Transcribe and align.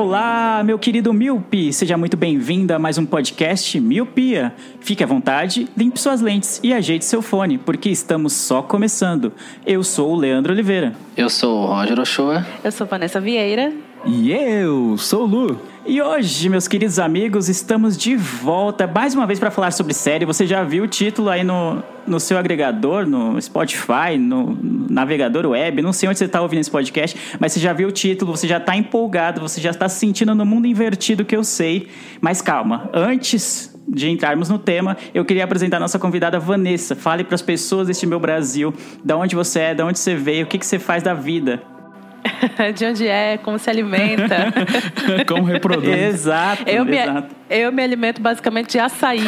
Olá, 0.00 0.62
meu 0.64 0.78
querido 0.78 1.12
Miopi, 1.12 1.74
seja 1.74 1.94
muito 1.94 2.16
bem-vindo 2.16 2.72
a 2.72 2.78
mais 2.78 2.96
um 2.96 3.04
podcast 3.04 3.78
Miopia. 3.78 4.50
Fique 4.80 5.04
à 5.04 5.06
vontade, 5.06 5.68
limpe 5.76 6.00
suas 6.00 6.22
lentes 6.22 6.58
e 6.62 6.72
ajeite 6.72 7.04
seu 7.04 7.20
fone, 7.20 7.58
porque 7.58 7.90
estamos 7.90 8.32
só 8.32 8.62
começando. 8.62 9.30
Eu 9.66 9.84
sou 9.84 10.12
o 10.12 10.16
Leandro 10.16 10.54
Oliveira. 10.54 10.94
Eu 11.14 11.28
sou 11.28 11.64
o 11.64 11.66
Roger 11.66 12.00
Ochoa. 12.00 12.46
Eu 12.64 12.72
sou 12.72 12.86
Vanessa 12.86 13.20
Vieira. 13.20 13.74
E 14.06 14.32
eu 14.32 14.96
sou 14.96 15.24
o 15.24 15.26
Lu. 15.26 15.60
E 15.86 16.00
hoje, 16.02 16.50
meus 16.50 16.68
queridos 16.68 16.98
amigos, 16.98 17.48
estamos 17.48 17.96
de 17.96 18.14
volta 18.14 18.86
mais 18.86 19.14
uma 19.14 19.26
vez 19.26 19.38
para 19.38 19.50
falar 19.50 19.70
sobre 19.70 19.94
série. 19.94 20.26
Você 20.26 20.46
já 20.46 20.62
viu 20.62 20.84
o 20.84 20.86
título 20.86 21.30
aí 21.30 21.42
no, 21.42 21.82
no 22.06 22.20
seu 22.20 22.36
agregador, 22.36 23.06
no 23.06 23.40
Spotify, 23.40 24.18
no 24.18 24.58
navegador 24.90 25.46
web, 25.46 25.80
não 25.80 25.92
sei 25.92 26.10
onde 26.10 26.18
você 26.18 26.26
está 26.26 26.42
ouvindo 26.42 26.60
esse 26.60 26.70
podcast, 26.70 27.18
mas 27.38 27.52
você 27.52 27.60
já 27.60 27.72
viu 27.72 27.88
o 27.88 27.92
título, 27.92 28.36
você 28.36 28.46
já 28.46 28.58
está 28.58 28.76
empolgado, 28.76 29.40
você 29.40 29.58
já 29.58 29.70
está 29.70 29.88
se 29.88 29.98
sentindo 29.98 30.34
no 30.34 30.44
mundo 30.44 30.66
invertido 30.66 31.24
que 31.24 31.34
eu 31.34 31.42
sei. 31.42 31.88
Mas 32.20 32.42
calma, 32.42 32.90
antes 32.92 33.74
de 33.88 34.10
entrarmos 34.10 34.50
no 34.50 34.58
tema, 34.58 34.98
eu 35.14 35.24
queria 35.24 35.44
apresentar 35.44 35.80
nossa 35.80 35.98
convidada 35.98 36.38
Vanessa. 36.38 36.94
Fale 36.94 37.24
para 37.24 37.34
as 37.34 37.42
pessoas 37.42 37.86
deste 37.86 38.06
meu 38.06 38.20
Brasil, 38.20 38.74
da 39.02 39.16
onde 39.16 39.34
você 39.34 39.60
é, 39.60 39.74
da 39.74 39.86
onde 39.86 39.98
você 39.98 40.14
veio, 40.14 40.44
o 40.44 40.48
que, 40.48 40.58
que 40.58 40.66
você 40.66 40.78
faz 40.78 41.02
da 41.02 41.14
vida. 41.14 41.62
De 42.76 42.84
onde 42.86 43.06
é, 43.08 43.38
como 43.38 43.58
se 43.58 43.68
alimenta. 43.70 44.52
Como 45.26 45.44
reproduz. 45.44 45.88
Exato, 45.88 46.62
Eu 46.66 46.84
me, 46.84 46.96
exato. 46.98 47.34
eu 47.48 47.72
me 47.72 47.82
alimento 47.82 48.20
basicamente 48.20 48.72
de 48.72 48.78
açaí, 48.78 49.20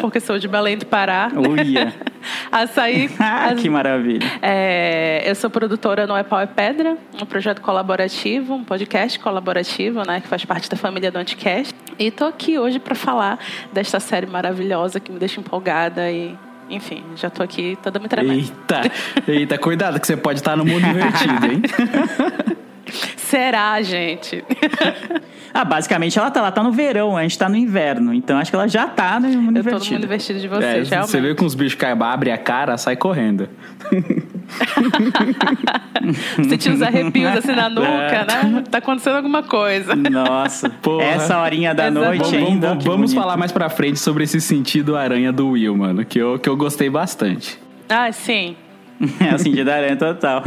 porque 0.00 0.20
sou 0.20 0.38
de 0.38 0.46
Belém 0.48 0.76
do 0.76 0.86
Pará. 0.86 1.30
Uia. 1.34 1.92
Açaí. 2.50 3.10
Ah, 3.18 3.46
as- 3.50 3.60
que 3.60 3.68
maravilha. 3.68 4.20
É, 4.40 5.22
eu 5.26 5.34
sou 5.34 5.50
produtora 5.50 6.06
no 6.06 6.16
É 6.16 6.22
Pau 6.22 6.40
é 6.40 6.46
Pedra, 6.46 6.96
um 7.20 7.26
projeto 7.26 7.60
colaborativo, 7.60 8.54
um 8.54 8.64
podcast 8.64 9.18
colaborativo, 9.18 10.02
né, 10.06 10.20
que 10.20 10.28
faz 10.28 10.44
parte 10.44 10.68
da 10.70 10.76
família 10.76 11.10
do 11.10 11.18
Anticast. 11.18 11.74
E 11.98 12.10
tô 12.10 12.24
aqui 12.26 12.58
hoje 12.58 12.78
para 12.78 12.94
falar 12.94 13.38
desta 13.72 13.98
série 14.00 14.26
maravilhosa 14.26 15.00
que 15.00 15.10
me 15.10 15.18
deixa 15.18 15.40
empolgada 15.40 16.10
e, 16.10 16.36
enfim, 16.72 17.04
já 17.16 17.28
tô 17.28 17.42
aqui 17.42 17.78
toda 17.82 17.98
me 17.98 18.08
tremendo. 18.08 18.38
Eita, 18.38 18.82
eita, 19.28 19.58
cuidado 19.58 20.00
que 20.00 20.06
você 20.06 20.16
pode 20.16 20.38
estar 20.40 20.56
no 20.56 20.64
mundo 20.64 20.86
invertido, 20.86 21.46
hein? 21.46 21.62
Será, 23.16 23.80
gente? 23.82 24.44
Ah, 25.54 25.66
basicamente 25.66 26.18
ela 26.18 26.30
tá, 26.30 26.40
ela 26.40 26.50
tá 26.50 26.62
no 26.62 26.72
verão, 26.72 27.14
a 27.14 27.20
gente 27.24 27.38
tá 27.38 27.46
no 27.46 27.56
inverno. 27.56 28.14
Então 28.14 28.38
acho 28.38 28.50
que 28.50 28.56
ela 28.56 28.66
já 28.66 28.86
tá 28.86 29.20
no 29.20 29.28
mundo 29.28 29.58
Eu 29.58 29.62
tô 29.64 29.68
no 29.68 29.76
invertido. 29.76 29.94
mundo 29.96 30.04
investido 30.06 30.40
de 30.40 30.46
É, 30.46 30.48
vocês, 30.48 30.88
realmente. 30.88 31.10
você 31.10 31.20
vê 31.20 31.34
com 31.34 31.44
os 31.44 31.54
bichos 31.54 31.74
caem, 31.74 31.94
abre 32.00 32.30
a 32.30 32.38
cara, 32.38 32.78
sai 32.78 32.96
correndo. 32.96 33.50
Sentir 36.48 36.70
os 36.70 36.82
arrepios 36.82 37.36
assim 37.36 37.52
na 37.54 37.68
nuca, 37.68 37.86
É. 37.86 38.24
né? 38.24 38.64
Tá 38.70 38.78
acontecendo 38.78 39.16
alguma 39.16 39.42
coisa. 39.42 39.94
Nossa, 39.94 40.70
Porra. 40.70 41.04
essa 41.04 41.40
horinha 41.40 41.74
da 41.74 41.88
Exato. 41.88 42.06
noite 42.06 42.22
Vamos, 42.30 42.48
ainda. 42.48 42.68
vamos- 42.68 42.84
que 42.84 42.90
vamos 42.90 43.14
falar 43.14 43.36
mais 43.36 43.52
pra 43.52 43.68
frente 43.68 43.98
sobre 43.98 44.24
esse 44.24 44.40
sentido 44.40 44.96
aranha 44.96 45.32
do 45.32 45.48
Will, 45.50 45.76
mano, 45.76 46.04
que 46.04 46.18
eu, 46.18 46.38
que 46.38 46.48
eu 46.48 46.56
gostei 46.56 46.88
bastante. 46.88 47.58
Ah, 47.88 48.10
sim. 48.10 48.56
É 49.20 49.34
o 49.34 49.38
sentido 49.38 49.68
aranha 49.68 49.96
total. 49.96 50.42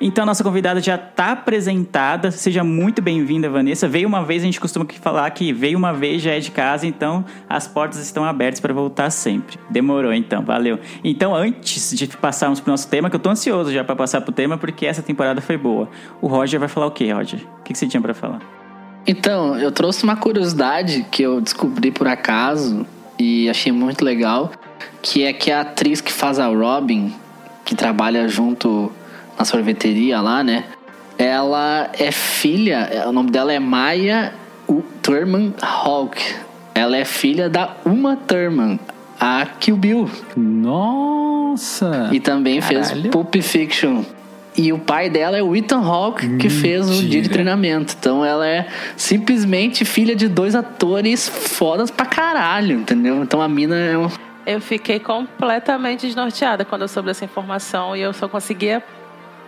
Então, 0.00 0.26
nossa 0.26 0.42
convidada 0.42 0.80
já 0.80 0.96
está 0.96 1.32
apresentada. 1.32 2.30
Seja 2.30 2.64
muito 2.64 3.00
bem-vinda, 3.00 3.48
Vanessa. 3.48 3.86
Veio 3.86 4.08
uma 4.08 4.24
vez, 4.24 4.42
a 4.42 4.46
gente 4.46 4.60
costuma 4.60 4.86
falar 5.00 5.30
que 5.30 5.52
veio 5.52 5.78
uma 5.78 5.92
vez 5.92 6.22
já 6.22 6.32
é 6.32 6.40
de 6.40 6.50
casa, 6.50 6.86
então 6.86 7.24
as 7.48 7.66
portas 7.66 8.00
estão 8.00 8.24
abertas 8.24 8.60
para 8.60 8.72
voltar 8.74 9.10
sempre. 9.10 9.58
Demorou, 9.70 10.12
então, 10.12 10.42
valeu. 10.42 10.78
Então, 11.02 11.34
antes 11.34 11.96
de 11.96 12.08
passarmos 12.08 12.60
para 12.60 12.70
o 12.70 12.72
nosso 12.72 12.88
tema, 12.88 13.08
que 13.08 13.16
eu 13.16 13.20
tô 13.20 13.30
ansioso 13.30 13.72
já 13.72 13.84
para 13.84 13.96
passar 13.96 14.20
pro 14.20 14.32
tema, 14.32 14.58
porque 14.58 14.86
essa 14.86 15.02
temporada 15.02 15.40
foi 15.40 15.56
boa. 15.56 15.88
O 16.20 16.26
Roger 16.26 16.58
vai 16.58 16.68
falar 16.68 16.86
o 16.86 16.90
quê, 16.90 17.12
Roger? 17.12 17.40
O 17.60 17.62
que 17.62 17.72
que 17.72 17.78
você 17.78 17.86
tinha 17.86 18.00
para 18.00 18.14
falar? 18.14 18.40
Então, 19.06 19.56
eu 19.58 19.70
trouxe 19.70 20.02
uma 20.02 20.16
curiosidade 20.16 21.06
que 21.10 21.22
eu 21.22 21.40
descobri 21.40 21.90
por 21.90 22.08
acaso 22.08 22.86
e 23.18 23.48
achei 23.48 23.70
muito 23.70 24.04
legal, 24.04 24.50
que 25.02 25.24
é 25.24 25.32
que 25.32 25.50
a 25.50 25.60
atriz 25.60 26.00
que 26.00 26.12
faz 26.12 26.38
a 26.38 26.46
Robin, 26.46 27.12
que 27.64 27.74
trabalha 27.74 28.26
junto 28.28 28.90
na 29.38 29.44
sorveteria 29.44 30.20
lá, 30.20 30.42
né? 30.42 30.64
Ela 31.16 31.90
é 31.98 32.10
filha, 32.10 33.04
o 33.06 33.12
nome 33.12 33.30
dela 33.30 33.52
é 33.52 33.58
Maya 33.58 34.32
Thurman 35.04 35.52
Hawk. 35.60 36.18
Ela 36.74 36.96
é 36.96 37.04
filha 37.04 37.48
da 37.50 37.76
Uma 37.84 38.16
Thurman, 38.16 38.80
a 39.20 39.44
Kill 39.60 39.76
Bill. 39.76 40.10
Nossa! 40.34 42.08
E 42.10 42.18
também 42.18 42.62
fez 42.62 42.88
Caralho. 42.88 43.10
Pulp 43.10 43.34
Fiction. 43.42 44.02
E 44.56 44.72
o 44.72 44.78
pai 44.78 45.10
dela 45.10 45.36
é 45.36 45.42
o 45.42 45.54
Ethan 45.54 45.80
Hawke, 45.80 46.38
que 46.38 46.48
fez 46.48 46.88
o 46.88 47.02
dia 47.02 47.20
de 47.20 47.28
treinamento. 47.28 47.94
Então 47.98 48.24
ela 48.24 48.46
é 48.46 48.66
simplesmente 48.96 49.84
filha 49.84 50.16
de 50.16 50.26
dois 50.26 50.54
atores 50.54 51.28
fodas 51.28 51.90
pra 51.90 52.06
caralho, 52.06 52.78
entendeu? 52.78 53.22
Então 53.22 53.42
a 53.42 53.48
mina 53.48 53.76
é 53.76 53.98
um. 53.98 54.08
Eu 54.46 54.60
fiquei 54.60 55.00
completamente 55.00 56.06
desnorteada 56.06 56.64
quando 56.64 56.82
eu 56.82 56.88
soube 56.88 57.08
dessa 57.08 57.24
informação 57.24 57.96
e 57.96 58.00
eu 58.00 58.12
só 58.12 58.28
conseguia 58.28 58.82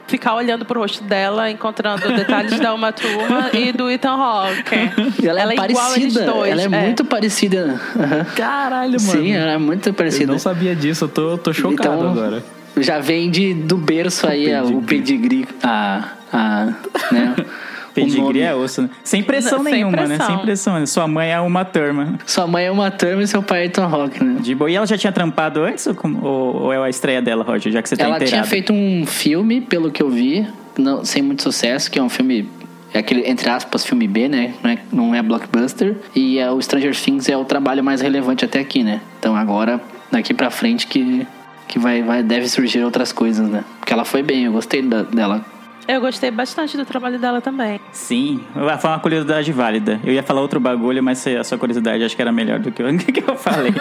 ficar 0.06 0.34
olhando 0.34 0.64
pro 0.64 0.80
rosto 0.80 1.02
dela, 1.04 1.50
encontrando 1.50 2.08
detalhes 2.14 2.58
da 2.60 2.72
Uma 2.74 2.92
Turma 2.92 3.50
e 3.52 3.72
do 3.72 3.90
Ethan 3.90 4.10
Hawke. 4.12 5.24
Ela 5.26 5.40
é, 5.40 5.54
igual 5.54 5.66
eles 5.96 6.14
parecida. 6.14 6.24
dois. 6.32 6.52
ela 6.52 6.62
é, 6.62 6.68
muito 6.68 7.04
parecida. 7.04 7.80
Aham. 7.98 8.24
Caralho, 8.36 8.90
mano. 9.00 9.00
Sim, 9.00 9.32
ela 9.32 9.52
é 9.52 9.58
muito 9.58 9.88
Eu 9.88 9.94
parecida. 9.94 10.32
não 10.32 10.38
sabia 10.38 10.74
disso, 10.76 11.04
eu 11.04 11.08
tô, 11.08 11.38
tô 11.38 11.52
chocado 11.52 11.74
Então, 11.74 12.10
agora. 12.12 12.44
Já 12.78 12.98
vem 12.98 13.30
de, 13.30 13.54
do 13.54 13.76
berço 13.76 14.26
aí 14.26 14.52
a- 14.52 14.62
o 14.62 14.82
pedigree. 14.82 15.46
A, 15.62 16.04
a, 16.32 16.66
né? 17.10 17.34
Pedigree 18.04 18.40
é 18.42 18.54
osso, 18.54 18.82
né? 18.82 18.90
Sem 19.02 19.22
pressão 19.22 19.58
Não, 19.58 19.64
sem 19.64 19.72
nenhuma, 19.74 19.96
né? 19.96 20.16
pressão. 20.16 20.26
Sem 20.26 20.38
pressão. 20.38 20.74
né? 20.80 20.86
Sua 20.86 21.08
mãe 21.08 21.30
é 21.32 21.40
uma 21.40 21.64
turma. 21.64 22.18
Sua 22.26 22.46
mãe 22.46 22.64
é 22.66 22.70
uma 22.70 22.90
Thurman 22.90 23.22
e 23.22 23.26
seu 23.26 23.42
pai 23.42 23.62
é 23.62 23.64
Ethan 23.66 23.84
Hawke, 23.86 24.22
né? 24.22 24.36
De 24.40 24.54
boa. 24.54 24.70
E 24.70 24.74
ela 24.74 24.86
já 24.86 24.96
tinha 24.98 25.12
trampado 25.12 25.62
antes 25.62 25.86
ou, 25.86 25.96
ou- 26.22 26.62
ou 26.64 26.72
é 26.72 26.78
a 26.78 26.88
estreia 26.88 27.20
dela, 27.22 27.42
Roger? 27.44 27.72
Já 27.72 27.82
que 27.82 27.88
você 27.88 27.96
tá 27.96 28.04
Ela 28.04 28.16
inteirado. 28.16 28.30
tinha 28.42 28.44
feito 28.44 28.72
um 28.72 29.04
filme, 29.06 29.60
pelo 29.60 29.90
que 29.90 30.02
eu 30.02 30.10
vi, 30.10 30.46
não, 30.78 31.04
sem 31.04 31.22
muito 31.22 31.42
sucesso, 31.42 31.90
que 31.90 31.98
é 31.98 32.02
um 32.02 32.08
filme. 32.08 32.48
É 32.94 32.98
aquele, 33.00 33.28
entre 33.28 33.50
aspas, 33.50 33.84
filme 33.84 34.06
B, 34.06 34.28
né? 34.28 34.54
Não 34.62 34.70
é, 34.70 34.78
não 34.92 35.14
é 35.14 35.22
blockbuster. 35.22 35.96
E 36.14 36.38
é, 36.38 36.50
o 36.50 36.60
Stranger 36.62 36.94
Things 36.94 37.28
é 37.28 37.36
o 37.36 37.44
trabalho 37.44 37.82
mais 37.84 38.00
relevante 38.00 38.44
até 38.44 38.58
aqui, 38.60 38.82
né? 38.82 39.00
Então 39.18 39.36
agora, 39.36 39.80
daqui 40.10 40.32
pra 40.32 40.50
frente, 40.50 40.86
que, 40.86 41.26
que 41.68 41.78
vai, 41.78 42.02
vai, 42.02 42.22
deve 42.22 42.48
surgir 42.48 42.82
outras 42.84 43.12
coisas, 43.12 43.46
né? 43.48 43.64
Porque 43.80 43.92
ela 43.92 44.04
foi 44.04 44.22
bem, 44.22 44.44
eu 44.44 44.52
gostei 44.52 44.80
da- 44.82 45.02
dela. 45.02 45.44
Eu 45.88 46.00
gostei 46.00 46.30
bastante 46.30 46.76
do 46.76 46.84
trabalho 46.84 47.18
dela 47.18 47.40
também. 47.40 47.80
Sim, 47.92 48.44
foi 48.80 48.90
uma 48.90 48.98
curiosidade 48.98 49.52
válida. 49.52 50.00
Eu 50.04 50.12
ia 50.12 50.22
falar 50.22 50.40
outro 50.40 50.58
bagulho, 50.58 51.02
mas 51.02 51.24
a 51.26 51.44
sua 51.44 51.56
curiosidade 51.58 52.02
acho 52.02 52.16
que 52.16 52.22
era 52.22 52.32
melhor 52.32 52.58
do 52.58 52.72
que 52.72 52.82
o 52.82 52.98
que 52.98 53.30
eu 53.30 53.36
falei. 53.36 53.72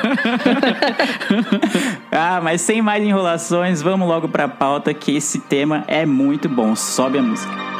ah, 2.11 2.39
mas 2.41 2.61
sem 2.61 2.81
mais 2.81 3.03
enrolações, 3.03 3.81
vamos 3.81 4.07
logo 4.07 4.29
pra 4.29 4.47
pauta 4.47 4.93
que 4.93 5.15
esse 5.15 5.39
tema 5.39 5.83
é 5.87 6.05
muito 6.05 6.47
bom. 6.47 6.75
Sobe 6.75 7.17
a 7.17 7.21
música. 7.21 7.74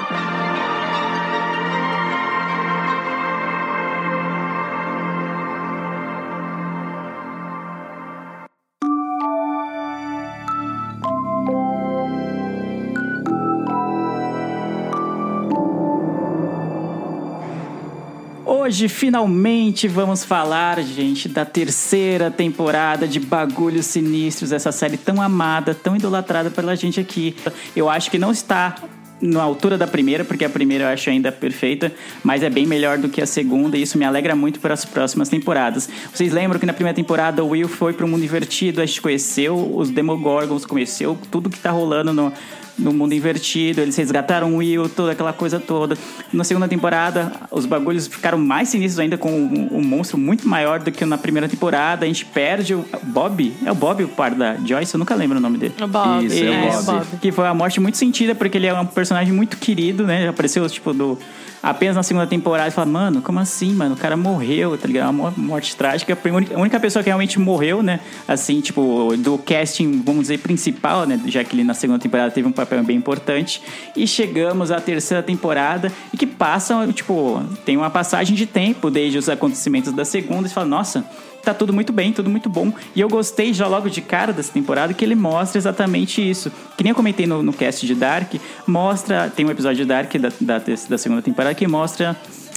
Hoje, 18.65 18.89
finalmente, 18.89 19.88
vamos 19.88 20.23
falar, 20.23 20.81
gente, 20.81 21.29
da 21.29 21.45
terceira 21.45 22.31
temporada 22.31 23.07
de 23.07 23.19
Bagulhos 23.19 23.85
Sinistros, 23.85 24.51
essa 24.51 24.71
série 24.71 24.97
tão 24.97 25.21
amada, 25.21 25.75
tão 25.75 25.95
idolatrada 25.95 26.50
pela 26.50 26.75
gente 26.75 27.00
aqui. 27.00 27.35
Eu 27.75 27.88
acho 27.88 28.09
que 28.09 28.17
não 28.17 28.31
está 28.31 28.73
na 29.21 29.44
altura 29.44 29.77
da 29.77 29.85
primeira, 29.85 30.25
porque 30.25 30.44
a 30.44 30.50
primeira 30.50 30.85
eu 30.85 30.88
acho 30.88 31.12
ainda 31.12 31.31
perfeita, 31.31 31.94
mas 32.23 32.41
é 32.41 32.50
bem 32.50 32.65
melhor 32.65 32.97
do 32.97 33.07
que 33.07 33.21
a 33.21 33.27
segunda 33.27 33.77
e 33.77 33.83
isso 33.83 34.00
me 34.00 34.03
alegra 34.03 34.35
muito 34.35 34.59
para 34.59 34.73
as 34.73 34.83
próximas 34.83 35.29
temporadas. 35.29 35.88
Vocês 36.11 36.33
lembram 36.33 36.59
que 36.59 36.65
na 36.65 36.73
primeira 36.73 36.95
temporada 36.95 37.44
o 37.44 37.50
Will 37.50 37.68
foi 37.68 37.94
para 37.94 38.03
o 38.03 38.09
mundo 38.09 38.23
invertido, 38.23 38.81
a 38.81 38.85
gente 38.88 39.00
conheceu 39.00 39.75
os 39.75 39.91
Demogorgons, 39.91 40.65
conheceu 40.65 41.15
tudo 41.29 41.51
que 41.51 41.59
tá 41.59 41.69
rolando 41.69 42.11
no, 42.11 42.33
no 42.77 42.92
mundo 42.94 43.13
invertido, 43.13 43.81
eles 43.81 43.95
resgataram 43.95 44.54
o 44.54 44.57
Will, 44.57 44.89
toda 44.89 45.12
aquela 45.13 45.31
coisa 45.33 45.60
toda. 45.60 45.98
Na 46.33 46.44
segunda 46.44 46.68
temporada, 46.68 47.31
os 47.51 47.66
bagulhos 47.66 48.07
ficaram 48.07 48.38
mais 48.38 48.69
sinistros 48.69 49.00
ainda 49.00 49.18
com 49.18 49.31
um, 49.31 49.69
um 49.72 49.81
monstro 49.83 50.18
muito 50.18 50.48
maior 50.48 50.80
do 50.80 50.92
que 50.92 51.06
na 51.06 51.18
primeira 51.18 51.48
temporada. 51.48 52.06
A 52.06 52.07
gente 52.07 52.25
perde 52.25 52.74
o 52.75 52.86
Bob, 53.04 53.54
é 53.66 53.72
o 53.72 53.75
Bob 53.75 54.04
o 54.04 54.07
par 54.10 54.31
da 54.36 54.56
Joyce, 54.66 54.94
eu 54.94 55.00
nunca 55.00 55.16
lembro 55.16 55.38
o 55.38 55.42
nome 55.42 55.57
dele. 55.57 55.74
O 55.81 55.88
Bob. 55.88 56.25
Isso, 56.25 56.44
é 56.44 56.50
o 56.50 56.54
é, 56.54 56.69
Bob. 56.72 56.80
o 56.80 56.83
Bob. 56.83 57.06
Que 57.22 57.31
foi 57.31 57.45
uma 57.45 57.54
morte 57.54 57.80
muito 57.80 57.98
sentida, 57.98 58.36
porque 58.36 58.57
ele 58.57 58.68
é 58.68 58.74
um 58.74 58.86
personagem 58.86 59.33
muito 59.33 59.57
querido, 59.57 60.06
né? 60.06 60.24
Já 60.24 60.30
apareceu, 60.31 60.69
tipo, 60.69 60.94
do. 60.94 61.18
Apenas 61.63 61.95
na 61.95 62.04
segunda 62.04 62.28
temporada, 62.28 62.69
você 62.69 62.75
fala, 62.75 62.86
mano, 62.86 63.24
como 63.24 63.39
assim, 63.39 63.74
mano? 63.74 63.95
O 63.95 63.98
cara 63.98 64.16
morreu, 64.16 64.78
tá 64.78 64.88
ligado? 64.88 65.10
Uma 65.10 65.33
morte 65.36 65.75
trágica. 65.75 66.16
A 66.16 66.30
única- 66.36 66.56
a 66.56 66.60
única 66.60 66.80
pessoa 66.80 67.01
que 67.01 67.10
realmente 67.10 67.39
morreu, 67.39 67.81
né? 67.81 68.01
Assim, 68.28 68.62
tipo, 68.62 69.16
do 69.18 69.36
casting, 69.39 70.00
vamos 70.06 70.24
dizer, 70.24 70.38
principal, 70.39 71.07
né? 71.07 71.19
Já 71.25 71.44
que 71.44 71.56
ele 71.56 71.63
na 71.63 71.74
segunda 71.74 71.98
temporada 71.98 72.30
teve 72.30 72.48
um 72.48 72.51
papel 72.51 72.64
bem 72.83 72.97
importante. 72.97 73.62
E 73.95 74.07
chegamos 74.07 74.71
à 74.71 74.79
terceira 74.79 75.21
temporada 75.21 75.91
e 76.13 76.17
que 76.17 76.25
passa, 76.25 76.88
tipo, 76.94 77.41
tem 77.65 77.77
uma 77.77 77.89
passagem 77.89 78.35
de 78.35 78.45
tempo 78.45 78.89
desde 78.89 79.17
os 79.17 79.29
acontecimentos 79.29 79.91
da 79.91 80.06
segunda. 80.06 80.47
E 80.47 80.51
fala, 80.51 80.67
nossa, 80.67 81.06
tá 81.44 81.53
tudo 81.53 81.71
muito 81.71 81.94
bem, 81.94 82.12
tudo 82.12 82.29
muito 82.29 82.50
bom. 82.50 82.73
E 82.95 83.01
eu 83.01 83.07
gostei 83.07 83.53
já 83.53 83.67
logo 83.67 83.89
de 83.89 84.01
cara 84.01 84.33
dessa 84.33 84.51
temporada 84.51 84.94
que 84.94 85.06
ele 85.06 85.15
mostra 85.15 85.57
exatamente 85.57 86.27
isso. 86.27 86.51
Que 86.77 86.83
nem 86.83 86.91
eu 86.91 86.95
comentei 86.95 87.27
no, 87.27 87.44
no 87.44 87.53
cast 87.53 87.85
de 87.85 87.95
Dark, 87.95 88.33
mostra. 88.68 89.31
Tem 89.33 89.45
um 89.45 89.51
episódio 89.51 89.77
de 89.77 89.85
Dark 89.85 90.13
da, 90.15 90.29
da, 90.41 90.61
da 90.89 90.97
segunda 90.97 91.21
temporada 91.21 91.53
que 91.56 91.68
mostra. 91.68 92.15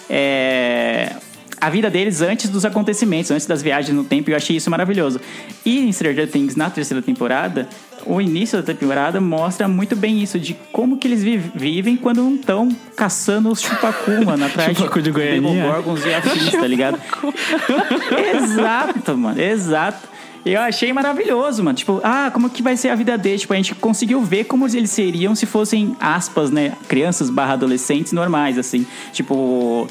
é, 0.08 1.12
a 1.60 1.68
vida 1.70 1.90
deles 1.90 2.22
antes 2.22 2.48
dos 2.50 2.64
acontecimentos, 2.64 3.30
antes 3.30 3.46
das 3.46 3.62
viagens 3.62 3.94
no 3.96 4.04
tempo, 4.04 4.30
e 4.30 4.32
eu 4.32 4.36
achei 4.36 4.56
isso 4.56 4.70
maravilhoso. 4.70 5.20
E 5.64 5.80
em 5.80 5.92
Stranger 5.92 6.30
Things, 6.30 6.54
na 6.56 6.70
terceira 6.70 7.02
temporada, 7.02 7.68
o 8.06 8.20
início 8.20 8.62
da 8.62 8.74
temporada 8.74 9.20
mostra 9.20 9.66
muito 9.68 9.94
bem 9.96 10.22
isso, 10.22 10.38
de 10.38 10.54
como 10.72 10.96
que 10.96 11.06
eles 11.08 11.22
vi- 11.22 11.36
vivem 11.36 11.96
quando 11.96 12.22
não 12.22 12.34
estão 12.34 12.68
caçando 12.96 13.50
os 13.50 13.60
chupacu, 13.60 14.24
mano, 14.24 14.44
atrás 14.46 14.76
Chupacu 14.76 15.00
de 15.02 15.10
Goianinha. 15.10 15.62
Demogorgons 15.62 16.04
e 16.04 16.14
afins, 16.14 16.50
tá 16.52 16.66
ligado? 16.66 16.98
Exato, 18.36 19.16
mano, 19.16 19.40
exato. 19.40 20.08
Eu 20.44 20.60
achei 20.60 20.92
maravilhoso, 20.92 21.62
mano. 21.62 21.76
Tipo, 21.76 22.00
ah, 22.02 22.30
como 22.32 22.48
que 22.48 22.62
vai 22.62 22.76
ser 22.76 22.88
a 22.88 22.94
vida 22.94 23.18
deles? 23.18 23.42
Tipo, 23.42 23.52
a 23.52 23.56
gente 23.56 23.74
conseguiu 23.74 24.20
ver 24.22 24.44
como 24.44 24.66
eles 24.66 24.90
seriam 24.90 25.34
se 25.34 25.44
fossem, 25.44 25.94
aspas, 26.00 26.50
né, 26.50 26.72
crianças 26.86 27.28
barra 27.28 27.54
adolescentes 27.54 28.12
normais, 28.12 28.56
assim. 28.56 28.86
Tipo, 29.12 29.86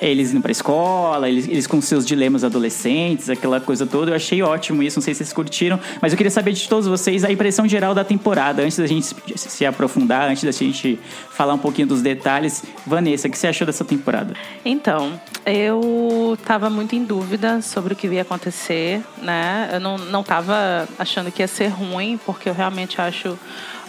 eles 0.00 0.32
indo 0.32 0.42
pra 0.42 0.52
escola, 0.52 1.28
eles, 1.28 1.48
eles 1.48 1.66
com 1.66 1.80
seus 1.80 2.04
dilemas 2.04 2.44
adolescentes, 2.44 3.30
aquela 3.30 3.60
coisa 3.60 3.86
toda. 3.86 4.10
Eu 4.10 4.16
achei 4.16 4.42
ótimo 4.42 4.82
isso, 4.82 4.98
não 4.98 5.02
sei 5.02 5.14
se 5.14 5.18
vocês 5.18 5.32
curtiram. 5.32 5.78
Mas 6.02 6.12
eu 6.12 6.16
queria 6.16 6.30
saber 6.30 6.52
de 6.52 6.68
todos 6.68 6.86
vocês 6.86 7.24
a 7.24 7.32
impressão 7.32 7.66
geral 7.66 7.94
da 7.94 8.04
temporada, 8.04 8.62
antes 8.62 8.76
da 8.78 8.86
gente 8.86 9.06
se- 9.36 9.64
aprofundar, 9.64 10.28
antes 10.30 10.44
da 10.44 10.52
gente 10.52 10.98
falar 11.30 11.54
um 11.54 11.58
pouquinho 11.58 11.88
dos 11.88 12.02
detalhes. 12.02 12.62
Vanessa, 12.86 13.28
o 13.28 13.30
que 13.30 13.38
você 13.38 13.46
achou 13.46 13.66
dessa 13.66 13.84
temporada? 13.84 14.34
Então, 14.64 15.20
eu 15.44 16.36
tava 16.44 16.68
muito 16.68 16.94
em 16.94 17.04
dúvida 17.04 17.62
sobre 17.62 17.94
o 17.94 17.96
que 17.96 18.06
ia 18.06 18.22
acontecer, 18.22 19.02
né? 19.22 19.70
Eu 19.72 19.80
não, 19.80 19.96
não 19.98 20.22
tava 20.22 20.86
achando 20.98 21.30
que 21.32 21.42
ia 21.42 21.48
ser 21.48 21.68
ruim, 21.68 22.18
porque 22.24 22.48
eu 22.48 22.54
realmente 22.54 23.00
acho 23.00 23.38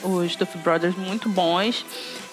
os 0.03 0.35
Duff 0.35 0.57
Brothers 0.59 0.95
muito 0.95 1.29
bons. 1.29 1.85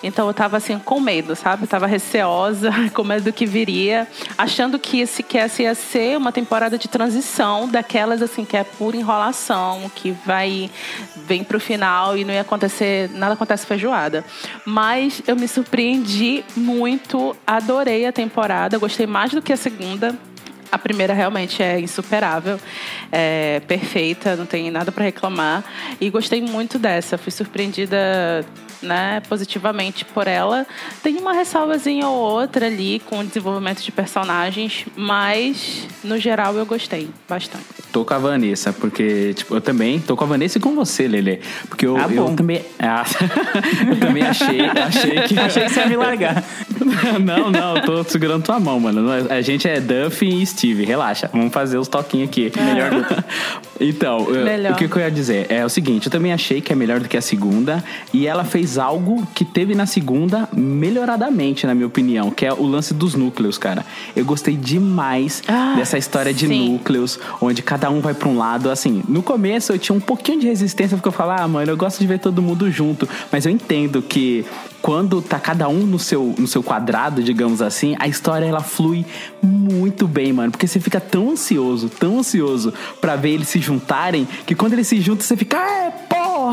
Então 0.02 0.26
eu 0.26 0.34
tava 0.34 0.58
assim 0.58 0.78
com 0.78 1.00
medo, 1.00 1.34
sabe? 1.34 1.64
Eu 1.64 1.66
tava 1.66 1.86
receosa, 1.86 2.70
com 2.92 3.02
medo 3.02 3.24
do 3.24 3.32
que 3.32 3.46
viria, 3.46 4.06
achando 4.36 4.78
que 4.78 5.00
esse 5.00 5.24
essa 5.34 5.62
ia 5.62 5.74
ser 5.74 6.18
uma 6.18 6.30
temporada 6.30 6.76
de 6.76 6.88
transição 6.88 7.66
daquelas 7.66 8.20
assim 8.20 8.44
que 8.44 8.56
é 8.56 8.62
pura 8.62 8.96
enrolação, 8.96 9.90
que 9.94 10.12
vai 10.24 10.70
vem 11.26 11.42
pro 11.42 11.58
final 11.58 12.16
e 12.16 12.24
não 12.24 12.34
ia 12.34 12.42
acontecer, 12.42 13.08
nada 13.14 13.32
acontece 13.32 13.66
feijoada. 13.66 14.24
Mas 14.66 15.22
eu 15.26 15.36
me 15.36 15.48
surpreendi 15.48 16.44
muito, 16.54 17.34
adorei 17.46 18.04
a 18.04 18.12
temporada, 18.12 18.78
gostei 18.78 19.06
mais 19.06 19.32
do 19.32 19.40
que 19.40 19.52
a 19.52 19.56
segunda. 19.56 20.14
A 20.74 20.78
primeira 20.78 21.14
realmente 21.14 21.62
é 21.62 21.78
insuperável, 21.78 22.58
é 23.12 23.60
perfeita, 23.60 24.34
não 24.34 24.44
tem 24.44 24.72
nada 24.72 24.90
para 24.90 25.04
reclamar. 25.04 25.62
E 26.00 26.10
gostei 26.10 26.42
muito 26.42 26.80
dessa, 26.80 27.16
fui 27.16 27.30
surpreendida 27.30 28.44
né, 28.84 29.20
positivamente 29.28 30.04
por 30.04 30.26
ela. 30.28 30.66
Tem 31.02 31.16
uma 31.16 31.32
ressalvazinha 31.32 32.06
ou 32.06 32.16
outra 32.16 32.66
ali 32.66 33.00
com 33.06 33.18
o 33.20 33.24
desenvolvimento 33.24 33.82
de 33.82 33.90
personagens, 33.90 34.84
mas 34.96 35.86
no 36.02 36.18
geral 36.18 36.54
eu 36.56 36.66
gostei 36.66 37.08
bastante. 37.28 37.64
Tô 37.92 38.04
com 38.04 38.14
a 38.14 38.18
Vanessa, 38.18 38.72
porque, 38.72 39.34
tipo, 39.34 39.54
eu 39.54 39.60
também 39.60 40.00
tô 40.00 40.16
com 40.16 40.24
a 40.24 40.26
Vanessa 40.26 40.58
e 40.58 40.60
com 40.60 40.74
você, 40.74 41.06
Lele. 41.06 41.40
Porque 41.68 41.86
eu, 41.86 41.96
Ah, 41.96 42.08
eu 42.10 42.34
também. 42.34 42.64
Ah, 42.78 43.04
eu 43.88 44.00
também 44.00 44.22
achei, 44.24 44.60
achei 44.62 45.20
que. 45.22 45.34
Achei 45.44 45.64
que 45.64 45.70
você 45.70 45.80
ia 45.80 45.86
me 45.86 45.96
largar. 45.96 46.42
não, 47.22 47.50
não, 47.50 47.76
eu 47.76 47.82
tô 47.82 48.04
segurando 48.04 48.42
tua 48.42 48.58
mão, 48.58 48.80
mano. 48.80 49.08
A 49.30 49.40
gente 49.42 49.68
é 49.68 49.78
Duff 49.80 50.24
e 50.26 50.44
Steve, 50.46 50.84
relaxa. 50.84 51.28
Vamos 51.32 51.52
fazer 51.52 51.78
os 51.78 51.86
toquinhos 51.86 52.28
aqui. 52.30 52.50
Melhor 52.56 52.90
do 52.90 53.24
Então, 53.80 54.20
eu- 54.34 54.44
Melhor. 54.44 54.72
o 54.72 54.76
que, 54.76 54.88
que 54.88 54.96
eu 54.96 55.02
ia 55.02 55.10
dizer? 55.10 55.46
É 55.50 55.64
o 55.64 55.68
seguinte, 55.68 56.06
eu 56.06 56.12
também 56.12 56.32
achei 56.32 56.60
que 56.60 56.72
é 56.72 56.76
melhor 56.76 57.00
do 57.00 57.08
que 57.08 57.16
a 57.16 57.20
segunda. 57.22 57.82
E 58.12 58.26
ela 58.26 58.44
fez 58.44 58.73
algo 58.78 59.26
que 59.34 59.44
teve 59.44 59.74
na 59.74 59.86
segunda 59.86 60.48
melhoradamente, 60.52 61.66
na 61.66 61.74
minha 61.74 61.86
opinião, 61.86 62.30
que 62.30 62.46
é 62.46 62.52
o 62.52 62.64
lance 62.66 62.94
dos 62.94 63.14
núcleos, 63.14 63.58
cara. 63.58 63.84
Eu 64.14 64.24
gostei 64.24 64.56
demais 64.56 65.42
Ah, 65.48 65.74
dessa 65.76 65.98
história 65.98 66.32
de 66.32 66.46
sim. 66.46 66.72
núcleos, 66.72 67.18
onde 67.40 67.62
cada 67.62 67.90
um 67.90 68.00
vai 68.00 68.14
pra 68.14 68.28
um 68.28 68.36
lado. 68.38 68.70
Assim, 68.70 69.02
no 69.08 69.22
começo 69.22 69.72
eu 69.72 69.78
tinha 69.78 69.96
um 69.96 70.00
pouquinho 70.00 70.40
de 70.40 70.46
resistência, 70.46 70.96
porque 70.96 71.08
eu 71.08 71.12
falava, 71.12 71.42
ah, 71.42 71.48
mano, 71.48 71.70
eu 71.72 71.76
gosto 71.76 71.98
de 71.98 72.06
ver 72.06 72.18
todo 72.18 72.40
mundo 72.42 72.70
junto. 72.70 73.08
Mas 73.32 73.44
eu 73.46 73.52
entendo 73.52 74.00
que 74.02 74.44
quando 74.80 75.22
tá 75.22 75.38
cada 75.38 75.66
um 75.68 75.80
no 75.86 75.98
seu, 75.98 76.34
no 76.38 76.46
seu 76.46 76.62
quadrado, 76.62 77.22
digamos 77.22 77.62
assim, 77.62 77.96
a 77.98 78.06
história 78.06 78.44
ela 78.44 78.60
flui 78.60 79.04
muito 79.42 80.06
bem, 80.06 80.32
mano. 80.32 80.50
Porque 80.50 80.66
você 80.66 80.78
fica 80.78 81.00
tão 81.00 81.30
ansioso, 81.30 81.88
tão 81.88 82.18
ansioso 82.18 82.72
pra 83.00 83.16
ver 83.16 83.30
eles 83.30 83.48
se 83.48 83.58
juntarem, 83.60 84.28
que 84.46 84.54
quando 84.54 84.74
eles 84.74 84.86
se 84.86 85.00
juntam, 85.00 85.22
você 85.24 85.36
fica, 85.36 85.56
é, 85.56 85.90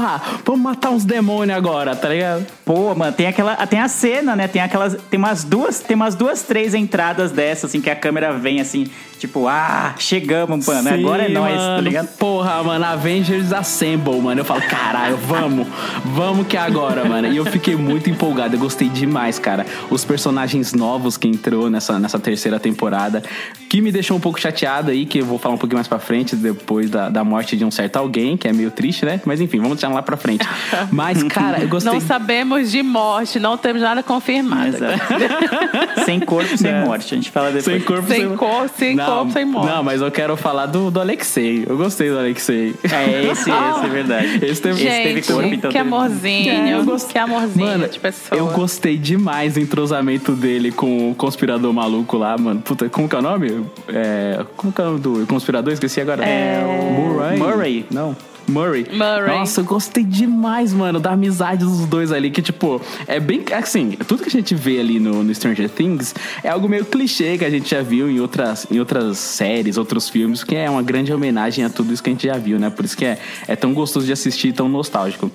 porra, 0.01 0.21
vamos 0.43 0.61
matar 0.61 0.89
uns 0.89 1.05
demônios 1.05 1.55
agora, 1.55 1.95
tá 1.95 2.09
ligado? 2.09 2.45
Pô, 2.65 2.95
mano, 2.95 3.11
tem 3.11 3.27
aquela. 3.27 3.55
Tem 3.67 3.79
a 3.79 3.87
cena, 3.87 4.35
né? 4.35 4.47
Tem 4.47 4.61
aquelas. 4.61 4.97
Tem 5.09 5.17
umas 5.17 5.43
duas. 5.43 5.79
Tem 5.79 5.95
umas 5.95 6.15
duas, 6.15 6.41
três 6.41 6.73
entradas 6.73 7.31
dessas, 7.31 7.65
assim, 7.65 7.79
que 7.79 7.89
a 7.89 7.95
câmera 7.95 8.33
vem 8.33 8.59
assim, 8.59 8.87
tipo, 9.19 9.47
ah, 9.47 9.93
chegamos, 9.97 10.65
mano. 10.65 10.89
Sim, 10.89 10.95
agora 10.95 11.23
é 11.25 11.29
nóis, 11.29 11.55
tá 11.55 11.81
ligado? 11.81 12.07
Porra, 12.17 12.63
mano, 12.63 12.85
Avengers 12.85 13.53
Assemble, 13.53 14.19
mano. 14.19 14.41
Eu 14.41 14.45
falo, 14.45 14.61
caralho, 14.61 15.17
vamos, 15.17 15.67
vamos 16.03 16.47
que 16.47 16.57
é 16.57 16.59
agora, 16.59 17.05
mano. 17.05 17.27
E 17.27 17.37
eu 17.37 17.45
fiquei 17.45 17.75
muito 17.75 18.09
empolgado, 18.09 18.55
eu 18.55 18.59
gostei 18.59 18.89
demais, 18.89 19.37
cara. 19.37 19.65
Os 19.89 20.03
personagens 20.03 20.73
novos 20.73 21.17
que 21.17 21.27
entrou 21.27 21.69
nessa, 21.69 21.99
nessa 21.99 22.19
terceira 22.19 22.59
temporada, 22.59 23.21
que 23.69 23.81
me 23.81 23.91
deixou 23.91 24.17
um 24.17 24.19
pouco 24.19 24.39
chateado 24.39 24.89
aí, 24.89 25.05
que 25.05 25.19
eu 25.19 25.25
vou 25.25 25.37
falar 25.37 25.55
um 25.55 25.57
pouquinho 25.57 25.77
mais 25.77 25.87
pra 25.87 25.99
frente, 25.99 26.35
depois 26.35 26.89
da, 26.89 27.09
da 27.09 27.23
morte 27.23 27.55
de 27.55 27.63
um 27.63 27.71
certo 27.71 27.97
alguém, 27.97 28.35
que 28.35 28.47
é 28.47 28.53
meio 28.53 28.71
triste, 28.71 29.05
né? 29.05 29.21
Mas 29.25 29.39
enfim, 29.39 29.57
vamos 29.57 29.77
deixar 29.77 29.89
lá 29.93 30.01
pra 30.01 30.17
frente. 30.17 30.45
Mas, 30.91 31.21
cara, 31.23 31.61
eu 31.61 31.67
gostei. 31.67 31.91
Não 31.93 31.99
sabemos 31.99 32.71
de 32.71 32.81
morte, 32.83 33.39
não 33.39 33.57
temos 33.57 33.81
nada 33.81 34.01
confirmado. 34.03 34.77
Sem 36.05 36.19
corpo, 36.19 36.57
sem 36.57 36.71
É. 36.71 36.83
morte. 36.85 37.13
A 37.13 37.17
gente 37.17 37.29
fala 37.31 37.47
depois. 37.51 37.65
Sem 37.65 37.79
corpo, 37.81 38.07
Sem 38.07 38.35
corpo, 38.35 38.69
sem 38.77 38.97
corpo, 38.97 39.31
sem 39.31 39.45
morte. 39.45 39.67
Não, 39.67 39.83
mas 39.83 40.01
eu 40.01 40.11
quero 40.11 40.35
falar 40.37 40.65
do, 40.65 40.89
do 40.91 40.99
Alexei. 40.99 41.63
Eu 41.67 41.77
gostei 41.77 42.09
do 42.09 42.17
Alexei. 42.17 42.75
É, 42.83 43.23
esse, 43.31 43.49
esse 43.49 43.85
é 43.85 43.89
verdade. 43.89 44.39
Esse 44.45 44.61
teve- 44.61 44.83
Esse 44.83 45.03
teve 45.03 45.13
Gente, 45.21 45.31
corpo, 45.33 45.47
então 45.53 45.71
que 45.71 45.77
teve- 45.77 45.79
amorzinho, 45.89 46.51
É, 46.51 46.73
eu 46.73 46.83
gost- 46.83 47.11
que 47.11 47.17
amorzinho 47.17 47.67
Mano, 47.67 47.87
de 47.87 47.99
pessoa. 47.99 48.37
eu 48.39 48.47
gostei 48.47 48.97
demais 48.97 49.53
do 49.55 49.59
entrosamento 49.59 50.33
dele 50.33 50.71
com 50.71 51.11
o 51.11 51.15
conspirador 51.15 51.71
maluco 51.73 52.17
lá, 52.17 52.37
mano. 52.37 52.61
Puta, 52.61 52.89
como 52.89 53.07
que 53.07 53.15
é 53.15 53.19
o 53.19 53.21
nome? 53.21 53.65
É, 53.89 54.43
como 54.55 54.71
que 54.73 54.81
é 54.81 54.83
o 54.83 54.87
nome 54.87 54.99
do 54.99 55.25
conspirador? 55.27 55.73
Esqueci 55.73 56.01
agora. 56.01 56.23
É 56.25 56.63
o 56.65 56.91
Murray. 56.93 57.37
Murray. 57.37 57.85
Não. 57.91 58.15
Murray. 58.47 58.87
Murray. 58.91 59.37
Nossa, 59.37 59.61
eu 59.61 59.65
gostei 59.65 60.03
demais, 60.03 60.73
mano, 60.73 60.99
da 60.99 61.11
amizade 61.11 61.63
dos 61.63 61.85
dois 61.85 62.11
ali, 62.11 62.31
que, 62.31 62.41
tipo, 62.41 62.81
é 63.07 63.19
bem. 63.19 63.43
Assim, 63.53 63.91
tudo 64.07 64.23
que 64.23 64.29
a 64.29 64.31
gente 64.31 64.55
vê 64.55 64.79
ali 64.79 64.99
no, 64.99 65.23
no 65.23 65.33
Stranger 65.33 65.69
Things 65.69 66.13
é 66.43 66.49
algo 66.49 66.67
meio 66.67 66.85
clichê 66.85 67.37
que 67.37 67.45
a 67.45 67.49
gente 67.49 67.69
já 67.69 67.81
viu 67.81 68.09
em 68.09 68.19
outras, 68.19 68.67
em 68.69 68.79
outras 68.79 69.17
séries, 69.17 69.77
outros 69.77 70.09
filmes, 70.09 70.43
que 70.43 70.55
é 70.55 70.69
uma 70.69 70.81
grande 70.81 71.13
homenagem 71.13 71.63
a 71.63 71.69
tudo 71.69 71.93
isso 71.93 72.03
que 72.03 72.09
a 72.09 72.13
gente 72.13 72.27
já 72.27 72.37
viu, 72.37 72.59
né? 72.59 72.69
Por 72.69 72.85
isso 72.85 72.97
que 72.97 73.05
é, 73.05 73.19
é 73.47 73.55
tão 73.55 73.73
gostoso 73.73 74.05
de 74.05 74.11
assistir, 74.11 74.53
tão 74.53 74.67
nostálgico. 74.67 75.31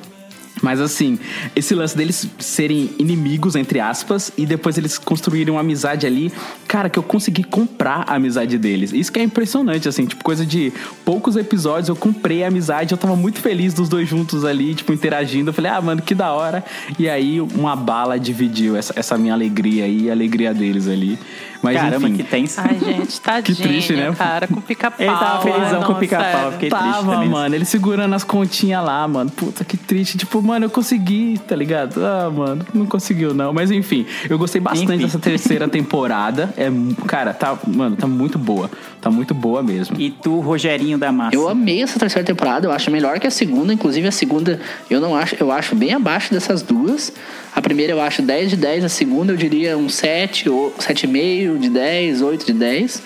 Mas 0.63 0.81
assim, 0.81 1.19
esse 1.55 1.75
lance 1.75 1.97
deles 1.97 2.29
serem 2.39 2.91
inimigos, 2.99 3.55
entre 3.57 3.79
aspas, 3.79 4.33
e 4.39 4.47
depois 4.47 4.79
eles 4.79 4.97
construírem 4.97 5.53
uma 5.53 5.61
amizade 5.61 6.07
ali, 6.07 6.33
cara, 6.67 6.89
que 6.89 6.99
eu 6.99 7.03
consegui 7.03 7.45
comprar 7.45 8.05
a 8.07 8.15
amizade 8.15 8.57
deles. 8.57 8.93
Isso 8.93 9.13
que 9.13 9.19
é 9.19 9.23
impressionante, 9.23 9.87
assim, 9.87 10.07
tipo, 10.07 10.25
coisa 10.25 10.47
de 10.47 10.73
poucos 11.05 11.37
episódios 11.37 11.89
eu 11.89 11.97
comprei 11.97 12.43
a 12.43 12.49
amizade, 12.49 12.93
eu 12.93 12.99
tava 12.99 13.15
muito 13.15 13.39
feliz 13.39 13.75
dos 13.75 13.89
dois 13.89 14.09
juntos 14.09 14.45
ali, 14.45 14.75
tipo, 14.75 14.93
interagindo. 14.93 15.51
Eu 15.51 15.55
falei, 15.55 15.71
ah, 15.71 15.81
mano, 15.81 16.01
que 16.01 16.15
da 16.15 16.33
hora. 16.33 16.65
E 16.99 17.09
aí 17.09 17.41
uma 17.41 17.77
bala 17.77 18.19
dividiu 18.19 18.77
essa, 18.77 18.95
essa 18.97 19.19
minha 19.19 19.35
alegria 19.35 19.87
e 19.87 20.09
a 20.09 20.13
alegria 20.13 20.55
deles 20.55 20.89
ali. 20.89 21.19
Mas 21.63 21.77
Caramba, 21.77 22.09
enfim. 22.09 22.17
que 22.17 22.25
tenso. 22.25 22.61
Ai, 22.61 22.79
gente, 22.79 23.21
tadinho, 23.23 23.57
triste, 23.59 23.93
né? 23.95 24.13
cara, 24.17 24.47
com 24.47 24.61
pica-pau. 24.61 25.07
Ele 25.07 25.17
tava 25.17 25.43
felizão 25.43 25.81
Ai, 25.81 25.87
com 25.87 25.95
pica-pau, 25.95 26.33
sério. 26.33 26.53
fiquei 26.53 26.71
triste 26.71 26.85
Tava, 26.93 27.13
também. 27.13 27.29
mano, 27.29 27.55
ele 27.55 27.65
segurando 27.65 28.15
as 28.15 28.25
continhas 28.25 28.85
lá, 28.85 29.07
mano. 29.09 29.31
Puta, 29.31 29.65
que 29.65 29.77
triste. 29.77 30.19
Tipo, 30.19 30.43
mano, 30.43 30.67
eu 30.67 30.71
consegui, 30.71 31.41
tá 31.47 31.57
ligado? 31.57 32.05
Ah, 32.05 32.31
mano, 32.31 32.65
não 32.75 32.87
conseguiu 32.87 33.35
não. 33.35 33.53
Mas 33.53 33.71
enfim, 33.71 34.07
eu 34.29 34.39
gostei 34.39 34.61
bastante 34.61 34.93
Enfim. 34.93 35.05
dessa 35.05 35.19
terceira 35.19 35.69
temporada. 35.69 36.55
É, 36.57 36.71
cara, 37.07 37.35
tá, 37.35 37.57
mano, 37.67 37.97
tá 37.97 38.07
muito 38.07 38.39
boa. 38.39 38.71
Tá 39.01 39.11
muito 39.11 39.35
boa 39.35 39.63
mesmo. 39.63 40.01
E 40.01 40.11
tu, 40.11 40.41
Rogerinho 40.41 40.97
da 40.99 41.13
Massa. 41.13 41.37
Eu 41.37 41.49
amei 41.49 41.83
essa 41.83 41.99
terceira 41.99 42.25
temporada, 42.27 42.67
eu 42.67 42.73
acho 42.73 42.91
melhor 42.91 43.19
que 43.21 43.27
a 43.27 43.31
segunda, 43.31 43.73
inclusive 43.73 44.07
a 44.09 44.13
segunda 44.13 44.59
eu 44.91 45.01
não 45.01 45.15
acho, 45.15 45.37
eu 45.39 45.53
acho 45.53 45.75
bem 45.77 45.93
abaixo 45.93 46.33
dessas 46.33 46.63
duas. 46.63 47.13
A 47.57 47.61
primeira 47.63 47.95
eu 47.95 48.01
acho 48.03 48.21
10 48.21 48.51
de 48.51 48.57
10, 48.57 48.85
a 48.85 48.89
segunda 48.91 49.33
eu 49.33 49.37
diria 49.37 49.79
um 49.79 49.89
7 49.89 50.51
ou 50.51 50.73
7,5 50.73 51.59
de 51.59 51.71
10, 51.71 52.21
8 52.21 52.45
de 52.45 52.53
10. 52.53 53.03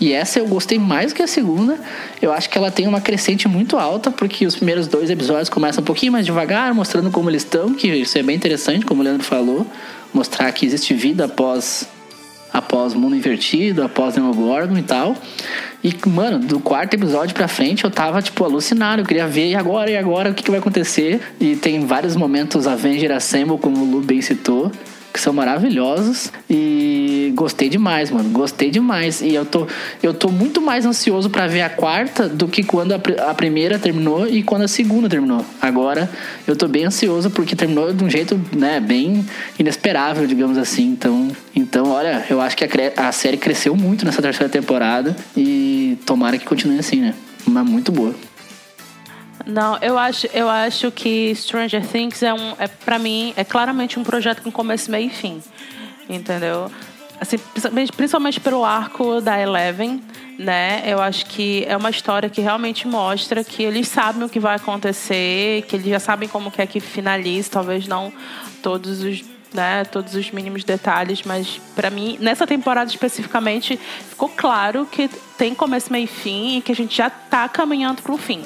E 0.00 0.12
essa 0.12 0.40
eu 0.40 0.48
gostei 0.48 0.80
mais 0.80 1.12
que 1.12 1.22
a 1.22 1.28
segunda. 1.28 1.78
Eu 2.20 2.32
acho 2.32 2.50
que 2.50 2.58
ela 2.58 2.72
tem 2.72 2.88
uma 2.88 3.00
crescente 3.00 3.46
muito 3.46 3.78
alta, 3.78 4.10
porque 4.10 4.44
os 4.44 4.56
primeiros 4.56 4.88
dois 4.88 5.10
episódios 5.10 5.48
começam 5.48 5.80
um 5.80 5.84
pouquinho 5.84 6.10
mais 6.10 6.26
devagar, 6.26 6.74
mostrando 6.74 7.08
como 7.08 7.30
eles 7.30 7.42
estão, 7.42 7.72
que 7.72 7.86
isso 7.86 8.18
é 8.18 8.22
bem 8.24 8.34
interessante, 8.34 8.84
como 8.84 9.00
o 9.00 9.04
Leandro 9.04 9.22
falou. 9.22 9.64
Mostrar 10.12 10.50
que 10.50 10.66
existe 10.66 10.92
vida 10.92 11.26
após 11.26 11.88
após 12.54 12.94
Mundo 12.94 13.16
Invertido, 13.16 13.82
após 13.82 14.14
Demogorgon 14.14 14.78
e 14.78 14.82
tal. 14.82 15.16
E, 15.82 15.92
mano, 16.08 16.38
do 16.38 16.60
quarto 16.60 16.94
episódio 16.94 17.34
pra 17.34 17.48
frente 17.48 17.82
eu 17.82 17.90
tava, 17.90 18.22
tipo, 18.22 18.44
alucinado. 18.44 19.02
Eu 19.02 19.06
queria 19.06 19.26
ver, 19.26 19.50
e 19.50 19.56
agora, 19.56 19.90
e 19.90 19.96
agora, 19.96 20.30
o 20.30 20.34
que, 20.34 20.44
que 20.44 20.50
vai 20.50 20.60
acontecer? 20.60 21.20
E 21.40 21.56
tem 21.56 21.84
vários 21.84 22.14
momentos 22.14 22.68
Avenger 22.68 23.10
Assemble, 23.10 23.58
como 23.58 23.78
o 23.78 23.90
Lu 23.90 24.00
bem 24.00 24.22
citou, 24.22 24.70
que 25.14 25.20
são 25.20 25.32
maravilhosos. 25.32 26.32
E 26.50 27.32
gostei 27.36 27.68
demais, 27.68 28.10
mano. 28.10 28.28
Gostei 28.30 28.68
demais. 28.68 29.20
E 29.20 29.32
eu 29.32 29.46
tô, 29.46 29.64
eu 30.02 30.12
tô 30.12 30.28
muito 30.28 30.60
mais 30.60 30.84
ansioso 30.84 31.30
pra 31.30 31.46
ver 31.46 31.62
a 31.62 31.70
quarta 31.70 32.28
do 32.28 32.48
que 32.48 32.64
quando 32.64 32.92
a, 32.92 33.30
a 33.30 33.32
primeira 33.32 33.78
terminou 33.78 34.26
e 34.26 34.42
quando 34.42 34.62
a 34.62 34.68
segunda 34.68 35.08
terminou. 35.08 35.46
Agora 35.62 36.10
eu 36.48 36.56
tô 36.56 36.66
bem 36.66 36.84
ansioso 36.84 37.30
porque 37.30 37.54
terminou 37.54 37.92
de 37.92 38.02
um 38.02 38.10
jeito, 38.10 38.38
né, 38.56 38.80
bem 38.80 39.24
inesperável, 39.56 40.26
digamos 40.26 40.58
assim. 40.58 40.88
Então, 40.88 41.28
então 41.54 41.90
olha, 41.90 42.26
eu 42.28 42.40
acho 42.40 42.56
que 42.56 42.64
a, 42.64 43.08
a 43.08 43.12
série 43.12 43.36
cresceu 43.36 43.76
muito 43.76 44.04
nessa 44.04 44.20
terceira 44.20 44.50
temporada 44.50 45.16
e 45.36 45.96
tomara 46.04 46.36
que 46.36 46.44
continue 46.44 46.80
assim, 46.80 47.00
né? 47.00 47.14
Mas 47.46 47.64
muito 47.64 47.92
boa. 47.92 48.12
Não, 49.46 49.76
eu 49.82 49.98
acho, 49.98 50.26
eu 50.32 50.48
acho 50.48 50.90
que 50.90 51.34
Stranger 51.34 51.86
Things 51.86 52.22
é 52.22 52.32
um, 52.32 52.54
é 52.58 52.66
para 52.66 52.98
mim 52.98 53.34
é 53.36 53.44
claramente 53.44 53.98
um 53.98 54.02
projeto 54.02 54.42
com 54.42 54.50
começo, 54.50 54.90
meio 54.90 55.08
e 55.08 55.10
fim, 55.10 55.42
entendeu? 56.08 56.70
Assim, 57.20 57.36
principalmente, 57.96 58.40
pelo 58.40 58.64
arco 58.64 59.20
da 59.20 59.38
Eleven, 59.38 60.02
né? 60.38 60.82
Eu 60.86 61.00
acho 61.00 61.26
que 61.26 61.64
é 61.68 61.76
uma 61.76 61.90
história 61.90 62.28
que 62.28 62.40
realmente 62.40 62.88
mostra 62.88 63.44
que 63.44 63.62
eles 63.62 63.86
sabem 63.88 64.24
o 64.24 64.28
que 64.28 64.40
vai 64.40 64.56
acontecer, 64.56 65.62
que 65.62 65.76
eles 65.76 65.86
já 65.86 66.00
sabem 66.00 66.28
como 66.28 66.50
quer 66.50 66.66
que 66.66 66.80
finalize, 66.80 67.48
talvez 67.48 67.86
não 67.86 68.12
todos 68.62 69.02
os 69.02 69.34
né, 69.54 69.84
todos 69.84 70.16
os 70.16 70.32
mínimos 70.32 70.64
detalhes, 70.64 71.22
mas 71.22 71.60
pra 71.76 71.88
mim, 71.88 72.18
nessa 72.20 72.44
temporada 72.44 72.90
especificamente, 72.90 73.78
ficou 74.08 74.28
claro 74.28 74.84
que 74.84 75.08
tem 75.38 75.54
começo, 75.54 75.92
meio 75.92 76.04
e 76.04 76.08
fim 76.08 76.58
e 76.58 76.60
que 76.60 76.72
a 76.72 76.74
gente 76.74 76.96
já 76.96 77.08
tá 77.08 77.48
caminhando 77.48 78.02
pro 78.02 78.16
fim. 78.16 78.42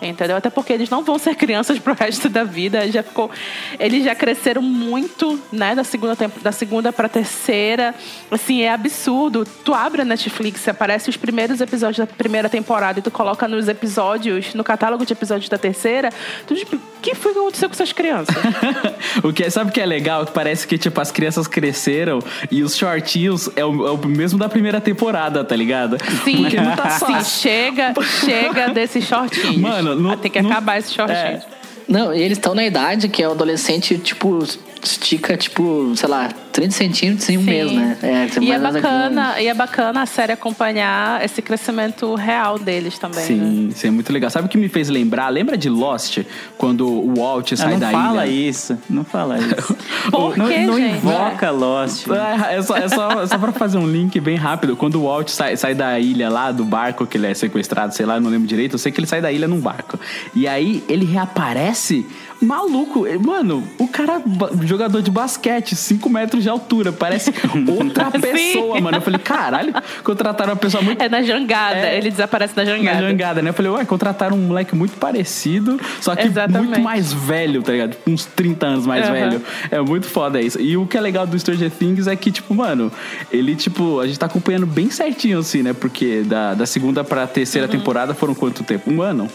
Entendeu? 0.00 0.36
Até 0.36 0.48
porque 0.50 0.72
eles 0.72 0.88
não 0.88 1.02
vão 1.02 1.18
ser 1.18 1.34
crianças 1.34 1.78
pro 1.78 1.94
resto 1.94 2.28
da 2.28 2.44
vida. 2.44 2.90
Já 2.90 3.02
ficou, 3.02 3.30
eles 3.78 4.04
já 4.04 4.14
cresceram 4.14 4.62
muito, 4.62 5.40
né? 5.52 5.74
Da 5.74 5.84
segunda 5.84 6.14
tempo, 6.14 6.40
da 6.40 6.52
segunda 6.52 6.92
para 6.92 7.08
terceira. 7.08 7.94
Assim, 8.30 8.62
é 8.62 8.72
absurdo. 8.72 9.44
Tu 9.64 9.74
abre 9.74 10.02
a 10.02 10.04
Netflix, 10.04 10.66
aparece 10.68 11.10
os 11.10 11.16
primeiros 11.16 11.60
episódios 11.60 11.98
da 11.98 12.06
primeira 12.06 12.48
temporada 12.48 12.98
e 12.98 13.02
tu 13.02 13.10
coloca 13.10 13.48
nos 13.48 13.68
episódios, 13.68 14.54
no 14.54 14.62
catálogo 14.62 15.04
de 15.04 15.12
episódios 15.12 15.48
da 15.48 15.58
terceira. 15.58 16.10
Tu 16.46 16.54
diz, 16.54 16.62
o 16.62 17.00
que 17.00 17.14
foi 17.14 17.32
que 17.32 17.38
aconteceu 17.38 17.68
com 17.68 17.74
essas 17.74 17.92
crianças? 17.92 18.36
o 19.22 19.32
que, 19.32 19.48
sabe 19.50 19.70
o 19.70 19.72
que 19.72 19.80
é 19.80 19.86
legal? 19.86 20.26
Parece 20.26 20.66
que, 20.66 20.78
tipo, 20.78 21.00
as 21.00 21.10
crianças 21.10 21.46
cresceram 21.46 22.20
e 22.50 22.62
os 22.62 22.76
shortinhos 22.76 23.50
é 23.56 23.64
o, 23.64 23.86
é 23.86 23.90
o 23.90 24.06
mesmo 24.06 24.38
da 24.38 24.48
primeira 24.48 24.80
temporada, 24.80 25.44
tá 25.44 25.56
ligado? 25.56 25.96
Sim, 26.24 26.42
Porque 26.42 26.60
não 26.60 26.76
tá 26.76 26.90
sim, 26.90 27.06
fácil. 27.06 27.40
chega, 27.40 27.94
chega 28.24 28.68
desses 28.74 29.04
shortinhos. 29.04 29.56
Mano, 29.56 29.87
não- 29.94 30.10
Ah, 30.12 30.16
tem 30.16 30.30
que 30.30 30.40
não- 30.42 30.50
acabar 30.50 30.78
esses 30.78 30.92
shortinhos. 30.92 31.42
É. 31.44 31.58
Não, 31.88 32.12
e 32.14 32.20
eles 32.20 32.36
estão 32.38 32.54
na 32.54 32.64
idade 32.64 33.08
que 33.08 33.22
é 33.22 33.28
o 33.28 33.32
adolescente, 33.32 33.96
tipo, 33.98 34.38
estica, 34.82 35.36
tipo, 35.36 35.92
sei 35.96 36.08
lá, 36.08 36.28
30 36.52 36.70
centímetros 36.72 37.28
em 37.28 37.36
um 37.38 37.40
Sim. 37.40 37.46
mês, 37.46 37.72
né? 37.72 37.96
É, 38.02 38.28
e, 38.40 38.50
é 38.52 38.58
bacana, 38.58 39.40
e 39.40 39.46
é 39.46 39.54
bacana 39.54 40.02
a 40.02 40.06
série 40.06 40.32
acompanhar 40.32 41.24
esse 41.24 41.40
crescimento 41.42 42.14
real 42.14 42.58
deles 42.58 42.98
também. 42.98 43.18
né? 43.18 43.24
Sim, 43.26 43.68
isso 43.68 43.86
é 43.86 43.90
muito 43.90 44.12
legal. 44.12 44.30
Sabe 44.30 44.46
o 44.46 44.48
que 44.48 44.58
me 44.58 44.68
fez 44.68 44.88
lembrar? 44.88 45.28
Lembra 45.28 45.56
de 45.56 45.68
Lost? 45.68 46.18
Quando 46.56 46.88
o 46.88 47.14
Walt 47.16 47.52
Ah, 47.52 47.56
sai 47.56 47.72
não 47.72 47.78
da 47.80 47.90
fala 47.90 48.26
ilha? 48.26 48.48
isso, 48.50 48.78
não 48.88 49.04
fala 49.04 49.38
isso. 49.42 49.76
Por 50.10 50.36
não, 50.36 50.48
quê, 50.48 50.58
não 50.60 50.76
gente? 50.78 50.96
invoca 50.96 51.50
Lost. 51.50 52.06
É, 52.08 52.56
é 52.56 52.62
só, 52.62 52.76
é, 52.76 52.88
só, 52.88 53.22
é 53.22 53.26
só 53.26 53.38
pra 53.38 53.52
fazer 53.52 53.78
um 53.78 53.86
link 53.86 54.18
bem 54.20 54.36
rápido. 54.36 54.76
Quando 54.76 54.96
o 55.00 55.04
Walt 55.04 55.28
sai, 55.28 55.56
sai 55.56 55.74
da 55.74 55.98
ilha 55.98 56.28
lá, 56.28 56.50
do 56.50 56.64
barco 56.64 57.06
que 57.06 57.16
ele 57.18 57.26
é 57.26 57.34
sequestrado, 57.34 57.94
sei 57.94 58.06
lá, 58.06 58.16
eu 58.16 58.20
não 58.20 58.30
lembro 58.30 58.46
direito. 58.48 58.74
Eu 58.74 58.78
sei 58.78 58.90
que 58.90 58.98
ele 59.00 59.06
sai 59.06 59.20
da 59.20 59.30
ilha 59.30 59.46
num 59.46 59.60
barco. 59.60 59.98
E 60.34 60.48
aí 60.48 60.82
ele 60.88 61.04
reaparece 61.04 62.06
maluco. 62.40 63.06
Mano, 63.20 63.64
o 63.78 63.88
cara, 63.88 64.22
jogador 64.64 65.02
de 65.02 65.10
basquete, 65.10 65.74
5 65.76 66.08
metros 66.10 66.42
de 66.42 66.48
altura. 66.48 66.92
Parece 66.92 67.32
outra 67.68 68.10
pessoa, 68.10 68.80
mano. 68.80 68.96
Eu 68.98 69.00
falei, 69.02 69.18
caralho, 69.18 69.72
contrataram 70.04 70.50
uma 70.52 70.56
pessoa 70.56 70.82
muito 70.82 71.02
É 71.02 71.08
na 71.08 71.22
jangada, 71.22 71.78
É. 71.78 71.96
ele 71.98 72.10
desaparece 72.10 72.54
na 72.56 72.64
jangada. 72.64 73.00
na 73.00 73.08
jangada, 73.08 73.42
né? 73.42 73.50
Eu 73.50 73.54
falei, 73.54 73.70
ué, 73.72 73.84
contrataram 73.84 74.36
um 74.36 74.46
moleque 74.48 74.74
muito 74.74 74.96
parecido, 74.98 75.78
só 76.00 76.14
que 76.14 76.26
Exatamente. 76.26 76.68
muito 76.68 76.80
mais 76.80 77.12
velho, 77.12 77.62
tá 77.62 77.72
ligado? 77.72 77.96
Uns 78.06 78.24
30 78.24 78.66
anos 78.66 78.86
mais 78.86 79.04
Aham. 79.04 79.12
velho. 79.12 79.42
É 79.70 79.80
muito 79.80 80.06
foda 80.06 80.40
isso. 80.40 80.60
E 80.60 80.76
o 80.76 80.86
que 80.86 80.96
é 80.96 81.00
legal 81.00 81.26
do 81.26 81.38
Stranger 81.38 81.70
Things 81.70 82.06
é 82.06 82.16
que, 82.16 82.30
tipo, 82.30 82.54
mano, 82.54 82.90
ele, 83.30 83.54
tipo, 83.56 84.00
a 84.00 84.06
gente 84.06 84.18
tá 84.18 84.26
acompanhando 84.26 84.66
bem 84.66 84.90
certinho, 84.90 85.38
assim, 85.38 85.62
né? 85.62 85.72
Porque 85.72 86.22
da, 86.24 86.54
da 86.54 86.66
segunda 86.66 87.02
pra 87.04 87.26
terceira 87.26 87.66
Uhum. 87.66 87.72
temporada 87.72 88.14
foram 88.14 88.34
quanto 88.34 88.62
tempo? 88.62 88.90
Um 88.90 89.02
ano? 89.02 89.28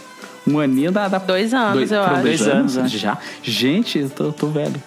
Um 0.45 0.59
aninho 0.59 0.91
da. 0.91 1.07
da 1.07 1.17
Dois 1.17 1.53
anos, 1.53 1.91
eu 1.91 2.03
foram 2.03 2.13
acho. 2.15 2.23
Dois 2.23 2.39
Dois 2.39 2.53
anos, 2.55 2.77
anos, 2.77 2.93
é. 2.93 2.97
já. 2.97 3.17
Gente, 3.41 3.99
eu 3.99 4.09
tô, 4.09 4.31
tô 4.31 4.47
velho. 4.47 4.81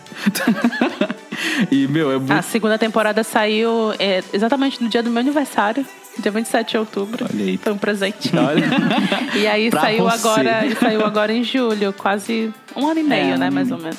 e, 1.71 1.87
meu, 1.89 2.13
é 2.13 2.19
muito. 2.19 2.33
A 2.33 2.43
segunda 2.43 2.79
temporada 2.79 3.23
saiu 3.23 3.93
é, 3.99 4.23
exatamente 4.33 4.83
no 4.83 4.89
dia 4.89 5.03
do 5.03 5.11
meu 5.11 5.21
aniversário, 5.21 5.85
dia 6.19 6.31
27 6.31 6.71
de 6.73 6.79
outubro. 6.79 7.27
Olha 7.33 7.45
aí. 7.45 7.57
Foi 7.57 7.73
um 7.73 7.79
presente. 7.79 8.31
Olha. 8.37 8.67
E 9.37 9.47
aí 9.47 9.71
saiu 9.71 10.05
você. 10.05 10.17
agora, 10.19 10.67
e 10.67 10.75
saiu 10.75 11.05
agora 11.05 11.33
em 11.33 11.45
julho, 11.45 11.93
quase 11.93 12.53
um 12.75 12.87
ano 12.87 13.01
e 13.01 13.03
meio, 13.03 13.35
É, 13.35 13.39
né, 13.39 13.51
um 13.51 13.53
mais 13.53 13.71
ou 13.71 13.79
menos. 13.79 13.99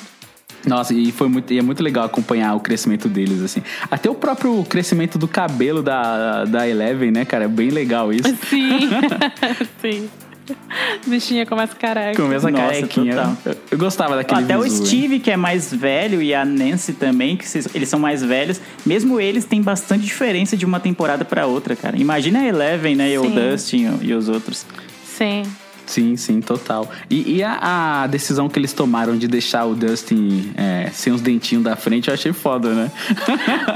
Nossa, 0.66 0.92
e 0.92 1.12
foi 1.12 1.28
muito, 1.28 1.52
e 1.52 1.58
é 1.58 1.62
muito 1.62 1.82
legal 1.82 2.04
acompanhar 2.04 2.54
o 2.54 2.60
crescimento 2.60 3.08
deles, 3.08 3.40
assim. 3.42 3.62
Até 3.88 4.10
o 4.10 4.14
próprio 4.14 4.64
crescimento 4.64 5.16
do 5.16 5.28
cabelo 5.28 5.82
da, 5.82 6.44
da 6.44 6.68
Eleven, 6.68 7.12
né, 7.12 7.24
cara? 7.24 7.44
É 7.44 7.48
bem 7.48 7.70
legal 7.70 8.12
isso. 8.12 8.28
Sim, 8.48 8.90
sim. 9.80 10.10
Bichinha 11.06 11.46
começa 11.46 11.74
careca. 11.74 12.20
Começa 12.20 12.48
a 12.48 12.50
Nossa, 12.50 12.64
carequinha. 12.66 13.14
total. 13.14 13.36
Eu, 13.44 13.56
eu 13.72 13.78
gostava 13.78 14.16
daquele 14.16 14.44
Até 14.44 14.58
o 14.58 14.64
hein? 14.64 14.70
Steve, 14.70 15.20
que 15.20 15.30
é 15.30 15.36
mais 15.36 15.72
velho, 15.72 16.20
e 16.22 16.34
a 16.34 16.44
Nancy 16.44 16.92
também, 16.92 17.36
que 17.36 17.44
eles 17.74 17.88
são 17.88 17.98
mais 17.98 18.22
velhos. 18.22 18.60
Mesmo 18.84 19.20
eles 19.20 19.44
têm 19.44 19.62
bastante 19.62 20.04
diferença 20.04 20.56
de 20.56 20.64
uma 20.64 20.80
temporada 20.80 21.24
pra 21.24 21.46
outra, 21.46 21.74
cara. 21.76 21.96
Imagina 21.96 22.40
a 22.40 22.46
Eleven, 22.46 22.96
né? 22.96 23.10
E 23.10 23.18
o 23.18 23.22
Sim. 23.22 23.34
Dustin 23.34 23.98
e 24.02 24.12
os 24.14 24.28
outros. 24.28 24.66
Sim. 25.04 25.42
Sim, 25.88 26.16
sim, 26.16 26.40
total. 26.42 26.88
E, 27.08 27.36
e 27.36 27.42
a, 27.42 28.02
a 28.02 28.06
decisão 28.06 28.48
que 28.48 28.58
eles 28.58 28.74
tomaram 28.74 29.16
de 29.16 29.26
deixar 29.26 29.64
o 29.64 29.74
Dustin 29.74 30.52
é, 30.54 30.90
sem 30.92 31.12
os 31.12 31.22
dentinhos 31.22 31.64
da 31.64 31.76
frente, 31.76 32.08
eu 32.08 32.14
achei 32.14 32.32
foda, 32.32 32.74
né? 32.74 32.92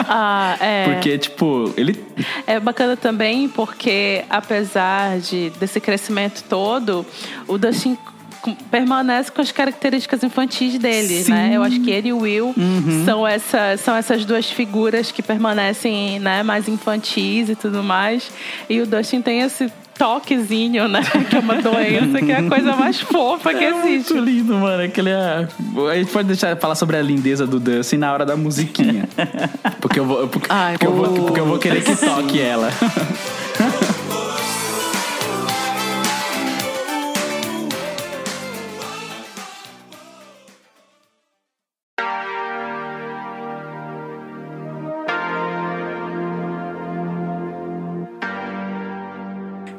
Ah, 0.07 0.57
é. 0.61 0.93
Porque, 0.93 1.17
tipo, 1.17 1.73
ele. 1.75 1.99
É 2.47 2.61
bacana 2.61 2.97
também 2.97 3.49
porque, 3.49 4.25
apesar 4.29 5.19
de, 5.21 5.51
desse 5.59 5.81
crescimento 5.81 6.45
todo, 6.49 7.07
o 7.49 7.57
Dustin 7.57 7.97
permanece 8.71 9.31
com 9.31 9.41
as 9.41 9.53
características 9.53 10.23
infantis 10.23 10.79
dele, 10.79 11.23
Sim. 11.23 11.33
né? 11.33 11.51
Eu 11.55 11.63
acho 11.63 11.81
que 11.81 11.91
ele 11.91 12.09
e 12.09 12.13
o 12.13 12.19
Will 12.19 12.55
são, 13.05 13.27
essa, 13.27 13.77
são 13.77 13.95
essas 13.95 14.25
duas 14.25 14.51
figuras 14.51 15.13
que 15.13 15.23
permanecem 15.23 16.19
né, 16.19 16.43
mais 16.43 16.69
infantis 16.69 17.49
e 17.49 17.55
tudo 17.55 17.83
mais. 17.83 18.31
E 18.69 18.81
o 18.81 18.87
Dustin 18.87 19.23
tem 19.23 19.41
esse 19.41 19.73
toquezinho, 19.99 20.89
né? 20.89 21.01
Que 21.29 21.37
é 21.37 21.39
uma 21.39 21.57
doença, 21.57 22.19
que 22.21 22.31
é 22.33 22.37
a 22.39 22.43
coisa 22.49 22.75
mais 22.77 23.01
fofa 23.01 23.55
que 23.55 23.65
É 23.65 23.71
existe. 23.71 24.13
muito 24.15 24.25
lindo, 24.31 24.55
mano. 24.57 24.83
Aquele 24.83 25.11
é... 25.11 25.47
A 25.91 25.95
gente 25.97 26.11
pode 26.13 26.29
deixar 26.29 26.57
falar 26.57 26.75
sobre 26.75 26.97
a 26.97 27.03
lindeza 27.03 27.47
do 27.47 27.59
Dustin 27.61 27.97
na 27.99 28.13
hora 28.13 28.27
da 28.27 28.37
musiquinha. 28.37 29.09
Porque 29.81 29.99
eu 30.01 30.05
vou, 30.05 30.29
porque, 30.29 30.47
Ai, 30.49 30.73
porque 30.75 30.87
eu 30.87 30.93
vou, 30.93 31.09
porque 31.27 31.41
eu 31.41 31.47
vou 31.47 31.59
querer 31.59 31.83
que 31.83 31.95
toque 31.97 32.41
ela. 32.43 32.71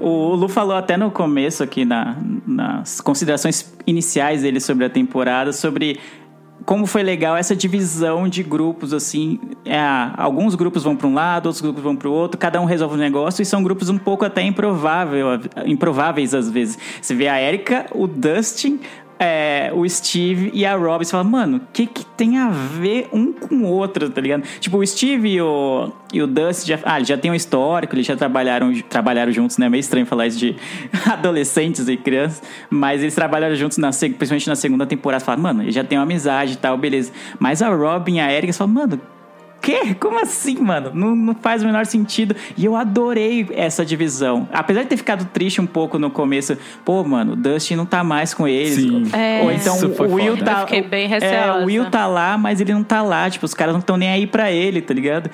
O 0.06 0.36
Lu 0.36 0.50
falou 0.50 0.76
até 0.76 0.98
no 0.98 1.10
começo 1.10 1.64
aqui, 1.64 1.86
na- 1.86 2.18
nas 2.46 3.00
considerações 3.00 3.74
iniciais 3.88 4.42
dele 4.42 4.60
sobre 4.60 4.84
a 4.84 4.90
temporada, 4.90 5.54
sobre 5.54 5.98
como 6.66 6.86
foi 6.86 7.04
legal 7.04 7.38
essa 7.38 7.56
divisão 7.56 8.28
de 8.28 8.44
grupos, 8.44 8.94
assim. 8.94 9.40
É, 9.66 9.80
alguns 10.18 10.56
grupos 10.56 10.84
vão 10.84 10.96
para 10.96 11.08
um 11.08 11.14
lado, 11.14 11.46
outros 11.48 11.62
grupos 11.62 11.82
vão 11.82 11.96
para 11.96 12.10
o 12.10 12.12
outro, 12.12 12.38
cada 12.38 12.60
um 12.60 12.66
resolve 12.66 12.96
um 12.96 13.00
negócio, 13.00 13.42
e 13.42 13.46
são 13.46 13.64
grupos 13.64 13.90
um 13.90 13.98
pouco 13.98 14.26
até 14.26 14.42
improvável, 14.42 15.40
improváveis 15.66 16.34
às 16.34 16.50
vezes. 16.50 16.78
Você 17.02 17.14
vê 17.14 17.28
a 17.30 17.42
Erika, 17.42 17.86
o 17.94 18.06
Dustin, 18.06 18.82
é, 19.24 19.72
o 19.74 19.88
Steve 19.88 20.52
e 20.54 20.66
a 20.66 20.76
Rob, 20.76 21.06
você 21.06 21.12
fala, 21.12 21.24
mano, 21.24 21.58
o 21.58 21.62
que, 21.72 21.88
que 21.88 22.06
tem 22.06 22.38
a 22.38 22.50
ver 22.50 23.08
um 23.14 23.32
com 23.32 23.56
o 23.56 23.68
outro, 23.68 24.10
tá 24.10 24.20
ligado? 24.20 24.44
Tipo, 24.60 24.80
o 24.80 24.86
Steve 24.86 25.36
e 25.36 25.42
o, 25.42 25.94
e 26.12 26.22
o 26.22 26.28
Dustin 26.28 26.68
já, 26.68 26.80
ah, 26.84 27.02
já 27.02 27.18
têm 27.18 27.32
um 27.32 27.34
histórico, 27.34 27.96
eles 27.96 28.06
já 28.06 28.18
trabalharam, 28.18 28.74
trabalharam 28.90 29.32
juntos, 29.32 29.58
né? 29.58 29.70
Meio 29.70 29.80
estranho 29.80 30.06
falar 30.06 30.28
isso 30.28 30.38
de 30.38 30.58
adolescentes 31.10 31.88
e 31.88 31.96
crianças, 31.96 32.44
mas 32.70 33.02
eles 33.02 33.16
trabalharam 33.16 33.56
juntos, 33.56 33.78
na, 33.78 33.92
principalmente 33.92 34.50
na 34.50 34.58
segunda 34.58 34.86
temporada. 34.86 35.22
Você 35.22 35.26
fala, 35.26 35.38
mano, 35.38 35.64
eles 35.64 35.74
já 35.74 35.86
têm 35.86 35.98
uma 35.98 36.04
amizade 36.04 36.54
e 36.54 36.58
tal, 36.58 36.78
beleza. 36.78 37.14
Mas 37.40 37.62
a 37.62 37.74
Robin 37.74 38.16
e 38.16 38.20
a 38.20 38.30
Erika, 38.30 38.52
você 38.52 38.58
fala, 38.58 38.72
mano, 38.72 39.02
Quê? 39.64 39.96
Como 39.98 40.20
assim, 40.20 40.58
mano? 40.58 40.92
Não, 40.94 41.16
não 41.16 41.34
faz 41.34 41.64
o 41.64 41.66
menor 41.66 41.86
sentido. 41.86 42.36
E 42.58 42.66
eu 42.66 42.76
adorei 42.76 43.48
essa 43.54 43.86
divisão. 43.86 44.46
Apesar 44.52 44.84
de 44.84 44.90
ter 44.90 44.98
ficado 44.98 45.24
triste 45.32 45.62
um 45.62 45.66
pouco 45.66 45.98
no 45.98 46.12
começo, 46.12 46.58
pô, 46.84 47.02
mano, 47.02 47.32
o 47.32 47.36
Dustin 47.38 47.76
não 47.76 47.86
tá 47.86 48.04
mais 48.04 48.34
com 48.34 48.46
eles. 48.46 48.76
Sim. 48.76 49.10
É. 49.14 49.42
Ou 49.42 49.50
então 49.54 49.78
Isso 49.78 49.94
foi 49.94 50.08
o 50.10 50.16
Will 50.16 50.38
foda. 50.38 50.52
tá. 50.52 50.60
Eu 50.60 50.68
fiquei 50.68 50.82
bem 50.82 51.06
é, 51.06 51.08
receosa. 51.08 51.64
o 51.64 51.66
Will 51.68 51.90
tá 51.90 52.06
lá, 52.06 52.38
mas 52.38 52.60
ele 52.60 52.74
não 52.74 52.84
tá 52.84 53.02
lá. 53.02 53.30
Tipo, 53.30 53.46
os 53.46 53.54
caras 53.54 53.74
não 53.74 53.80
estão 53.80 53.96
nem 53.96 54.10
aí 54.10 54.28
pra 54.28 54.52
ele, 54.52 54.82
tá 54.82 54.94
ligado? 54.94 55.32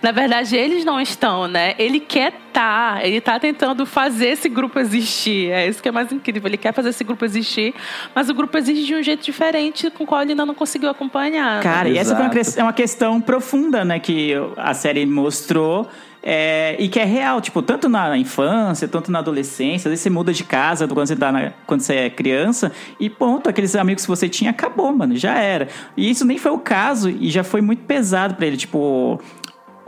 Na 0.00 0.10
verdade, 0.10 0.56
eles 0.56 0.82
não 0.82 0.98
estão, 0.98 1.46
né? 1.46 1.74
Ele 1.78 2.00
quer 2.00 2.32
tá, 2.52 3.00
ele 3.02 3.20
tá 3.20 3.38
tentando 3.38 3.86
fazer 3.86 4.28
esse 4.28 4.48
grupo 4.48 4.78
existir. 4.78 5.50
É 5.50 5.68
isso 5.68 5.82
que 5.82 5.88
é 5.88 5.92
mais 5.92 6.10
incrível. 6.12 6.48
Ele 6.48 6.56
quer 6.56 6.72
fazer 6.72 6.90
esse 6.90 7.04
grupo 7.04 7.24
existir, 7.24 7.74
mas 8.14 8.28
o 8.28 8.34
grupo 8.34 8.56
existe 8.58 8.84
de 8.84 8.94
um 8.94 9.02
jeito 9.02 9.24
diferente 9.24 9.90
com 9.90 10.04
o 10.04 10.06
qual 10.06 10.22
ele 10.22 10.32
ainda 10.32 10.44
não 10.44 10.54
conseguiu 10.54 10.90
acompanhar. 10.90 11.62
Cara, 11.62 11.88
e 11.88 11.96
essa 11.96 12.14
foi 12.14 12.24
uma, 12.24 12.32
é 12.56 12.62
uma 12.62 12.72
questão 12.72 13.20
profunda, 13.20 13.49
né, 13.84 13.98
que 13.98 14.32
a 14.56 14.74
série 14.74 15.04
mostrou. 15.06 15.88
é, 16.22 16.76
e 16.78 16.86
que 16.90 17.00
é 17.00 17.04
real, 17.06 17.40
tipo, 17.40 17.62
tanto 17.62 17.88
na 17.88 18.14
infância, 18.18 18.86
tanto 18.86 19.10
na 19.10 19.20
adolescência, 19.20 19.88
às 19.88 19.92
vezes 19.92 20.00
você 20.02 20.10
muda 20.10 20.34
de 20.34 20.44
casa 20.44 20.86
quando 20.86 21.06
você, 21.06 21.16
tá 21.16 21.32
na- 21.32 21.50
quando 21.66 21.80
você 21.80 21.94
é 21.94 22.10
criança, 22.10 22.70
e 23.00 23.08
ponto, 23.08 23.48
aqueles 23.48 23.74
amigos 23.74 24.02
que 24.04 24.08
você 24.10 24.28
tinha 24.28 24.50
acabou, 24.50 24.92
mano, 24.92 25.16
já 25.16 25.38
era. 25.38 25.68
E 25.96 26.10
isso 26.10 26.26
nem 26.26 26.36
foi 26.36 26.52
o 26.52 26.58
caso, 26.58 27.08
e 27.08 27.30
já 27.30 27.42
foi 27.42 27.62
muito 27.62 27.84
pesado 27.84 28.34
pra 28.34 28.46
ele, 28.46 28.58
tipo. 28.58 29.18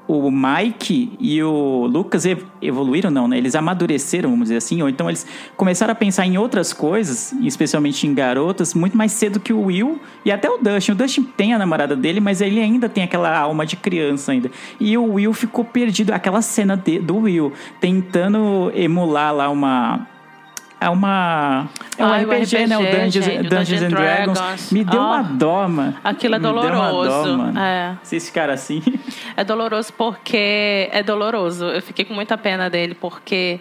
O 0.08 0.30
Mike 0.30 1.12
e 1.20 1.42
o 1.42 1.86
Lucas 1.86 2.26
ev- 2.26 2.44
evoluíram, 2.60 3.10
não, 3.10 3.28
né? 3.28 3.38
Eles 3.38 3.54
amadureceram, 3.54 4.30
vamos 4.30 4.46
dizer 4.46 4.56
assim, 4.56 4.82
ou 4.82 4.88
então 4.88 5.08
eles 5.08 5.24
começaram 5.56 5.92
a 5.92 5.94
pensar 5.94 6.26
em 6.26 6.36
outras 6.36 6.72
coisas, 6.72 7.32
especialmente 7.40 8.06
em 8.06 8.12
garotas, 8.12 8.74
muito 8.74 8.96
mais 8.96 9.12
cedo 9.12 9.38
que 9.38 9.52
o 9.52 9.62
Will 9.66 10.00
e 10.24 10.30
até 10.32 10.50
o 10.50 10.58
Dustin. 10.58 10.92
O 10.92 10.94
Dustin 10.96 11.22
tem 11.36 11.54
a 11.54 11.58
namorada 11.58 11.94
dele, 11.96 12.20
mas 12.20 12.40
ele 12.40 12.60
ainda 12.60 12.88
tem 12.88 13.04
aquela 13.04 13.38
alma 13.38 13.64
de 13.64 13.76
criança 13.76 14.32
ainda. 14.32 14.50
E 14.80 14.98
o 14.98 15.14
Will 15.14 15.32
ficou 15.32 15.64
perdido, 15.64 16.10
aquela 16.12 16.42
cena 16.42 16.76
de- 16.76 16.98
do 16.98 17.18
Will 17.18 17.52
tentando 17.80 18.70
emular 18.74 19.32
lá 19.34 19.48
uma. 19.48 20.08
É 20.82 20.88
uma. 20.88 21.68
É 21.96 22.04
um 22.04 22.08
Ai, 22.08 22.24
o 22.24 22.32
RPG, 22.32 22.66
né? 22.66 22.76
O 22.76 22.80
RPG, 22.80 22.96
Dungeons, 22.96 23.24
gente, 23.24 23.48
Dungeons 23.48 23.50
Dungeons 23.50 23.82
and 23.82 23.88
Dragons. 23.88 24.38
Dragons. 24.38 24.72
Me 24.72 24.84
deu 24.84 25.00
Ah, 25.00 25.06
uma 25.06 25.22
dó, 25.22 25.68
mano. 25.68 25.96
aquilo 26.02 26.34
é 26.34 26.38
Me 26.38 26.42
deu 26.42 26.52
uma 26.52 26.62
dó, 26.62 26.68
doloroso. 26.68 27.38
mano. 27.38 27.58
É. 27.60 27.96
Vocês 28.02 28.26
ficaram 28.26 28.52
assim. 28.54 28.82
É 29.34 29.44
doloroso 29.44 29.92
porque 29.94 30.90
é 30.92 31.02
doloroso. 31.02 31.64
Eu 31.64 31.80
fiquei 31.80 32.04
com 32.04 32.12
muita 32.12 32.36
pena 32.36 32.68
dele 32.68 32.94
porque 32.94 33.60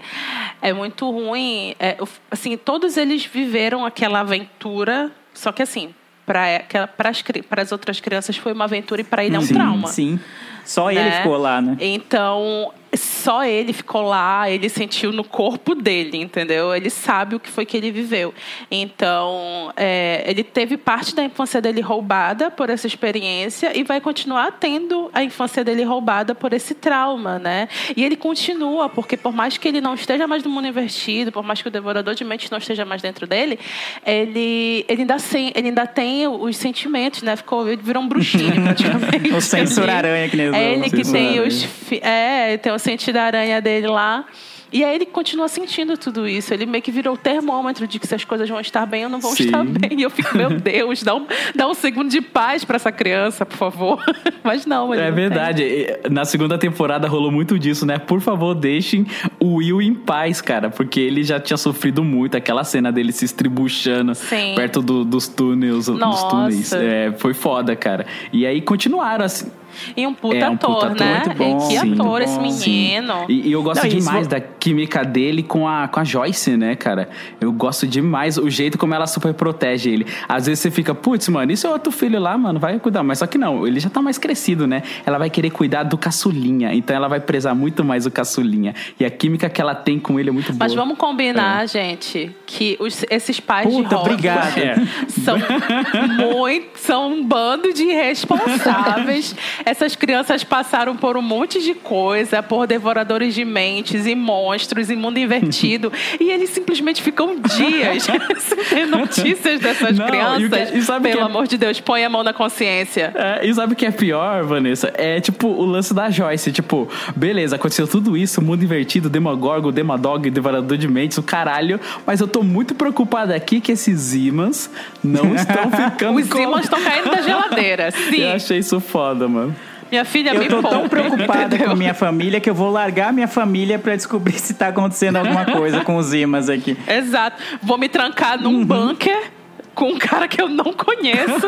é 0.61 0.73
muito 0.73 1.09
ruim. 1.09 1.75
É, 1.79 1.97
assim, 2.29 2.57
todos 2.57 2.97
eles 2.97 3.25
viveram 3.25 3.85
aquela 3.85 4.19
aventura, 4.19 5.09
só 5.33 5.53
que 5.53 5.61
assim, 5.61 5.93
para 6.25 7.61
as 7.61 7.71
outras 7.71 8.01
crianças 8.01 8.35
foi 8.35 8.51
uma 8.51 8.65
aventura 8.65 8.99
e 8.99 9.03
para 9.03 9.23
ele 9.23 9.35
é 9.35 9.39
um 9.39 9.43
sim, 9.43 9.53
trauma. 9.53 9.87
Sim. 9.87 10.19
Só 10.65 10.91
ele 10.91 10.99
né? 10.99 11.17
ficou 11.17 11.37
lá, 11.37 11.61
né? 11.61 11.77
Então, 11.79 12.73
só 12.93 13.43
ele 13.43 13.71
ficou 13.71 14.01
lá, 14.01 14.49
ele 14.49 14.67
sentiu 14.67 15.11
no 15.11 15.23
corpo 15.23 15.73
dele, 15.73 16.17
entendeu? 16.17 16.75
Ele 16.75 16.89
sabe 16.89 17.35
o 17.35 17.39
que 17.39 17.49
foi 17.49 17.65
que 17.65 17.77
ele 17.77 17.91
viveu. 17.91 18.33
Então, 18.69 19.71
é, 19.77 20.23
ele 20.27 20.43
teve 20.43 20.75
parte 20.77 21.15
da 21.15 21.23
infância 21.23 21.61
dele 21.61 21.81
roubada 21.81 22.51
por 22.51 22.69
essa 22.69 22.87
experiência 22.87 23.77
e 23.77 23.83
vai 23.83 24.01
continuar 24.01 24.51
tendo 24.59 25.09
a 25.13 25.23
infância 25.23 25.63
dele 25.63 25.83
roubada 25.83 26.35
por 26.35 26.51
esse 26.53 26.73
trauma, 26.73 27.39
né? 27.39 27.69
E 27.95 28.03
ele 28.03 28.15
continua, 28.15 28.89
porque 28.89 29.15
por 29.15 29.31
mais 29.31 29.57
que 29.57 29.67
ele 29.67 29.79
não 29.79 29.93
esteja 29.93 30.27
mais 30.27 30.43
no 30.43 30.49
mundo 30.49 30.67
invertido, 30.67 31.31
por 31.31 31.43
mais 31.43 31.61
que 31.61 31.67
o 31.67 31.71
devorador 31.71 32.13
de 32.13 32.23
mentes 32.23 32.49
não 32.49 32.57
esteja 32.57 32.83
mais 32.83 33.01
dentro 33.01 33.25
dele, 33.25 33.57
ele, 34.05 34.85
ele, 34.87 35.01
ainda, 35.03 35.17
sem, 35.19 35.51
ele 35.55 35.69
ainda 35.69 35.87
tem 35.87 36.27
os 36.27 36.57
sentimentos, 36.57 37.21
né? 37.21 37.35
Ficou, 37.35 37.67
ele 37.67 37.81
virou 37.81 38.03
um 38.03 38.07
bruxinho, 38.07 38.59
praticamente. 38.61 39.33
O 39.33 39.41
censor 39.41 39.83
ali. 39.83 39.91
aranha 39.91 40.29
que 40.29 40.35
nem 40.35 40.49
os 40.49 40.55
É 40.55 40.73
ele 40.73 40.89
que 40.89 41.03
tem 41.03 41.39
aranha. 41.39 41.43
os. 41.47 41.67
É, 42.01 42.57
tem 42.57 42.71
o 42.73 42.80
sentido 42.81 43.17
aranha 43.17 43.61
dele 43.61 43.87
lá. 43.87 44.25
E 44.73 44.85
aí 44.85 44.95
ele 44.95 45.05
continua 45.05 45.49
sentindo 45.49 45.97
tudo 45.97 46.25
isso. 46.25 46.53
Ele 46.53 46.65
meio 46.65 46.81
que 46.81 46.93
virou 46.93 47.15
o 47.15 47.17
termômetro 47.17 47.85
de 47.85 47.99
que 47.99 48.07
se 48.07 48.15
as 48.15 48.23
coisas 48.23 48.47
vão 48.47 48.57
estar 48.57 48.85
bem 48.85 49.03
ou 49.03 49.09
não 49.09 49.19
vão 49.19 49.31
Sim. 49.35 49.43
estar 49.47 49.65
bem. 49.65 49.99
E 49.99 50.01
eu 50.01 50.09
fico, 50.09 50.37
meu 50.37 50.49
Deus, 50.57 51.03
dá 51.03 51.13
um, 51.13 51.27
dá 51.53 51.67
um 51.67 51.73
segundo 51.73 52.09
de 52.09 52.21
paz 52.21 52.63
pra 52.63 52.77
essa 52.77 52.89
criança, 52.89 53.45
por 53.45 53.57
favor. 53.57 54.01
Mas 54.41 54.65
não, 54.65 54.93
É 54.93 54.97
não 54.97 55.03
tem. 55.03 55.11
verdade. 55.13 55.63
E 55.63 56.09
Na 56.09 56.23
segunda 56.23 56.57
temporada 56.57 57.05
rolou 57.05 57.29
muito 57.29 57.59
disso, 57.59 57.85
né? 57.85 57.97
Por 57.99 58.21
favor, 58.21 58.55
deixem 58.55 59.05
o 59.41 59.55
Will 59.55 59.81
em 59.81 59.93
paz, 59.93 60.39
cara. 60.39 60.69
Porque 60.69 61.01
ele 61.01 61.21
já 61.21 61.37
tinha 61.37 61.57
sofrido 61.57 62.01
muito. 62.01 62.37
Aquela 62.37 62.63
cena 62.63 62.93
dele 62.93 63.11
se 63.11 63.25
estribuchando 63.25 64.15
Sim. 64.15 64.53
perto 64.55 64.81
do- 64.81 65.03
dos 65.03 65.27
túneis. 65.27 65.87
Dos 65.87 65.99
Nossa. 65.99 66.29
túneis. 66.29 66.71
É, 66.71 67.11
foi 67.17 67.33
foda, 67.33 67.75
cara. 67.75 68.05
E 68.31 68.45
aí 68.45 68.61
continuaram 68.61 69.25
assim. 69.25 69.51
E 69.95 70.05
um 70.07 70.13
puta 70.13 70.35
É, 70.37 70.49
um 70.49 70.57
puta 70.57 70.67
ator, 70.67 70.85
ator 70.91 70.99
né? 70.99 71.23
muito 71.25 71.37
bom, 71.37 71.57
que 71.57 71.63
sim, 71.65 71.77
ator 71.93 72.05
muito 72.05 72.23
esse 72.23 72.35
bom. 72.35 72.41
menino. 72.41 73.13
E, 73.29 73.47
e 73.49 73.51
eu 73.51 73.61
gosto 73.63 73.81
Não, 73.81 73.87
isso 73.87 73.97
demais 73.99 74.25
vo- 74.27 74.31
da 74.31 74.39
química 74.39 75.03
dele 75.03 75.43
com 75.43 75.67
a, 75.67 75.87
com 75.87 75.99
a 75.99 76.03
Joyce, 76.03 76.55
né, 76.57 76.75
cara? 76.75 77.09
Eu 77.39 77.51
gosto 77.51 77.85
demais 77.87 78.37
o 78.37 78.49
jeito 78.49 78.77
como 78.77 78.93
ela 78.93 79.07
super 79.07 79.33
protege 79.33 79.89
ele. 79.89 80.05
Às 80.27 80.45
vezes 80.45 80.59
você 80.61 80.71
fica, 80.71 80.93
putz, 80.95 81.27
mano, 81.29 81.51
isso 81.51 81.67
é 81.67 81.69
outro 81.69 81.91
filho 81.91 82.19
lá, 82.19 82.37
mano, 82.37 82.59
vai 82.59 82.79
cuidar. 82.79 83.03
Mas 83.03 83.19
só 83.19 83.27
que 83.27 83.37
não, 83.37 83.65
ele 83.67 83.79
já 83.79 83.89
tá 83.89 84.01
mais 84.01 84.17
crescido, 84.17 84.65
né? 84.67 84.83
Ela 85.05 85.17
vai 85.17 85.29
querer 85.29 85.49
cuidar 85.51 85.83
do 85.83 85.97
caçulinha. 85.97 86.73
Então 86.73 86.95
ela 86.95 87.07
vai 87.07 87.19
prezar 87.19 87.55
muito 87.55 87.83
mais 87.83 88.05
o 88.05 88.11
caçulinha. 88.11 88.73
E 88.99 89.05
a 89.05 89.09
química 89.09 89.49
que 89.49 89.59
ela 89.61 89.73
tem 89.75 89.99
com 89.99 90.19
ele 90.19 90.29
é 90.29 90.31
muito 90.31 90.47
boa. 90.47 90.57
Mas 90.59 90.73
vamos 90.73 90.97
combinar, 90.97 91.67
gente, 91.67 92.31
que 92.45 92.77
os- 92.79 93.05
esses 93.09 93.39
pais 93.39 93.67
de 93.69 93.75
Puta, 93.83 93.95
Hogwarts 93.97 94.13
obrigado. 94.13 94.57
É. 94.57 94.75
são 95.09 95.37
muito, 96.17 96.69
são 96.77 97.11
um 97.13 97.23
bando 97.25 97.73
de 97.73 97.83
irresponsáveis. 97.83 99.35
Essas 99.65 99.95
crianças 99.95 100.43
passaram 100.43 100.95
por 100.95 101.17
um 101.17 101.21
monte 101.21 101.61
de 101.61 101.73
coisa, 101.73 102.41
por 102.41 102.65
devoradores 102.67 103.33
de 103.35 103.45
mentes 103.45 104.05
e 104.05 104.15
monstros 104.15 104.89
e 104.89 104.95
mundo 104.95 105.17
invertido, 105.17 105.91
e 106.19 106.29
eles 106.31 106.49
simplesmente 106.49 107.01
ficam 107.01 107.35
dias 107.39 108.07
sem 108.69 108.85
notícias 108.85 109.59
dessas 109.59 109.97
Não, 109.97 110.05
e 110.07 110.09
crianças. 110.09 110.71
que- 110.71 110.77
e 110.77 110.81
sabe 110.81 111.03
Pelo 111.09 111.17
que 111.17 111.21
é- 111.23 111.25
amor 111.25 111.47
de 111.47 111.57
Deus, 111.57 111.79
põe 111.79 112.03
a 112.03 112.09
mão 112.09 112.23
na 112.23 112.33
consciência. 112.33 113.11
É, 113.15 113.45
e 113.45 113.53
sabe 113.53 113.73
o 113.73 113.75
que 113.75 113.85
é 113.85 113.91
pior, 113.91 114.43
Vanessa? 114.43 114.91
É 114.95 115.19
tipo 115.19 115.47
o 115.47 115.65
lance 115.65 115.93
da 115.93 116.09
Joyce. 116.09 116.51
Tipo, 116.51 116.87
beleza, 117.15 117.55
aconteceu 117.55 117.87
tudo 117.87 118.17
isso, 118.17 118.41
mundo 118.41 118.63
invertido, 118.63 119.09
Demogorgon, 119.09 119.71
Demadog, 119.71 120.29
Devorador 120.29 120.77
de 120.77 120.87
Mentes, 120.87 121.17
o 121.17 121.23
caralho. 121.23 121.79
Mas 122.05 122.19
eu 122.19 122.27
tô 122.27 122.41
muito 122.43 122.73
preocupado 122.75 123.33
aqui 123.33 123.59
que 123.61 123.71
esses 123.71 124.13
imãs 124.13 124.69
não 125.03 125.33
estão 125.35 125.69
ficando 125.71 126.19
Os 126.19 126.27
com- 126.27 126.39
ímãs 126.39 126.63
estão 126.63 126.81
caindo 126.81 127.09
da 127.11 127.21
geladeira. 127.21 127.91
Sim, 127.91 128.21
Eu 128.21 128.31
achei 128.33 128.57
isso 128.59 128.79
foda, 128.79 129.27
mano. 129.27 129.50
Minha 129.91 130.05
filha 130.05 130.33
me 130.33 130.45
Eu 130.45 130.49
tô 130.49 130.61
tão 130.61 130.71
poupe, 130.79 130.89
preocupada 130.89 131.43
entendeu? 131.55 131.69
com 131.69 131.75
minha 131.75 131.93
família 131.93 132.39
que 132.39 132.49
eu 132.49 132.55
vou 132.55 132.71
largar 132.71 133.11
minha 133.13 133.27
família 133.27 133.77
pra 133.77 133.95
descobrir 133.95 134.39
se 134.39 134.53
tá 134.53 134.69
acontecendo 134.69 135.17
alguma 135.17 135.45
coisa 135.45 135.81
com 135.81 135.97
os 135.97 136.13
imãs 136.13 136.49
aqui. 136.49 136.77
Exato. 136.87 137.41
Vou 137.61 137.77
me 137.77 137.89
trancar 137.89 138.39
num 138.41 138.51
Uhum. 138.59 138.65
bunker 138.65 139.31
com 139.75 139.89
um 139.91 139.97
cara 139.97 140.27
que 140.27 140.41
eu 140.41 140.47
não 140.49 140.73
conheço. 140.73 141.47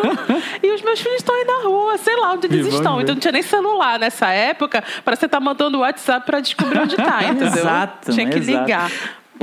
e 0.63 0.71
os 0.73 0.81
meus 0.81 0.99
filhos 1.01 1.17
estão 1.17 1.35
aí 1.35 1.43
na 1.45 1.67
rua, 1.67 1.97
sei 1.97 2.15
lá 2.15 2.31
onde 2.33 2.47
eles 2.47 2.67
estão. 2.73 2.99
Então 3.01 3.13
não 3.15 3.19
tinha 3.19 3.31
nem 3.31 3.41
celular 3.41 3.99
nessa 3.99 4.29
época 4.31 4.83
para 5.03 5.15
você 5.15 5.25
estar 5.25 5.39
mandando 5.39 5.79
WhatsApp 5.79 6.25
para 6.25 6.39
descobrir 6.39 6.79
onde 6.79 6.95
tá, 6.95 7.19
entendeu? 7.29 7.47
Exato, 7.47 8.11
Tinha 8.11 8.27
que 8.29 8.37
exato. 8.39 8.61
ligar. 8.61 8.91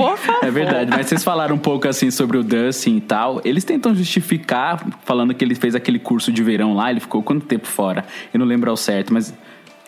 Por 0.01 0.17
favor. 0.17 0.45
É 0.45 0.51
verdade, 0.51 0.91
mas 0.91 1.07
vocês 1.07 1.23
falaram 1.23 1.55
um 1.55 1.59
pouco 1.59 1.87
assim 1.87 2.09
sobre 2.11 2.37
o 2.37 2.43
Dustin 2.43 2.97
e 2.97 3.01
tal. 3.01 3.41
Eles 3.43 3.63
tentam 3.63 3.93
justificar, 3.93 4.85
falando 5.03 5.33
que 5.33 5.43
ele 5.43 5.55
fez 5.55 5.75
aquele 5.75 5.99
curso 5.99 6.31
de 6.31 6.43
verão 6.43 6.73
lá, 6.75 6.89
ele 6.89 6.99
ficou 6.99 7.21
quanto 7.21 7.45
tempo 7.45 7.67
fora? 7.67 8.05
Eu 8.33 8.39
não 8.39 8.45
lembro 8.45 8.69
ao 8.69 8.77
certo, 8.77 9.13
mas 9.13 9.33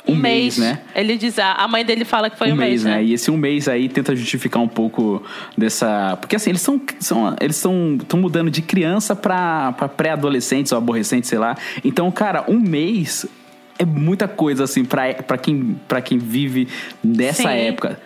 um, 0.07 0.15
mês, 0.15 0.57
né? 0.57 0.81
Ele 0.93 1.17
diz, 1.17 1.39
a 1.39 1.65
mãe 1.67 1.85
dele 1.85 2.03
fala 2.03 2.29
que 2.29 2.37
foi 2.37 2.51
um, 2.51 2.55
um 2.55 2.57
mês, 2.57 2.83
né? 2.83 2.95
né? 2.95 3.03
E 3.03 3.13
esse 3.13 3.31
um 3.31 3.37
mês 3.37 3.69
aí 3.69 3.87
tenta 3.87 4.13
justificar 4.15 4.61
um 4.61 4.67
pouco 4.67 5.23
dessa. 5.57 6.17
Porque 6.19 6.35
assim, 6.35 6.49
eles 6.49 6.61
são. 6.61 6.81
são 6.99 7.35
eles 7.39 7.55
estão 7.55 8.19
mudando 8.19 8.51
de 8.51 8.61
criança 8.61 9.15
pra, 9.15 9.71
pra 9.71 9.87
pré-adolescentes 9.87 10.71
ou 10.73 10.77
adolescentes, 10.77 11.29
sei 11.29 11.39
lá. 11.39 11.55
Então, 11.85 12.11
cara, 12.11 12.43
um 12.49 12.59
mês 12.59 13.25
é 13.79 13.85
muita 13.85 14.27
coisa, 14.27 14.65
assim, 14.65 14.83
pra, 14.83 15.13
pra, 15.13 15.37
quem, 15.37 15.79
pra 15.87 16.01
quem 16.01 16.17
vive 16.17 16.67
nessa 17.03 17.43
Sim. 17.43 17.57
época. 17.57 17.99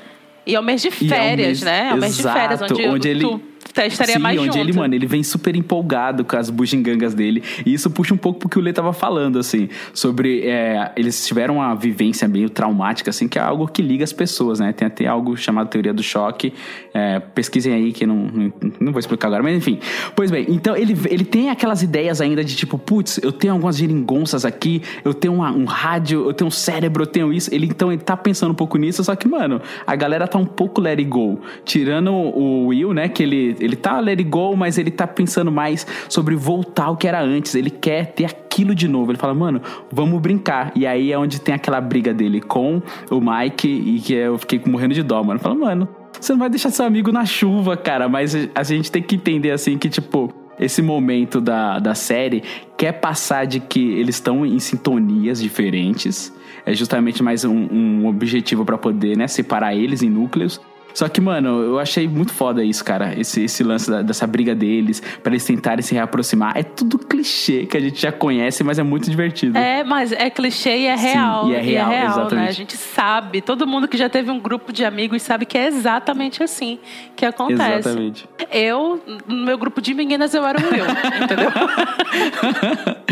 E 0.47 0.55
é 0.55 0.59
o 0.59 0.63
mês 0.63 0.81
de 0.81 0.87
E 0.87 0.91
é 0.91 0.93
um 1.05 1.09
férias, 1.09 1.47
mês- 1.47 1.61
né? 1.63 1.89
É 1.89 1.93
o 1.93 1.97
mês 1.97 2.15
de 2.15 2.23
férias, 2.23 2.61
Exato, 2.61 2.73
onde, 2.73 2.87
onde 2.87 3.09
ele- 3.09 3.21
tu 3.21 3.41
estaria 3.87 4.13
Sim, 4.15 4.19
mais 4.19 4.37
onde 4.39 4.47
junto. 4.47 4.59
ele, 4.59 4.73
mano, 4.73 4.95
ele 4.95 5.05
vem 5.05 5.21
super 5.23 5.55
empolgado 5.55 6.25
com 6.25 6.35
as 6.35 6.49
bugigangas 6.49 7.13
dele. 7.13 7.43
E 7.65 7.73
isso 7.73 7.89
puxa 7.89 8.13
um 8.13 8.17
pouco 8.17 8.39
pro 8.39 8.49
que 8.49 8.57
o 8.57 8.61
Lê 8.61 8.73
tava 8.73 8.93
falando, 8.93 9.37
assim, 9.39 9.69
sobre. 9.93 10.41
é, 10.47 10.91
eles 10.95 11.25
tiveram 11.27 11.55
uma 11.57 11.75
vivência 11.75 12.27
meio 12.27 12.49
traumática, 12.49 13.09
assim, 13.09 13.27
que 13.27 13.37
é 13.37 13.41
algo 13.41 13.67
que 13.67 13.81
liga 13.81 14.03
as 14.03 14.13
pessoas, 14.13 14.59
né? 14.59 14.71
Tem 14.73 14.87
até 14.87 15.05
algo 15.05 15.35
chamado 15.37 15.67
teoria 15.69 15.93
do 15.93 16.01
choque. 16.03 16.53
É, 16.93 17.19
pesquisem 17.19 17.73
aí, 17.73 17.91
que 17.91 18.05
não, 18.05 18.15
não, 18.15 18.53
não 18.79 18.91
vou 18.91 18.99
explicar 18.99 19.27
agora, 19.27 19.43
mas 19.43 19.55
enfim. 19.57 19.79
Pois 20.15 20.31
bem, 20.31 20.45
então 20.49 20.75
ele, 20.75 20.97
ele 21.09 21.23
tem 21.25 21.49
aquelas 21.49 21.83
ideias 21.83 22.19
ainda 22.21 22.43
de 22.43 22.55
tipo, 22.55 22.77
putz, 22.79 23.19
eu 23.21 23.31
tenho 23.31 23.53
algumas 23.53 23.77
geringonças 23.77 24.43
aqui, 24.45 24.81
eu 25.05 25.13
tenho 25.13 25.35
uma- 25.35 25.51
um 25.51 25.65
rádio, 25.65 26.25
eu 26.25 26.33
tenho 26.33 26.47
um 26.47 26.51
cérebro, 26.51 27.03
eu 27.03 27.07
tenho 27.07 27.31
isso. 27.31 27.53
Ele 27.53 27.67
então 27.67 27.91
ele 27.91 28.01
tá 28.01 28.17
pensando 28.17 28.51
um 28.51 28.55
pouco 28.55 28.77
nisso, 28.77 29.03
só 29.03 29.15
que, 29.15 29.27
mano, 29.27 29.61
a 29.85 29.95
galera 29.95 30.27
tá 30.27 30.37
um 30.39 30.45
pouco 30.45 30.81
let 30.81 30.97
it 30.97 31.07
go. 31.09 31.39
Tirando 31.63 32.11
o 32.11 32.67
Will, 32.67 32.93
né? 32.93 33.07
Que 33.09 33.23
ele, 33.23 33.46
ele 33.59 33.75
tá 33.75 33.99
let 33.99 34.19
it 34.19 34.23
go, 34.29 34.55
mas 34.55 34.77
ele 34.77 34.91
tá 34.91 35.05
pensando 35.05 35.51
mais 35.51 35.85
sobre 36.09 36.35
voltar 36.35 36.85
ao 36.85 36.97
que 36.97 37.07
era 37.07 37.21
antes. 37.21 37.55
Ele 37.55 37.69
quer 37.69 38.07
ter 38.07 38.25
aquilo 38.25 38.73
de 38.73 38.87
novo. 38.87 39.11
Ele 39.11 39.17
fala, 39.17 39.33
mano, 39.33 39.61
vamos 39.91 40.19
brincar. 40.21 40.71
E 40.75 40.85
aí 40.85 41.11
é 41.11 41.17
onde 41.17 41.39
tem 41.39 41.53
aquela 41.53 41.79
briga 41.79 42.13
dele 42.13 42.41
com 42.41 42.81
o 43.09 43.21
Mike 43.21 43.67
e 43.67 43.99
que 43.99 44.13
eu 44.13 44.37
fiquei 44.37 44.61
morrendo 44.65 44.93
de 44.93 45.03
dó, 45.03 45.23
mano. 45.23 45.39
Fala, 45.39 45.55
mano, 45.55 45.87
você 46.19 46.31
não 46.31 46.39
vai 46.39 46.49
deixar 46.49 46.69
seu 46.69 46.85
amigo 46.85 47.11
na 47.11 47.25
chuva, 47.25 47.77
cara. 47.77 48.09
Mas 48.09 48.35
a 48.53 48.63
gente 48.63 48.91
tem 48.91 49.01
que 49.01 49.15
entender 49.15 49.51
assim 49.51 49.77
que, 49.77 49.89
tipo, 49.89 50.33
esse 50.59 50.81
momento 50.81 51.39
da, 51.39 51.79
da 51.79 51.93
série 51.93 52.43
quer 52.75 52.93
passar 52.93 53.45
de 53.45 53.59
que 53.59 53.91
eles 53.91 54.15
estão 54.15 54.45
em 54.45 54.59
sintonias 54.59 55.41
diferentes. 55.41 56.33
É 56.65 56.73
justamente 56.73 57.23
mais 57.23 57.45
um, 57.45 57.67
um 57.71 58.07
objetivo 58.07 58.65
pra 58.65 58.77
poder, 58.77 59.15
né, 59.15 59.27
separar 59.27 59.75
eles 59.75 60.01
em 60.01 60.09
núcleos. 60.09 60.59
Só 60.97 61.07
que, 61.07 61.21
mano, 61.21 61.61
eu 61.61 61.77
achei 61.77 62.07
muito 62.07 62.33
foda 62.33 62.63
isso, 62.63 62.83
cara. 62.83 63.13
Esse, 63.19 63.43
esse 63.43 63.63
lance 63.63 63.87
da- 63.87 64.01
dessa 64.01 64.25
briga 64.25 64.55
deles, 64.55 64.99
pra 65.21 65.31
eles 65.31 65.45
tentarem 65.45 65.83
se 65.83 65.93
reaproximar. 65.93 66.57
É 66.57 66.63
tudo 66.63 66.97
clichê 66.97 67.67
que 67.67 67.77
a 67.77 67.79
gente 67.79 68.01
já 68.01 68.11
conhece, 68.11 68.63
mas 68.63 68.79
é 68.79 68.83
muito 68.83 69.07
divertido. 69.07 69.55
É, 69.55 69.83
mas 69.83 70.11
é 70.11 70.27
clichê 70.31 70.75
e 70.75 70.85
é 70.87 70.97
Sim, 70.97 71.07
real. 71.09 71.49
e 71.49 71.53
é 71.53 71.59
real, 71.61 71.89
né? 71.89 72.05
exatamente. 72.05 72.49
A 72.49 72.51
gente 72.51 72.75
sabe, 72.77 73.41
todo 73.41 73.67
mundo 73.67 73.87
que 73.87 73.95
já 73.95 74.09
teve 74.09 74.31
um 74.31 74.39
grupo 74.39 74.73
de 74.73 74.83
amigos 74.83 75.21
sabe 75.21 75.45
que 75.45 75.55
é 75.55 75.67
exatamente 75.67 76.41
assim 76.41 76.79
que 77.15 77.23
acontece. 77.27 77.89
Exatamente. 77.89 78.27
Eu, 78.51 78.99
no 79.27 79.45
meu 79.45 79.57
grupo 79.59 79.79
de 79.79 79.93
meninas, 79.93 80.33
eu 80.33 80.43
era 80.43 80.57
o 80.59 80.63
Will, 80.63 80.85
entendeu? 81.23 81.51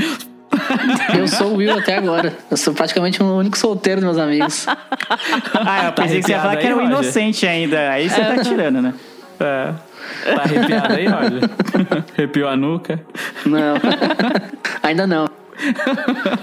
Eu 1.18 1.28
sou 1.28 1.54
o 1.54 1.56
Will 1.58 1.78
até 1.78 1.98
agora. 1.98 2.34
Eu 2.50 2.58
sou 2.58 2.74
praticamente 2.74 3.22
o 3.22 3.38
único 3.38 3.58
solteiro 3.58 4.02
dos 4.02 4.16
meus 4.16 4.18
amigos. 4.18 4.66
Ah, 4.68 5.86
eu 5.86 5.94
pensei 5.94 6.20
que 6.20 6.26
você 6.28 6.32
ia 6.34 6.40
falar 6.40 6.54
arrepiado 6.54 6.60
que 6.62 6.66
era 6.68 6.76
o 6.76 6.80
aí, 6.80 6.86
Roger? 6.88 7.04
inocente 7.04 7.48
ainda. 7.48 7.90
Aí 7.92 8.10
você 8.10 8.22
tá 8.24 8.38
tirando, 8.44 8.82
né? 8.82 8.94
É. 9.40 9.72
Tá 10.36 10.42
arrepiado 10.44 10.94
aí, 10.94 11.08
Roger? 11.08 11.50
Arrepiou 12.18 12.50
a 12.50 12.56
nuca? 12.56 13.00
Não. 13.46 13.76
Ainda 14.84 15.08
não. 15.08 15.28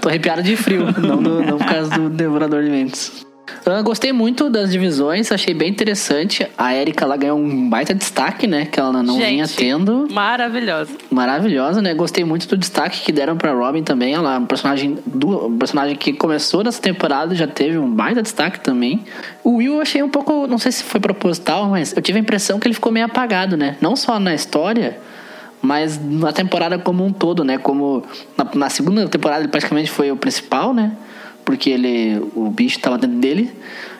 Tô 0.01 0.09
arrepiado 0.09 0.41
de 0.43 0.55
frio, 0.57 0.85
não, 0.97 1.21
do- 1.21 1.41
não 1.43 1.57
por 1.57 1.67
causa 1.67 1.89
do 1.91 2.09
Devorador 2.09 2.63
de 2.63 2.69
Mentes. 2.69 3.25
Ah, 3.65 3.81
gostei 3.81 4.11
muito 4.11 4.49
das 4.49 4.71
divisões, 4.71 5.31
achei 5.31 5.53
bem 5.53 5.69
interessante. 5.69 6.47
A 6.57 6.75
Erika 6.75 7.03
ela 7.05 7.15
ganhou 7.15 7.37
um 7.37 7.69
baita 7.69 7.93
destaque, 7.93 8.45
né? 8.47 8.65
Que 8.65 8.79
ela 8.79 9.03
não 9.03 9.17
vinha 9.17 9.45
Gente, 9.45 9.55
tendo. 9.55 10.07
Maravilhosa. 10.11 10.91
Maravilhosa, 11.09 11.81
né? 11.81 11.93
Gostei 11.93 12.23
muito 12.23 12.47
do 12.47 12.57
destaque 12.57 13.01
que 13.01 13.11
deram 13.11 13.37
pra 13.37 13.53
Robin 13.53 13.83
também. 13.83 14.13
Ela 14.13 14.35
é 14.35 14.37
um 14.37 14.45
personagem, 14.45 14.97
do, 15.05 15.47
um 15.47 15.57
personagem 15.57 15.95
que 15.95 16.13
começou 16.13 16.63
nessa 16.63 16.81
temporada 16.81 17.35
já 17.35 17.47
teve 17.47 17.77
um 17.77 17.89
baita 17.89 18.21
destaque 18.21 18.59
também. 18.59 19.03
O 19.43 19.55
Will 19.55 19.75
eu 19.75 19.81
achei 19.81 20.03
um 20.03 20.09
pouco, 20.09 20.47
não 20.47 20.57
sei 20.57 20.71
se 20.71 20.83
foi 20.83 20.99
proposital, 20.99 21.69
mas 21.69 21.95
eu 21.95 22.01
tive 22.01 22.19
a 22.19 22.21
impressão 22.21 22.59
que 22.59 22.67
ele 22.67 22.75
ficou 22.75 22.91
meio 22.91 23.05
apagado, 23.05 23.55
né? 23.57 23.77
Não 23.81 23.95
só 23.95 24.19
na 24.19 24.33
história, 24.33 24.99
mas 25.61 25.99
na 26.01 26.33
temporada 26.33 26.77
como 26.77 27.05
um 27.05 27.11
todo, 27.13 27.43
né? 27.43 27.57
Como 27.57 28.03
na, 28.37 28.47
na 28.55 28.69
segunda 28.69 29.07
temporada 29.07 29.41
ele 29.41 29.49
praticamente 29.49 29.89
foi 29.89 30.11
o 30.11 30.17
principal, 30.17 30.73
né? 30.73 30.91
Porque 31.45 31.69
ele, 31.69 32.21
o 32.35 32.49
bicho 32.49 32.79
tava 32.79 32.97
dentro 32.97 33.17
dele. 33.17 33.51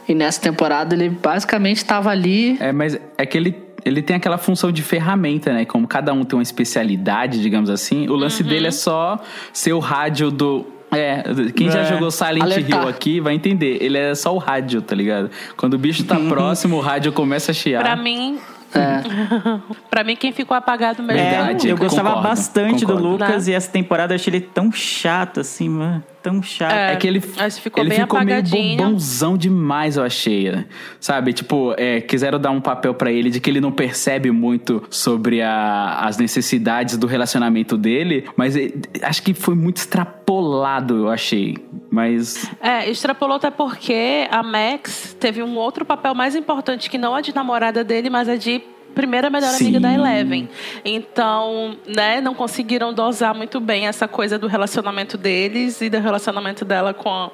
E 0.07 0.13
nessa 0.13 0.41
temporada 0.41 0.93
ele 0.95 1.09
basicamente 1.09 1.77
estava 1.77 2.09
ali 2.09 2.57
É, 2.59 2.71
mas 2.73 2.99
é 3.17 3.25
que 3.25 3.37
ele, 3.37 3.55
ele 3.85 4.01
tem 4.01 4.15
aquela 4.15 4.37
função 4.37 4.71
de 4.71 4.81
ferramenta, 4.81 5.53
né? 5.53 5.63
Como 5.65 5.87
cada 5.87 6.11
um 6.13 6.23
tem 6.23 6.37
uma 6.37 6.43
especialidade, 6.43 7.41
digamos 7.41 7.69
assim. 7.69 8.07
O 8.09 8.15
lance 8.15 8.43
dele 8.43 8.67
é 8.67 8.71
só 8.71 9.19
ser 9.53 9.73
o 9.73 9.79
rádio 9.79 10.29
do. 10.31 10.65
É, 10.91 11.23
quem 11.55 11.71
já 11.71 11.79
É. 11.79 11.85
jogou 11.85 12.11
Silent 12.11 12.41
Alertar. 12.43 12.81
Hill 12.83 12.87
aqui 12.89 13.19
vai 13.19 13.33
entender. 13.33 13.77
Ele 13.81 13.97
é 13.97 14.13
só 14.13 14.33
o 14.35 14.37
rádio, 14.37 14.81
tá 14.81 14.93
ligado? 14.95 15.31
Quando 15.57 15.73
o 15.73 15.77
bicho 15.77 16.03
tá 16.03 16.19
próximo, 16.29 16.77
o 16.77 16.81
rádio 16.81 17.11
começa 17.13 17.51
a 17.51 17.53
chiar. 17.53 17.81
Pra 17.81 17.95
mim, 17.95 18.37
é, 18.75 19.01
pra 19.89 20.03
mim, 20.03 20.15
quem 20.15 20.31
ficou 20.31 20.55
apagado 20.55 21.01
mesmo. 21.01 21.19
É, 21.21 21.29
Verdade, 21.29 21.69
eu 21.69 21.77
gostava 21.77 22.09
concordo, 22.09 22.27
bastante 22.29 22.85
do 22.85 22.93
concordo. 22.93 23.07
Lucas 23.09 23.47
Né? 23.47 23.53
e 23.53 23.55
essa 23.55 23.71
temporada 23.71 24.13
eu 24.13 24.15
achei 24.15 24.31
ele 24.35 24.41
tão 24.41 24.71
chato, 24.71 25.39
assim, 25.39 25.69
mano. 25.69 26.03
Tão 26.23 26.41
chato. 26.41 26.71
É. 26.71 26.93
É 26.93 26.95
que 26.95 27.05
ele, 27.05 27.21
Mas 27.37 27.59
ficou 27.59 27.83
ele 27.83 27.89
bem 27.89 27.99
ficou 27.99 28.17
meio 28.23 28.37
apagadinho. 28.39 28.77
bobãozão 28.77 29.37
demais, 29.37 29.97
eu 29.97 30.03
achei. 30.03 30.49
né? 30.51 30.65
Sabe, 30.99 31.33
tipo, 31.33 31.73
é, 31.77 31.99
quiseram 32.01 32.39
dar 32.39 32.49
um 32.51 32.61
papel 32.61 32.93
pra 32.93 33.11
ele 33.11 33.29
de 33.29 33.39
que 33.41 33.49
ele 33.49 33.59
não 33.59 33.71
percebe 33.73 34.31
muito 34.31 34.81
sobre 34.89 35.41
a- 35.41 35.99
as 35.99 36.17
necessidades 36.17 36.97
do 36.97 37.05
relacionamento 37.07 37.77
dele, 37.77 38.25
mas 38.37 38.55
ele- 38.55 38.73
acho 39.01 39.21
que 39.21 39.33
foi 39.33 39.53
muito 39.53 39.77
extrapolado, 39.77 40.95
eu 40.97 41.09
achei. 41.09 41.57
Mas 41.91 42.49
É, 42.61 42.89
extrapolou 42.89 43.35
até 43.35 43.51
porque 43.51 44.27
a 44.31 44.41
Max 44.41 45.15
teve 45.19 45.43
um 45.43 45.55
outro 45.57 45.83
papel 45.85 46.15
mais 46.15 46.35
importante 46.35 46.89
que 46.89 46.97
não 46.97 47.13
a 47.13 47.21
de 47.21 47.35
namorada 47.35 47.83
dele, 47.83 48.09
mas 48.09 48.27
a 48.29 48.35
de 48.35 48.61
primeira 48.93 49.29
melhor 49.29 49.49
amiga 49.49 49.77
Sim. 49.77 49.79
da 49.79 49.93
Eleven. 49.93 50.49
Então, 50.85 51.77
né, 51.87 52.21
não 52.21 52.33
conseguiram 52.33 52.93
dosar 52.93 53.33
muito 53.35 53.59
bem 53.59 53.87
essa 53.87 54.07
coisa 54.07 54.37
do 54.37 54.47
relacionamento 54.47 55.17
deles 55.17 55.81
e 55.81 55.89
do 55.89 55.99
relacionamento 55.99 56.63
dela 56.63 56.93
com 56.93 57.09
a, 57.09 57.31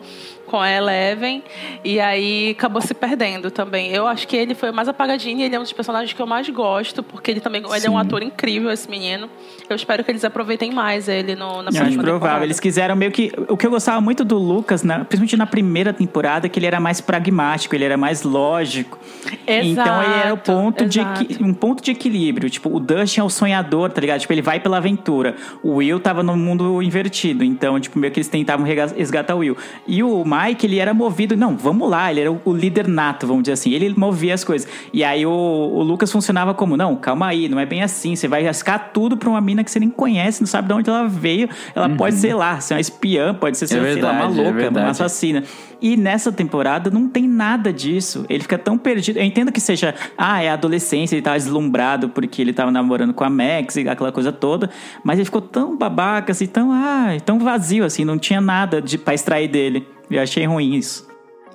com 0.49 0.59
a 0.59 0.69
Eleven. 0.69 1.43
E 1.83 1.99
aí 1.99 2.51
acabou 2.51 2.81
se 2.81 2.93
perdendo 2.93 3.49
também. 3.51 3.91
Eu 3.91 4.07
acho 4.07 4.27
que 4.27 4.35
ele 4.35 4.55
foi 4.55 4.71
mais 4.71 4.87
apagadinho 4.87 5.39
e 5.39 5.43
ele 5.43 5.55
é 5.55 5.59
um 5.59 5.63
dos 5.63 5.71
personagens 5.73 6.11
que 6.11 6.21
eu 6.21 6.25
mais 6.27 6.49
gosto, 6.49 7.01
porque 7.03 7.31
ele 7.31 7.39
também 7.39 7.63
ele 7.73 7.85
é 7.87 7.89
um 7.89 7.97
ator 7.97 8.23
incrível, 8.23 8.71
esse 8.71 8.89
menino. 8.89 9.29
Eu 9.69 9.75
espero 9.75 10.03
que 10.03 10.11
eles 10.11 10.25
aproveitem 10.25 10.71
mais 10.71 11.07
ele 11.07 11.35
no, 11.35 11.61
na 11.61 11.69
Eu 11.69 11.69
acho 11.69 11.77
próxima 11.79 12.03
provável. 12.03 12.13
temporada. 12.19 12.45
Eles 12.45 12.59
quiseram 12.59 12.95
meio 12.95 13.11
que. 13.11 13.31
O 13.47 13.55
que 13.55 13.65
eu 13.65 13.71
gostava 13.71 14.01
muito 14.01 14.25
do 14.25 14.37
Lucas, 14.37 14.83
na- 14.83 14.99
principalmente 15.05 15.37
na 15.37 15.45
primeira 15.45 15.93
temporada, 15.93 16.47
é 16.47 16.49
que 16.49 16.57
ele 16.57 16.65
era 16.65 16.79
mais 16.79 16.99
pragmático, 16.99 17.75
ele 17.75 17.83
era 17.85 17.95
mais 17.97 18.23
lógico. 18.23 18.97
então 19.47 20.03
ele 20.03 20.13
era 20.19 20.33
o 20.33 20.37
Exato, 20.37 20.51
ponto 20.51 20.85
de 20.85 20.99
exato. 20.99 21.43
um 21.43 21.53
ponto 21.53 21.83
de 21.83 21.91
equilíbrio. 21.91 22.49
Tipo, 22.49 22.75
o 22.75 22.79
Dustin 22.79 23.19
é 23.19 23.23
o 23.23 23.29
sonhador, 23.29 23.91
tá 23.91 24.01
ligado? 24.01 24.19
Tipo, 24.19 24.33
ele 24.33 24.41
vai 24.41 24.59
pela 24.59 24.77
aventura. 24.77 25.35
O 25.61 25.75
Will 25.75 25.99
tava 25.99 26.23
no 26.23 26.35
mundo 26.35 26.81
invertido. 26.81 27.43
Então, 27.43 27.79
tipo, 27.79 27.99
meio 27.99 28.11
que 28.11 28.19
eles 28.19 28.27
tentavam 28.27 28.65
resgatar 28.65 29.35
o 29.35 29.39
Will. 29.39 29.57
E 29.87 30.01
o 30.03 30.23
Mike, 30.47 30.65
ele 30.65 30.79
era 30.79 30.93
movido. 30.93 31.37
Não, 31.37 31.55
vamos 31.55 31.89
lá, 31.89 32.11
ele 32.11 32.21
era 32.21 32.31
o 32.31 32.39
o 32.49 32.53
líder 32.53 32.87
nato, 32.87 33.27
vamos 33.27 33.43
dizer 33.43 33.53
assim. 33.53 33.71
Ele 33.71 33.93
movia 33.95 34.33
as 34.33 34.43
coisas. 34.43 34.67
E 34.91 35.03
aí 35.03 35.25
o, 35.25 35.31
o 35.31 35.83
Lucas 35.83 36.11
funcionava 36.11 36.53
como: 36.53 36.75
não, 36.75 36.95
calma 36.95 37.27
aí, 37.27 37.47
não 37.47 37.59
é 37.59 37.65
bem 37.65 37.83
assim. 37.83 38.15
Você 38.15 38.27
vai 38.27 38.45
arriscar 38.45 38.91
tudo 38.93 39.17
pra 39.17 39.29
uma 39.29 39.41
mina 39.41 39.63
que 39.63 39.71
você 39.71 39.79
nem 39.79 39.89
conhece, 39.89 40.41
não 40.41 40.47
sabe 40.47 40.67
de 40.67 40.73
onde 40.73 40.89
ela 40.89 41.07
veio. 41.07 41.49
Ela 41.75 41.89
pode 41.89 42.15
ser 42.15 42.33
lá, 42.33 42.59
ser 42.59 42.73
uma 42.75 42.79
espiã, 42.79 43.33
pode 43.33 43.57
ser, 43.57 43.67
sei 43.67 43.77
lá, 43.77 43.83
verdade, 43.83 44.15
uma 44.15 44.23
é 44.23 44.27
louca, 44.27 44.49
uma 44.49 44.53
verdade. 44.53 44.89
assassina. 44.89 45.43
E 45.81 45.95
nessa 45.95 46.31
temporada 46.31 46.89
não 46.89 47.07
tem 47.07 47.27
nada 47.27 47.71
disso. 47.71 48.25
Ele 48.29 48.41
fica 48.41 48.57
tão 48.57 48.77
perdido. 48.77 49.17
Eu 49.17 49.23
entendo 49.23 49.51
que 49.51 49.61
seja, 49.61 49.95
ah, 50.17 50.41
é 50.41 50.49
a 50.49 50.53
adolescência, 50.53 51.15
ele 51.15 51.21
tava 51.21 51.37
deslumbrado 51.37 52.09
porque 52.09 52.41
ele 52.41 52.53
tava 52.53 52.71
namorando 52.71 53.13
com 53.13 53.23
a 53.23 53.29
Max 53.29 53.77
e 53.77 53.87
aquela 53.87 54.11
coisa 54.11 54.31
toda. 54.31 54.69
Mas 55.03 55.17
ele 55.17 55.25
ficou 55.25 55.41
tão 55.41 55.77
babaca, 55.77 56.31
assim, 56.31 56.47
tão, 56.47 56.71
ah, 56.71 57.17
tão 57.25 57.39
vazio, 57.39 57.85
assim, 57.85 58.03
não 58.03 58.17
tinha 58.17 58.41
nada 58.41 58.81
de, 58.81 58.97
pra 58.97 59.13
extrair 59.13 59.47
dele. 59.47 59.87
Eu 60.09 60.21
achei 60.21 60.45
ruim 60.45 60.75
isso. 60.75 61.07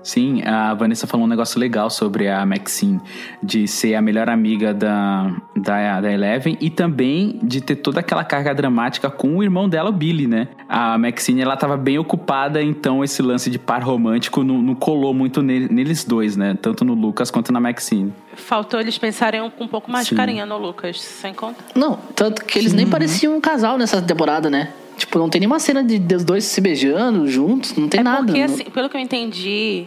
Sim, 0.04 0.42
a 0.44 0.74
Vanessa 0.74 1.06
falou 1.06 1.24
um 1.24 1.28
negócio 1.28 1.58
legal 1.58 1.88
sobre 1.88 2.28
a 2.28 2.44
Maxine, 2.44 3.00
de 3.42 3.66
ser 3.66 3.94
a 3.94 4.02
melhor 4.02 4.28
amiga 4.28 4.74
da, 4.74 5.34
da, 5.56 6.00
da 6.02 6.12
Eleven 6.12 6.58
e 6.60 6.68
também 6.68 7.40
de 7.42 7.60
ter 7.62 7.76
toda 7.76 8.00
aquela 8.00 8.22
carga 8.22 8.54
dramática 8.54 9.08
com 9.10 9.38
o 9.38 9.42
irmão 9.42 9.66
dela, 9.66 9.88
o 9.88 9.92
Billy, 9.92 10.26
né? 10.26 10.48
A 10.68 10.98
Maxine, 10.98 11.40
ela 11.40 11.56
tava 11.56 11.76
bem 11.78 11.98
ocupada, 11.98 12.62
então 12.62 13.02
esse 13.02 13.22
lance 13.22 13.48
de 13.50 13.58
par 13.58 13.82
romântico 13.82 14.44
não, 14.44 14.60
não 14.60 14.74
colou 14.74 15.14
muito 15.14 15.42
nele- 15.42 15.68
neles 15.72 16.04
dois, 16.04 16.36
né? 16.36 16.54
Tanto 16.60 16.84
no 16.84 16.92
Lucas 16.92 17.30
quanto 17.30 17.50
na 17.50 17.58
Maxine. 17.58 18.12
Faltou 18.34 18.78
eles 18.78 18.98
pensarem 18.98 19.40
um- 19.40 19.48
com 19.48 19.64
um 19.64 19.68
pouco 19.68 19.90
mais 19.90 20.06
Sim. 20.06 20.14
de 20.14 20.20
carinho 20.20 20.44
no 20.44 20.58
Lucas, 20.58 21.00
sem 21.00 21.32
conta. 21.32 21.64
Não, 21.74 21.96
tanto 22.14 22.44
que 22.44 22.58
eles 22.58 22.74
nem 22.74 22.86
pareciam 22.86 23.34
um 23.36 23.40
casal 23.40 23.78
nessa 23.78 24.02
temporada, 24.02 24.50
né? 24.50 24.68
Tipo, 24.96 25.18
não 25.18 25.28
tem 25.28 25.40
nenhuma 25.40 25.58
cena 25.58 25.82
de 25.82 26.14
os 26.14 26.24
dois 26.24 26.44
se 26.44 26.60
beijando 26.60 27.26
juntos, 27.28 27.74
não 27.76 27.88
tem 27.88 28.00
É 28.00 28.02
nada. 28.02 28.24
porque, 28.26 28.40
assim, 28.40 28.64
pelo 28.64 28.88
que 28.88 28.96
eu 28.96 29.00
entendi, 29.00 29.86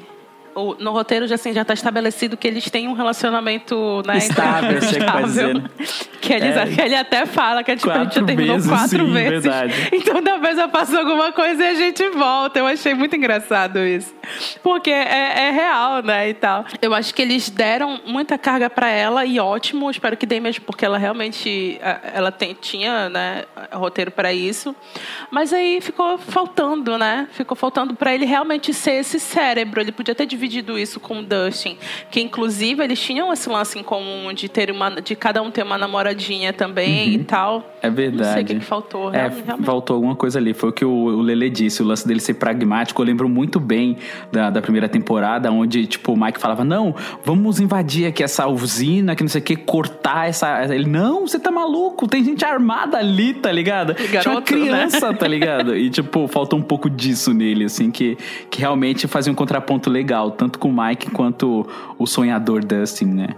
no 0.80 0.91
roteiro 0.91 1.28
já, 1.28 1.36
assim, 1.36 1.54
já 1.54 1.63
tá 1.63 1.74
estabelecido 1.74 2.36
que 2.38 2.48
eles 2.48 2.70
têm 2.70 2.88
um 2.88 2.93
relacionamento 2.93 4.02
né, 4.06 4.17
Estável, 4.17 4.80
quer 4.80 5.24
dizer, 5.24 5.54
né? 5.56 5.63
Que, 6.22 6.34
eles, 6.34 6.58
É. 6.58 6.65
que 6.65 6.82
ele 6.82 6.96
até 6.96 7.26
fala 7.26 7.63
que 7.63 7.76
tipo, 7.76 7.89
a 7.89 8.04
gente 8.04 8.15
já 8.15 8.24
terminou 8.24 8.56
vezes, 8.56 8.70
quatro 8.70 9.06
sim, 9.06 9.13
vezes. 9.13 9.43
verdade. 9.43 9.74
Então 9.93 10.22
da 10.22 10.38
vez 10.38 10.58
já 10.58 10.67
passou 10.67 11.00
alguma 11.00 11.32
coisa 11.32 11.63
e 11.63 11.67
a 11.70 11.74
gente 11.76 12.10
volta. 12.10 12.60
Eu 12.60 12.67
achei 12.67 12.93
muito 12.93 13.15
engraçado 13.15 13.80
isso. 13.80 14.13
Porque 14.63 14.89
é, 14.89 15.48
é 15.48 15.52
real, 15.52 16.02
né? 16.04 16.30
E 16.30 16.34
tal. 16.34 16.65
Eu 16.82 16.93
acho 16.93 17.13
que 17.13 17.22
eles 17.22 17.50
deram 17.50 18.00
muita 18.06 18.38
carga 18.38 18.70
pra 18.70 18.89
ela 18.89 19.26
e 19.26 19.39
ótimo. 19.39 19.89
Espero 19.89 20.17
que 20.17 20.26
dê 20.26 20.39
mesmo, 20.39 20.65
porque 20.65 20.84
ela 20.86 20.98
realmente 20.98 21.80
a- 21.82 22.00
ela 22.13 22.32
tem, 22.32 22.54
tinha 22.60 23.10
né, 23.10 23.43
roteiro 23.72 24.12
pra 24.12 24.34
isso. 24.34 24.76
Mas 25.32 25.54
aí 25.54 25.80
ficou 25.82 26.17
faltando, 26.17 26.98
né? 26.98 27.28
Ficou 27.32 27.56
faltando 27.56 27.93
pra 27.96 28.13
ele 28.13 28.26
realmente 28.26 28.74
ser 28.74 28.93
esse 29.00 29.20
cérebro. 29.20 29.80
Ele 29.80 29.91
podia 29.91 30.15
ter 30.15 30.26
dividido 30.26 30.46
isso 30.77 30.99
com 30.99 31.19
o 31.19 31.23
Dustin. 31.23 31.77
Que 32.10 32.21
inclusive 32.21 32.83
eles 32.83 32.99
tinham 32.99 33.31
esse 33.31 33.49
lance 33.49 33.77
em 33.77 33.83
comum 33.83 34.33
de 34.33 34.49
ter 34.49 34.71
uma. 34.71 34.89
de 35.01 35.15
cada 35.15 35.41
um 35.41 35.51
ter 35.51 35.63
uma 35.63 35.77
namoradinha 35.77 36.53
também 36.53 37.13
e 37.13 37.23
tal. 37.23 37.73
É 37.81 37.89
verdade. 37.89 38.27
Não 38.27 38.33
sei 38.33 38.43
o 38.43 38.45
que, 38.45 38.55
que 38.55 38.65
faltou. 38.65 39.13
É, 39.13 39.17
realmente, 39.17 39.45
realmente. 39.45 39.65
faltou 39.65 39.95
alguma 39.95 40.15
coisa 40.15 40.39
ali. 40.39 40.53
Foi 40.53 40.69
o 40.69 40.73
que 40.73 40.86
o, 40.86 40.91
o 40.91 41.21
Lele 41.21 41.49
disse, 41.49 41.81
o 41.81 41.86
lance 41.86 42.07
dele 42.07 42.19
ser 42.19 42.36
pragmático. 42.36 43.01
Eu 43.01 43.05
lembro 43.05 43.29
muito 43.29 43.60
bem 43.60 43.97
da, 44.31 44.49
da 44.49 44.62
primeira 44.62 44.89
temporada, 44.89 45.51
onde, 45.51 45.86
tipo, 45.86 46.13
o 46.13 46.19
Mike 46.19 46.39
falava: 46.39 46.63
Não, 46.63 46.95
vamos 47.23 47.60
invadir 47.60 48.07
aqui 48.07 48.23
essa 48.23 48.47
usina, 48.47 49.15
que 49.15 49.23
não 49.23 49.29
sei 49.29 49.41
o 49.41 49.43
que, 49.43 49.55
cortar 49.55 50.27
essa. 50.29 50.63
Ele, 50.73 50.89
não, 50.89 51.27
você 51.27 51.39
tá 51.39 51.51
maluco, 51.51 52.07
tem 52.07 52.23
gente 52.23 52.43
armada 52.45 52.97
ali, 52.97 53.33
tá 53.33 53.51
ligado? 53.51 53.93
Tinha 53.93 54.07
uma 54.07 54.41
garoto, 54.41 54.55
né? 54.55 54.62
criança, 54.62 55.13
tá 55.13 55.27
ligado? 55.27 55.75
E, 55.75 55.89
tipo, 55.89 56.27
faltou 56.27 56.60
um 56.60 56.62
pouco 56.63 56.89
disso 56.89 57.33
nele, 57.33 57.65
assim, 57.65 57.91
que, 57.91 58.17
que 58.49 58.60
realmente 58.60 59.07
fazia 59.07 59.31
um 59.31 59.36
contraponto 59.36 59.89
legal, 59.89 60.31
tanto 60.38 60.60
com 60.60 60.69
o 60.69 60.84
Mike 60.86 61.12
quanto 61.12 61.67
o 61.97 62.06
sonhador 62.06 62.63
Dustin, 62.63 63.06
né? 63.06 63.30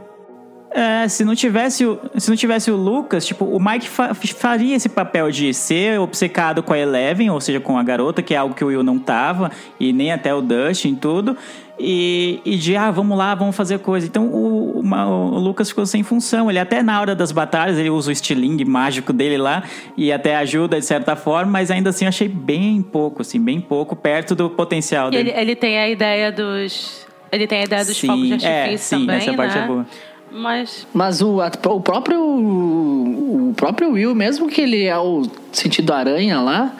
É, 0.72 1.08
se 1.08 1.26
não 1.26 1.34
tivesse 1.34 1.84
o, 1.84 2.00
se 2.16 2.30
não 2.30 2.38
tivesse 2.38 2.70
o 2.70 2.76
Lucas, 2.76 3.26
tipo, 3.26 3.44
o 3.44 3.60
Mike 3.60 3.90
fa- 3.90 4.14
faria 4.14 4.76
esse 4.76 4.88
papel 4.88 5.32
de 5.32 5.52
ser 5.52 6.00
obcecado 6.00 6.62
com 6.62 6.74
a 6.74 6.78
Eleven, 6.78 7.32
ou 7.32 7.42
seja, 7.42 7.60
com 7.60 7.76
a 7.76 7.82
garota, 7.84 8.22
que 8.22 8.36
é 8.36 8.38
algo 8.38 8.54
que 8.54 8.64
o 8.64 8.68
Will 8.68 8.84
não 8.84 9.00
tava, 9.00 9.52
e 9.80 9.92
nem 9.92 10.12
até 10.12 10.32
o 10.32 10.42
Dustin 10.42 10.90
e 10.90 10.96
tudo. 10.96 11.36
E, 11.82 12.42
e 12.44 12.58
de, 12.58 12.76
ah, 12.76 12.92
vamos 12.92 13.18
lá, 13.18 13.34
vamos 13.34 13.56
fazer 13.56 13.80
coisa. 13.80 14.06
Então 14.06 14.26
o, 14.28 14.80
o 14.82 15.40
Lucas 15.40 15.70
ficou 15.70 15.86
sem 15.86 16.04
função. 16.04 16.50
Ele 16.50 16.60
até 16.60 16.84
na 16.84 17.00
hora 17.00 17.16
das 17.16 17.32
batalhas, 17.32 17.78
ele 17.78 17.90
usa 17.90 18.10
o 18.10 18.12
estilingue 18.12 18.66
mágico 18.66 19.14
dele 19.14 19.38
lá 19.38 19.64
e 19.96 20.12
até 20.12 20.36
ajuda 20.36 20.78
de 20.80 20.86
certa 20.86 21.16
forma, 21.16 21.52
mas 21.54 21.72
ainda 21.72 21.90
assim 21.92 22.04
eu 22.06 22.10
achei 22.10 22.28
bem 22.28 22.82
pouco, 22.82 23.22
assim, 23.22 23.40
bem 23.40 23.62
pouco, 23.62 23.96
perto 23.96 24.36
do 24.36 24.50
potencial 24.50 25.08
E 25.08 25.12
dele. 25.12 25.30
ele, 25.30 25.40
ele 25.40 25.56
tem 25.56 25.80
a 25.80 25.88
ideia 25.90 26.32
dos. 26.32 27.08
Ele 27.32 27.48
tem 27.48 27.62
a 27.62 27.64
ideia 27.64 27.86
dos 27.86 27.96
Sim, 27.96 28.08
fogos 28.08 28.28
de 28.40 28.46
é, 28.46 28.62
artifício 28.64 28.98
sim, 28.98 29.06
também. 29.06 29.18
essa 29.18 29.34
parte 29.34 29.58
né? 29.58 29.64
é 29.64 29.68
boa. 29.68 29.88
Mas. 30.32 30.88
Mas 30.94 31.22
o, 31.22 31.40
a- 31.42 31.52
o 31.68 31.80
próprio 31.80 32.20
o 32.22 33.54
próprio 33.56 33.92
Will, 33.92 34.14
mesmo 34.14 34.48
que 34.48 34.60
ele 34.62 34.84
é 34.86 34.98
o 34.98 35.24
sentido 35.52 35.92
aranha 35.94 36.42
lá, 36.42 36.74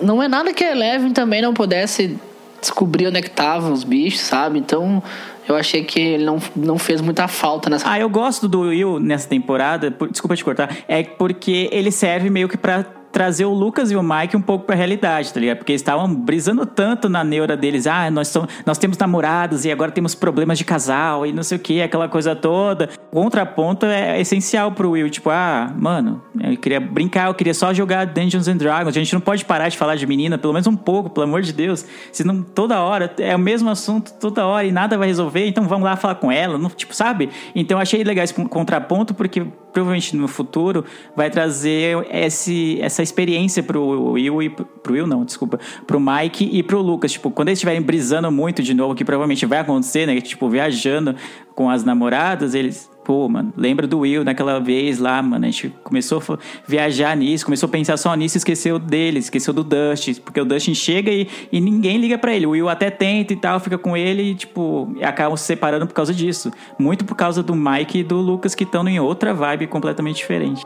não 0.00 0.22
é 0.22 0.28
nada 0.28 0.52
que 0.52 0.64
a 0.64 0.72
Eleven 0.72 1.12
também 1.12 1.42
não 1.42 1.52
pudesse 1.52 2.16
descobrir 2.60 3.06
onde 3.06 3.18
é 3.18 3.22
que 3.22 3.28
estavam 3.28 3.72
os 3.72 3.84
bichos, 3.84 4.20
sabe? 4.20 4.58
Então 4.58 5.02
eu 5.48 5.56
achei 5.56 5.82
que 5.84 5.98
ele 5.98 6.24
não, 6.24 6.38
não 6.54 6.78
fez 6.78 7.00
muita 7.00 7.26
falta 7.28 7.70
nessa. 7.70 7.88
Ah, 7.90 7.98
eu 7.98 8.08
gosto 8.10 8.46
do 8.48 8.60
Will 8.62 8.98
nessa 9.00 9.28
temporada, 9.28 9.90
por- 9.90 10.10
desculpa 10.10 10.36
te 10.36 10.44
cortar, 10.44 10.76
é 10.86 11.02
porque 11.02 11.68
ele 11.72 11.90
serve 11.90 12.28
meio 12.30 12.48
que 12.48 12.56
pra 12.56 12.84
trazer 13.12 13.44
o 13.44 13.52
Lucas 13.52 13.90
e 13.90 13.96
o 13.96 14.02
Mike 14.02 14.36
um 14.36 14.40
pouco 14.40 14.64
pra 14.64 14.76
realidade, 14.76 15.32
tá 15.32 15.40
ligado? 15.40 15.58
Porque 15.58 15.72
eles 15.72 15.80
estavam 15.80 16.12
brisando 16.14 16.64
tanto 16.66 17.08
na 17.08 17.24
neura 17.24 17.56
deles, 17.56 17.86
ah, 17.86 18.10
nós, 18.10 18.28
somos, 18.28 18.48
nós 18.64 18.78
temos 18.78 18.96
namorados 18.98 19.64
e 19.64 19.70
agora 19.70 19.90
temos 19.90 20.14
problemas 20.14 20.58
de 20.58 20.64
casal 20.64 21.26
e 21.26 21.32
não 21.32 21.42
sei 21.42 21.56
o 21.56 21.60
que, 21.60 21.80
aquela 21.80 22.08
coisa 22.08 22.36
toda. 22.36 22.90
O 23.10 23.22
contraponto 23.22 23.86
é 23.86 24.20
essencial 24.20 24.72
pro 24.72 24.90
Will, 24.90 25.08
tipo, 25.10 25.30
ah, 25.30 25.72
mano, 25.76 26.22
eu 26.40 26.56
queria 26.56 26.80
brincar, 26.80 27.28
eu 27.28 27.34
queria 27.34 27.54
só 27.54 27.72
jogar 27.72 28.06
Dungeons 28.06 28.48
and 28.48 28.56
Dragons, 28.56 28.96
a 28.96 29.00
gente 29.00 29.12
não 29.12 29.20
pode 29.20 29.44
parar 29.44 29.68
de 29.68 29.76
falar 29.76 29.96
de 29.96 30.06
menina, 30.06 30.38
pelo 30.38 30.52
menos 30.52 30.66
um 30.66 30.76
pouco, 30.76 31.10
pelo 31.10 31.24
amor 31.24 31.42
de 31.42 31.52
Deus, 31.52 31.84
senão 32.12 32.42
toda 32.42 32.80
hora 32.80 33.12
é 33.18 33.34
o 33.34 33.38
mesmo 33.38 33.70
assunto 33.70 34.12
toda 34.14 34.46
hora 34.46 34.66
e 34.66 34.72
nada 34.72 34.98
vai 34.98 35.08
resolver, 35.08 35.46
então 35.46 35.64
vamos 35.64 35.84
lá 35.84 35.96
falar 35.96 36.16
com 36.16 36.30
ela, 36.30 36.58
não, 36.58 36.68
tipo, 36.70 36.94
sabe? 36.94 37.30
Então 37.54 37.78
achei 37.78 38.04
legal 38.04 38.24
esse 38.24 38.34
contraponto 38.34 39.14
porque 39.14 39.46
provavelmente 39.72 40.16
no 40.16 40.28
futuro 40.28 40.84
vai 41.14 41.30
trazer 41.30 42.06
esse, 42.10 42.78
essa 42.80 42.97
experiência 43.02 43.62
pro 43.62 44.12
Will 44.12 44.42
e 44.42 44.50
pro 44.50 44.92
Will 44.92 45.06
não, 45.06 45.24
desculpa, 45.24 45.58
pro 45.86 46.00
Mike 46.00 46.48
e 46.52 46.62
pro 46.62 46.80
Lucas, 46.80 47.12
tipo, 47.12 47.30
quando 47.30 47.48
eles 47.48 47.58
estiverem 47.58 47.82
brisando 47.82 48.30
muito 48.30 48.62
de 48.62 48.74
novo, 48.74 48.94
que 48.94 49.04
provavelmente 49.04 49.46
vai 49.46 49.58
acontecer, 49.58 50.06
né, 50.06 50.20
tipo, 50.20 50.48
viajando 50.48 51.14
com 51.54 51.68
as 51.68 51.84
namoradas, 51.84 52.54
eles 52.54 52.88
Pô, 53.08 53.26
mano, 53.26 53.54
lembra 53.56 53.86
do 53.86 54.00
Will 54.00 54.22
naquela 54.22 54.60
vez 54.60 54.98
lá, 54.98 55.22
mano? 55.22 55.46
A 55.46 55.50
gente 55.50 55.74
começou 55.82 56.22
a 56.28 56.38
viajar 56.66 57.16
nisso, 57.16 57.42
começou 57.42 57.66
a 57.66 57.70
pensar 57.70 57.96
só 57.96 58.14
nisso 58.14 58.36
e 58.36 58.38
esqueceu 58.38 58.78
dele, 58.78 59.18
esqueceu 59.18 59.54
do 59.54 59.64
Dustin. 59.64 60.12
Porque 60.16 60.38
o 60.38 60.44
Dustin 60.44 60.74
chega 60.74 61.10
e, 61.10 61.26
e 61.50 61.58
ninguém 61.58 61.96
liga 61.96 62.18
pra 62.18 62.34
ele. 62.34 62.44
O 62.44 62.50
Will 62.50 62.68
até 62.68 62.90
tenta 62.90 63.32
e 63.32 63.36
tal, 63.36 63.60
fica 63.60 63.78
com 63.78 63.96
ele 63.96 64.32
e, 64.32 64.34
tipo, 64.34 64.94
acabam 65.00 65.38
se 65.38 65.44
separando 65.44 65.86
por 65.86 65.94
causa 65.94 66.12
disso. 66.12 66.50
Muito 66.78 67.06
por 67.06 67.14
causa 67.14 67.42
do 67.42 67.56
Mike 67.56 68.00
e 68.00 68.04
do 68.04 68.16
Lucas 68.16 68.54
que 68.54 68.64
estão 68.64 68.86
em 68.86 69.00
outra 69.00 69.32
vibe 69.32 69.68
completamente 69.68 70.16
diferente. 70.16 70.62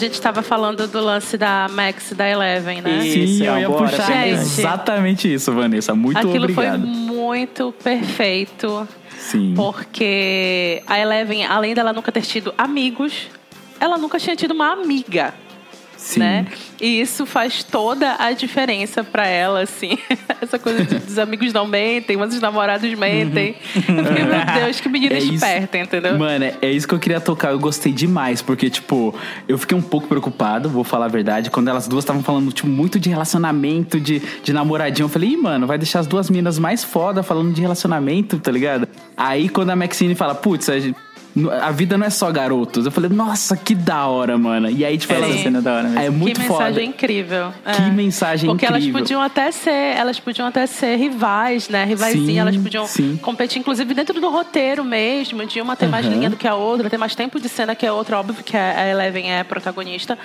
Gente 0.00 0.14
estava 0.14 0.42
falando 0.42 0.86
do 0.88 1.00
lance 1.00 1.36
da 1.36 1.68
Max 1.70 2.10
e 2.10 2.14
da 2.14 2.28
Eleven, 2.28 2.80
né? 2.80 3.06
Isso, 3.06 3.38
Sim, 3.38 3.44
eu 3.46 3.54
é 3.54 3.60
ia 3.60 3.70
puxar 3.70 4.06
Gente. 4.06 4.30
exatamente 4.30 5.32
isso, 5.32 5.52
Vanessa. 5.52 5.94
Muito 5.94 6.18
Aquilo 6.18 6.44
obrigado. 6.44 6.80
foi 6.80 6.88
muito 6.88 7.74
perfeito. 7.84 8.88
Sim. 9.18 9.52
Porque 9.54 10.82
a 10.86 10.98
Eleven, 10.98 11.44
além 11.44 11.74
dela 11.74 11.92
nunca 11.92 12.10
ter 12.10 12.22
tido 12.22 12.54
amigos, 12.56 13.28
ela 13.78 13.98
nunca 13.98 14.18
tinha 14.18 14.34
tido 14.34 14.52
uma 14.52 14.72
amiga. 14.72 15.34
Sim. 16.14 16.20
né? 16.20 16.46
E 16.80 17.00
isso 17.00 17.26
faz 17.26 17.62
toda 17.62 18.16
a 18.18 18.32
diferença 18.32 19.02
pra 19.04 19.26
ela, 19.26 19.62
assim. 19.62 19.98
Essa 20.40 20.58
coisa 20.58 20.84
de, 20.84 20.98
dos 20.98 21.18
amigos 21.18 21.52
não 21.52 21.66
mentem, 21.66 22.16
mas 22.16 22.34
os 22.34 22.40
namorados 22.40 22.92
mentem. 22.94 23.54
Eu 23.74 24.04
fiquei, 24.04 24.24
meu 24.24 24.60
Deus, 24.64 24.80
que 24.80 24.88
menina 24.88 25.14
É 25.14 25.18
isso. 25.18 25.34
esperta, 25.34 25.78
entendeu? 25.78 26.18
Mano, 26.18 26.44
é- 26.44 26.54
é 26.62 26.70
isso 26.70 26.88
que 26.88 26.94
eu 26.94 26.98
queria 26.98 27.20
tocar. 27.20 27.50
Eu 27.52 27.58
gostei 27.58 27.92
demais, 27.92 28.40
porque, 28.42 28.70
tipo, 28.70 29.14
eu 29.48 29.58
fiquei 29.58 29.76
um 29.76 29.82
pouco 29.82 30.06
preocupado, 30.08 30.68
vou 30.68 30.84
falar 30.84 31.06
a 31.06 31.08
verdade. 31.08 31.50
Quando 31.50 31.68
elas 31.68 31.86
duas 31.86 32.02
estavam 32.04 32.22
falando, 32.22 32.50
tipo, 32.52 32.68
muito 32.68 32.98
de 32.98 33.08
relacionamento, 33.10 34.00
de, 34.00 34.20
de 34.42 34.52
namoradinho, 34.52 35.04
eu 35.04 35.08
falei, 35.08 35.30
Ih, 35.30 35.36
mano, 35.36 35.66
vai 35.66 35.76
deixar 35.78 36.00
as 36.00 36.06
duas 36.06 36.30
minas 36.30 36.58
mais 36.58 36.82
foda 36.82 37.22
falando 37.22 37.52
de 37.52 37.60
relacionamento, 37.60 38.38
tá 38.38 38.50
ligado? 38.50 38.88
Aí 39.16 39.48
quando 39.48 39.70
a 39.70 39.76
Maxine 39.76 40.14
fala, 40.14 40.34
putz, 40.34 40.68
a, 40.68 40.78
gente- 40.78 40.96
a 41.62 41.70
vida 41.70 41.96
não 41.96 42.06
é 42.06 42.10
só 42.10 42.30
garotos. 42.30 42.84
Eu 42.86 42.92
falei, 42.92 43.10
nossa, 43.10 43.56
que 43.56 43.74
da 43.74 44.06
hora, 44.06 44.36
mano. 44.36 44.68
E 44.70 44.84
aí, 44.84 44.98
tipo, 44.98 45.12
Essa 45.12 45.24
elas. 45.24 45.40
cena 45.40 45.58
é 45.58 45.62
da 45.62 45.72
hora 45.74 45.82
mesmo. 45.84 45.98
É 46.00 46.10
muito 46.10 46.40
que 46.40 46.46
foda. 46.46 46.64
mensagem 46.64 46.88
incrível. 46.88 47.52
Que 47.64 47.82
É. 47.82 47.90
mensagem 47.90 48.50
Porque 48.50 48.66
incrível. 48.66 48.88
elas 48.90 49.00
podiam 49.02 49.22
até 49.22 49.50
ser, 49.50 49.70
elas 49.96 50.18
podiam 50.20 50.46
até 50.48 50.66
ser 50.66 50.96
rivais, 50.96 51.68
né? 51.68 51.84
Rivaizinhas, 51.84 52.26
Sim, 52.26 52.38
elas 52.38 52.56
podiam 52.56 52.86
sim. 52.86 53.18
competir, 53.22 53.58
inclusive 53.60 53.94
dentro 53.94 54.20
do 54.20 54.28
roteiro 54.28 54.84
mesmo, 54.84 55.44
de 55.46 55.60
uma 55.60 55.76
ter 55.76 55.88
mais 55.88 56.04
linha 56.06 56.28
do 56.30 56.36
que 56.36 56.48
a 56.48 56.54
outra, 56.54 56.90
ter 56.90 56.96
mais 56.98 57.14
tempo 57.14 57.38
de 57.40 57.48
cena 57.48 57.74
que 57.74 57.86
a 57.86 57.92
outra, 57.92 58.18
óbvio 58.18 58.42
que 58.44 58.56
a 58.56 58.88
Eleven 58.88 59.30
é 59.30 59.40
a 59.40 59.44
protagonista. 59.44 60.18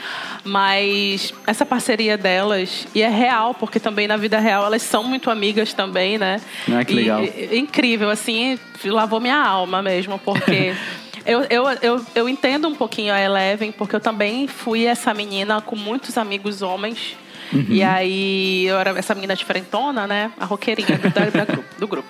Mas 0.44 1.34
essa 1.46 1.66
parceria 1.66 2.18
delas, 2.18 2.88
e 2.96 3.02
é 3.02 3.10
real, 3.10 3.54
porque 3.54 3.80
também 3.80 4.08
na 4.08 4.18
vida 4.18 4.40
real 4.40 4.66
elas 4.66 4.82
são 4.82 5.04
muito 5.04 5.30
amigas 5.30 5.74
também, 5.74 6.18
né? 6.18 6.40
Ah, 6.72 6.84
que 6.84 6.94
legal. 6.94 7.24
e- 7.24 7.58
incrível, 7.58 8.10
assim, 8.10 8.58
lavou 8.86 9.20
minha 9.20 9.38
alma 9.38 9.82
mesmo, 9.82 10.20
porque. 10.20 10.74
Eu, 11.26 11.42
eu, 11.50 11.66
eu, 11.82 12.06
eu 12.14 12.30
entendo 12.30 12.68
um 12.68 12.76
pouquinho 12.76 13.14
a 13.14 13.20
Eleven, 13.20 13.72
porque 13.72 13.96
eu 13.96 14.00
também 14.00 14.48
fui 14.48 14.86
essa 14.86 15.14
menina 15.14 15.60
com 15.62 15.76
muitos 15.76 16.18
amigos 16.18 16.62
homens. 16.62 17.16
Uhum. 17.54 17.66
E 17.70 17.84
aí, 17.84 18.66
eu 18.66 18.78
era 18.80 18.98
essa 18.98 19.14
menina 19.14 19.36
diferentona, 19.36 20.08
né? 20.08 20.32
A 20.40 20.46
roqueirinha 20.46 20.98
do, 20.98 21.10
da- 21.12 21.30
da 21.30 21.46
grupo- 21.46 21.76
do 21.80 21.88
grupo. 21.88 22.08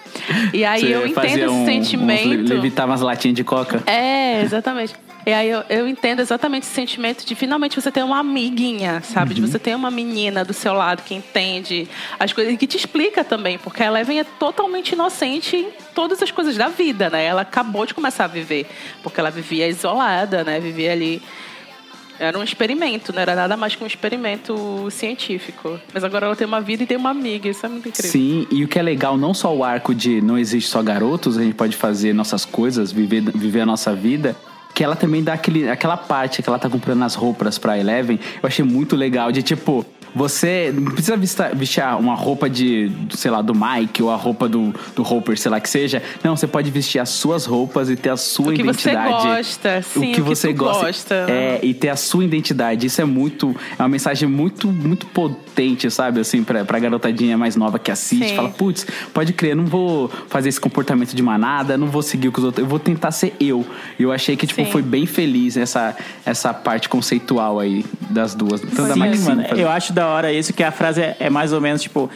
E 0.54 0.64
aí, 0.64 0.80
Você 0.82 0.96
eu 0.96 1.02
entendo 1.08 1.14
fazia 1.16 1.46
esse 1.46 1.48
um- 1.54 1.62
uns- 1.62 1.66
sentimento. 1.66 2.54
levitava 2.54 2.92
umas 2.92 3.02
latinhas 3.02 3.36
de 3.36 3.44
coca. 3.44 3.84
É, 3.86 4.42
exatamente. 4.42 4.96
E 5.26 5.34
aí 5.34 5.50
eu, 5.50 5.64
eu 5.70 5.88
entendo 5.88 6.20
exatamente 6.20 6.64
esse 6.64 6.74
sentimento 6.74 7.26
de 7.26 7.34
finalmente 7.34 7.82
você 7.82 7.92
ter 7.92 8.04
uma 8.04 8.20
amiguinha, 8.20 9.02
sabe? 9.02 9.30
Uhum. 9.30 9.36
De 9.36 9.42
você 9.42 9.58
ter 9.58 9.76
uma 9.76 9.90
menina 9.90 10.46
do 10.46 10.54
seu 10.54 10.74
lado 10.74 11.02
que 11.02 11.16
entende 11.16 11.88
as 12.20 12.32
coisas 12.32 12.54
e 12.54 12.58
que 12.58 12.68
te 12.68 12.78
explica 12.78 13.24
também, 13.24 13.58
porque 13.58 13.82
a 13.82 13.88
Eleven 13.88 14.20
é 14.20 14.24
totalmente 14.24 14.92
inocente 14.92 15.56
em 15.56 15.70
todas 15.96 16.22
as 16.22 16.30
coisas 16.30 16.56
da 16.56 16.68
vida, 16.68 17.10
né? 17.10 17.26
Ela 17.26 17.42
acabou 17.42 17.88
de 17.88 17.94
começar 17.96 18.26
a 18.26 18.28
viver, 18.28 18.68
porque 19.02 19.20
ela 19.20 19.32
vivia 19.32 19.68
isolada, 19.68 20.44
né? 20.44 20.60
Vivia 20.60 20.92
ali. 20.92 21.22
Era 22.20 22.38
um 22.38 22.44
experimento, 22.44 23.12
não 23.12 23.22
era 23.22 23.36
nada 23.36 23.58
mais 23.58 23.76
que 23.76 23.84
um 23.84 23.88
experimento 23.88 24.88
científico. 24.90 25.80
Mas 25.94 26.04
agora 26.04 26.28
ela 26.28 26.36
tem 26.36 26.48
uma 26.48 26.62
vida 26.62 26.84
e 26.84 26.86
tem 26.86 26.96
uma 26.96 27.10
amiga, 27.10 27.50
isso 27.50 27.66
é 27.66 27.70
muito 27.70 27.90
incrível. 27.90 28.12
Sim, 28.12 28.48
e 28.52 28.64
o 28.64 28.68
que 28.68 28.80
é 28.80 28.82
legal, 28.82 29.18
não 29.18 29.34
só 29.34 29.54
o 29.54 29.64
arco 29.64 29.94
de 29.94 30.22
não 30.22 30.38
existe 30.38 30.70
só 30.70 30.82
garotos, 30.82 31.38
a 31.38 31.44
gente 31.44 31.56
pode 31.56 31.76
fazer 31.76 32.14
nossas 32.14 32.46
coisas, 32.46 32.92
viver, 32.92 33.22
viver 33.36 33.62
a 33.62 33.66
nossa 33.66 33.94
vida. 33.94 34.36
Que 34.76 34.84
ela 34.84 34.96
também 34.96 35.24
dá 35.24 35.34
aquele, 35.34 35.68
aquela 35.68 35.98
parte 35.98 36.44
que 36.44 36.50
ela 36.50 36.60
tá 36.60 36.70
comprando 36.70 37.02
as 37.02 37.16
roupas 37.16 37.58
pra 37.58 37.80
Eleven. 37.80 38.20
Eu 38.44 38.48
achei 38.48 38.64
muito 38.64 38.96
legal. 38.96 39.32
De 39.32 39.42
tipo, 39.42 39.84
você 40.14 40.72
não 40.74 40.92
precisa 40.92 41.18
vestir, 41.18 41.56
vestir 41.56 41.84
uma 42.00 42.16
roupa 42.16 42.50
de, 42.50 42.90
sei 43.10 43.30
lá, 43.32 43.42
do 43.42 43.54
Mike 43.54 44.04
ou 44.04 44.10
a 44.12 44.16
roupa 44.16 44.48
do, 44.48 44.74
do 44.96 45.02
Hopper, 45.02 45.38
sei 45.38 45.52
lá 45.52 45.60
que 45.60 45.70
seja. 45.70 46.02
Não, 46.24 46.38
você 46.38 46.46
pode 46.48 46.70
vestir 46.72 47.00
as 47.00 47.10
suas 47.10 47.46
roupas 47.46 47.90
e 47.90 47.96
ter 47.96 48.10
a 48.10 48.18
sua 48.18 48.52
O 48.52 48.54
que 48.54 48.64
você 48.64 48.92
identidade. 48.92 49.28
gosta, 49.28 49.82
sim, 49.82 50.00
o 50.00 50.02
que 50.02 50.10
o 50.12 50.14
que 50.14 50.22
você 50.22 50.54
gosta. 50.54 50.86
gosta. 50.86 51.16
É, 51.30 51.60
e 51.64 51.74
ter 51.74 51.90
a 51.90 51.96
sua 51.96 52.24
identidade. 52.24 52.86
Isso 52.86 53.02
é 53.02 53.06
muito. 53.06 53.56
É 53.78 53.82
uma 53.82 53.90
mensagem 53.90 54.28
muito, 54.30 54.68
muito 54.70 55.06
potente, 55.56 55.90
sabe? 55.90 56.20
Assim, 56.20 56.44
pra, 56.44 56.66
pra 56.66 56.78
garotadinha 56.78 57.38
mais 57.38 57.56
nova 57.56 57.80
que 57.80 57.90
assiste. 57.90 58.30
Sim. 58.30 58.36
Fala, 58.36 58.50
putz, 58.50 58.86
pode 59.14 59.32
crer, 59.32 59.56
não 59.56 59.66
vou 59.66 60.10
fazer 60.28 60.50
esse 60.50 60.60
comportamento 60.60 61.16
de 61.16 61.24
manada, 61.24 61.78
não 61.78 61.88
vou 61.88 62.02
seguir 62.02 62.28
o 62.28 62.32
que 62.32 62.40
os 62.40 62.46
outros. 62.46 62.64
Eu 62.64 62.70
vou 62.70 62.78
tentar 62.78 63.12
ser 63.12 63.34
eu. 63.40 63.66
E 63.98 64.04
eu 64.04 64.12
achei 64.12 64.36
que, 64.36 64.46
tipo, 64.46 64.64
Sim. 64.64 64.72
foi 64.72 64.82
bem 64.82 65.06
feliz 65.06 65.56
essa, 65.56 65.96
essa 66.26 66.54
parte 66.54 66.90
conceitual 66.90 67.60
aí 67.60 67.86
das 68.10 68.36
duas. 68.36 68.60
Tanto 68.60 68.88
da 68.88 68.94
Sim, 68.94 69.00
Maxine 69.00 69.36
mano, 69.36 69.44
eu 69.56 69.70
acho 69.70 69.94
da 69.94 70.08
hora 70.08 70.34
isso, 70.34 70.54
que 70.54 70.64
a 70.64 70.72
frase 70.72 71.02
é, 71.02 71.16
é 71.22 71.30
mais 71.30 71.54
ou 71.54 71.62
menos 71.62 71.82
tipo: 71.82 72.10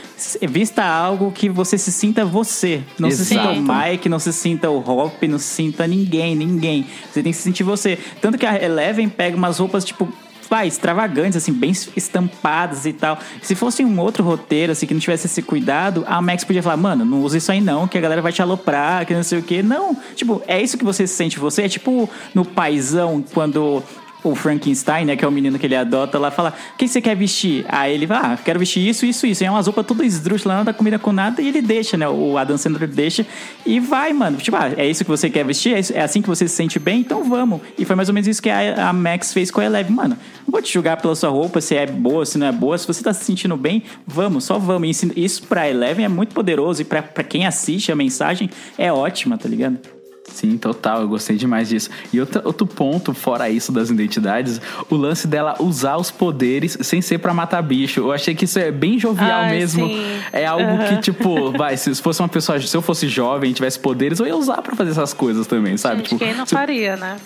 vista 0.50 0.84
algo 0.84 1.32
que 1.32 1.48
você 1.48 1.78
se 1.78 1.92
sinta 1.92 2.26
você. 2.26 2.82
Não 3.00 3.10
se 3.10 3.26
sinta 3.26 3.48
o 3.48 3.54
Exato. 3.54 3.90
Mike, 3.90 4.10
não 4.10 4.20
se 4.20 4.34
sinta 4.34 4.70
o 4.70 4.80
Hop, 4.80 5.24
não 5.24 5.40
se 5.40 5.46
sinta 5.46 5.88
ninguém, 5.88 6.36
ninguém. 6.36 6.86
Você 7.10 7.24
tem 7.24 7.32
que 7.32 7.38
se 7.38 7.44
sentir 7.44 7.64
você. 7.64 7.98
Tanto 8.22 8.38
que 8.38 8.46
a 8.46 8.62
Eleven 8.62 9.08
pega 9.08 9.38
umas 9.38 9.60
roupas, 9.60 9.86
tipo. 9.86 10.12
Vai, 10.50 10.68
extravagantes, 10.68 11.38
assim, 11.38 11.54
bem 11.54 11.72
estampadas 11.72 12.86
e 12.86 12.94
tal. 12.94 13.20
Se 13.42 13.54
fosse 13.54 13.86
um 13.86 14.00
outro 14.00 14.24
roteiro, 14.24 14.72
assim, 14.72 14.88
que 14.88 14.94
não 14.94 15.02
tivesse 15.02 15.28
esse 15.28 15.42
cuidado, 15.42 16.04
a 16.08 16.22
Max 16.22 16.44
podia 16.44 16.64
falar, 16.64 16.78
mano, 16.78 17.06
não 17.06 17.22
usa 17.22 17.38
isso 17.38 17.52
aí 17.52 17.62
não, 17.62 17.88
que 17.88 17.98
a 17.98 18.02
galera 18.02 18.22
vai 18.22 18.32
te 18.32 18.42
aloprar, 18.42 19.06
que 19.06 19.14
não 19.14 19.24
sei 19.24 19.40
o 19.40 19.44
quê. 19.44 19.62
Não, 19.62 19.96
tipo, 20.16 20.42
é 20.48 20.62
isso 20.62 20.78
que 20.78 20.84
você 20.84 21.06
se 21.06 21.14
sente 21.14 21.38
você. 21.38 21.64
É 21.64 21.70
tipo 21.70 22.10
no 22.34 22.44
paizão, 22.44 23.24
quando 23.34 23.84
o 24.24 24.36
Frankenstein, 24.36 25.06
né, 25.06 25.16
que 25.16 25.24
é 25.24 25.28
o 25.28 25.32
menino 25.32 25.58
que 25.58 25.66
ele 25.66 25.76
adota, 25.76 26.18
lá 26.20 26.30
fala: 26.30 26.54
O 26.74 26.78
que 26.78 26.88
você 26.88 27.02
quer 27.02 27.16
vestir? 27.16 27.66
Aí 27.70 27.94
ele 27.94 28.06
vai, 28.06 28.18
ah, 28.18 28.38
quero 28.44 28.60
vestir 28.60 28.86
isso, 28.88 29.06
isso, 29.06 29.26
isso. 29.26 29.44
E 29.44 29.48
é 29.48 29.52
umas 29.52 29.66
roupas 29.66 29.86
tudo 29.86 30.04
esdrúxulas, 30.04 30.58
nada 30.58 30.74
combina 30.74 31.00
com 31.00 31.12
nada, 31.12 31.42
e 31.42 31.48
ele 31.48 31.62
deixa, 31.62 31.96
né? 31.98 32.08
O 32.08 32.38
Adam 32.38 32.58
Sandler 32.58 32.88
deixa 32.90 33.26
e 33.66 33.80
vai, 33.80 34.12
mano. 34.14 34.38
Tipo, 34.38 34.58
ah, 34.58 34.72
é 34.76 34.88
isso 34.88 35.04
que 35.04 35.10
você 35.10 35.30
quer 35.30 35.46
vestir? 35.46 35.74
É, 35.74 36.00
é 36.00 36.02
assim 36.02 36.22
que 36.22 36.28
você 36.28 36.48
se 36.48 36.56
sente 36.56 36.80
bem? 36.80 37.00
Então 37.00 37.24
vamos. 37.24 37.62
E 37.78 37.86
foi 37.86 37.96
mais 37.96 38.10
ou 38.10 38.14
menos 38.14 38.28
isso 38.28 38.42
que 38.42 38.50
a, 38.50 38.92
Max 38.94 39.34
fez 39.34 39.50
com 39.52 39.62
a 39.62 39.66
Eleven. 39.66 39.96
Mano, 39.96 40.18
não 40.46 40.52
vou 40.52 40.62
te 40.62 40.74
julgar 40.74 40.98
pela 40.98 41.16
sua 41.16 41.30
roupa, 41.30 41.62
se 41.62 41.76
é 41.76 41.86
boa, 41.86 42.26
se 42.26 42.38
não 42.38 42.48
é 42.48 42.52
boa. 42.52 42.78
Se 42.78 42.86
você 42.88 43.02
tá 43.02 43.14
se 43.14 43.24
sentindo 43.24 43.56
bem, 43.56 43.84
vamos, 44.06 44.44
só 44.44 44.60
vamos. 44.60 45.02
E 45.04 45.24
isso- 45.24 45.44
pra 45.44 45.70
Eleven 45.70 46.06
é 46.06 46.10
muito 46.10 46.34
poderoso 46.34 46.82
e 46.82 46.86
pra, 46.86 47.02
pra 47.02 47.24
quem 47.24 47.46
assiste 47.46 47.92
a 47.92 47.96
mensagem 47.96 48.50
é 48.78 48.92
ótima, 48.92 49.38
tá 49.38 49.48
ligado? 49.48 49.99
Sim, 50.34 50.58
total, 50.58 51.02
eu 51.02 51.08
gostei 51.08 51.36
demais 51.36 51.68
disso. 51.70 51.90
E 52.14 52.20
outro, 52.20 52.42
outro 52.46 52.66
ponto, 52.68 53.14
fora 53.14 53.50
isso 53.50 53.72
das 53.72 53.90
identidades, 53.90 54.62
o 54.90 54.96
lance 54.96 55.28
dela 55.28 55.56
usar 55.60 55.98
os 55.98 56.10
poderes 56.12 56.78
sem 56.82 57.02
ser 57.02 57.18
pra 57.20 57.34
matar 57.34 57.62
bicho. 57.62 58.00
Eu 58.00 58.12
achei 58.12 58.34
que 58.36 58.46
isso 58.46 58.58
é 58.60 58.72
bem 58.72 58.98
jovial 59.00 59.42
Ai, 59.42 59.52
mesmo. 59.58 59.88
sim. 59.88 60.02
É 60.32 60.46
algo 60.46 60.64
Aham. 60.64 60.88
que, 60.96 61.02
tipo, 61.02 61.52
vai, 61.52 61.76
se 61.78 61.94
fosse 61.96 62.22
uma 62.22 62.30
pessoa, 62.30 62.60
se 62.62 62.76
eu 62.76 62.82
fosse 62.82 63.08
jovem 63.08 63.52
e 63.52 63.54
tivesse 63.54 63.80
poderes, 63.80 64.20
eu 64.20 64.28
ia 64.28 64.36
usar 64.36 64.62
pra 64.62 64.76
fazer 64.76 64.92
essas 64.92 65.14
coisas 65.14 65.48
também, 65.48 65.76
sabe? 65.78 65.98
Gente, 65.98 66.10
tipo, 66.10 66.20
quem 66.20 66.34
não 66.36 66.46
se- 66.46 66.56
faria, 66.56 66.96
né? 66.96 67.18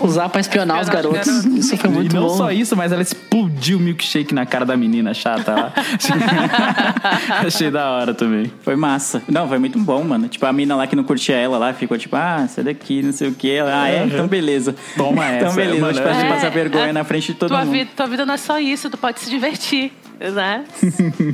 Usar 0.00 0.28
pra 0.30 0.40
espionar 0.40 0.80
os 0.80 0.88
garotos. 0.88 1.44
Isso 1.44 1.76
foi 1.76 1.90
muito 1.90 2.12
e 2.12 2.14
não 2.14 2.26
bom. 2.28 2.36
só 2.36 2.50
isso, 2.50 2.74
mas 2.76 2.92
ela 2.92 3.02
explodiu 3.02 3.78
o 3.78 3.80
milkshake 3.80 4.34
na 4.34 4.46
cara 4.46 4.64
da 4.64 4.76
menina 4.76 5.12
chata 5.12 5.52
lá. 5.52 5.72
Achei 7.46 7.70
da 7.70 7.90
hora 7.90 8.14
também. 8.14 8.50
Foi 8.62 8.76
massa. 8.76 9.22
Não, 9.28 9.48
foi 9.48 9.58
muito 9.58 9.78
bom, 9.78 10.02
mano. 10.02 10.28
Tipo, 10.28 10.46
a 10.46 10.52
mina 10.52 10.74
lá 10.76 10.86
que 10.86 10.96
não 10.96 11.04
curtia 11.04 11.36
ela 11.36 11.58
lá 11.58 11.72
ficou 11.72 11.96
tipo, 11.98 12.16
ah, 12.16 12.46
sai 12.48 12.64
daqui, 12.64 13.02
não 13.02 13.12
sei 13.12 13.28
o 13.28 13.34
quê. 13.34 13.48
Ela, 13.50 13.82
ah, 13.82 13.88
é? 13.88 14.04
Então 14.06 14.26
beleza. 14.26 14.74
Toma 14.96 15.24
Então 15.34 15.48
essa, 15.48 15.56
beleza, 15.56 15.80
mano. 15.80 15.94
tipo, 15.94 16.08
a 16.08 16.12
gente 16.12 16.24
É, 16.24 16.28
passar 16.28 16.50
vergonha 16.50 16.86
é, 16.88 16.92
na 16.92 17.04
frente 17.04 17.26
de 17.32 17.34
todo 17.34 17.48
tua 17.50 17.64
mundo. 17.64 17.72
Vida, 17.72 17.90
tua 17.96 18.06
vida 18.06 18.24
não 18.26 18.34
é 18.34 18.38
só 18.38 18.58
isso, 18.58 18.88
tu 18.90 18.96
pode 18.96 19.20
se 19.20 19.28
divertir, 19.30 19.92
né? 20.30 20.64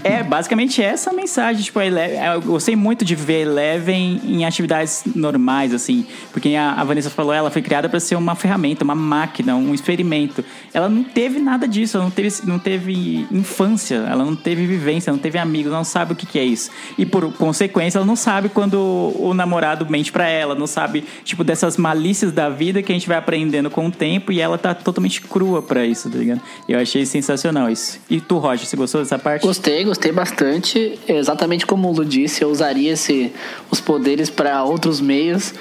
É, 0.04 0.22
basicamente 0.22 0.82
essa 0.82 1.10
a 1.10 1.12
mensagem. 1.12 1.62
Tipo, 1.62 1.78
a 1.78 1.86
Eleven, 1.86 2.24
eu 2.24 2.42
gostei 2.42 2.76
muito 2.76 3.04
de 3.04 3.14
ver 3.14 3.42
Eleven 3.42 4.20
em 4.24 4.44
atividades 4.44 5.02
normais, 5.14 5.74
assim. 5.74 6.06
Porque 6.32 6.54
a, 6.54 6.72
a 6.72 6.84
Vanessa 6.84 7.10
falou, 7.10 7.32
ela 7.32 7.50
foi 7.50 7.62
criada 7.62 7.88
para 7.88 8.00
ser 8.00 8.14
uma 8.14 8.34
ferramenta, 8.34 8.84
uma 8.84 8.94
máquina, 8.94 9.54
um 9.56 9.74
experimento. 9.74 10.44
Ela 10.72 10.88
não 10.88 11.04
teve 11.04 11.38
nada 11.38 11.66
disso, 11.66 11.96
ela 11.96 12.04
não 12.04 12.10
teve, 12.10 12.30
não 12.44 12.58
teve 12.58 13.26
infância, 13.30 13.96
ela 13.96 14.24
não 14.24 14.36
teve 14.36 14.66
vivência, 14.66 15.12
não 15.12 15.18
teve 15.18 15.38
amigos, 15.38 15.68
ela 15.68 15.78
não 15.78 15.84
sabe 15.84 16.12
o 16.12 16.16
que, 16.16 16.26
que 16.26 16.38
é 16.38 16.44
isso. 16.44 16.70
E 16.96 17.04
por 17.04 17.32
consequência, 17.34 17.98
ela 17.98 18.06
não 18.06 18.16
sabe 18.16 18.48
quando 18.48 18.78
o 19.18 19.34
namorado 19.34 19.88
mente 19.88 20.12
pra 20.12 20.28
ela, 20.28 20.54
não 20.54 20.66
sabe, 20.66 21.04
tipo, 21.24 21.42
dessas 21.44 21.76
malícias 21.76 22.32
da 22.32 22.48
vida 22.48 22.82
que 22.82 22.92
a 22.92 22.94
gente 22.94 23.08
vai 23.08 23.18
aprendendo 23.18 23.70
com 23.70 23.86
o 23.86 23.90
tempo 23.90 24.32
e 24.32 24.40
ela 24.40 24.58
tá 24.58 24.74
totalmente 24.74 25.20
crua 25.20 25.62
pra 25.62 25.84
isso, 25.84 26.10
tá 26.10 26.18
ligado? 26.18 26.40
Eu 26.68 26.78
achei 26.78 27.04
sensacional 27.04 27.70
isso. 27.70 28.00
E 28.08 28.20
tu, 28.20 28.38
Roger, 28.38 28.66
você 28.66 28.76
gostou 28.78 29.02
dessa 29.02 29.18
parte? 29.18 29.46
Gostei, 29.46 29.84
gostei 29.84 30.10
bastante. 30.12 30.98
Exatamente 31.06 31.66
como 31.66 31.88
o 31.88 31.92
Lu 31.92 32.04
disse, 32.04 32.42
eu 32.42 32.48
usaria 32.48 32.92
esse, 32.92 33.32
os 33.70 33.80
poderes 33.80 34.30
pra 34.30 34.62
outros 34.64 35.00
meios. 35.00 35.52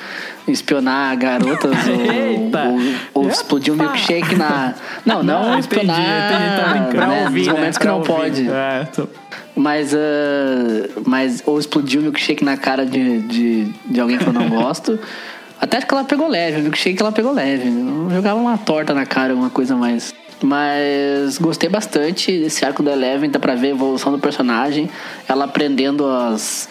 Espionar 0.48 1.18
garotas 1.18 1.76
Eita! 1.88 2.64
ou, 2.64 2.76
ou, 3.14 3.24
ou 3.26 3.30
explodir 3.30 3.74
um 3.74 3.78
milkshake 3.78 4.34
na. 4.36 4.76
Não, 5.06 5.22
não, 5.22 5.52
Não, 5.52 5.60
espionar. 5.60 6.00
entendi, 6.00 6.74
entendi, 6.80 6.98
tá 6.98 7.08
né, 7.08 7.24
ouvir, 7.26 7.40
nos 7.40 7.48
né? 7.48 7.54
momentos 7.54 7.78
que 7.78 7.84
Pra 7.84 7.92
não 7.92 8.00
ouvir. 8.00 8.14
pode. 8.14 8.50
É, 8.50 8.88
tô- 8.96 9.08
Mas, 9.54 9.94
ah, 9.94 9.98
mas 11.06 11.44
ou 11.46 11.60
explodir 11.60 12.00
um 12.00 12.04
milkshake 12.04 12.46
na 12.46 12.56
cara 12.56 12.86
de, 12.86 13.20
de, 13.24 13.66
de 13.88 14.00
alguém 14.00 14.18
que 14.18 14.26
eu 14.26 14.32
não 14.32 14.48
gosto. 14.62 14.98
Até 15.60 15.82
que 15.82 15.94
ela 15.94 16.04
pegou 16.06 16.28
leve, 16.30 16.60
o 16.60 16.64
milkshake 16.64 17.02
ela 17.02 17.12
pegou 17.12 17.34
leve. 17.34 17.68
Eu 17.68 18.10
jogava 18.16 18.40
uma 18.40 18.58
torta 18.58 18.94
na 18.94 19.06
cara, 19.06 19.34
uma 19.36 19.50
coisa 19.50 19.76
mais. 19.76 20.14
Mas 20.42 21.38
gostei 21.40 21.70
bastante 21.70 22.32
desse 22.40 22.64
arco 22.64 22.84
da 22.84 22.92
Eleven, 22.92 23.30
dá 23.30 23.40
pra 23.40 23.56
ver 23.56 23.68
a 23.68 23.72
evolução 23.72 24.12
do 24.12 24.20
personagem, 24.20 24.90
ela 25.28 25.46
aprendendo 25.46 26.08
as, 26.08 26.70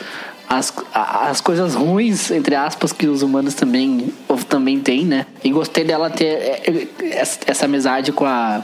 as, 0.48 0.72
as 0.94 1.40
coisas 1.40 1.74
ruins, 1.74 2.30
entre 2.30 2.54
aspas, 2.54 2.92
que 2.92 3.06
os 3.06 3.22
humanos 3.22 3.54
também, 3.54 4.12
também 4.48 4.78
têm, 4.78 5.04
né? 5.04 5.26
E 5.42 5.50
gostei 5.50 5.82
dela 5.84 6.08
ter 6.10 6.26
é, 6.26 6.88
é, 7.00 7.22
essa 7.46 7.64
amizade 7.64 8.12
com 8.12 8.24
a, 8.24 8.62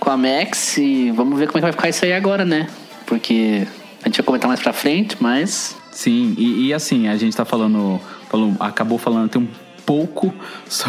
com 0.00 0.10
a 0.10 0.16
Max 0.16 0.78
e 0.78 1.12
vamos 1.12 1.38
ver 1.38 1.46
como 1.46 1.58
é 1.58 1.60
que 1.60 1.66
vai 1.66 1.72
ficar 1.72 1.88
isso 1.88 2.04
aí 2.04 2.12
agora, 2.12 2.44
né? 2.44 2.66
Porque 3.06 3.66
a 4.02 4.08
gente 4.08 4.16
vai 4.16 4.26
comentar 4.26 4.48
mais 4.48 4.60
pra 4.60 4.72
frente, 4.72 5.16
mas 5.20 5.76
Sim, 5.92 6.34
e, 6.36 6.66
e 6.66 6.74
assim, 6.74 7.06
a 7.06 7.16
gente 7.16 7.36
tá 7.36 7.44
falando, 7.44 8.00
falou- 8.28 8.52
acabou 8.58 8.98
falando 8.98 9.28
tem 9.30 9.42
um 9.42 9.48
pouco, 9.86 10.32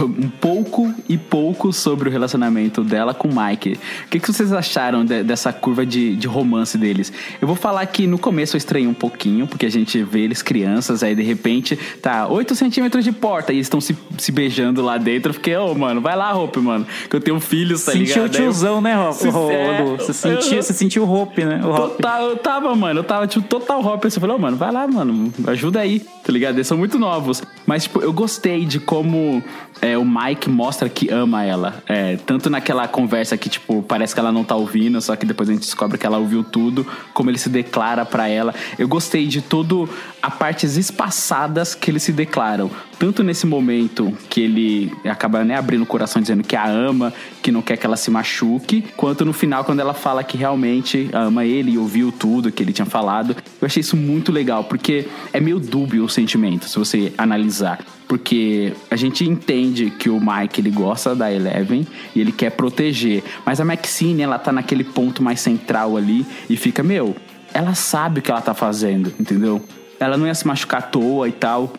um 0.01 0.29
pouco 0.29 0.93
e 1.07 1.17
pouco 1.17 1.71
sobre 1.73 2.09
o 2.09 2.11
relacionamento 2.11 2.83
dela 2.83 3.13
com 3.13 3.27
o 3.27 3.31
Mike. 3.35 3.79
O 4.05 4.09
que, 4.09 4.19
que 4.19 4.31
vocês 4.31 4.51
acharam 4.53 5.03
de- 5.05 5.23
dessa 5.23 5.51
curva 5.53 5.85
de, 5.85 6.15
de 6.15 6.27
romance 6.27 6.77
deles? 6.77 7.11
Eu 7.41 7.47
vou 7.47 7.55
falar 7.55 7.85
que 7.87 8.07
no 8.07 8.17
começo 8.17 8.55
eu 8.55 8.57
estranhei 8.57 8.87
um 8.87 8.93
pouquinho, 8.93 9.47
porque 9.47 9.65
a 9.65 9.71
gente 9.71 10.01
vê 10.03 10.21
eles 10.21 10.41
crianças, 10.41 11.03
aí 11.03 11.15
de 11.15 11.23
repente 11.23 11.77
tá 12.01 12.27
8 12.27 12.55
centímetros 12.55 13.03
de 13.03 13.11
porta 13.11 13.51
e 13.51 13.57
eles 13.57 13.65
estão 13.65 13.81
se, 13.81 13.95
se 14.17 14.31
beijando 14.31 14.81
lá 14.81 14.97
dentro. 14.97 15.29
Eu 15.29 15.33
fiquei, 15.33 15.55
ô, 15.57 15.73
mano, 15.75 16.01
vai 16.01 16.15
lá, 16.15 16.35
Hope, 16.37 16.59
mano, 16.59 16.85
que 17.09 17.15
eu 17.15 17.21
tenho 17.21 17.39
filhos, 17.39 17.83
tá 17.83 17.91
sentiu 17.91 18.05
ligado? 18.05 18.25
o 18.25 18.29
Daí 18.29 18.41
eu- 18.41 18.51
tiozão, 18.51 18.81
né, 18.81 18.95
Ro- 18.95 19.13
Se- 19.13 19.27
é? 19.27 19.95
Você 19.97 20.13
sentiu, 20.13 20.61
você 20.63 20.73
sentiu 20.73 21.03
o 21.03 21.11
Hope, 21.13 21.43
né? 21.43 21.61
O 21.63 21.69
Hope. 21.69 21.95
Total, 21.97 22.29
eu 22.29 22.37
tava, 22.37 22.75
mano. 22.75 22.99
Eu 22.99 23.03
tava, 23.03 23.27
tipo, 23.27 23.45
total 23.47 23.83
hop. 23.85 24.03
Você 24.03 24.19
falou, 24.19 24.37
mano, 24.39 24.57
vai 24.57 24.71
lá, 24.71 24.87
mano. 24.87 25.31
Ajuda 25.47 25.79
aí, 25.79 25.99
tá 25.99 26.31
ligado? 26.31 26.55
Eles 26.55 26.67
são 26.67 26.77
muito 26.77 26.97
novos. 26.99 27.41
Mas, 27.65 27.83
tipo, 27.83 28.01
eu 28.01 28.11
gostei 28.13 28.65
de 28.65 28.79
como 28.85 29.43
é, 29.81 29.97
o 29.97 30.05
Mike 30.05 30.49
mostra 30.49 30.87
que 30.87 31.09
ama 31.09 31.43
ela. 31.43 31.83
É, 31.87 32.17
tanto 32.17 32.49
naquela 32.49 32.87
conversa 32.87 33.37
que, 33.37 33.49
tipo, 33.49 33.83
parece 33.83 34.13
que 34.13 34.19
ela 34.19 34.31
não 34.31 34.43
tá 34.43 34.55
ouvindo, 34.55 35.01
só 35.01 35.15
que 35.15 35.25
depois 35.25 35.49
a 35.49 35.53
gente 35.53 35.63
descobre 35.63 35.97
que 35.97 36.05
ela 36.05 36.17
ouviu 36.17 36.43
tudo, 36.43 36.85
como 37.13 37.29
ele 37.29 37.37
se 37.37 37.49
declara 37.49 38.05
pra 38.05 38.27
ela. 38.27 38.53
Eu 38.77 38.87
gostei 38.87 39.27
de 39.27 39.41
todo 39.41 39.89
a 40.25 40.31
partes 40.31 40.75
espaçadas 40.75 41.75
que 41.75 41.91
eles 41.91 42.01
se 42.01 42.11
declaram. 42.11 42.71
Tanto 42.97 43.21
nesse 43.21 43.45
momento 43.45 44.11
que 44.27 44.41
ele 44.41 44.91
acaba 45.07 45.43
né, 45.43 45.55
abrindo 45.55 45.83
o 45.83 45.85
coração 45.85 46.19
dizendo 46.19 46.43
que 46.43 46.55
a 46.55 46.67
ama, 46.67 47.13
que 47.43 47.51
não 47.51 47.61
quer 47.61 47.77
que 47.77 47.85
ela 47.85 47.95
se 47.95 48.09
machuque, 48.09 48.83
quanto 48.97 49.23
no 49.23 49.31
final 49.31 49.63
quando 49.63 49.81
ela 49.81 49.93
fala 49.93 50.23
que 50.23 50.35
realmente 50.35 51.07
ama 51.13 51.45
ele 51.45 51.73
e 51.73 51.77
ouviu 51.77 52.11
tudo 52.11 52.51
que 52.51 52.63
ele 52.63 52.73
tinha 52.73 52.87
falado. 52.87 53.35
Eu 53.61 53.67
achei 53.67 53.81
isso 53.81 53.95
muito 53.95 54.31
legal, 54.31 54.63
porque 54.63 55.07
é 55.31 55.39
meio 55.39 55.59
dúbio 55.59 56.03
o 56.03 56.09
sentimento, 56.09 56.67
se 56.67 56.79
você 56.79 57.13
analisar. 57.19 57.85
Porque 58.07 58.73
a 58.89 58.95
gente 58.95 59.23
entende 59.29 59.91
que 59.91 60.09
o 60.09 60.19
Mike 60.19 60.59
ele 60.59 60.71
gosta 60.71 61.13
da 61.13 61.31
Eleven 61.31 61.85
e 62.15 62.19
ele 62.19 62.31
quer 62.31 62.49
proteger. 62.49 63.23
Mas 63.45 63.61
a 63.61 63.65
Maxine, 63.65 64.23
ela 64.23 64.39
tá 64.39 64.51
naquele 64.51 64.85
ponto 64.85 65.21
mais 65.21 65.39
central 65.39 65.95
ali 65.95 66.25
e 66.49 66.57
fica, 66.57 66.81
meu, 66.81 67.15
ela 67.53 67.75
sabe 67.75 68.21
o 68.21 68.23
que 68.23 68.31
ela 68.31 68.41
tá 68.41 68.55
fazendo, 68.55 69.13
entendeu? 69.19 69.61
Ela 69.99 70.17
não 70.17 70.27
ia 70.27 70.35
se 70.35 70.45
machucar 70.45 70.79
à 70.79 70.83
toa 70.83 71.27
e 71.27 71.31
tal. 71.31 71.73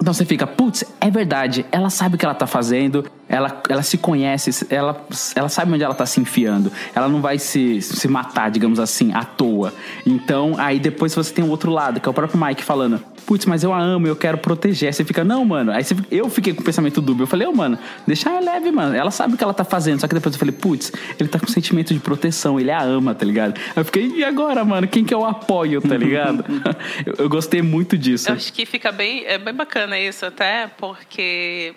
Então 0.00 0.14
você 0.14 0.24
fica, 0.24 0.46
putz, 0.46 0.84
é 1.00 1.10
verdade, 1.10 1.66
ela 1.72 1.90
sabe 1.90 2.14
o 2.14 2.18
que 2.18 2.24
ela 2.24 2.34
tá 2.34 2.46
fazendo, 2.46 3.04
ela, 3.28 3.62
ela 3.68 3.82
se 3.82 3.98
conhece, 3.98 4.66
ela, 4.70 5.06
ela 5.34 5.48
sabe 5.48 5.72
onde 5.72 5.84
ela 5.84 5.94
tá 5.94 6.06
se 6.06 6.20
enfiando, 6.20 6.72
ela 6.94 7.08
não 7.08 7.20
vai 7.20 7.38
se, 7.38 7.82
se 7.82 8.08
matar, 8.08 8.50
digamos 8.50 8.80
assim, 8.80 9.12
à 9.12 9.24
toa. 9.24 9.72
Então, 10.06 10.54
aí 10.58 10.78
depois 10.78 11.14
você 11.14 11.32
tem 11.32 11.44
o 11.44 11.48
outro 11.48 11.70
lado, 11.70 12.00
que 12.00 12.08
é 12.08 12.10
o 12.10 12.14
próprio 12.14 12.42
Mike 12.42 12.64
falando, 12.64 13.02
putz, 13.26 13.44
mas 13.44 13.62
eu 13.62 13.74
a 13.74 13.78
amo, 13.78 14.06
eu 14.06 14.16
quero 14.16 14.38
proteger. 14.38 14.86
Aí 14.88 14.92
você 14.92 15.04
fica, 15.04 15.22
não, 15.22 15.44
mano. 15.44 15.70
Aí 15.70 15.84
você, 15.84 15.94
eu 16.10 16.30
fiquei 16.30 16.54
com 16.54 16.62
o 16.62 16.64
pensamento 16.64 17.02
dúbio. 17.02 17.24
Eu 17.24 17.26
falei, 17.26 17.46
ô, 17.46 17.50
oh, 17.50 17.54
mano, 17.54 17.78
deixa 18.06 18.30
ela 18.30 18.40
leve, 18.40 18.70
mano. 18.70 18.94
Ela 18.94 19.10
sabe 19.10 19.34
o 19.34 19.36
que 19.36 19.44
ela 19.44 19.52
tá 19.52 19.64
fazendo. 19.64 20.00
Só 20.00 20.08
que 20.08 20.14
depois 20.14 20.34
eu 20.34 20.38
falei, 20.38 20.54
putz, 20.54 20.90
ele 21.20 21.28
tá 21.28 21.38
com 21.38 21.46
sentimento 21.46 21.92
de 21.92 22.00
proteção, 22.00 22.58
ele 22.58 22.70
a 22.70 22.82
ama, 22.82 23.14
tá 23.14 23.26
ligado? 23.26 23.58
Aí 23.58 23.72
eu 23.76 23.84
fiquei, 23.84 24.08
e 24.08 24.24
agora, 24.24 24.64
mano? 24.64 24.88
Quem 24.88 25.04
que 25.04 25.12
eu 25.12 25.26
apoio, 25.26 25.82
tá 25.82 25.96
ligado? 25.96 26.42
eu, 27.04 27.14
eu 27.18 27.28
gostei 27.28 27.60
muito 27.60 27.98
disso. 27.98 28.30
Eu 28.30 28.34
acho 28.34 28.50
que 28.50 28.64
fica 28.64 28.90
bem, 28.90 29.24
é 29.26 29.36
bem 29.36 29.52
bacana 29.52 29.98
isso, 29.98 30.24
até 30.24 30.66
porque 30.66 31.74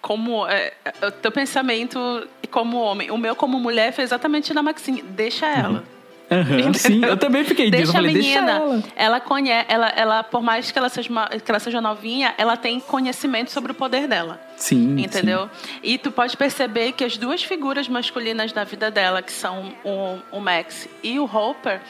como 0.00 0.46
é, 0.46 0.72
o 1.02 1.10
teu 1.10 1.32
pensamento 1.32 2.26
como 2.50 2.78
homem, 2.78 3.10
o 3.10 3.18
meu 3.18 3.34
como 3.34 3.58
mulher 3.58 3.92
foi 3.92 4.04
exatamente 4.04 4.54
na 4.54 4.62
Maxine, 4.62 5.02
deixa 5.02 5.46
ela. 5.46 5.84
Uhum. 6.30 6.74
Sim, 6.74 7.04
eu 7.04 7.16
também 7.16 7.44
fiquei 7.44 7.70
deixa 7.70 7.86
disso. 7.86 7.96
Eu 7.96 8.02
falei, 8.02 8.10
a 8.10 8.18
menina, 8.18 8.58
deixa 8.58 8.62
ela. 8.64 8.82
ela 8.96 9.20
conhece, 9.20 9.66
ela, 9.68 9.88
ela, 9.90 10.24
por 10.24 10.42
mais 10.42 10.70
que 10.70 10.78
ela, 10.78 10.88
seja 10.88 11.08
uma, 11.08 11.28
que 11.28 11.48
ela 11.50 11.60
seja 11.60 11.80
novinha, 11.80 12.34
ela 12.36 12.56
tem 12.56 12.80
conhecimento 12.80 13.52
sobre 13.52 13.72
o 13.72 13.74
poder 13.74 14.08
dela. 14.08 14.40
Sim. 14.56 14.98
Entendeu? 14.98 15.48
Sim. 15.52 15.78
E 15.82 15.98
tu 15.98 16.10
pode 16.10 16.36
perceber 16.36 16.92
que 16.92 17.04
as 17.04 17.16
duas 17.16 17.42
figuras 17.42 17.88
masculinas 17.88 18.52
da 18.52 18.64
vida 18.64 18.90
dela, 18.90 19.22
que 19.22 19.32
são 19.32 19.72
o, 19.84 20.18
o 20.32 20.40
Max 20.40 20.88
e 21.02 21.18
o 21.18 21.24
Hopper, 21.24 21.80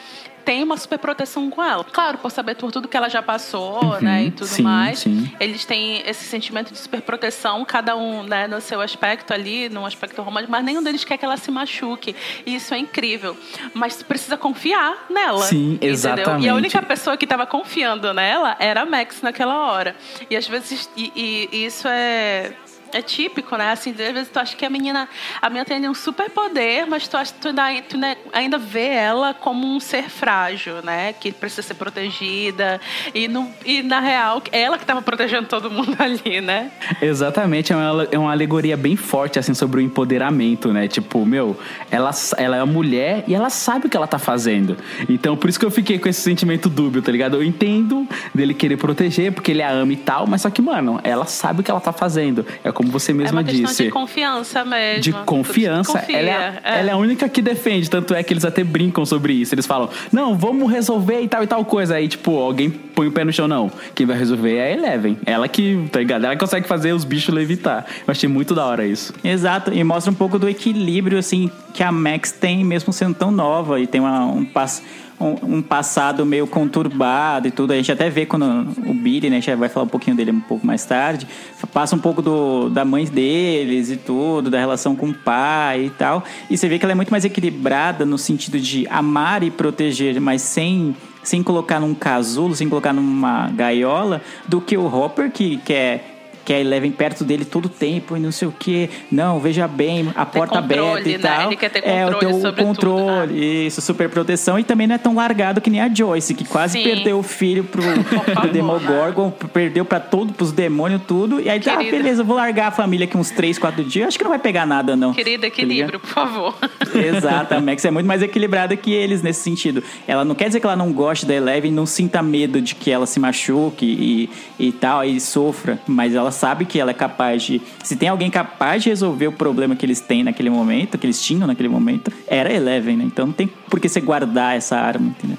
tem 0.47 0.63
uma 0.63 0.77
super 0.77 0.97
proteção 0.97 1.49
com 1.49 1.61
ela. 1.61 1.83
Claro, 1.83 2.19
por 2.19 2.31
saber 2.31 2.55
por 2.55 2.71
tudo 2.71 2.87
que 2.87 2.95
ela 2.95 3.09
já 3.09 3.21
passou, 3.21 3.83
uhum, 3.83 3.99
né, 3.99 4.23
e 4.23 4.31
tudo 4.31 4.47
sim, 4.47 4.61
mais. 4.61 4.99
Sim. 4.99 5.29
Eles 5.41 5.65
têm 5.65 6.01
esse 6.07 6.23
sentimento 6.23 6.71
de 6.71 6.77
super 6.77 7.01
proteção, 7.01 7.65
cada 7.65 7.97
um, 7.97 8.23
né, 8.23 8.47
no 8.47 8.61
seu 8.61 8.79
aspecto 8.79 9.33
ali, 9.33 9.67
num 9.67 9.85
aspecto 9.85 10.21
romântico, 10.21 10.49
mas 10.49 10.63
nenhum 10.63 10.81
deles 10.81 11.03
quer 11.03 11.17
que 11.17 11.25
ela 11.25 11.35
se 11.35 11.51
machuque. 11.51 12.15
E 12.45 12.55
isso 12.55 12.73
é 12.73 12.77
incrível. 12.77 13.35
Mas 13.73 13.97
tu 13.97 14.05
precisa 14.05 14.37
confiar 14.37 15.07
nela. 15.09 15.43
Sim, 15.43 15.77
exatamente. 15.81 16.29
Entendeu? 16.29 16.45
E 16.45 16.49
a 16.49 16.55
única 16.55 16.81
pessoa 16.81 17.17
que 17.17 17.25
estava 17.25 17.45
confiando 17.45 18.13
nela 18.13 18.55
era 18.57 18.83
a 18.83 18.85
Max 18.85 19.21
naquela 19.21 19.69
hora. 19.69 19.97
E 20.29 20.37
às 20.37 20.47
vezes, 20.47 20.89
e, 20.95 21.11
e, 21.13 21.49
e 21.51 21.65
isso 21.65 21.89
é 21.89 22.53
é 22.93 23.01
típico, 23.01 23.55
né? 23.57 23.71
Assim, 23.71 23.91
às 23.91 23.97
vezes 23.97 24.29
tu 24.29 24.39
acha 24.39 24.55
que 24.55 24.65
a 24.65 24.69
menina, 24.69 25.07
a 25.41 25.49
menina 25.49 25.65
tem 25.65 25.87
um 25.89 25.93
super 25.93 26.29
poder, 26.29 26.85
mas 26.87 27.07
tu, 27.07 27.17
acha, 27.17 27.33
tu, 27.39 27.47
ainda, 27.47 27.81
tu 27.83 27.97
ainda 28.33 28.57
vê 28.57 28.87
ela 28.87 29.33
como 29.33 29.67
um 29.67 29.79
ser 29.79 30.09
frágil, 30.09 30.81
né? 30.83 31.13
Que 31.13 31.31
precisa 31.31 31.61
ser 31.61 31.73
protegida. 31.75 32.79
E, 33.13 33.27
no, 33.27 33.49
e 33.65 33.81
na 33.81 33.99
real, 33.99 34.41
ela 34.51 34.77
que 34.77 34.83
estava 34.83 35.01
protegendo 35.01 35.47
todo 35.47 35.69
mundo 35.69 35.95
ali, 35.99 36.41
né? 36.41 36.71
Exatamente, 37.01 37.73
é 37.73 37.75
uma, 37.75 38.07
é 38.11 38.17
uma 38.17 38.31
alegoria 38.31 38.77
bem 38.77 38.95
forte, 38.95 39.39
assim, 39.39 39.53
sobre 39.53 39.79
o 39.79 39.83
empoderamento, 39.83 40.71
né? 40.71 40.87
Tipo, 40.87 41.25
meu, 41.25 41.57
ela, 41.91 42.11
ela 42.37 42.57
é 42.57 42.63
uma 42.63 42.73
mulher 42.73 43.23
e 43.27 43.35
ela 43.35 43.49
sabe 43.49 43.87
o 43.87 43.89
que 43.89 43.97
ela 43.97 44.07
tá 44.07 44.19
fazendo. 44.19 44.77
Então, 45.09 45.35
por 45.35 45.49
isso 45.49 45.59
que 45.59 45.65
eu 45.65 45.71
fiquei 45.71 45.99
com 45.99 46.07
esse 46.07 46.21
sentimento 46.21 46.69
dúbio, 46.69 47.01
tá 47.01 47.11
ligado? 47.11 47.35
Eu 47.35 47.43
entendo 47.43 48.07
dele 48.33 48.53
querer 48.53 48.77
proteger, 48.77 49.31
porque 49.31 49.51
ele 49.51 49.61
a 49.61 49.71
ama 49.71 49.93
e 49.93 49.97
tal, 49.97 50.27
mas 50.27 50.41
só 50.41 50.49
que, 50.49 50.61
mano, 50.61 50.99
ela 51.03 51.25
sabe 51.25 51.61
o 51.61 51.63
que 51.63 51.71
ela 51.71 51.79
tá 51.79 51.91
fazendo. 51.91 52.45
É 52.63 52.71
como 52.77 52.91
você 52.91 53.11
mesma 53.11 53.39
é 53.39 53.43
uma 53.43 53.43
disse. 53.43 53.85
de 53.85 53.89
confiança 53.89 54.63
mesmo. 54.63 55.01
De 55.01 55.11
confiança. 55.11 55.97
Ela 56.07 56.29
é, 56.29 56.61
é. 56.63 56.79
ela 56.79 56.89
é, 56.91 56.93
a 56.93 56.97
única 56.97 57.27
que 57.27 57.41
defende, 57.41 57.89
tanto 57.89 58.13
é 58.13 58.21
que 58.21 58.31
eles 58.31 58.45
até 58.45 58.63
brincam 58.63 59.03
sobre 59.03 59.33
isso. 59.33 59.55
Eles 59.55 59.65
falam, 59.65 59.89
não, 60.11 60.37
vamos 60.37 60.71
resolver 60.71 61.19
e 61.19 61.27
tal 61.27 61.43
e 61.43 61.47
tal 61.47 61.65
coisa. 61.65 61.95
Aí, 61.95 62.07
tipo, 62.07 62.37
alguém 62.37 62.69
põe 62.69 63.07
o 63.07 63.11
pé 63.11 63.23
no 63.23 63.33
chão, 63.33 63.47
não. 63.47 63.71
Quem 63.95 64.05
vai 64.05 64.15
resolver 64.15 64.57
é 64.57 64.65
a 64.65 64.71
Eleven. 64.73 65.17
Ela 65.25 65.47
que, 65.47 65.89
tá 65.91 65.97
ligado? 65.97 66.25
Ela 66.25 66.37
consegue 66.37 66.67
fazer 66.67 66.93
os 66.93 67.03
bichos 67.03 67.33
levitar. 67.33 67.83
Eu 68.05 68.11
achei 68.11 68.29
muito 68.29 68.53
da 68.53 68.63
hora 68.63 68.85
isso. 68.85 69.11
Exato, 69.23 69.73
e 69.73 69.83
mostra 69.83 70.11
um 70.11 70.15
pouco 70.15 70.37
do 70.37 70.47
equilíbrio, 70.47 71.17
assim, 71.17 71.49
que 71.73 71.81
a 71.81 71.91
Max 71.91 72.31
tem, 72.31 72.63
mesmo 72.63 72.93
sendo 72.93 73.15
tão 73.15 73.31
nova, 73.31 73.79
e 73.79 73.87
tem 73.87 73.99
uma, 73.99 74.23
um 74.23 74.45
passo 74.45 74.83
um, 75.19 75.57
um, 75.57 75.61
passado 75.61 76.25
meio 76.25 76.47
conturbado 76.47 77.47
e 77.47 77.51
tudo. 77.51 77.73
A 77.73 77.75
gente 77.75 77.91
até 77.91 78.09
vê 78.09 78.25
quando 78.25 78.45
o 78.85 78.93
Billy, 78.93 79.29
né? 79.29 79.37
A 79.37 79.39
gente 79.39 79.55
vai 79.55 79.69
falar 79.69 79.85
um 79.85 79.89
pouquinho 79.89 80.15
dele 80.15 80.31
um 80.31 80.39
pouco 80.39 80.65
mais 80.65 80.85
tarde. 80.85 81.27
Passa 81.73 81.95
um 81.95 81.99
pouco 81.99 82.21
do, 82.21 82.69
da 82.69 82.85
mãe 82.85 83.05
deles 83.05 83.89
e 83.89 83.97
tudo, 83.97 84.49
da 84.49 84.59
relação 84.59 84.95
com 84.95 85.09
o 85.09 85.13
pai 85.13 85.85
e 85.85 85.89
tal. 85.89 86.23
E 86.49 86.57
você 86.57 86.67
vê 86.67 86.77
que 86.77 86.85
ela 86.85 86.91
é 86.91 86.95
muito 86.95 87.11
mais 87.11 87.25
equilibrada 87.25 88.05
no 88.05 88.17
sentido 88.17 88.59
de 88.59 88.87
amar 88.89 89.43
e 89.43 89.51
proteger, 89.51 90.19
mas 90.21 90.41
sem 90.41 90.95
sem 91.23 91.43
colocar 91.43 91.81
num 91.81 91.93
casulo, 91.93 92.55
sem 92.55 92.69
colocar 92.69 92.93
numa 92.93 93.49
gaiola, 93.49 94.21
do 94.47 94.61
que 94.61 94.77
o 94.77 94.85
Hopper, 94.85 95.29
que 95.29 95.57
quer 95.57 96.16
que 96.47 96.53
a 96.53 96.59
Eleven 96.61 96.91
perto 96.91 97.25
dele 97.25 97.43
todo 97.43 97.65
o 97.65 97.69
tempo 97.69 98.15
e 98.15 98.21
não 98.21 98.31
sei 98.31 98.47
o 98.47 98.53
que. 98.53 98.89
Não, 99.11 99.37
veja 99.37 99.67
bem, 99.67 100.13
a 100.15 100.25
porta 100.25 100.59
aberta 100.59 101.09
e 101.09 101.17
né? 101.17 101.19
tal. 101.19 101.47
Ele 101.47 101.57
quer 101.57 101.69
ter 101.69 101.81
controle 101.81 101.99
é, 101.99 102.05
o 102.05 102.19
teu 102.19 102.39
sobre 102.39 102.63
controle, 102.63 103.27
tudo, 103.27 103.33
né? 103.33 103.45
isso, 103.45 103.81
super 103.81 104.09
proteção. 104.09 104.57
E 104.57 104.63
também 104.63 104.87
não 104.87 104.95
é 104.95 104.97
tão 104.97 105.13
largado 105.13 105.59
que 105.59 105.69
nem 105.69 105.81
a 105.81 105.93
Joyce, 105.93 106.33
que 106.33 106.45
quase 106.45 106.77
Sim. 106.77 106.85
perdeu 106.85 107.19
o 107.19 107.23
filho 107.23 107.65
pro, 107.65 107.81
pro 108.33 108.49
Demogorgon, 108.49 109.29
perdeu 109.29 109.83
pra 109.83 109.99
todo, 109.99 110.31
pros 110.31 110.53
demônios, 110.53 111.01
tudo. 111.05 111.41
E 111.41 111.49
aí 111.49 111.59
tá, 111.59 111.75
Querida. 111.75 111.97
beleza, 111.97 112.23
vou 112.23 112.37
largar 112.37 112.67
a 112.67 112.71
família 112.71 113.03
aqui 113.03 113.17
uns 113.17 113.29
3, 113.29 113.59
4 113.59 113.83
dias. 113.83 114.07
Acho 114.07 114.17
que 114.17 114.23
não 114.23 114.31
vai 114.31 114.39
pegar 114.39 114.65
nada, 114.65 114.95
não. 114.95 115.13
Querida, 115.13 115.41
Tá 115.41 115.47
equilíbrio, 115.47 115.99
por 115.99 116.09
favor. 116.09 116.55
Exato, 116.95 117.55
a 117.55 117.59
Max 117.59 117.83
é 117.83 117.91
muito 117.91 118.05
mais 118.05 118.21
equilibrada 118.21 118.73
que 118.77 118.93
eles 118.93 119.21
nesse 119.21 119.41
sentido. 119.41 119.83
Ela 120.07 120.23
não 120.23 120.33
quer 120.33 120.47
dizer 120.47 120.61
que 120.61 120.65
ela 120.65 120.77
não 120.77 120.93
goste 120.93 121.25
da 121.25 121.35
Eleven, 121.35 121.73
não 121.73 121.85
sinta 121.85 122.21
medo 122.23 122.61
de 122.61 122.73
que 122.73 122.89
ela 122.89 123.05
se 123.05 123.19
machuque 123.19 123.85
e, 123.85 124.29
e 124.57 124.71
tal, 124.71 125.03
e 125.03 125.19
sofra, 125.19 125.77
mas 125.85 126.15
ela 126.15 126.31
sabe 126.37 126.65
que 126.65 126.79
ela 126.79 126.91
é 126.91 126.93
capaz 126.93 127.43
de. 127.43 127.61
Se 127.83 127.95
tem 127.95 128.07
alguém 128.09 128.29
capaz 128.29 128.83
de 128.83 128.89
resolver 128.89 129.27
o 129.27 129.31
problema 129.31 129.75
que 129.75 129.85
eles 129.85 129.99
têm 129.99 130.23
naquele 130.23 130.49
momento, 130.49 130.97
que 130.97 131.05
eles 131.05 131.21
tinham 131.21 131.45
naquele 131.47 131.69
momento, 131.69 132.11
era 132.27 132.51
Eleven, 132.53 132.97
né? 132.97 133.03
Então 133.05 133.25
não 133.27 133.33
tem 133.33 133.47
por 133.47 133.79
que 133.79 133.89
você 133.89 133.99
guardar 133.99 134.55
essa 134.55 134.77
arma, 134.77 135.07
entendeu? 135.07 135.37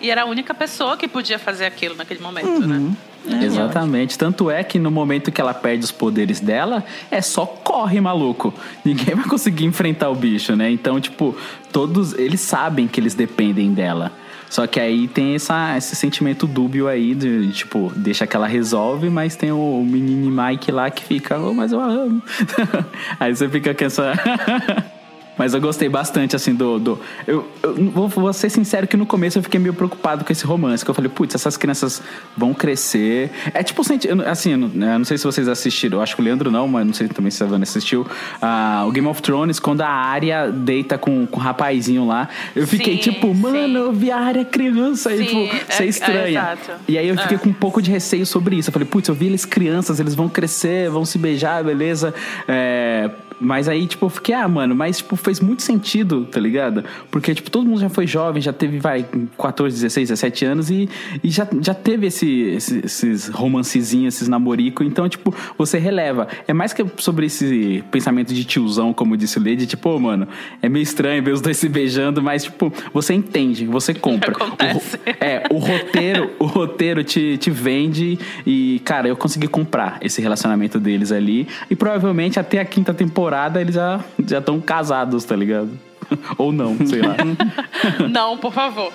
E 0.00 0.10
era 0.10 0.22
a 0.22 0.24
única 0.26 0.52
pessoa 0.52 0.96
que 0.96 1.06
podia 1.06 1.38
fazer 1.38 1.64
aquilo 1.64 1.94
naquele 1.94 2.20
momento, 2.20 2.48
Uhum. 2.48 2.66
né? 2.66 2.96
Exatamente. 3.44 4.18
Tanto 4.18 4.50
é 4.50 4.64
que 4.64 4.78
no 4.78 4.90
momento 4.90 5.30
que 5.30 5.40
ela 5.40 5.54
perde 5.54 5.84
os 5.84 5.92
poderes 5.92 6.40
dela, 6.40 6.84
é 7.08 7.20
só 7.20 7.46
corre, 7.46 8.00
maluco. 8.00 8.52
Ninguém 8.84 9.14
vai 9.14 9.24
conseguir 9.26 9.64
enfrentar 9.64 10.08
o 10.10 10.14
bicho, 10.16 10.56
né? 10.56 10.68
Então, 10.70 11.00
tipo, 11.00 11.36
todos 11.72 12.14
eles 12.14 12.40
sabem 12.40 12.88
que 12.88 12.98
eles 12.98 13.14
dependem 13.14 13.72
dela. 13.72 14.10
Só 14.52 14.66
que 14.66 14.78
aí 14.78 15.08
tem 15.08 15.34
essa, 15.34 15.78
esse 15.78 15.96
sentimento 15.96 16.46
dúbio 16.46 16.86
aí 16.86 17.14
de, 17.14 17.50
tipo, 17.52 17.90
deixa 17.96 18.26
que 18.26 18.36
ela 18.36 18.46
resolve, 18.46 19.08
mas 19.08 19.34
tem 19.34 19.50
o, 19.50 19.80
o 19.80 19.82
menino 19.82 20.30
Mike 20.30 20.70
lá 20.70 20.90
que 20.90 21.02
fica, 21.02 21.38
oh, 21.38 21.54
mas 21.54 21.72
eu 21.72 21.80
amo. 21.80 22.22
aí 23.18 23.34
você 23.34 23.48
fica 23.48 23.74
com 23.74 23.82
essa. 23.82 24.12
Mas 25.38 25.54
eu 25.54 25.60
gostei 25.60 25.88
bastante, 25.88 26.36
assim, 26.36 26.54
do. 26.54 26.78
do 26.78 27.00
eu, 27.26 27.48
eu 27.62 27.74
vou, 27.90 28.06
vou 28.08 28.32
ser 28.32 28.50
sincero 28.50 28.86
que 28.86 28.96
no 28.96 29.06
começo 29.06 29.38
eu 29.38 29.42
fiquei 29.42 29.58
meio 29.58 29.72
preocupado 29.72 30.24
com 30.24 30.32
esse 30.32 30.44
romance. 30.44 30.84
Que 30.84 30.90
eu 30.90 30.94
falei, 30.94 31.10
putz, 31.10 31.34
essas 31.34 31.56
crianças 31.56 32.02
vão 32.36 32.52
crescer. 32.52 33.30
É 33.54 33.62
tipo, 33.62 33.82
senti- 33.82 34.08
eu 34.08 34.16
não- 34.16 34.28
assim, 34.28 34.52
eu 34.52 34.58
não, 34.58 34.68
eu 34.92 34.98
não 34.98 35.04
sei 35.06 35.16
se 35.16 35.24
vocês 35.24 35.48
assistiram. 35.48 35.98
Eu 35.98 36.02
acho 36.02 36.14
que 36.14 36.20
o 36.20 36.24
Leandro 36.24 36.50
não, 36.50 36.68
mas 36.68 36.84
não 36.86 36.92
sei 36.92 37.08
também 37.08 37.30
se 37.30 37.42
a 37.42 37.46
Vanessa 37.46 37.78
assistiu. 37.78 38.06
Ah, 38.42 38.84
o 38.86 38.92
Game 38.92 39.08
of 39.08 39.22
Thrones, 39.22 39.58
quando 39.58 39.80
a 39.80 39.88
Arya 39.88 40.50
deita 40.52 40.98
com, 40.98 41.26
com 41.26 41.40
o 41.40 41.42
rapazinho 41.42 42.06
lá. 42.06 42.28
Eu 42.54 42.66
fiquei 42.66 42.96
Sim, 42.96 43.10
tipo, 43.12 43.34
mano, 43.34 43.56
sim. 43.56 43.74
eu 43.76 43.92
vi 43.92 44.10
a 44.10 44.18
Arya 44.18 44.44
criança. 44.44 45.12
E, 45.14 45.18
Sim, 45.18 45.24
tipo, 45.24 45.56
é- 45.56 45.64
você 45.68 45.82
é, 45.84 45.86
estranha. 45.86 46.28
exato. 46.28 46.70
E 46.86 46.98
aí 46.98 47.08
eu 47.08 47.16
fiquei 47.16 47.36
É. 47.38 47.40
com 47.40 47.48
um 47.48 47.54
pouco 47.54 47.80
de 47.80 47.90
receio 47.90 48.26
sobre 48.26 48.56
isso. 48.56 48.68
Eu 48.68 48.72
falei, 48.72 48.86
putz, 48.86 49.08
eu 49.08 49.14
vi 49.14 49.26
eles 49.26 49.44
crianças, 49.46 49.98
eles 49.98 50.14
vão 50.14 50.28
crescer, 50.28 50.90
vão 50.90 51.04
se 51.06 51.16
beijar, 51.16 51.64
beleza. 51.64 52.14
É, 52.46 53.10
Mas 53.42 53.68
aí, 53.68 53.86
tipo, 53.86 54.06
eu 54.06 54.10
fiquei, 54.10 54.34
ah, 54.34 54.46
mano, 54.46 54.74
mas, 54.74 54.98
tipo, 54.98 55.16
fez 55.16 55.40
muito 55.40 55.62
sentido, 55.62 56.24
tá 56.26 56.38
ligado? 56.38 56.84
Porque, 57.10 57.34
tipo, 57.34 57.50
todo 57.50 57.66
mundo 57.66 57.80
já 57.80 57.88
foi 57.88 58.06
jovem, 58.06 58.40
já 58.40 58.52
teve, 58.52 58.78
vai, 58.78 59.04
14, 59.38 59.74
16, 59.74 60.08
17 60.10 60.44
anos 60.44 60.70
e, 60.70 60.88
e 61.24 61.28
já, 61.28 61.46
já 61.60 61.74
teve 61.74 62.06
esse, 62.06 62.28
esse- 62.42 62.78
esses 62.84 63.28
romancezinhos, 63.28 64.14
esses 64.14 64.28
namorico. 64.28 64.84
Então, 64.84 65.08
tipo, 65.08 65.34
você 65.58 65.78
releva. 65.78 66.28
É 66.46 66.52
mais 66.52 66.72
que 66.72 66.84
sobre 66.98 67.26
esse 67.26 67.82
pensamento 67.90 68.32
de 68.32 68.44
tiozão, 68.44 68.92
como 68.92 69.16
disse 69.16 69.38
o 69.38 69.42
Lady, 69.44 69.66
tipo, 69.66 69.90
ô, 69.90 69.98
mano, 69.98 70.28
é 70.60 70.68
meio 70.68 70.82
estranho 70.84 71.22
ver 71.22 71.32
os 71.32 71.40
dois 71.40 71.56
se 71.58 71.68
beijando, 71.68 72.22
mas, 72.22 72.44
tipo, 72.44 72.72
você 72.94 73.12
entende, 73.14 73.66
você 73.66 73.92
compra. 73.92 74.30
Acontece. 74.32 74.96
O 74.96 75.00
é, 75.24 75.42
o 75.50 75.58
roteiro, 75.58 76.30
o 76.38 76.46
roteiro 76.46 77.02
te, 77.02 77.36
te 77.38 77.50
vende 77.50 78.18
e, 78.46 78.80
cara, 78.84 79.08
eu 79.08 79.16
consegui 79.16 79.48
comprar 79.48 79.98
esse 80.00 80.20
relacionamento 80.22 80.78
deles 80.78 81.10
ali. 81.10 81.48
E 81.68 81.74
provavelmente 81.74 82.38
até 82.38 82.60
a 82.60 82.64
quinta 82.64 82.94
temporada 82.94 83.31
eles 83.60 83.74
já 83.74 84.00
já 84.26 84.38
estão 84.38 84.60
casados, 84.60 85.24
tá 85.24 85.34
ligado? 85.36 85.70
Ou 86.38 86.52
não, 86.52 86.76
sei 86.86 87.00
lá. 87.00 87.16
Não, 88.08 88.36
por 88.36 88.52
favor. 88.52 88.92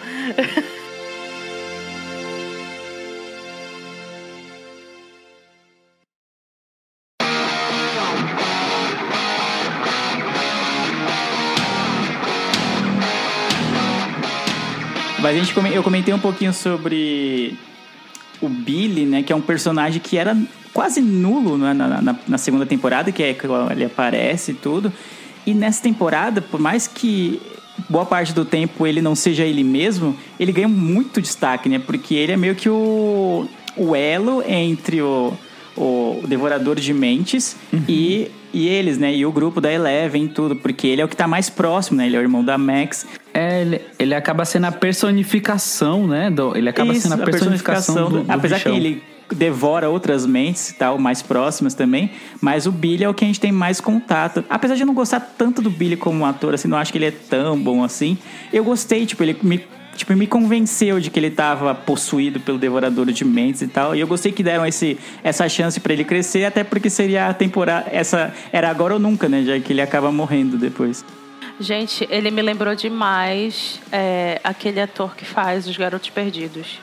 Mas 15.20 15.36
a 15.36 15.44
gente, 15.44 15.76
eu 15.76 15.84
comentei 15.84 16.14
um 16.14 16.20
pouquinho 16.20 16.54
sobre 16.54 17.58
o 18.40 18.48
Billy, 18.48 19.06
né? 19.06 19.24
Que 19.24 19.34
é 19.34 19.36
um 19.36 19.42
personagem 19.42 20.00
que 20.00 20.18
era 20.18 20.38
quase 20.78 21.02
nulo 21.02 21.58
né, 21.58 21.74
na, 21.74 22.00
na- 22.02 22.16
na 22.28 22.38
segunda 22.38 22.64
temporada, 22.64 23.12
que 23.12 23.24
é 23.24 23.34
quando 23.34 23.72
ele 23.72 23.84
aparece 23.86 24.52
e 24.52 24.54
tudo. 24.54 24.94
E 25.44 25.52
nessa 25.52 25.82
temporada, 25.82 26.40
por 26.40 26.60
mais 26.60 26.88
que 26.88 27.42
boa 27.90 28.06
parte 28.06 28.32
do 28.32 28.46
tempo 28.46 28.86
ele 28.86 29.02
não 29.02 29.16
seja 29.16 29.44
ele 29.44 29.64
mesmo, 29.64 30.16
ele 30.40 30.52
ganha 30.52 30.68
muito 30.68 31.20
destaque, 31.20 31.68
né? 31.68 31.80
Porque 31.80 32.14
ele 32.14 32.32
é 32.34 32.38
meio 32.38 32.54
que 32.54 32.70
o, 32.70 33.48
o 33.76 33.96
elo 33.96 34.44
entre 34.48 35.02
o, 35.02 35.34
o 35.76 36.22
Devorador 36.28 36.76
de 36.76 36.94
Mentes 36.94 37.56
e, 37.90 38.30
e 38.54 38.68
eles, 38.68 39.00
né? 39.00 39.12
E 39.16 39.26
o 39.26 39.32
grupo 39.32 39.60
da 39.60 39.72
Eleven 39.74 40.26
e 40.26 40.28
tudo, 40.28 40.56
porque 40.56 40.86
ele 40.86 41.02
é 41.02 41.06
o 41.06 41.08
que 41.08 41.16
tá 41.18 41.28
mais 41.28 41.50
próximo, 41.50 41.98
né? 41.98 42.06
Ele 42.06 42.18
é 42.18 42.20
o 42.20 42.22
irmão 42.22 42.44
da 42.44 42.56
Max. 42.56 43.08
É, 43.34 43.62
ele, 43.62 43.82
ele 43.98 44.14
acaba 44.14 44.46
sendo 44.46 44.66
a 44.66 44.72
personificação, 44.72 46.06
né? 46.06 46.30
do- 46.30 46.56
ele 46.56 46.70
acaba 46.70 46.92
Isso, 46.94 47.08
sendo 47.10 47.20
a 47.20 47.26
personificação, 47.26 48.10
do, 48.12 48.24
do 48.24 48.32
Apesar 48.32 48.60
que 48.60 48.70
ele 48.70 49.02
devora 49.36 49.90
outras 49.90 50.26
mentes 50.26 50.70
e 50.70 50.76
tal, 50.76 50.98
mais 50.98 51.22
próximas 51.22 51.74
também, 51.74 52.12
mas 52.42 52.66
o 52.66 52.72
Billy 52.72 53.04
é 53.04 53.10
o 53.10 53.14
que 53.14 53.24
a 53.24 53.28
gente 53.28 53.40
tem 53.40 53.52
mais 53.52 53.82
contato. 53.82 54.44
Apesar 54.50 54.76
de 54.76 54.82
eu 54.82 54.88
não 54.88 54.94
gostar 54.94 55.20
tanto 55.20 55.62
do 55.62 55.70
Billy 55.70 55.98
como 55.98 56.26
ator, 56.26 56.54
assim, 56.54 56.68
não 56.68 56.78
acho 56.78 56.92
que 56.92 56.98
ele 56.98 57.06
é 57.06 57.12
tão 57.12 57.60
bom 57.60 57.84
assim. 57.84 58.18
Eu 58.52 58.64
gostei, 58.64 59.06
tipo, 59.06 59.24
ele 59.24 59.38
me, 59.42 59.64
tipo, 59.96 60.16
me 60.16 60.28
convenceu 60.28 61.00
de 61.00 61.10
que 61.10 61.20
ele 61.20 61.30
tava 61.30 61.74
possuído 61.76 62.40
pelo 62.40 62.58
devorador 62.58 63.06
de 63.08 63.26
mentes 63.26 63.62
e 63.62 63.68
tal. 63.68 63.96
E 63.96 64.00
eu 64.00 64.08
gostei 64.08 64.32
que 64.32 64.44
deram 64.44 64.66
esse, 64.66 64.98
essa 65.24 65.48
chance 65.50 65.80
pra 65.80 65.94
ele 65.94 66.04
crescer, 66.04 66.46
até 66.46 66.64
porque 66.64 66.90
seria 66.90 67.28
a 67.28 67.34
temporada. 67.34 67.88
Essa 67.92 68.34
era 68.52 68.70
agora 68.70 68.94
ou 68.94 69.00
nunca, 69.00 69.28
né? 69.28 69.44
Já 69.44 69.60
que 69.60 69.74
ele 69.74 69.82
acaba 69.82 70.12
morrendo 70.12 70.58
depois. 70.58 71.04
Gente, 71.60 72.08
ele 72.12 72.30
me 72.30 72.42
lembrou 72.42 72.76
demais 72.76 73.82
é, 73.92 74.40
aquele 74.44 74.80
ator 74.80 75.16
que 75.16 75.26
faz 75.26 75.68
Os 75.68 75.76
Garotos 75.76 76.10
Perdidos. 76.10 76.80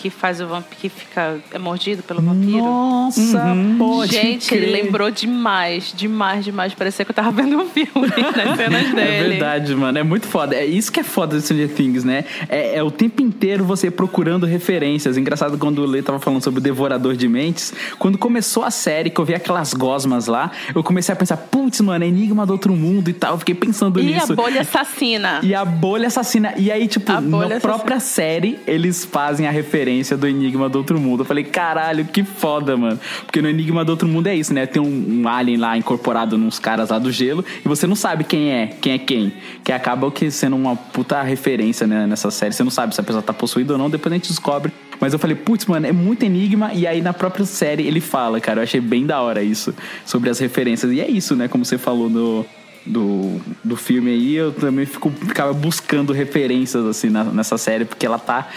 Que 0.00 0.08
faz 0.08 0.40
o 0.40 0.46
vampiro 0.46 0.76
que 0.80 0.88
fica 0.88 1.38
é 1.52 1.58
mordido 1.58 2.02
pelo 2.02 2.22
vampiro. 2.22 2.58
Nossa, 2.64 3.42
pode 3.78 4.12
Gente, 4.12 4.48
crer. 4.48 4.62
ele 4.62 4.72
lembrou 4.82 5.10
demais, 5.10 5.92
demais, 5.94 6.42
demais. 6.44 6.72
Parecia 6.72 7.04
que 7.04 7.10
eu 7.10 7.14
tava 7.14 7.30
vendo 7.30 7.54
um 7.58 7.68
filme 7.68 7.90
nas 8.34 8.56
cenas 8.56 8.94
dele. 8.94 9.00
É 9.00 9.28
verdade, 9.28 9.74
mano. 9.74 9.98
É 9.98 10.02
muito 10.02 10.26
foda. 10.26 10.54
É 10.56 10.64
isso 10.64 10.90
que 10.90 11.00
é 11.00 11.02
foda 11.02 11.36
de 11.36 11.42
Stranger 11.42 11.68
Things, 11.74 12.02
né? 12.02 12.24
É, 12.48 12.76
é 12.76 12.82
o 12.82 12.90
tempo 12.90 13.20
inteiro 13.20 13.62
você 13.62 13.90
procurando 13.90 14.46
referências. 14.46 15.18
Engraçado 15.18 15.58
quando 15.58 15.80
o 15.80 15.84
Lê 15.86 16.00
tava 16.00 16.18
falando 16.18 16.42
sobre 16.42 16.60
o 16.60 16.62
Devorador 16.62 17.14
de 17.14 17.28
Mentes. 17.28 17.74
Quando 17.98 18.16
começou 18.16 18.64
a 18.64 18.70
série, 18.70 19.10
que 19.10 19.20
eu 19.20 19.24
vi 19.26 19.34
aquelas 19.34 19.74
gosmas 19.74 20.26
lá, 20.28 20.50
eu 20.74 20.82
comecei 20.82 21.12
a 21.12 21.16
pensar, 21.16 21.36
putz, 21.36 21.78
mano, 21.82 22.02
é 22.04 22.08
enigma 22.08 22.46
do 22.46 22.52
outro 22.54 22.74
mundo 22.74 23.10
e 23.10 23.12
tal. 23.12 23.34
Eu 23.34 23.38
fiquei 23.38 23.54
pensando 23.54 24.00
E 24.00 24.04
nisso. 24.04 24.32
a 24.32 24.36
bolha 24.36 24.62
assassina. 24.62 25.40
E 25.42 25.54
a 25.54 25.64
bolha 25.64 26.06
assassina. 26.06 26.54
E 26.56 26.70
aí, 26.72 26.88
tipo, 26.88 27.12
na 27.12 27.18
assassina. 27.18 27.60
própria 27.60 28.00
série, 28.00 28.58
eles 28.66 29.04
fazem 29.04 29.46
a 29.46 29.50
referência 29.50 29.89
do 30.16 30.26
Enigma 30.26 30.68
do 30.68 30.78
Outro 30.78 31.00
Mundo. 31.00 31.20
Eu 31.20 31.24
falei, 31.24 31.44
caralho, 31.44 32.04
que 32.04 32.22
foda, 32.24 32.76
mano. 32.76 32.98
Porque 33.26 33.42
no 33.42 33.48
Enigma 33.48 33.84
do 33.84 33.90
Outro 33.90 34.08
Mundo 34.08 34.26
é 34.26 34.34
isso, 34.34 34.54
né? 34.54 34.66
Tem 34.66 34.80
um, 34.80 35.22
um 35.22 35.28
alien 35.28 35.56
lá 35.56 35.76
incorporado 35.76 36.38
nos 36.38 36.58
caras 36.58 36.90
lá 36.90 36.98
do 36.98 37.10
gelo 37.10 37.44
e 37.64 37.68
você 37.68 37.86
não 37.86 37.96
sabe 37.96 38.24
quem 38.24 38.50
é, 38.50 38.66
quem 38.80 38.92
é 38.92 38.98
quem. 38.98 39.32
Que 39.64 39.72
acaba 39.72 40.10
que 40.10 40.30
sendo 40.30 40.56
uma 40.56 40.76
puta 40.76 41.20
referência, 41.22 41.86
né, 41.86 42.06
nessa 42.06 42.30
série. 42.30 42.52
Você 42.52 42.62
não 42.64 42.70
sabe 42.70 42.94
se 42.94 43.00
a 43.00 43.04
pessoa 43.04 43.22
tá 43.22 43.32
possuída 43.32 43.72
ou 43.74 43.78
não, 43.78 43.90
depois 43.90 44.12
a 44.12 44.16
gente 44.16 44.28
descobre. 44.28 44.72
Mas 45.00 45.12
eu 45.12 45.18
falei, 45.18 45.34
putz, 45.36 45.66
mano, 45.66 45.86
é 45.86 45.92
muito 45.92 46.24
enigma. 46.24 46.72
E 46.74 46.86
aí 46.86 47.00
na 47.00 47.12
própria 47.12 47.44
série 47.46 47.86
ele 47.86 48.00
fala, 48.00 48.40
cara. 48.40 48.60
Eu 48.60 48.64
achei 48.64 48.80
bem 48.80 49.06
da 49.06 49.20
hora 49.20 49.42
isso, 49.42 49.74
sobre 50.04 50.28
as 50.30 50.38
referências. 50.38 50.92
E 50.92 51.00
é 51.00 51.10
isso, 51.10 51.34
né? 51.34 51.48
Como 51.48 51.64
você 51.64 51.78
falou 51.78 52.10
no, 52.10 52.44
do, 52.84 53.40
do 53.64 53.76
filme 53.76 54.10
aí, 54.10 54.34
eu 54.34 54.52
também 54.52 54.86
fico, 54.86 55.10
ficava 55.10 55.52
buscando 55.52 56.12
referências 56.12 56.84
assim 56.84 57.08
na- 57.08 57.24
nessa 57.24 57.56
série, 57.56 57.84
porque 57.84 58.04
ela 58.04 58.18
tá 58.18 58.48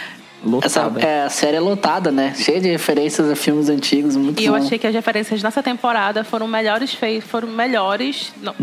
Essa 0.62 0.82
lotada. 0.84 1.00
é, 1.06 1.24
a 1.24 1.30
série 1.30 1.56
é 1.56 1.60
lotada, 1.60 2.10
né? 2.10 2.34
Cheia 2.36 2.60
de 2.60 2.68
referências 2.70 3.30
a 3.30 3.36
filmes 3.36 3.68
antigos, 3.68 4.16
muito 4.16 4.40
E 4.40 4.44
eu 4.46 4.52
bom. 4.52 4.58
achei 4.58 4.78
que 4.78 4.86
as 4.86 4.94
referências 4.94 5.42
nessa 5.42 5.62
temporada 5.62 6.22
foram 6.24 6.46
melhores 6.46 6.92
feitas, 6.94 7.28
foram 7.28 7.48
melhores. 7.48 8.32
Não, 8.42 8.54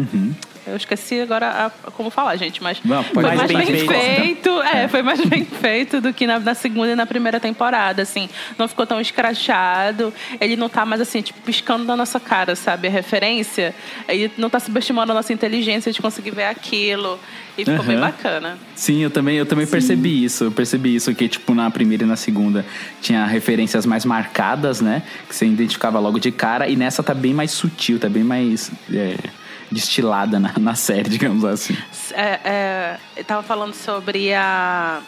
Eu 0.66 0.76
esqueci 0.76 1.20
agora 1.20 1.47
a- 1.86 1.91
como 1.91 2.09
falar, 2.12 2.36
gente, 2.38 2.62
mas 2.62 2.80
Não, 2.86 3.03
foi 3.03 3.24
mais 3.24 3.36
mais 3.38 3.47
bem 3.51 3.57
bem, 3.57 3.88
feito. 3.88 3.89
feito. 3.91 4.62
É, 4.62 4.88
foi 4.88 5.01
mais 5.01 5.20
bem 5.26 5.43
feito 5.43 5.99
do 5.99 6.14
que 6.14 6.28
na, 6.28 6.39
na 6.39 6.53
segunda 6.53 6.91
e 6.91 6.95
na 6.95 7.05
primeira 7.05 7.39
temporada, 7.39 8.01
assim. 8.03 8.30
Não 8.57 8.68
ficou 8.68 8.86
tão 8.86 9.01
escrachado. 9.01 10.14
Ele 10.39 10.55
não 10.55 10.70
tá 10.70 10.86
mais 10.86 11.01
assim, 11.01 11.22
tipo, 11.22 11.39
piscando 11.41 11.84
na 11.86 11.95
nossa 11.95 12.20
cara, 12.20 12.55
sabe? 12.55 12.88
A 12.88 12.91
referência. 12.91 13.74
Ele 14.07 14.32
não 14.38 14.49
tá 14.49 14.59
subestimando 14.59 15.12
a 15.12 15.16
nossa 15.16 15.34
inteligência 15.34 15.91
de 15.91 16.01
conseguir 16.01 16.32
ver 16.32 16.45
aquilo. 16.45 17.20
E 17.57 17.66
ficou 17.66 17.84
bem 17.84 17.97
Aham. 17.97 18.05
bacana. 18.07 18.57
Sim, 18.76 19.01
eu 19.03 19.09
também, 19.09 19.36
eu 19.38 19.45
também 19.45 19.68
percebi 19.68 20.24
isso. 20.24 20.45
Eu 20.45 20.51
percebi 20.51 20.95
isso 20.95 21.14
que, 21.14 21.28
tipo, 21.28 21.53
na 21.53 21.70
primeira 21.70 22.03
e 22.03 22.07
na 22.07 22.16
segunda 22.16 22.66
tinha 23.01 23.26
referências 23.26 23.86
mais 23.86 24.05
marcadas, 24.05 24.80
né? 24.80 25.03
Que 25.28 25.36
você 25.36 25.45
identificava 25.45 25.99
logo 25.99 26.20
de 26.20 26.32
cara. 26.32 26.68
E 26.70 26.76
nessa 26.76 27.03
tá 27.03 27.14
bem 27.14 27.34
mais 27.34 27.51
sutil, 27.51 27.99
tá 27.99 28.07
bem 28.07 28.24
mais 28.24 28.72
é, 28.93 29.16
destilada 29.72 30.39
na, 30.39 30.53
na 30.59 30.76
série, 30.76 31.09
digamos 31.09 31.43
assim. 31.45 31.76
É, 32.11 32.39
é, 32.43 32.99
eu 33.15 33.24
tava 33.24 33.43
falando 33.43 33.74
sobre 33.74 34.34
a 34.34 35.01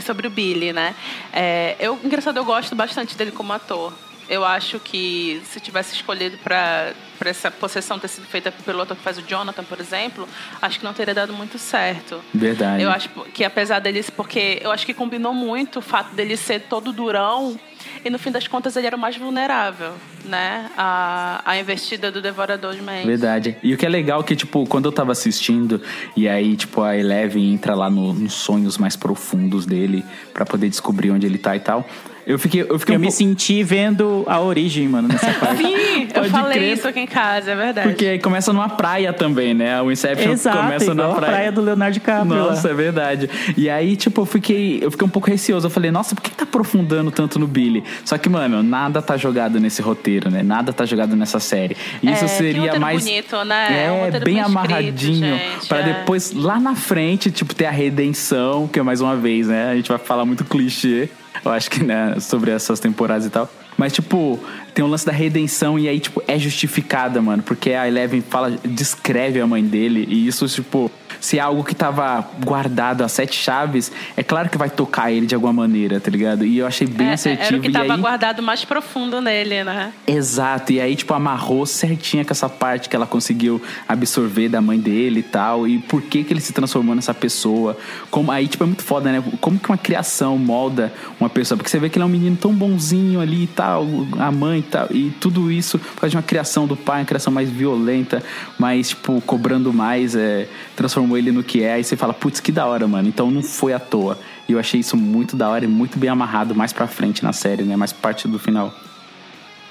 sobre 0.00 0.26
o 0.26 0.30
Billy, 0.30 0.72
né? 0.72 0.94
É, 1.32 1.76
eu, 1.78 1.98
engraçado, 2.02 2.36
eu 2.36 2.44
gosto 2.44 2.74
bastante 2.74 3.16
dele 3.16 3.32
como 3.32 3.52
ator. 3.52 3.92
Eu 4.28 4.44
acho 4.44 4.78
que 4.78 5.42
se 5.44 5.58
tivesse 5.58 5.94
escolhido 5.96 6.38
para 6.38 6.94
essa 7.24 7.50
possessão 7.50 7.98
ter 7.98 8.06
sido 8.06 8.26
feita 8.26 8.52
pelo 8.52 8.80
ator 8.80 8.96
que 8.96 9.02
faz 9.02 9.18
o 9.18 9.22
Jonathan, 9.22 9.64
por 9.64 9.80
exemplo, 9.80 10.28
acho 10.62 10.78
que 10.78 10.84
não 10.84 10.94
teria 10.94 11.12
dado 11.12 11.32
muito 11.32 11.58
certo. 11.58 12.22
Verdade. 12.32 12.80
Eu 12.80 12.90
acho 12.90 13.08
que 13.34 13.42
apesar 13.44 13.80
dele, 13.80 14.04
porque 14.16 14.60
eu 14.62 14.70
acho 14.70 14.86
que 14.86 14.94
combinou 14.94 15.34
muito 15.34 15.80
o 15.80 15.82
fato 15.82 16.14
dele 16.14 16.36
ser 16.36 16.60
todo 16.60 16.92
durão 16.92 17.58
e 18.04 18.10
no 18.10 18.18
fim 18.18 18.30
das 18.30 18.46
contas 18.48 18.76
ele 18.76 18.86
era 18.86 18.96
o 18.96 18.98
mais 18.98 19.16
vulnerável, 19.16 19.92
né? 20.24 20.70
A, 20.76 21.42
a 21.44 21.58
investida 21.58 22.10
do 22.10 22.20
devorador 22.22 22.74
de 22.74 22.82
mentes. 22.82 23.06
Verdade. 23.06 23.56
E 23.62 23.74
o 23.74 23.76
que 23.78 23.84
é 23.84 23.88
legal 23.88 24.20
é 24.20 24.24
que, 24.24 24.34
tipo, 24.36 24.66
quando 24.66 24.86
eu 24.86 24.92
tava 24.92 25.12
assistindo, 25.12 25.80
e 26.16 26.28
aí, 26.28 26.56
tipo, 26.56 26.82
a 26.82 26.96
Eleven 26.96 27.52
entra 27.52 27.74
lá 27.74 27.90
no- 27.90 28.12
nos 28.12 28.32
sonhos 28.34 28.78
mais 28.78 28.96
profundos 28.96 29.66
dele 29.66 30.04
pra 30.32 30.44
poder 30.44 30.68
descobrir 30.68 31.10
onde 31.10 31.26
ele 31.26 31.38
tá 31.38 31.54
e 31.56 31.60
tal. 31.60 31.86
Eu 32.26 32.38
fiquei, 32.38 32.62
eu 32.68 32.78
fiquei 32.78 32.94
Eu 32.94 32.98
um 32.98 33.00
me 33.00 33.06
pouco- 33.06 33.18
senti 33.18 33.62
vendo 33.62 34.24
a 34.26 34.40
origem, 34.40 34.86
mano, 34.88 35.08
nessa 35.08 35.32
parte. 35.40 35.56
Sim, 35.62 36.08
eu 36.14 36.24
falei 36.24 36.58
crer. 36.58 36.72
isso 36.74 36.86
aqui 36.86 37.00
em 37.00 37.06
casa, 37.06 37.50
é 37.50 37.56
verdade. 37.56 37.88
Porque 37.88 38.04
aí 38.06 38.18
começa 38.18 38.52
numa 38.52 38.68
praia 38.68 39.12
também, 39.12 39.54
né? 39.54 39.80
O 39.82 39.90
Inception 39.90 40.32
Exato, 40.32 40.58
começa 40.58 40.94
na 40.94 41.06
a 41.10 41.14
praia. 41.14 41.32
praia 41.32 41.52
do 41.52 41.60
Leonardo 41.62 41.94
DiCaprio. 41.94 42.34
lá. 42.34 42.50
Nossa, 42.50 42.68
é 42.70 42.74
verdade. 42.74 43.28
E 43.56 43.68
aí, 43.70 43.96
tipo, 43.96 44.20
eu 44.20 44.26
fiquei, 44.26 44.78
eu 44.82 44.90
fiquei 44.90 45.06
um 45.06 45.10
pouco 45.10 45.28
receoso. 45.30 45.66
Eu 45.66 45.70
falei, 45.70 45.90
nossa, 45.90 46.14
por 46.14 46.20
que 46.22 46.30
tá 46.30 46.44
aprofundando 46.44 47.10
tanto 47.10 47.38
no 47.38 47.46
Billy? 47.46 47.82
Só 48.04 48.16
que, 48.18 48.28
mano, 48.28 48.62
nada 48.62 49.00
tá 49.02 49.16
jogado 49.16 49.58
nesse 49.58 49.80
roteiro, 49.82 50.30
né? 50.30 50.42
Nada 50.42 50.72
tá 50.72 50.84
jogado 50.84 51.16
nessa 51.16 51.40
série. 51.40 51.76
Isso 52.02 52.24
É, 52.24 52.28
seria 52.28 52.78
mais. 52.78 53.02
bonito, 53.02 53.42
né? 53.44 54.10
É 54.14 54.20
bem 54.20 54.40
amarradinho. 54.40 55.38
pra 55.68 55.78
é. 55.80 55.82
depois, 55.82 56.32
lá 56.32 56.60
na 56.60 56.74
frente, 56.76 57.30
tipo, 57.30 57.54
ter 57.54 57.66
a 57.66 57.70
redenção, 57.70 58.68
que 58.68 58.78
é 58.78 58.82
mais 58.82 59.00
uma 59.00 59.16
vez, 59.16 59.48
né? 59.48 59.70
A 59.70 59.74
gente 59.74 59.88
vai 59.88 59.98
falar 59.98 60.24
muito 60.24 60.44
clichê. 60.44 61.08
Eu 61.44 61.50
acho 61.52 61.70
que, 61.70 61.82
né, 61.82 62.18
sobre 62.20 62.50
essas 62.50 62.80
temporadas 62.80 63.26
e 63.26 63.30
tal. 63.30 63.50
Mas, 63.76 63.92
tipo, 63.92 64.38
tem 64.72 64.84
o 64.84 64.88
lance 64.88 65.04
da 65.06 65.12
redenção 65.12 65.78
e 65.78 65.88
aí, 65.88 66.00
tipo, 66.00 66.22
é 66.26 66.38
justificada, 66.38 67.20
mano. 67.20 67.42
Porque 67.42 67.70
a 67.72 67.86
Eleven 67.88 68.20
fala, 68.20 68.50
descreve 68.64 69.40
a 69.40 69.46
mãe 69.46 69.62
dele. 69.64 70.06
E 70.08 70.26
isso, 70.26 70.46
tipo, 70.48 70.90
se 71.20 71.38
é 71.38 71.40
algo 71.40 71.62
que 71.62 71.74
tava 71.74 72.26
guardado 72.44 73.02
a 73.04 73.08
sete 73.08 73.36
chaves, 73.36 73.92
é 74.16 74.22
claro 74.22 74.48
que 74.48 74.56
vai 74.56 74.70
tocar 74.70 75.12
ele 75.12 75.26
de 75.26 75.34
alguma 75.34 75.52
maneira, 75.52 76.00
tá 76.00 76.10
ligado? 76.10 76.44
E 76.46 76.58
eu 76.58 76.66
achei 76.66 76.86
bem 76.86 77.08
É, 77.08 77.12
assertivo. 77.12 77.46
era 77.48 77.56
o 77.58 77.60
que 77.60 77.70
tava 77.70 77.94
aí, 77.94 78.00
guardado 78.00 78.42
mais 78.42 78.64
profundo 78.64 79.20
nele, 79.20 79.62
né? 79.62 79.92
Exato, 80.06 80.72
e 80.72 80.80
aí, 80.80 80.96
tipo, 80.96 81.12
amarrou 81.12 81.66
certinho 81.66 82.24
com 82.24 82.32
essa 82.32 82.48
parte 82.48 82.88
que 82.88 82.96
ela 82.96 83.06
conseguiu 83.06 83.60
absorver 83.86 84.48
da 84.48 84.60
mãe 84.62 84.78
dele 84.78 85.20
e 85.20 85.22
tal, 85.22 85.68
e 85.68 85.78
por 85.78 86.00
que 86.00 86.24
que 86.24 86.32
ele 86.32 86.40
se 86.40 86.52
transformou 86.52 86.94
nessa 86.94 87.12
pessoa. 87.12 87.76
Como, 88.10 88.30
aí, 88.32 88.48
tipo, 88.48 88.64
é 88.64 88.66
muito 88.66 88.82
foda, 88.82 89.12
né? 89.12 89.22
Como 89.40 89.58
que 89.58 89.68
uma 89.68 89.78
criação 89.78 90.38
molda 90.38 90.92
uma 91.18 91.28
pessoa? 91.28 91.58
Porque 91.58 91.70
você 91.70 91.78
vê 91.78 91.88
que 91.90 91.98
ele 91.98 92.04
é 92.04 92.06
um 92.06 92.10
menino 92.10 92.36
tão 92.36 92.52
bonzinho 92.54 93.20
ali 93.20 93.44
e 93.44 93.46
tal, 93.48 93.86
a 94.18 94.30
mãe 94.32 94.59
e 94.60 94.62
tal, 94.62 94.86
e 94.90 95.10
tudo 95.20 95.50
isso 95.50 95.78
por 95.78 95.94
causa 95.96 96.10
de 96.10 96.16
uma 96.16 96.22
criação 96.22 96.66
do 96.66 96.76
pai, 96.76 97.00
uma 97.00 97.06
criação 97.06 97.32
mais 97.32 97.50
violenta, 97.50 98.22
mais, 98.58 98.90
tipo, 98.90 99.20
cobrando 99.22 99.72
mais, 99.72 100.14
é, 100.14 100.48
transformou 100.76 101.18
ele 101.18 101.32
no 101.32 101.42
que 101.42 101.62
é, 101.62 101.74
aí 101.74 101.84
você 101.84 101.96
fala, 101.96 102.14
putz, 102.14 102.40
que 102.40 102.52
da 102.52 102.66
hora, 102.66 102.86
mano. 102.86 103.08
Então 103.08 103.30
não 103.30 103.42
foi 103.42 103.72
à 103.72 103.78
toa. 103.78 104.18
E 104.48 104.52
eu 104.52 104.58
achei 104.58 104.80
isso 104.80 104.96
muito 104.96 105.36
da 105.36 105.48
hora 105.48 105.64
e 105.64 105.68
muito 105.68 105.98
bem 105.98 106.10
amarrado 106.10 106.54
mais 106.54 106.72
pra 106.72 106.86
frente 106.86 107.22
na 107.22 107.32
série, 107.32 107.62
né? 107.62 107.76
Mais 107.76 107.92
parte 107.92 108.26
do 108.26 108.38
final. 108.38 108.74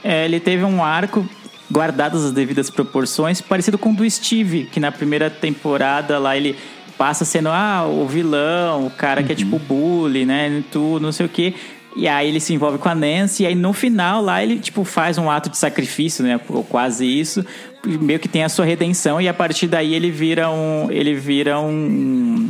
É, 0.03 0.25
ele 0.25 0.39
teve 0.39 0.63
um 0.63 0.83
arco 0.83 1.27
guardadas 1.71 2.23
as 2.23 2.31
devidas 2.31 2.69
proporções, 2.69 3.41
parecido 3.41 3.77
com 3.77 3.91
o 3.91 3.95
do 3.95 4.09
Steve, 4.09 4.65
que 4.71 4.79
na 4.79 4.91
primeira 4.91 5.29
temporada 5.29 6.17
lá 6.17 6.35
ele 6.35 6.57
passa 6.97 7.23
sendo 7.23 7.49
ah, 7.49 7.85
o 7.85 8.05
vilão, 8.07 8.87
o 8.87 8.89
cara 8.89 9.23
que 9.23 9.31
é 9.31 9.35
tipo 9.35 9.57
bully, 9.57 10.25
né, 10.25 10.63
tudo, 10.71 11.01
não 11.01 11.11
sei 11.11 11.25
o 11.25 11.29
quê. 11.29 11.53
E 11.95 12.07
aí 12.07 12.27
ele 12.27 12.39
se 12.39 12.53
envolve 12.53 12.77
com 12.77 12.87
a 12.87 12.95
Nancy, 12.95 13.43
e 13.43 13.45
aí 13.47 13.55
no 13.55 13.73
final 13.73 14.21
lá 14.21 14.43
ele 14.43 14.59
tipo 14.59 14.83
faz 14.83 15.17
um 15.17 15.29
ato 15.29 15.49
de 15.49 15.57
sacrifício, 15.57 16.23
né, 16.23 16.39
ou 16.47 16.63
quase 16.63 17.05
isso, 17.05 17.45
meio 17.83 18.19
que 18.19 18.27
tem 18.27 18.43
a 18.43 18.49
sua 18.49 18.63
redenção 18.63 19.19
e 19.19 19.27
a 19.27 19.33
partir 19.33 19.67
daí 19.67 19.93
ele 19.95 20.11
vira 20.11 20.49
um 20.49 20.87
ele 20.91 21.15
vira 21.15 21.59
um 21.59 22.49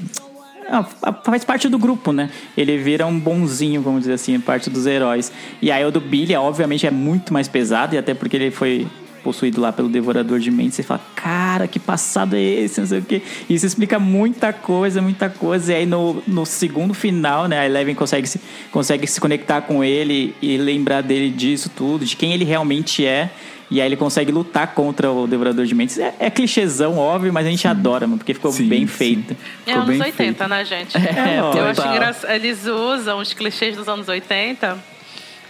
faz 1.23 1.43
parte 1.43 1.67
do 1.67 1.79
grupo, 1.79 2.11
né? 2.11 2.29
Ele 2.55 2.77
vira 2.77 3.05
um 3.05 3.19
bonzinho, 3.19 3.81
vamos 3.81 4.01
dizer 4.01 4.13
assim, 4.13 4.39
parte 4.39 4.69
dos 4.69 4.85
heróis. 4.85 5.31
E 5.61 5.71
aí 5.71 5.83
o 5.83 5.91
do 5.91 5.99
Billy, 5.99 6.35
obviamente, 6.35 6.85
é 6.85 6.91
muito 6.91 7.33
mais 7.33 7.47
pesado, 7.47 7.95
e 7.95 7.97
até 7.97 8.13
porque 8.13 8.35
ele 8.35 8.51
foi 8.51 8.87
possuído 9.19 9.61
lá 9.61 9.71
pelo 9.71 9.89
Devorador 9.89 10.39
de 10.39 10.49
Mentes, 10.51 10.75
você 10.75 10.83
fala, 10.83 11.01
cara, 11.15 11.67
que 11.67 11.79
passado 11.79 12.35
é 12.35 12.41
esse, 12.41 12.79
não 12.79 12.87
sei 12.87 12.99
o 12.99 13.01
quê. 13.03 13.21
Isso 13.49 13.65
explica 13.65 13.99
muita 13.99 14.51
coisa, 14.51 15.01
muita 15.01 15.29
coisa. 15.29 15.71
E 15.73 15.75
aí 15.75 15.85
no, 15.85 16.23
no 16.27 16.45
segundo 16.45 16.93
final, 16.93 17.47
né, 17.47 17.59
a 17.59 17.65
Eleven 17.65 17.95
consegue 17.95 18.27
se, 18.27 18.39
consegue 18.71 19.05
se 19.07 19.19
conectar 19.19 19.61
com 19.61 19.83
ele 19.83 20.35
e 20.41 20.57
lembrar 20.57 21.01
dele 21.01 21.29
disso 21.29 21.69
tudo, 21.75 22.05
de 22.05 22.15
quem 22.15 22.33
ele 22.33 22.45
realmente 22.45 23.05
é. 23.05 23.29
E 23.71 23.79
aí 23.79 23.87
ele 23.87 23.95
consegue 23.95 24.31
lutar 24.31 24.73
contra 24.73 25.11
o 25.11 25.27
Devorador 25.27 25.63
de 25.65 25.75
Mentes. 25.75 25.99
É, 25.99 26.15
é 26.19 26.29
clichêzão, 26.29 26.97
óbvio, 26.97 27.31
mas 27.31 27.45
a 27.45 27.49
gente 27.49 27.67
adora, 27.67 28.07
mano, 28.07 28.17
porque 28.17 28.33
ficou 28.33 28.51
Sim, 28.51 28.67
bem 28.67 28.87
sim. 28.87 28.87
feito. 28.87 29.33
É 29.65 29.71
Ficou 29.71 29.83
anos 29.83 29.89
bem 29.89 30.01
80, 30.01 30.13
feito. 30.15 30.47
né, 30.47 30.65
gente? 30.65 30.97
É, 30.97 31.39
eu 31.39 31.65
acho 31.65 31.87
engraçado. 31.87 32.31
Eles 32.31 32.65
usam 32.65 33.19
os 33.19 33.31
clichês 33.33 33.75
dos 33.75 33.87
anos 33.87 34.07
80 34.07 34.98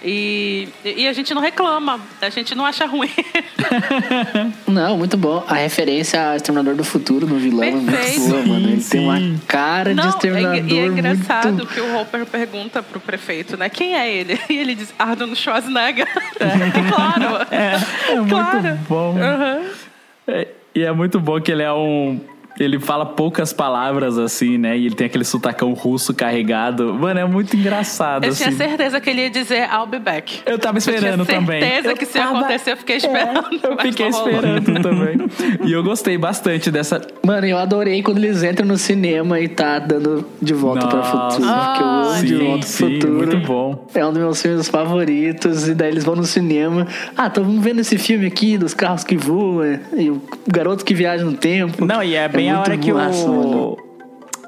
e, 0.03 0.69
e 0.83 1.07
a 1.07 1.13
gente 1.13 1.33
não 1.33 1.41
reclama, 1.41 1.99
a 2.21 2.29
gente 2.29 2.55
não 2.55 2.65
acha 2.65 2.85
ruim. 2.85 3.09
Não, 4.67 4.97
muito 4.97 5.17
bom. 5.17 5.43
A 5.47 5.55
referência 5.55 6.29
ao 6.29 6.35
Exterminador 6.35 6.75
do 6.75 6.83
Futuro 6.83 7.27
no 7.27 7.37
vilão 7.37 7.63
é 7.63 7.71
muito 7.71 7.91
Perfeito. 7.91 8.29
boa, 8.29 8.45
mano. 8.45 8.69
Ele 8.69 8.83
tem 8.83 9.01
uma 9.01 9.39
cara 9.47 9.89
de 9.89 9.95
Não, 9.95 10.09
Exterminador 10.09 10.55
é, 10.55 10.61
e 10.61 10.79
é 10.79 10.85
engraçado 10.85 11.53
muito... 11.53 11.67
que 11.67 11.81
o 11.81 11.99
Hopper 11.99 12.25
pergunta 12.25 12.81
pro 12.81 12.99
prefeito, 12.99 13.57
né? 13.57 13.67
Quem 13.69 13.95
é 13.95 14.11
ele? 14.11 14.39
E 14.49 14.57
ele 14.57 14.73
diz 14.73 14.93
Arnold 14.97 15.35
Schwarzenegger. 15.35 16.07
claro. 16.95 17.47
É 17.51 18.15
muito 18.15 18.29
claro. 18.29 18.79
bom. 18.87 19.17
Aham. 19.17 19.61
É, 20.27 20.47
e 20.73 20.83
é 20.83 20.91
muito 20.91 21.19
bom 21.19 21.39
que 21.41 21.51
ele 21.51 21.63
é 21.63 21.71
um. 21.71 22.19
Ele 22.60 22.80
fala 22.80 23.05
poucas 23.05 23.53
palavras 23.53 24.18
assim, 24.18 24.57
né? 24.57 24.78
E 24.78 24.86
ele 24.88 24.95
tem 24.95 25.07
aquele 25.07 25.24
sotacão 25.24 25.72
russo 25.74 26.14
carregado. 26.14 26.93
Mano, 26.93 27.20
é 27.20 27.26
muito 27.26 27.55
engraçado. 27.55 28.26
Eu 28.26 28.32
assim. 28.32 28.43
tinha 28.43 28.55
certeza 28.55 28.99
que 28.99 29.10
ele 29.10 29.22
ia 29.22 29.30
dizer 29.30 29.70
I'll 29.72 29.88
be 29.88 29.99
back. 29.99 30.41
Eu 30.45 30.60
tava 30.60 30.78
esperando 30.78 31.22
eu 31.22 31.26
tinha 31.26 31.39
também. 31.39 31.62
certeza 31.62 31.89
Eu 31.91 31.97
que 31.97 32.03
isso 32.03 32.18
ia 32.18 32.24
tava- 32.26 32.39
acontecer, 32.39 32.72
eu 32.74 32.78
fiquei 32.78 32.97
esperando. 32.97 33.49
Eu 33.64 33.76
mas 33.76 33.88
fiquei 33.89 34.07
esperando 34.07 34.82
também. 34.82 35.18
E 35.66 35.72
eu 35.72 35.84
gostei 35.84 36.18
bastante 36.18 36.70
dessa. 36.70 37.01
Mano, 37.26 37.45
eu 37.47 37.57
adorei 37.57 38.03
quando 38.03 38.18
eles 38.18 38.43
entram 38.43 38.66
no 38.68 38.78
cinema 38.78 39.39
e 39.39 39.47
tá 39.47 39.80
dando 39.80 40.26
De 40.41 40.53
Volta 40.53 40.88
para 40.88 40.97
o 40.97 41.01
Nossa. 41.01 41.36
Futuro. 41.39 41.53
porque 41.53 41.84
eu 41.84 41.88
amo 41.88 42.24
De 42.24 42.36
Volta 42.36 42.49
para 42.60 42.60
o 42.60 42.64
sim, 42.70 42.93
Futuro. 42.95 43.14
muito 43.14 43.38
bom. 43.38 43.88
É 43.95 44.05
um 44.05 44.10
dos 44.12 44.22
meus 44.22 44.41
filmes 44.41 44.68
favoritos. 44.68 45.68
E 45.68 45.74
daí 45.74 45.89
eles 45.91 46.03
vão 46.03 46.16
no 46.16 46.24
cinema. 46.26 46.86
Ah, 47.16 47.28
estamos 47.28 47.64
vendo 47.64 47.80
esse 47.80 47.97
filme 47.97 48.26
aqui 48.28 48.57
dos 48.57 48.74
carros 48.74 49.03
que 49.03 49.16
voam. 49.18 49.80
E 49.95 50.10
o 50.10 50.22
garoto 50.47 50.84
que 50.84 50.93
viaja 50.93 51.24
no 51.24 51.34
tempo. 51.34 51.86
Não, 51.86 52.03
e 52.03 52.16
é 52.16 52.28
bem 52.28 52.48
a 52.51 52.63
muito 53.29 53.88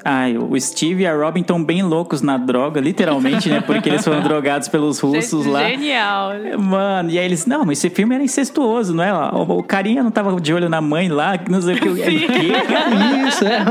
Ai, 0.04 0.36
o 0.36 0.58
Steve 0.60 1.02
e 1.02 1.06
a 1.06 1.14
Robin 1.14 1.40
estão 1.42 1.62
bem 1.62 1.82
loucos 1.82 2.22
na 2.22 2.36
droga, 2.36 2.80
literalmente, 2.80 3.48
né? 3.48 3.60
Porque 3.60 3.88
eles 3.88 4.04
foram 4.04 4.20
drogados 4.26 4.66
pelos 4.68 4.98
russos 4.98 5.44
Gente, 5.44 5.52
lá. 5.52 5.68
Genial. 5.68 6.30
Mano, 6.58 7.10
e 7.10 7.18
aí 7.18 7.24
eles, 7.24 7.46
não, 7.46 7.64
mas 7.64 7.78
esse 7.78 7.88
filme 7.90 8.14
era 8.14 8.24
incestuoso, 8.24 8.94
não 8.94 9.04
é? 9.04 9.12
O, 9.12 9.58
o 9.58 9.62
carinha 9.62 10.02
não 10.02 10.10
tava 10.10 10.40
de 10.40 10.52
olho 10.52 10.68
na 10.68 10.80
mãe 10.80 11.08
lá, 11.08 11.38
que 11.38 11.50
não 11.50 11.60
sei 11.60 11.74
o 11.76 11.78
que. 11.78 11.88
É, 11.92 11.92
o 11.92 12.26
quê? 12.26 13.28
Isso, 13.28 13.44
é. 13.44 13.62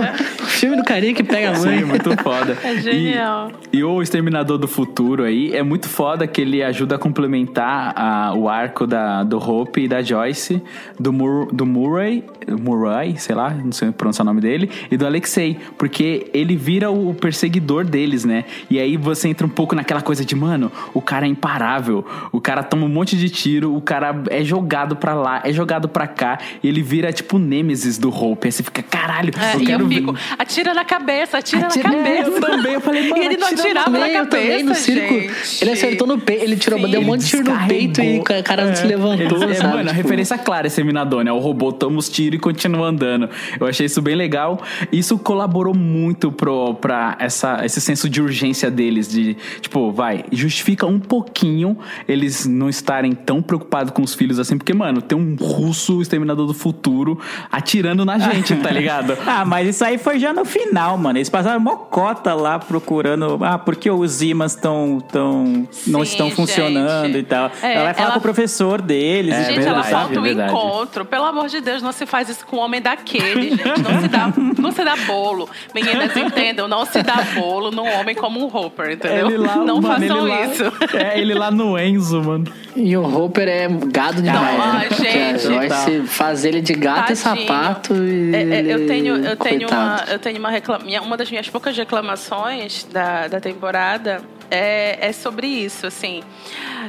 O 0.42 0.46
filme 0.46 0.78
do 0.78 0.84
carinha 0.84 1.14
que 1.14 1.24
pega 1.24 1.50
a 1.50 1.60
mãe. 1.60 1.80
Sim, 1.80 1.86
muito 1.86 2.10
foda. 2.24 2.58
É 2.64 2.76
genial. 2.78 3.52
E, 3.74 3.78
e 3.80 3.84
o 3.84 4.02
Exterminador 4.02 4.58
do 4.58 4.68
Futuro 4.68 5.24
aí 5.24 5.54
é 5.56 5.64
muito 5.64 5.90
foda 5.90 6.26
que 6.28 6.40
ele 6.42 6.64
ajuda 6.64 6.96
a 6.96 6.98
complementar 6.98 7.94
a- 7.96 8.34
o 8.36 8.48
arco 8.48 8.86
da, 8.88 9.24
do 9.24 9.38
Hope 9.38 9.82
e 9.84 9.88
da 9.88 10.02
Joyce, 10.02 10.62
do, 11.00 11.12
Mur, 11.12 11.48
do 11.52 11.66
Murray, 11.66 12.24
Murray, 12.60 13.18
sei 13.18 13.36
lá, 13.36 13.50
não 13.50 13.72
sei 13.72 13.92
pronunciar 13.92 14.24
o 14.26 14.30
nome 14.30 14.42
dele, 14.42 14.70
e 14.90 14.98
do 14.98 15.06
Alexei, 15.06 15.58
porque 15.78 16.21
ele 16.34 16.56
vira 16.56 16.90
o 16.92 17.14
perseguidor 17.14 17.84
deles, 17.86 18.26
né? 18.26 18.46
E 18.70 18.80
aí 18.80 18.98
você 18.98 19.28
entra 19.28 19.46
um 19.46 19.50
pouco 19.50 19.76
naquela 19.76 20.02
coisa 20.02 20.24
de, 20.26 20.36
mano, 20.36 20.72
o 20.94 21.02
cara 21.02 21.26
é 21.26 21.30
imparável, 21.30 22.06
o 22.32 22.40
cara 22.42 22.64
toma 22.64 22.86
um 22.86 22.90
monte 22.90 23.16
de 23.18 23.30
tiro, 23.30 23.76
o 23.76 23.82
cara 23.82 24.22
é 24.30 24.44
jogado 24.44 24.96
pra 24.96 25.14
lá, 25.14 25.42
é 25.44 25.52
jogado 25.54 25.88
pra 25.90 26.08
cá, 26.08 26.38
e 26.64 26.68
ele 26.68 26.82
vira 26.82 27.12
tipo 27.14 27.38
o 27.38 27.40
Nêmesis 27.40 27.98
do 27.98 28.10
Hope. 28.10 28.48
Aí 28.48 28.52
você 28.52 28.64
fica, 28.64 28.82
caralho, 28.84 29.32
É, 29.40 29.56
eu 29.56 29.62
e 29.62 29.66
quero 29.66 29.84
eu 29.84 29.88
ver. 29.88 29.96
fico, 29.96 30.16
atira 30.38 30.74
na 30.74 30.86
cabeça, 30.86 31.38
atira, 31.38 31.66
Atira- 31.68 31.90
na 31.90 31.98
cabeça. 31.98 32.30
Eu 32.30 32.42
também, 32.42 32.74
eu 32.74 32.82
falei, 32.82 33.10
mano, 33.10 33.18
e 33.22 33.26
ele 33.26 33.38
não 33.38 33.48
atira 33.48 33.62
atirava 33.62 33.90
na 34.00 34.10
eu 34.10 34.26
cabeça, 34.26 34.30
também, 34.48 34.64
no 34.64 34.76
circo. 34.76 35.14
gente. 35.14 35.62
Ele 35.64 35.72
acertou 35.72 36.08
no 36.08 36.18
peito, 36.20 36.44
ele 36.44 36.56
tirou, 36.58 36.80
Sim. 36.80 36.90
deu 36.90 37.02
um 37.02 37.06
monte 37.06 37.22
de 37.22 37.28
tiro 37.28 37.44
no 37.52 37.68
peito 37.68 38.02
e 38.02 38.20
o 38.20 38.24
ca- 38.24 38.44
cara 38.44 38.66
não 38.66 38.76
se 38.76 38.86
levantou, 38.86 39.42
Ele- 39.44 39.52
é, 39.52 39.56
sabe? 39.56 39.68
mano, 39.78 39.90
a 39.90 39.94
Tipo, 39.94 40.04
referência 40.04 40.38
clara 40.38 40.68
esse 40.68 40.84
Minador, 40.84 41.24
né? 41.24 41.32
O 41.32 41.40
robô 41.40 41.72
toma 41.72 41.98
os 41.98 42.10
tiros 42.10 42.38
e 42.38 42.40
continua 42.40 42.88
andando. 42.88 43.30
Eu 43.60 43.68
achei 43.68 43.86
isso 43.86 44.02
bem 44.02 44.16
legal. 44.16 44.62
Isso 44.92 45.18
colaborou 45.18 45.74
muito 45.76 46.11
pro, 46.14 46.74
pra 46.76 47.16
essa, 47.20 47.66
esse 47.66 47.80
senso 47.82 48.10
de 48.10 48.22
urgência 48.22 48.70
deles. 48.72 49.08
De, 49.08 49.36
tipo, 49.62 49.92
vai, 49.92 50.26
justifica 50.32 50.86
um 50.86 51.00
pouquinho 51.00 51.78
eles 52.08 52.46
não 52.46 52.70
estarem 52.70 53.14
tão 53.14 53.42
preocupados 53.42 53.92
com 53.94 54.02
os 54.02 54.14
filhos 54.14 54.40
assim. 54.40 54.58
Porque, 54.58 54.74
mano, 54.74 55.02
tem 55.02 55.18
um 55.18 55.36
russo 55.36 56.02
exterminador 56.02 56.46
do 56.48 56.54
futuro 56.54 57.20
atirando 57.52 58.04
na 58.06 58.18
gente, 58.18 58.56
tá 58.58 58.70
ligado? 58.72 59.18
Ah, 59.34 59.46
mas 59.46 59.68
isso 59.70 59.84
aí 59.86 59.98
foi 59.98 60.20
já 60.20 60.34
no 60.34 60.44
final, 60.44 60.98
mano. 60.98 61.18
Eles 61.18 61.30
passaram 61.30 61.60
mocota 61.60 62.34
lá 62.34 62.60
procurando. 62.60 63.40
Ah, 63.44 63.58
porque 63.58 63.90
os 63.90 64.22
imãs 64.22 64.54
estão 64.54 65.00
tão, 65.00 65.68
não 65.88 66.04
estão 66.04 66.30
funcionando 66.32 67.06
gente. 67.08 67.18
e 67.20 67.24
tal. 67.24 67.52
É, 67.62 67.76
ela 67.76 67.84
vai 67.86 67.94
falar 67.94 68.06
ela- 68.08 68.14
com 68.14 68.20
o 68.20 68.22
professor 68.22 68.82
deles. 68.82 69.34
É 69.34 69.42
e 69.42 69.46
Gente, 69.46 69.54
tudo, 69.56 69.68
ela 69.68 69.82
verdade, 69.82 69.92
falta 69.94 70.16
é 70.16 70.20
um 70.20 70.24
verdade. 70.24 70.52
encontro. 70.52 71.06
Pelo 71.06 71.26
amor 71.26 71.48
de 71.48 71.62
Deus, 71.62 71.82
não 71.82 71.92
se 71.92 72.06
faz 72.06 72.30
isso 72.30 72.46
com 72.46 72.58
um 72.58 72.60
homem 72.60 72.82
daquele, 72.82 73.52
gente. 73.52 73.64
Não 73.64 74.02
se 74.02 74.08
dá, 74.08 74.34
não 74.62 74.72
se 74.72 74.84
dá 74.84 74.96
bolo. 75.08 75.50
Meninas, 76.08 76.18
entendam, 76.32 76.68
não 76.68 76.86
se 76.86 77.02
dá 77.04 77.16
bolo 77.36 77.72
num 77.72 77.88
homem 78.00 78.16
como 78.16 78.40
um 78.40 78.46
Hopper, 78.56 78.92
entendeu? 78.92 79.28
Ele 79.28 79.38
lá, 79.38 79.56
não 79.58 79.82
mano, 79.82 79.88
façam 80.00 80.28
ele 80.28 80.30
lá- 80.30 80.46
isso. 80.46 80.64
É, 80.98 81.20
ele 81.20 81.34
lá 81.34 81.52
no 81.52 81.78
Enzo, 81.80 82.22
mano. 82.24 82.52
E 82.76 82.96
o 82.98 83.04
Hopper 83.04 83.48
é 83.48 83.68
gado 83.68 84.22
demais. 84.22 84.58
Não, 84.58 84.74
né? 84.74 84.90
gente, 84.92 85.48
Vai 85.54 85.68
tá. 85.68 85.76
se 85.86 86.02
fazer 86.04 86.50
ele 86.50 86.62
de 86.62 86.74
gato 86.74 87.12
e 87.14 87.16
Tadinho. 87.16 87.48
sapato 87.48 87.94
e. 87.96 88.36
É, 88.36 88.42
é, 88.42 88.62
eu 88.74 88.88
tenho, 88.88 89.16
eu 89.18 89.36
tenho 89.36 89.68
uma, 89.70 90.04
eu 90.10 90.20
tenho 90.20 90.38
uma 90.40 90.50
reclama, 90.50 90.84
minha- 90.86 91.02
uma 91.02 91.18
das 91.18 91.30
minhas 91.30 91.50
poucas 91.50 91.76
reclamações 91.78 92.84
da, 92.92 93.28
da 93.28 93.40
temporada 93.40 94.22
é, 94.50 94.98
é 95.08 95.12
sobre 95.12 95.48
isso, 95.48 95.86
assim. 95.88 96.22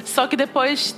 Só 0.05 0.27
que 0.27 0.37
depois 0.37 0.97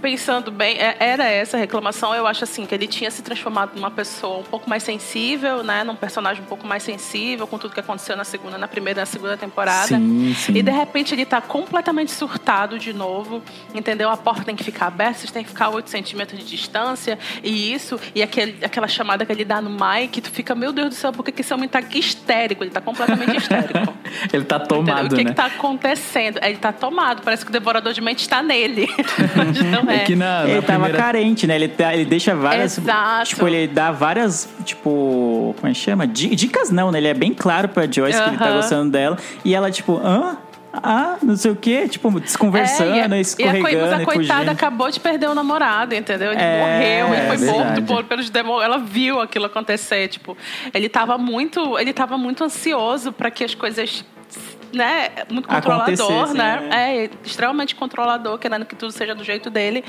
pensando 0.00 0.50
bem, 0.50 0.76
é- 0.78 0.96
era 1.00 1.24
essa 1.24 1.56
a 1.56 1.60
reclamação. 1.60 2.14
Eu 2.14 2.26
acho 2.26 2.44
assim 2.44 2.64
que 2.64 2.74
ele 2.74 2.86
tinha 2.86 3.10
se 3.10 3.22
transformado 3.22 3.72
numa 3.74 3.90
pessoa 3.90 4.38
um 4.38 4.44
pouco 4.44 4.68
mais 4.68 4.82
sensível, 4.82 5.62
né? 5.62 5.82
Num 5.84 5.96
personagem 5.96 6.42
um 6.42 6.46
pouco 6.46 6.66
mais 6.66 6.82
sensível 6.82 7.46
com 7.46 7.58
tudo 7.58 7.74
que 7.74 7.80
aconteceu 7.80 8.16
na 8.16 8.24
segunda, 8.24 8.56
na 8.56 8.68
primeira 8.68 9.00
na 9.00 9.06
segunda 9.06 9.36
temporada. 9.36 9.88
Sim, 9.88 10.34
sim. 10.36 10.52
E 10.56 10.62
de 10.62 10.70
repente 10.70 11.14
ele 11.14 11.24
tá 11.24 11.40
completamente 11.40 12.12
surtado 12.12 12.78
de 12.78 12.92
novo, 12.92 13.42
entendeu? 13.74 14.08
A 14.08 14.16
porta 14.16 14.44
tem 14.44 14.54
que 14.54 14.64
ficar 14.64 14.86
aberta, 14.86 15.18
vocês 15.20 15.30
têm 15.30 15.42
que 15.42 15.50
ficar 15.50 15.66
a 15.66 15.70
8 15.70 15.90
centímetros 15.90 16.38
de 16.38 16.46
distância, 16.46 17.18
e 17.42 17.72
isso, 17.72 17.98
e 18.14 18.22
aquele, 18.22 18.64
aquela 18.64 18.88
chamada 18.88 19.26
que 19.26 19.32
ele 19.32 19.44
dá 19.44 19.60
no 19.60 19.70
Mike, 19.70 20.20
tu 20.20 20.30
fica, 20.30 20.54
meu 20.54 20.72
Deus 20.72 20.88
do 20.90 20.94
céu, 20.94 21.12
por 21.12 21.24
que 21.24 21.40
esse 21.40 21.52
homem 21.52 21.68
tá 21.68 21.78
aqui 21.80 21.98
histérico? 21.98 22.62
Ele 22.62 22.70
tá 22.70 22.80
completamente 22.80 23.36
histérico. 23.36 23.78
Ele 24.32 24.44
tá 24.44 24.56
Entendeu? 24.56 24.84
tomado, 24.84 25.12
o 25.12 25.16
que 25.16 25.24
né? 25.24 25.30
que 25.30 25.36
tá 25.36 25.46
acontecendo? 25.46 26.38
Ele 26.42 26.56
tá 26.56 26.72
tomado, 26.72 27.22
parece 27.22 27.44
que 27.44 27.50
o 27.50 27.52
devorador 27.52 27.92
de 27.92 28.00
mente 28.00 28.20
está 28.20 28.42
nele. 28.42 28.88
Não 29.82 29.92
É 29.92 29.98
que 30.00 30.14
na, 30.16 30.42
na 30.42 30.48
Ele 30.48 30.62
tava 30.62 30.84
primeira... 30.84 30.98
carente, 30.98 31.46
né? 31.46 31.54
Ele, 31.56 31.68
tá- 31.68 31.94
ele 31.94 32.04
deixa 32.04 32.34
várias. 32.34 32.78
Exato. 32.78 33.28
Tipo, 33.30 33.46
ele 33.48 33.66
dá 33.66 33.90
várias. 33.90 34.48
Tipo. 34.64 35.54
Como 35.58 35.70
é 35.70 35.72
que 35.74 35.78
chama? 35.78 36.06
Di- 36.06 36.34
Dicas 36.34 36.70
não, 36.70 36.90
né? 36.90 36.98
Ele 36.98 37.08
é 37.08 37.14
bem 37.14 37.32
claro 37.34 37.68
pra 37.68 37.84
Joyce 37.90 38.20
que 38.22 38.28
ele 38.28 38.36
tá 38.38 38.50
gostando 38.52 38.90
dela. 38.90 39.16
E 39.44 39.54
ela, 39.54 39.70
tipo, 39.70 39.96
hã? 39.98 40.38
Ah, 40.70 41.16
não 41.22 41.34
sei 41.34 41.50
o 41.50 41.56
quê. 41.56 41.88
Tipo, 41.88 42.20
desconversando, 42.20 42.90
É, 42.92 42.96
e 42.96 43.00
a- 43.00 43.02
e 43.02 43.04
a, 43.04 43.08
coi- 43.08 43.20
escorregando 43.20 43.90
mas 43.90 44.00
e, 44.00 44.02
a 44.02 44.04
coitada 44.04 44.34
fugindo. 44.40 44.50
acabou 44.52 44.90
de 44.90 45.00
perder 45.00 45.28
o 45.28 45.34
namorado, 45.34 45.94
entendeu? 45.94 46.30
Ele 46.32 46.40
É, 46.40 46.60
morreu, 46.60 47.14
ele 47.14 47.22
é 47.24 47.26
foi 47.26 47.36
verdade. 47.38 47.58
morto 47.80 47.82
por, 47.82 48.04
pelos 48.04 48.28
demônios. 48.30 48.64
Ela 48.64 48.78
viu 48.78 49.18
aquilo 49.20 49.46
acontecer, 49.46 50.08
tipo, 50.08 50.36
ele 50.74 50.88
tava 50.88 51.16
muito, 51.16 51.78
ele 51.78 51.92
tava 51.92 52.18
muito 52.18 52.44
ansioso 52.44 53.10
para 53.12 53.30
que 53.30 53.42
as 53.44 53.54
coisas 53.54 54.04
né, 54.72 55.08
muito 55.30 55.48
controlador, 55.48 56.34
né? 56.34 56.60
né? 56.68 56.96
É, 57.04 57.10
extremamente 57.24 57.74
controlador, 57.74 58.38
querendo 58.38 58.64
que 58.66 58.76
tudo 58.76 58.92
seja 58.92 59.14
do 59.14 59.24
jeito 59.24 59.50
dele. 59.50 59.84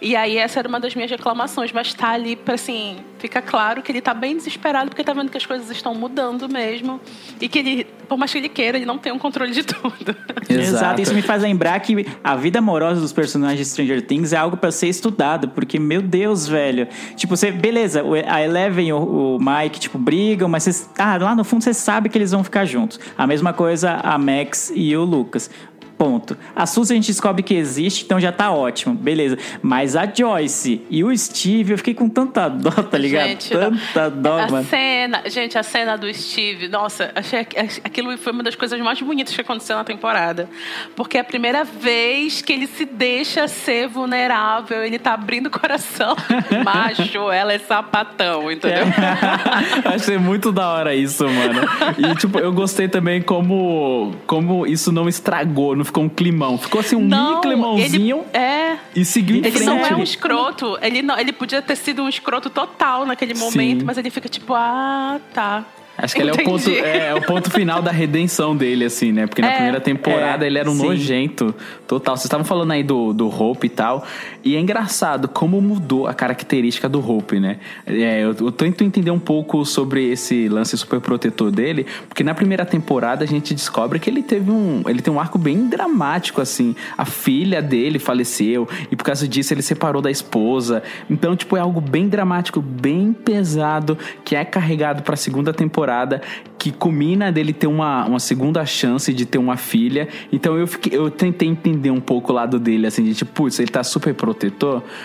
E 0.00 0.14
aí 0.16 0.36
essa 0.38 0.58
era 0.58 0.68
uma 0.68 0.80
das 0.80 0.94
minhas 0.94 1.10
reclamações, 1.10 1.72
mas 1.72 1.92
tá 1.94 2.10
ali 2.10 2.36
pra 2.36 2.54
assim, 2.54 2.96
fica 3.18 3.40
claro 3.42 3.82
que 3.82 3.92
ele 3.92 4.00
tá 4.00 4.14
bem 4.14 4.36
desesperado 4.36 4.88
porque 4.90 5.02
tá 5.04 5.12
vendo 5.12 5.30
que 5.30 5.36
as 5.36 5.44
coisas 5.46 5.70
estão 5.70 5.94
mudando 5.94 6.48
mesmo 6.48 7.00
e 7.40 7.48
que 7.48 7.58
ele, 7.58 7.84
por 8.08 8.16
mais 8.18 8.32
que 8.32 8.38
ele 8.38 8.48
queira, 8.48 8.76
ele 8.78 8.86
não 8.86 8.98
tem 8.98 9.12
um 9.12 9.18
controle 9.18 9.52
de 9.52 9.62
tudo. 9.64 10.16
Exato. 10.48 11.00
Isso 11.00 11.14
me 11.14 11.22
faz 11.22 11.42
lembrar 11.42 11.78
que 11.80 12.06
a 12.22 12.36
vida 12.36 12.58
amorosa 12.58 13.00
dos 13.00 13.12
personagens 13.12 13.58
de 13.58 13.64
Stranger 13.66 14.02
Things 14.06 14.32
é 14.32 14.36
algo 14.36 14.56
pra 14.56 14.70
ser 14.70 14.88
estudado, 14.88 15.48
porque, 15.48 15.78
meu 15.78 16.00
Deus, 16.00 16.46
velho. 16.48 16.86
Tipo, 17.16 17.36
você, 17.36 17.50
beleza, 17.50 18.02
o- 18.04 18.14
a 18.14 18.42
Eleven 18.42 18.88
e 18.88 18.92
o, 18.92 19.36
o 19.36 19.38
Mike, 19.38 19.80
tipo, 19.80 19.98
brigam, 19.98 20.48
mas 20.48 20.62
vocês, 20.62 20.90
ah, 20.98 21.16
lá 21.18 21.34
no 21.34 21.44
fundo 21.44 21.62
você 21.62 21.74
sabe 21.74 22.08
que 22.08 22.16
eles 22.16 22.30
vão 22.30 22.44
ficar 22.44 22.64
juntos. 22.64 22.98
A 23.16 23.26
mesma 23.26 23.52
coisa 23.52 24.00
a 24.06 24.16
Max 24.16 24.70
e 24.72 24.96
o 24.96 25.04
Lucas. 25.04 25.50
Ponto. 25.98 26.36
A 26.54 26.66
Suzy 26.66 26.92
a 26.92 26.96
gente 26.96 27.06
descobre 27.06 27.42
que 27.42 27.54
existe, 27.54 28.04
então 28.04 28.20
já 28.20 28.30
tá 28.30 28.50
ótimo, 28.52 28.94
beleza. 28.94 29.38
Mas 29.62 29.96
a 29.96 30.04
Joyce 30.06 30.82
e 30.90 31.02
o 31.02 31.16
Steve, 31.16 31.72
eu 31.72 31.78
fiquei 31.78 31.94
com 31.94 32.06
tanta 32.08 32.48
dó, 32.48 32.70
tá 32.70 32.98
ligado? 32.98 33.28
Gente, 33.28 33.54
não. 33.54 33.70
tanta 33.72 34.10
dó, 34.10 34.38
a 34.40 34.46
mano. 34.48 34.66
cena, 34.68 35.22
gente, 35.26 35.56
a 35.56 35.62
cena 35.62 35.96
do 35.96 36.12
Steve, 36.12 36.68
nossa, 36.68 37.10
achei 37.14 37.40
aqu- 37.40 37.80
aquilo 37.82 38.16
foi 38.18 38.32
uma 38.32 38.42
das 38.42 38.54
coisas 38.54 38.78
mais 38.80 39.00
bonitas 39.00 39.34
que 39.34 39.40
aconteceu 39.40 39.74
na 39.76 39.84
temporada. 39.84 40.48
Porque 40.94 41.16
é 41.16 41.20
a 41.20 41.24
primeira 41.24 41.64
vez 41.64 42.42
que 42.42 42.52
ele 42.52 42.66
se 42.66 42.84
deixa 42.84 43.48
ser 43.48 43.88
vulnerável, 43.88 44.84
ele 44.84 44.98
tá 44.98 45.14
abrindo 45.14 45.46
o 45.46 45.50
coração. 45.50 46.14
Macho, 46.62 47.30
ela 47.30 47.54
é 47.54 47.58
sapatão, 47.58 48.52
entendeu? 48.52 48.84
Achei 49.94 50.18
muito 50.18 50.52
da 50.52 50.68
hora 50.68 50.94
isso, 50.94 51.24
mano. 51.24 51.60
E, 51.96 52.14
tipo, 52.16 52.38
eu 52.38 52.52
gostei 52.52 52.86
também 52.88 53.22
como, 53.22 54.14
como 54.26 54.66
isso 54.66 54.92
não 54.92 55.08
estragou, 55.08 55.74
não 55.74 55.85
ficou 55.86 56.04
um 56.04 56.08
climão. 56.08 56.58
Ficou 56.58 56.80
assim 56.80 56.96
um 56.96 57.00
mini 57.00 57.40
climãozinho 57.40 58.24
ele, 58.32 58.38
é. 58.44 58.76
e 58.94 59.04
seguiu 59.04 59.36
em 59.36 59.38
Ele 59.38 59.50
frente. 59.50 59.64
não 59.66 59.78
é 59.78 59.94
um 59.94 60.02
escroto. 60.02 60.78
Ele, 60.82 61.00
não, 61.02 61.18
ele 61.18 61.32
podia 61.32 61.62
ter 61.62 61.76
sido 61.76 62.02
um 62.02 62.08
escroto 62.08 62.50
total 62.50 63.06
naquele 63.06 63.34
momento, 63.34 63.80
Sim. 63.80 63.86
mas 63.86 63.96
ele 63.96 64.10
fica 64.10 64.28
tipo, 64.28 64.52
ah, 64.54 65.18
tá. 65.32 65.64
Acho 65.98 66.14
que 66.14 66.20
ele 66.20 66.28
é 66.30 66.34
o, 66.34 66.44
ponto, 66.44 66.68
é, 66.68 67.06
é 67.08 67.14
o 67.14 67.22
ponto 67.22 67.50
final 67.50 67.80
da 67.80 67.90
redenção 67.90 68.54
dele, 68.54 68.84
assim, 68.84 69.12
né? 69.12 69.26
Porque 69.26 69.40
na 69.40 69.48
É, 69.48 69.54
primeira 69.54 69.80
temporada 69.80 70.44
é, 70.44 70.46
ele 70.48 70.58
era 70.58 70.70
um 70.70 70.74
sim. 70.76 70.82
nojento 70.88 71.54
total. 71.88 72.16
Vocês 72.16 72.26
estavam 72.26 72.44
falando 72.44 72.72
aí 72.72 72.82
do, 72.82 73.14
do 73.14 73.28
Hope 73.28 73.66
e 73.66 73.70
tal. 73.70 74.06
E 74.46 74.54
é 74.54 74.60
engraçado 74.60 75.26
como 75.26 75.60
mudou 75.60 76.06
a 76.06 76.14
característica 76.14 76.88
do 76.88 77.00
Hope, 77.00 77.40
né? 77.40 77.58
É, 77.84 78.20
eu, 78.22 78.28
eu 78.28 78.52
tento 78.52 78.84
entender 78.84 79.10
um 79.10 79.18
pouco 79.18 79.64
sobre 79.64 80.12
esse 80.12 80.48
lance 80.48 80.78
super 80.78 81.00
protetor 81.00 81.50
dele, 81.50 81.84
porque 82.08 82.22
na 82.22 82.32
primeira 82.32 82.64
temporada 82.64 83.24
a 83.24 83.26
gente 83.26 83.52
descobre 83.52 83.98
que 83.98 84.08
ele 84.08 84.22
teve 84.22 84.52
um. 84.52 84.84
Ele 84.86 85.02
tem 85.02 85.12
um 85.12 85.18
arco 85.18 85.36
bem 85.36 85.66
dramático, 85.66 86.40
assim. 86.40 86.76
A 86.96 87.04
filha 87.04 87.60
dele 87.60 87.98
faleceu, 87.98 88.68
e 88.88 88.94
por 88.94 89.02
causa 89.02 89.26
disso 89.26 89.52
ele 89.52 89.62
separou 89.62 90.00
da 90.00 90.12
esposa. 90.12 90.80
Então, 91.10 91.34
tipo, 91.34 91.56
é 91.56 91.60
algo 91.60 91.80
bem 91.80 92.08
dramático, 92.08 92.60
bem 92.60 93.12
pesado, 93.12 93.98
que 94.24 94.36
é 94.36 94.44
carregado 94.44 95.02
pra 95.02 95.16
segunda 95.16 95.52
temporada, 95.52 96.22
que 96.56 96.70
culmina 96.72 97.30
dele 97.30 97.52
ter 97.52 97.66
uma, 97.66 98.04
uma 98.06 98.18
segunda 98.18 98.64
chance 98.64 99.12
de 99.12 99.26
ter 99.26 99.38
uma 99.38 99.56
filha. 99.56 100.08
Então 100.32 100.56
eu, 100.56 100.66
fiquei, 100.66 100.96
eu 100.96 101.10
tentei 101.10 101.48
entender 101.48 101.90
um 101.90 102.00
pouco 102.00 102.32
o 102.32 102.34
lado 102.34 102.58
dele, 102.58 102.86
assim, 102.86 103.02
de 103.04 103.14
tipo, 103.14 103.32
putz, 103.32 103.58
ele 103.58 103.68
tá 103.70 103.82
super 103.84 104.14
protetor, 104.14 104.35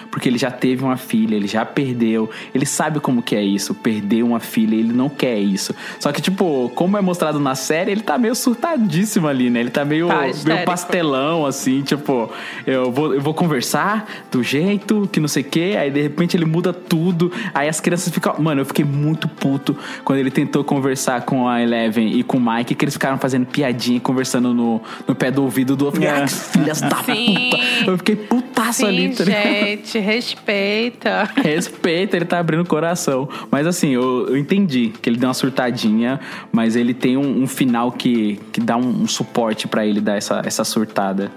porque 0.10 0.30
ele 0.30 0.38
já 0.38 0.52
teve 0.52 0.84
uma 0.84 0.98
filha, 0.98 1.36
ele 1.36 1.48
já 1.48 1.66
perdeu, 1.66 2.30
ele 2.54 2.66
sabe 2.66 3.00
como 3.00 3.22
que 3.22 3.36
é 3.36 3.44
isso, 3.44 3.74
perder 3.74 4.24
uma 4.24 4.40
filha, 4.40 4.76
ele 4.76 4.94
não 4.94 5.10
quer 5.10 5.38
isso. 5.40 5.74
Só 6.00 6.12
que, 6.12 6.22
tipo, 6.22 6.70
como 6.76 6.98
é 6.98 7.02
mostrado 7.02 7.40
na 7.40 7.56
série, 7.56 7.92
ele 7.92 8.02
tá 8.02 8.18
meio 8.18 8.36
surtadíssimo 8.36 9.28
ali, 9.28 9.50
né? 9.50 9.60
Ele 9.62 9.70
tá 9.70 9.86
meio, 9.86 10.08
Tá, 10.08 10.22
meio 10.46 10.66
pastelão, 10.66 11.46
assim, 11.46 11.82
tipo, 11.82 12.30
eu 12.66 12.92
vou, 12.92 13.14
eu 13.14 13.22
vou 13.22 13.34
conversar 13.34 14.06
do 14.32 14.44
jeito 14.44 15.08
que 15.12 15.20
não 15.20 15.28
sei 15.28 15.44
o 15.44 15.46
que, 15.46 15.76
aí 15.78 15.90
de 15.90 16.02
repente 16.02 16.36
ele 16.36 16.46
muda 16.46 16.74
tudo, 16.74 17.32
aí 17.54 17.68
as 17.70 17.80
crianças 17.80 18.14
ficam. 18.14 18.36
Mano, 18.40 18.62
eu 18.62 18.66
fiquei 18.66 18.84
muito 18.86 19.28
puto 19.28 19.76
quando 20.04 20.20
ele 20.20 20.32
tentou 20.32 20.64
conversar 20.64 21.22
com 21.22 21.48
a 21.48 21.62
Eleven 21.62 22.14
e 22.18 22.24
com 22.24 22.38
o 22.38 22.42
Mike, 22.42 22.76
que 22.76 22.84
eles 22.86 22.94
ficaram 22.96 23.18
fazendo 23.18 23.46
piadinha, 23.46 23.98
e 23.98 24.00
conversando 24.00 24.54
no, 24.54 24.82
no 25.08 25.16
pé 25.16 25.32
do 25.32 25.44
ouvido 25.44 25.76
do 25.76 25.86
outro. 25.86 26.04
É. 26.04 26.24
"Ah, 26.24 26.28
filhas 26.28 26.82
da 26.82 27.04
Sim. 27.04 27.50
puta. 27.50 27.64
Eu 27.88 27.98
fiquei 27.98 28.16
putaço 28.16 28.86
ali, 28.86 29.14
Sim, 29.16 29.21
tá 29.26 29.32
ligado? 29.32 29.44
gente, 29.44 30.00
respeita. 30.00 31.30
Respeita, 31.42 32.16
ele 32.16 32.26
tá 32.26 32.40
abrindo 32.40 32.62
o 32.62 32.68
coração. 32.68 33.28
Mas 33.50 33.68
assim, 33.68 33.90
eu, 33.90 34.28
eu 34.28 34.38
entendi 34.38 34.94
que 35.02 35.10
ele 35.10 35.18
deu 35.18 35.28
uma 35.28 35.34
surtadinha, 35.34 36.20
mas 36.52 36.76
ele 36.76 36.94
tem 36.94 37.18
um, 37.18 37.44
um 37.44 37.48
final 37.48 37.92
que, 37.92 38.40
que 38.52 38.60
dá 38.60 38.78
um, 38.78 39.04
um 39.04 39.08
suporte 39.08 39.68
pra 39.68 39.86
ele 39.86 40.02
dar 40.02 40.16
essa, 40.16 40.42
essa 40.46 40.64
surtada. 40.64 41.32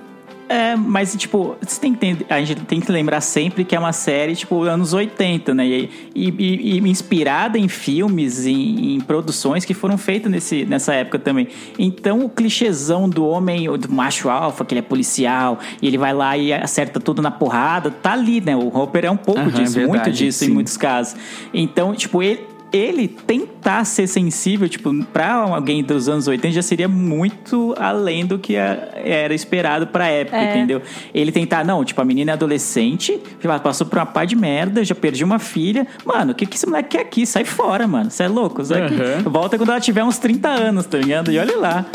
É, 0.48 0.76
mas, 0.76 1.14
tipo, 1.16 1.56
você 1.60 1.80
tem 1.80 1.94
que 1.94 2.06
entender- 2.06 2.26
a 2.28 2.42
gente 2.42 2.60
tem 2.62 2.78
que 2.80 2.92
lembrar 2.92 3.20
sempre 3.22 3.64
que 3.64 3.74
é 3.74 3.78
uma 3.78 3.92
série, 3.92 4.36
tipo, 4.36 4.62
anos 4.64 4.92
80, 4.92 5.54
né? 5.54 5.66
E, 5.66 5.90
e- 6.14 6.76
e- 6.76 6.88
inspirada 6.88 7.58
em 7.58 7.66
filmes, 7.66 8.44
em, 8.46 8.94
em 8.94 9.00
produções 9.00 9.64
que 9.64 9.72
foram 9.72 9.96
feitas 9.96 10.30
nesse, 10.30 10.64
nessa 10.66 10.92
época 10.94 11.18
também. 11.18 11.48
Então, 11.78 12.24
o 12.24 12.28
clichêzão 12.28 13.08
do 13.08 13.24
homem, 13.26 13.66
do 13.78 13.90
macho 13.90 14.28
alfa, 14.28 14.64
que 14.64 14.74
ele 14.74 14.80
é 14.80 14.82
policial, 14.82 15.58
e 15.80 15.86
ele 15.86 15.96
vai 15.96 16.12
lá 16.12 16.36
e 16.36 16.52
acerta 16.52 17.00
tudo 17.00 17.22
na 17.22 17.30
porrada, 17.30 17.90
tá 17.90 18.12
ali, 18.12 18.40
né? 18.40 18.54
O 18.54 18.68
Hopper 18.68 19.06
é 19.06 19.10
um 19.10 19.16
pouco 19.16 19.40
Aham, 19.40 19.50
disso, 19.50 19.74
verdade, 19.74 19.88
muito 20.04 20.10
disso 20.12 20.44
em 20.44 20.48
sim. 20.48 20.52
muitos 20.52 20.76
casos. 20.76 21.16
Então, 21.54 21.94
tipo, 21.94 22.22
ele 22.22 22.53
ele 22.76 23.06
tentar 23.08 23.84
ser 23.84 24.06
sensível, 24.06 24.68
tipo, 24.68 24.92
pra 25.06 25.32
alguém 25.34 25.82
dos 25.82 26.08
anos 26.08 26.26
80 26.26 26.50
já 26.54 26.62
seria 26.62 26.88
muito 26.88 27.74
além 27.78 28.26
do 28.26 28.38
que 28.38 28.54
era 28.56 29.32
esperado 29.34 29.86
pra 29.86 30.08
época, 30.08 30.36
É. 30.36 30.50
entendeu? 30.56 30.82
Ele 31.14 31.30
tentar, 31.30 31.64
não, 31.64 31.84
tipo, 31.84 32.00
a 32.00 32.04
menina 32.04 32.32
é 32.32 32.34
adolescente, 32.34 33.20
já 33.40 33.58
passou 33.58 33.86
por 33.86 33.98
uma 33.98 34.06
pá 34.06 34.24
de 34.24 34.34
merda, 34.36 34.84
já 34.84 34.94
perdi 34.94 35.22
uma 35.22 35.38
filha. 35.38 35.86
Mano, 36.04 36.32
o 36.32 36.34
que, 36.34 36.46
que 36.46 36.56
esse 36.56 36.66
moleque 36.66 36.90
quer 36.90 37.00
aqui? 37.02 37.24
Sai 37.26 37.44
fora, 37.44 37.86
mano. 37.86 38.10
Você 38.10 38.24
é 38.24 38.28
louco? 38.28 38.64
Sai. 38.64 38.82
Aham. 38.82 39.22
Volta 39.30 39.56
quando 39.56 39.70
ela 39.70 39.80
tiver 39.80 40.02
uns 40.02 40.18
30 40.18 40.48
anos, 40.48 40.86
tá 40.86 40.98
ligado? 40.98 41.30
E 41.30 41.38
olha 41.38 41.56
lá. 41.56 41.86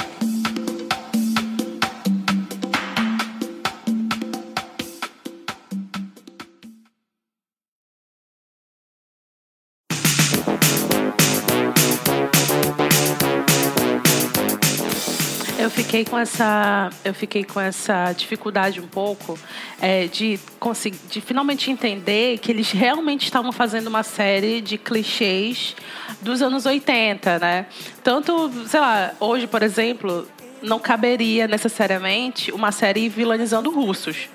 Fiquei 15.89 16.05
com 16.05 16.19
essa, 16.19 16.91
eu 17.03 17.15
fiquei 17.15 17.43
com 17.43 17.59
essa 17.59 18.13
dificuldade 18.13 18.79
um 18.79 18.85
pouco 18.85 19.39
é, 19.81 20.05
de 20.05 20.39
conseguir, 20.59 20.99
de 21.09 21.19
finalmente 21.19 21.71
entender 21.71 22.37
que 22.37 22.51
eles 22.51 22.71
realmente 22.71 23.23
estavam 23.23 23.51
fazendo 23.51 23.87
uma 23.87 24.03
série 24.03 24.61
de 24.61 24.77
clichês 24.77 25.75
dos 26.21 26.43
anos 26.43 26.67
80, 26.67 27.39
né? 27.39 27.65
Tanto, 28.03 28.51
sei 28.67 28.79
lá, 28.79 29.13
hoje, 29.19 29.47
por 29.47 29.63
exemplo, 29.63 30.27
não 30.61 30.77
caberia 30.77 31.47
necessariamente 31.47 32.51
uma 32.51 32.71
série 32.71 33.09
vilanizando 33.09 33.71
russos. 33.71 34.29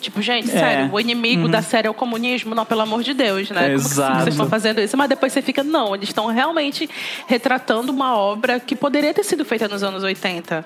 Tipo, 0.00 0.20
gente, 0.22 0.48
É. 0.50 0.58
sério, 0.58 0.90
o 0.92 1.00
inimigo 1.00 1.48
da 1.48 1.62
série 1.62 1.86
é 1.88 1.90
o 1.90 1.94
comunismo? 1.94 2.54
Não, 2.54 2.64
pelo 2.64 2.82
amor 2.82 3.02
de 3.02 3.14
Deus, 3.14 3.50
né? 3.50 3.62
Como 3.62 3.78
que 3.80 3.86
Exato. 3.86 4.16
vocês 4.18 4.34
estão 4.34 4.48
fazendo 4.48 4.80
isso? 4.80 4.96
Mas 4.96 5.08
depois 5.08 5.32
você 5.32 5.42
fica, 5.42 5.62
não, 5.64 5.94
eles 5.94 6.08
estão 6.08 6.26
realmente 6.26 6.88
retratando 7.26 7.90
uma 7.92 8.16
obra 8.16 8.60
que 8.60 8.76
poderia 8.76 9.12
ter 9.14 9.24
sido 9.24 9.44
feita 9.44 9.66
nos 9.68 9.82
anos 9.82 10.02
80. 10.02 10.64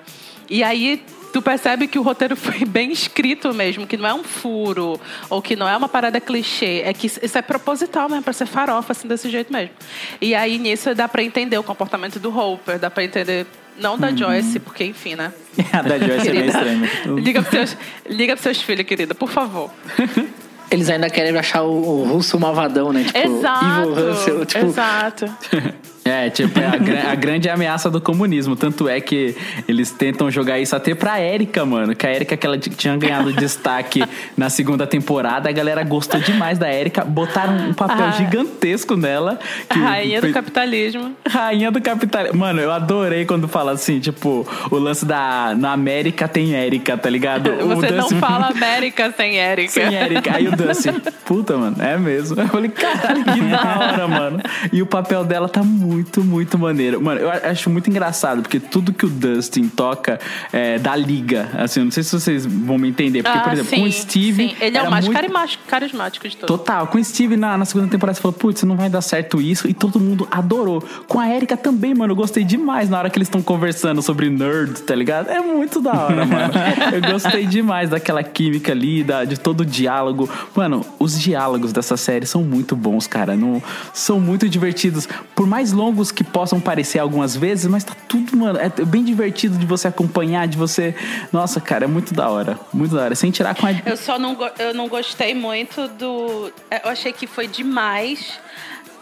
E 0.49 0.63
aí 0.63 1.03
tu 1.31 1.41
percebe 1.41 1.87
que 1.87 1.97
o 1.97 2.01
roteiro 2.01 2.35
foi 2.37 2.65
bem 2.65 2.91
escrito 2.91 3.53
mesmo, 3.53 3.87
que 3.87 3.95
não 3.97 4.07
é 4.09 4.13
um 4.13 4.23
furo, 4.23 4.99
ou 5.29 5.41
que 5.41 5.55
não 5.55 5.67
é 5.67 5.75
uma 5.77 5.87
parada 5.87 6.19
clichê, 6.19 6.81
é 6.85 6.93
que 6.93 7.07
isso 7.07 7.37
é 7.37 7.41
proposital 7.41 8.09
mesmo, 8.09 8.23
pra 8.23 8.33
ser 8.33 8.45
farofa, 8.45 8.91
assim, 8.91 9.07
desse 9.07 9.29
jeito 9.29 9.51
mesmo. 9.51 9.71
E 10.19 10.35
aí 10.35 10.57
nisso 10.57 10.93
dá 10.93 11.07
pra 11.07 11.23
entender 11.23 11.57
o 11.57 11.63
comportamento 11.63 12.19
do 12.19 12.37
Hopper, 12.37 12.77
dá 12.77 12.89
pra 12.91 13.03
entender. 13.03 13.47
Não 13.81 13.97
da 13.97 14.11
Joyce, 14.11 14.59
porque 14.59 14.83
enfim, 14.85 15.15
né? 15.15 15.33
A 15.73 15.81
da 15.81 15.97
Joyce 15.97 16.29
é 16.29 16.33
meio 16.33 16.45
estranha. 16.45 16.89
Liga 17.19 17.41
pros 17.41 17.51
seus, 17.51 17.77
liga 18.07 18.33
pros 18.33 18.43
seus 18.43 18.61
filhos, 18.61 18.85
querida, 18.85 19.15
por 19.15 19.29
favor. 19.29 19.71
Eles 20.69 20.89
ainda 20.89 21.09
querem 21.09 21.37
achar 21.37 21.63
o, 21.63 21.71
o 21.71 22.03
russo 22.05 22.39
malvadão, 22.39 22.93
né? 22.93 23.03
Tipo, 23.03 23.17
Exato. 23.19 23.89
Evil 23.89 24.13
Russell. 24.13 24.45
Tipo, 24.45 24.65
Exato. 24.67 25.25
É, 26.11 26.29
tipo, 26.29 26.59
é 26.59 26.65
a, 26.67 26.77
gra- 26.77 27.11
a 27.11 27.15
grande 27.15 27.49
ameaça 27.49 27.89
do 27.89 28.01
comunismo. 28.01 28.55
Tanto 28.55 28.87
é 28.89 28.99
que 28.99 29.35
eles 29.67 29.91
tentam 29.91 30.29
jogar 30.29 30.59
isso 30.59 30.75
até 30.75 30.93
pra 30.93 31.21
Erika, 31.21 31.65
mano. 31.65 31.95
Que 31.95 32.05
a 32.07 32.13
Erika, 32.13 32.35
que 32.37 32.45
ela 32.45 32.57
tinha 32.57 32.97
ganhado 32.97 33.31
destaque 33.33 34.03
na 34.37 34.49
segunda 34.49 34.85
temporada, 34.85 35.49
a 35.49 35.51
galera 35.51 35.83
gostou 35.83 36.19
demais 36.19 36.57
da 36.57 36.71
Erika. 36.71 37.03
Botaram 37.05 37.69
um 37.69 37.73
papel 37.73 38.05
Ah. 38.05 38.11
gigantesco 38.11 38.95
nela. 38.95 39.39
que 39.69 39.79
Rainha 39.79 40.17
do 40.19 40.21
fez- 40.23 40.33
capitalismo. 40.33 41.15
Rainha 41.27 41.71
do 41.71 41.81
capitalismo. 41.81 42.37
Mano, 42.39 42.59
eu 42.59 42.71
adorei 42.71 43.25
quando 43.25 43.47
fala 43.47 43.71
assim, 43.71 43.99
tipo, 43.99 44.45
o 44.69 44.75
lance 44.77 45.05
da. 45.05 45.53
Na 45.57 45.71
América 45.71 46.27
tem 46.27 46.53
Érica, 46.55 46.97
tá 46.97 47.09
ligado? 47.09 47.49
O 47.61 47.75
Você 47.75 47.91
não 47.91 47.97
Dustin- 47.99 48.19
fala 48.19 48.47
América 48.47 49.13
sem 49.15 49.37
Érica. 49.39 49.71
Sem 49.71 49.95
Érica. 49.95 50.35
Aí 50.35 50.47
o 50.47 50.55
Dustin, 50.55 50.93
puta, 51.25 51.55
mano, 51.57 51.75
é 51.79 51.97
mesmo. 51.97 52.39
Eu 52.41 52.47
falei, 52.47 52.69
caralho, 52.69 53.23
que 53.23 53.39
da 53.49 53.79
hora, 53.79 54.07
mano. 54.07 54.39
E 54.73 54.81
o 54.81 54.85
papel 54.85 55.23
dela 55.23 55.47
tá 55.47 55.63
muito, 55.63 56.00
muito 56.23 56.57
maneiro. 56.57 57.01
Mano, 57.01 57.21
eu 57.21 57.29
acho 57.29 57.69
muito 57.69 57.89
engraçado, 57.89 58.41
porque 58.41 58.59
tudo 58.59 58.93
que 58.93 59.05
o 59.05 59.09
Dustin 59.09 59.67
toca 59.67 60.19
é, 60.51 60.77
da 60.79 60.95
liga. 60.95 61.49
Assim, 61.57 61.81
eu 61.81 61.85
não 61.85 61.91
sei 61.91 62.03
se 62.03 62.11
vocês 62.11 62.45
vão 62.45 62.77
me 62.77 62.89
entender. 62.89 63.23
Porque, 63.23 63.37
Ah, 63.37 63.41
por 63.41 63.53
exemplo, 63.53 63.69
sim, 63.69 63.81
com 63.81 63.87
o 63.87 63.91
Steve. 63.91 64.49
sim. 64.49 64.55
Ele 64.59 64.77
é 64.77 64.83
o 64.83 64.89
mais 64.91 65.05
muito... 65.05 65.19
carismático 65.67 66.27
de 66.27 66.37
todos. 66.37 66.57
Total, 66.57 66.87
com 66.87 66.97
o 66.97 67.03
Steve 67.03 67.37
na, 67.37 67.57
na 67.57 67.65
segunda 67.65 67.87
temporada 67.89 68.15
você 68.15 68.21
falou, 68.21 68.37
putz, 68.37 68.63
não 68.63 68.75
vai 68.75 68.89
dar 68.89 69.01
certo 69.01 69.41
isso, 69.41 69.67
e 69.67 69.73
todo 69.73 69.99
mundo 69.99 70.27
adorou. 70.31 70.83
Com 71.07 71.19
a 71.19 71.29
Erika 71.29 71.55
também, 71.57 71.93
mano, 71.93 72.11
eu 72.11 72.15
gostei 72.15 72.43
demais 72.43 72.89
na 72.89 72.97
hora 72.99 73.09
que 73.09 73.17
eles 73.17 73.27
estão 73.27 73.41
conversando 73.41 74.01
sobre 74.01 74.29
nerd, 74.29 74.81
tá 74.81 74.95
ligado? 74.95 75.29
É 75.29 75.39
muito 75.39 75.81
da 75.81 75.91
hora, 75.93 76.25
mano. 76.25 76.53
Eu 76.91 77.11
gostei 77.11 77.45
demais 77.45 77.89
daquela 77.89 78.23
química 78.23 78.71
ali, 78.71 79.03
da, 79.03 79.23
de 79.23 79.39
todo 79.39 79.61
o 79.61 79.65
diálogo. 79.65 80.29
Mano, 80.55 80.85
os 80.99 81.19
diálogos 81.19 81.71
dessa 81.71 81.95
série 81.95 82.25
são 82.25 82.43
muito 82.43 82.75
bons, 82.75 83.07
cara. 83.07 83.35
Não, 83.35 83.61
são 83.93 84.19
muito 84.19 84.47
divertidos. 84.49 85.07
Por 85.35 85.47
mais 85.47 85.71
longos 85.91 86.11
que 86.11 86.23
possam 86.23 86.59
parecer 86.59 86.99
algumas 86.99 87.35
vezes, 87.35 87.65
mas 87.67 87.83
tá 87.83 87.93
tudo, 88.07 88.35
mano, 88.37 88.57
é 88.59 88.69
bem 88.85 89.03
divertido 89.03 89.57
de 89.57 89.65
você 89.65 89.87
acompanhar, 89.87 90.47
de 90.47 90.57
você. 90.57 90.95
Nossa, 91.31 91.59
cara, 91.59 91.83
é 91.85 91.87
muito 91.87 92.13
da 92.13 92.29
hora. 92.29 92.57
Muito 92.73 92.95
da 92.95 93.03
hora. 93.03 93.15
Sem 93.15 93.29
tirar 93.31 93.53
com 93.55 93.65
a. 93.67 93.71
Eu 93.85 93.97
só 93.97 94.17
não, 94.17 94.33
go- 94.35 94.49
eu 94.57 94.73
não 94.73 94.87
gostei 94.87 95.33
muito 95.35 95.87
do. 95.89 96.51
é, 96.69 96.81
Eu 96.85 96.91
achei 96.91 97.11
que 97.11 97.27
foi 97.27 97.47
demais 97.47 98.39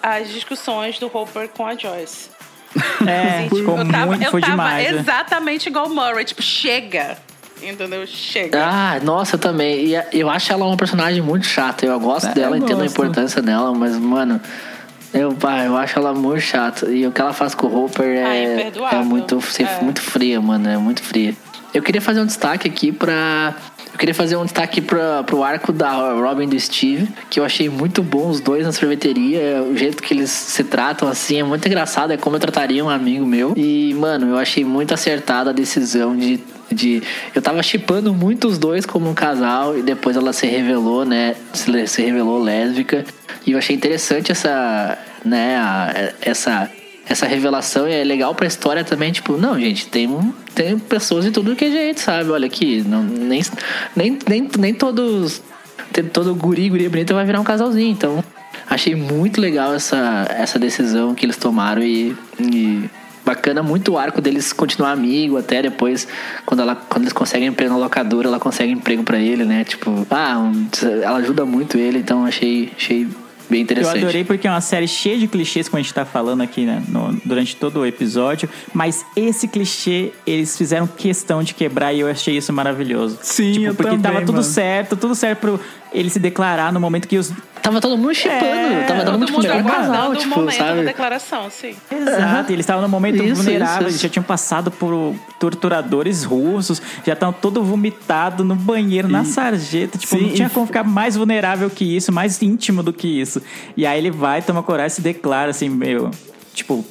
as 0.01 0.29
discussões 0.29 0.97
do 0.99 1.07
Hopper 1.13 1.49
com 1.49 1.65
a 1.65 1.75
Joyce. 1.75 2.29
É, 3.05 3.45
Assim, 3.45 3.55
ficou 3.57 3.77
eu 3.77 3.87
tava, 3.87 4.05
muito, 4.07 4.23
eu 4.23 4.31
foi 4.31 4.41
tava 4.41 4.51
demais. 4.53 4.91
né? 4.91 4.99
exatamente 4.99 5.67
igual 5.69 5.85
o 5.87 5.93
Murray, 5.95 6.25
tipo, 6.25 6.41
chega. 6.41 7.17
Entendeu? 7.61 8.07
Chega. 8.07 8.57
Ah, 8.65 8.99
nossa, 9.03 9.35
eu 9.35 9.39
também. 9.39 9.87
E 9.87 9.93
eu 10.13 10.29
acho 10.29 10.51
ela 10.53 10.65
uma 10.65 10.77
personagem 10.77 11.21
muito 11.21 11.45
chata. 11.45 11.85
Eu 11.85 11.99
gosto 11.99 12.27
É, 12.29 12.33
dela, 12.33 12.55
eu 12.55 12.61
entendo 12.61 12.79
a 12.79 12.83
gosto. 12.83 12.93
importância 12.93 13.41
dela, 13.41 13.73
mas, 13.73 13.97
mano, 13.97 14.39
eu, 15.13 15.33
pá, 15.33 15.63
eu 15.65 15.75
acho 15.77 15.97
ela 15.97 16.13
muito 16.13 16.41
chata. 16.41 16.89
E 16.91 17.05
o 17.05 17.11
que 17.11 17.19
ela 17.21 17.33
faz 17.33 17.55
com 17.55 17.67
o 17.67 17.83
Hopper 17.85 18.25
Ah, 18.25 18.35
é, 18.35 18.71
é 18.91 19.03
muito, 19.03 19.39
É. 19.59 19.83
muito 19.83 20.01
fria, 20.01 20.39
mano. 20.41 20.69
É 20.69 20.77
muito 20.77 21.01
fria. 21.01 21.35
Eu 21.73 21.81
queria 21.83 22.01
fazer 22.01 22.21
um 22.21 22.25
destaque 22.25 22.67
aqui 22.67 22.91
pra. 22.91 23.53
Eu 23.93 23.97
queria 23.99 24.13
fazer 24.15 24.37
um 24.37 24.45
destaque 24.45 24.79
pra, 24.81 25.23
pro 25.23 25.43
arco 25.43 25.73
da 25.73 26.13
Robin 26.13 26.47
do 26.47 26.57
Steve, 26.59 27.07
que 27.29 27.39
eu 27.39 27.43
achei 27.43 27.67
muito 27.69 28.01
bom 28.01 28.29
os 28.29 28.39
dois 28.39 28.65
na 28.65 28.71
sorveteria. 28.71 29.61
O 29.63 29.75
jeito 29.75 30.01
que 30.01 30.13
eles 30.13 30.29
se 30.31 30.63
tratam 30.63 31.07
assim 31.07 31.39
é 31.39 31.43
muito 31.43 31.67
engraçado. 31.67 32.11
É 32.11 32.17
como 32.17 32.35
eu 32.35 32.39
trataria 32.39 32.83
um 32.83 32.89
amigo 32.89 33.25
meu. 33.25 33.53
E, 33.57 33.93
mano, 33.95 34.27
eu 34.27 34.37
achei 34.37 34.63
muito 34.63 34.93
acertada 34.93 35.49
a 35.49 35.53
decisão 35.53 36.15
de. 36.15 36.39
de 36.71 37.03
eu 37.35 37.41
tava 37.41 37.61
chipando 37.61 38.13
muito 38.13 38.47
os 38.47 38.57
dois 38.57 38.85
como 38.85 39.09
um 39.09 39.13
casal 39.13 39.77
e 39.77 39.81
depois 39.81 40.15
ela 40.15 40.31
se 40.33 40.47
revelou, 40.47 41.03
né? 41.03 41.35
Se, 41.53 41.87
se 41.87 42.01
revelou 42.01 42.41
lésbica. 42.41 43.03
E 43.49 43.53
eu 43.53 43.57
achei 43.57 43.75
interessante 43.75 44.31
essa. 44.31 44.95
né? 45.25 45.57
a- 45.57 46.13
essa 46.21 46.69
essa 47.07 47.25
revelação 47.25 47.89
e 47.89 47.91
é 47.91 48.03
legal 48.03 48.35
pra 48.35 48.45
história 48.45 48.83
também, 48.83 49.11
tipo, 49.11 49.35
não, 49.35 49.59
gente, 49.59 49.87
tem, 49.87 50.07
tem 50.53 50.77
pessoas 50.77 51.25
de 51.25 51.31
tudo 51.31 51.55
que 51.55 51.65
é 51.65 51.71
jeito, 51.71 51.99
sabe? 51.99 52.29
Olha 52.29 52.45
aqui, 52.45 52.83
não, 52.87 53.01
nem, 53.01 53.41
nem, 53.95 54.19
nem, 54.29 54.47
nem 54.59 54.73
todos. 54.75 55.41
Todo 56.13 56.35
guri, 56.35 56.69
guria 56.69 56.87
bonita 56.87 57.15
vai 57.15 57.25
virar 57.25 57.39
um 57.39 57.43
casalzinho, 57.43 57.89
então. 57.91 58.23
Achei 58.69 58.93
muito 58.93 59.41
legal 59.41 59.73
essa, 59.73 60.27
essa 60.29 60.59
decisão 60.59 61.15
que 61.15 61.25
eles 61.25 61.35
tomaram 61.35 61.81
e, 61.81 62.15
e 62.39 62.87
bacana 63.25 63.63
muito 63.63 63.93
o 63.93 63.97
arco 63.97 64.21
deles 64.21 64.53
continuar 64.53 64.91
amigo 64.91 65.35
até 65.35 65.63
depois 65.63 66.07
quando 66.45 66.61
ela 66.61 66.75
quando 66.75 67.03
eles 67.05 67.13
conseguem 67.13 67.47
emprego 67.47 67.73
na 67.73 67.79
locadora 67.79 68.27
ela 68.27 68.39
consegue 68.39 68.71
emprego 68.71 69.03
pra 69.03 69.19
ele 69.19 69.45
né 69.45 69.63
tipo 69.63 70.05
ah 70.09 70.39
um- 70.39 70.67
ela 71.03 71.17
ajuda 71.17 71.45
muito 71.45 71.77
ele 71.77 71.99
então 71.99 72.25
achei 72.25 72.71
achei 72.75 73.07
bem 73.49 73.59
Eu 73.59 73.63
interessante 73.63 73.97
adorei 74.03 74.23
porque 74.23 74.47
é 74.47 74.51
uma 74.51 74.61
série 74.61 74.87
cheia 74.87 75.17
de 75.17 75.27
clichês, 75.27 75.67
como 75.67 75.79
a 75.79 75.81
gente 75.81 75.93
tá 75.93 76.05
falando 76.05 76.41
aqui 76.41 76.65
né, 76.65 76.81
no- 76.87 77.13
durante 77.25 77.55
todo 77.55 77.79
o 77.81 77.85
episódio. 77.85 78.47
Mas 78.73 79.05
esse 79.15 79.47
clichê, 79.47 80.11
eles 80.25 80.57
fizeram 80.57 80.85
questão 80.87 81.41
de 81.43 81.53
quebrar 81.53 81.93
e 81.93 81.99
eu 82.01 82.07
achei 82.07 82.37
isso 82.37 82.53
maravilhoso. 82.53 83.17
Sim, 83.21 83.51
tipo, 83.53 83.65
eu 83.65 83.73
porque 83.75 83.89
também, 83.91 84.01
tava 84.01 84.19
tudo 84.21 84.33
mano. 84.33 84.43
certo, 84.43 84.95
tudo 84.95 85.15
certo 85.15 85.39
pro 85.39 85.59
ele 85.91 86.09
se 86.09 86.19
declarar 86.19 86.71
no 86.71 86.79
momento 86.79 87.07
que 87.07 87.17
os. 87.17 87.31
Tava 87.61 87.81
todo 87.81 87.97
mundo 87.97 88.13
chipando, 88.15 88.43
É, 88.45 88.83
tava 88.87 89.03
todo 89.03 89.19
Todo 89.19 89.31
mundo 89.31 89.41
tipo, 89.43 89.53
mundo 89.57 89.65
casal, 89.71 90.15
tipo, 90.15 90.35
momento 90.39 90.57
da 90.59 90.65
sabe? 90.65 90.85
declaração, 90.85 91.49
sim. 91.49 91.75
Exato, 91.91 92.51
eles 92.51 92.63
estavam 92.63 92.81
no 92.81 92.89
momento 92.89 93.21
Isso, 93.23 93.35
vulnerável, 93.35 93.79
isso, 93.87 93.89
eles 93.89 94.01
já 94.01 94.09
tinham 94.09 94.23
passado 94.23 94.71
por 94.71 95.13
torturadores 95.39 96.23
russos, 96.23 96.81
já 97.05 97.13
estavam 97.13 97.33
todo 97.33 97.61
vomitado 97.63 98.43
no 98.43 98.55
banheiro, 98.55 99.07
na 99.07 99.23
sarjeta. 99.25 99.97
Tipo, 99.97 100.15
Sim, 100.17 100.21
não 100.27 100.33
tinha 100.33 100.47
e- 100.47 100.51
como 100.51 100.65
ficar 100.65 100.83
mais 100.83 101.15
vulnerável 101.15 101.69
que 101.69 101.83
isso, 101.95 102.11
mais 102.11 102.41
íntimo 102.41 102.81
do 102.81 102.93
que 102.93 103.07
isso. 103.07 103.41
E 103.75 103.85
aí 103.85 103.97
ele 103.97 104.11
vai, 104.11 104.41
toma 104.41 104.63
coragem, 104.63 104.95
se 104.95 105.01
declara 105.01 105.51
assim, 105.51 105.69
meio. 105.69 106.09
Tipo. 106.53 106.83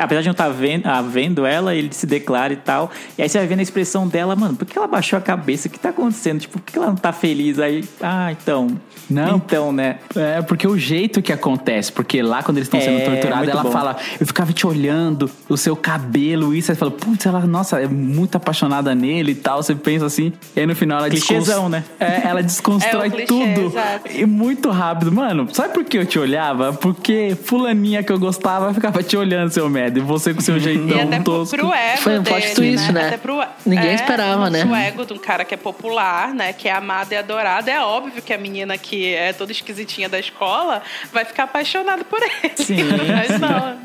Apesar 0.00 0.20
de 0.20 0.28
não 0.28 0.32
estar 0.32 0.48
vendo, 0.48 0.86
ah, 0.86 1.02
vendo 1.02 1.44
ela, 1.46 1.74
ele 1.74 1.88
se 1.92 2.06
declara 2.06 2.52
e 2.52 2.56
tal. 2.56 2.90
E 3.18 3.22
aí 3.22 3.28
você 3.28 3.38
vai 3.38 3.46
vendo 3.46 3.60
a 3.60 3.62
expressão 3.62 4.06
dela, 4.06 4.36
mano, 4.36 4.56
por 4.56 4.66
que 4.66 4.76
ela 4.78 4.86
baixou 4.86 5.18
a 5.18 5.22
cabeça? 5.22 5.68
O 5.68 5.70
que 5.70 5.78
tá 5.78 5.88
acontecendo? 5.90 6.40
Tipo, 6.40 6.58
por 6.60 6.70
que 6.72 6.78
ela 6.78 6.86
não 6.88 6.96
tá 6.96 7.12
feliz? 7.12 7.58
Aí, 7.58 7.84
ah, 8.00 8.30
então. 8.32 8.68
Não. 9.10 9.36
Então, 9.36 9.72
né? 9.72 9.98
É, 10.16 10.40
porque 10.42 10.66
o 10.66 10.78
jeito 10.78 11.20
que 11.20 11.32
acontece, 11.32 11.92
porque 11.92 12.22
lá 12.22 12.42
quando 12.42 12.58
eles 12.58 12.66
estão 12.66 12.80
sendo 12.80 12.98
É, 13.00 13.04
torturados, 13.04 13.38
muito 13.38 13.50
ela 13.50 13.62
bom. 13.62 13.70
fala, 13.70 13.96
eu 14.18 14.26
ficava 14.26 14.52
te 14.52 14.66
olhando, 14.66 15.30
o 15.48 15.56
seu 15.56 15.76
cabelo, 15.76 16.54
isso, 16.54 16.70
aí 16.70 16.74
você 16.76 16.78
fala, 16.78 16.90
putz, 16.92 17.26
ela, 17.26 17.40
nossa, 17.40 17.80
é 17.80 17.86
muito 17.86 18.36
apaixonada 18.36 18.94
nele 18.94 19.32
e 19.32 19.34
tal, 19.34 19.62
você 19.62 19.74
pensa 19.74 20.06
assim, 20.06 20.32
e 20.56 20.60
aí 20.60 20.66
no 20.66 20.74
final 20.74 20.98
ela 20.98 21.10
Clichêzão, 21.10 21.68
né? 21.68 21.84
É, 22.00 22.22
ela 22.26 22.40
desconstrói 22.42 23.08
É 23.08 23.10
clichê, 23.10 23.26
tudo. 23.26 23.66
exato. 23.66 24.10
E 24.12 24.24
muito 24.24 24.70
rápido. 24.70 25.12
Mano, 25.12 25.46
sabe 25.52 25.74
por 25.74 25.84
que 25.84 25.98
eu 25.98 26.06
te 26.06 26.18
olhava? 26.18 26.72
Porque 26.72 27.36
fulaninha 27.44 28.02
que 28.02 28.12
eu 28.12 28.18
gostava 28.18 28.72
ficava 28.72 29.02
te 29.02 29.16
olhando, 29.16 29.50
seu 29.50 29.68
merda, 29.72 29.98
e 29.98 30.02
você 30.02 30.32
com 30.34 30.40
seu 30.40 30.58
jeitão 30.58 30.96
E 30.96 31.00
até 31.00 31.20
tosco. 31.20 31.56
pro 31.56 31.72
ego 31.72 32.00
Foi 32.02 32.18
um 32.18 32.22
plot 32.22 32.54
twist, 32.54 32.92
né? 32.92 33.06
Até 33.06 33.16
pro, 33.16 33.42
Ninguém 33.66 33.90
é, 33.90 33.94
esperava, 33.94 34.50
né? 34.50 34.64
O 34.64 34.74
ego 34.74 35.04
de 35.04 35.12
um 35.12 35.18
cara 35.18 35.44
que 35.44 35.54
é 35.54 35.56
popular, 35.56 36.32
né? 36.34 36.52
Que 36.52 36.68
é 36.68 36.72
amado 36.72 37.12
e 37.12 37.16
adorado. 37.16 37.68
É 37.70 37.80
óbvio 37.80 38.22
que 38.22 38.32
a 38.32 38.38
menina 38.38 38.76
que 38.78 39.14
é 39.14 39.32
toda 39.32 39.50
esquisitinha 39.50 40.08
da 40.08 40.18
escola 40.18 40.82
vai 41.12 41.24
ficar 41.24 41.44
apaixonada 41.44 42.04
por 42.04 42.20
ele. 42.22 42.52
Sim, 42.56 42.76
Mas 43.08 43.40
não. 43.40 43.76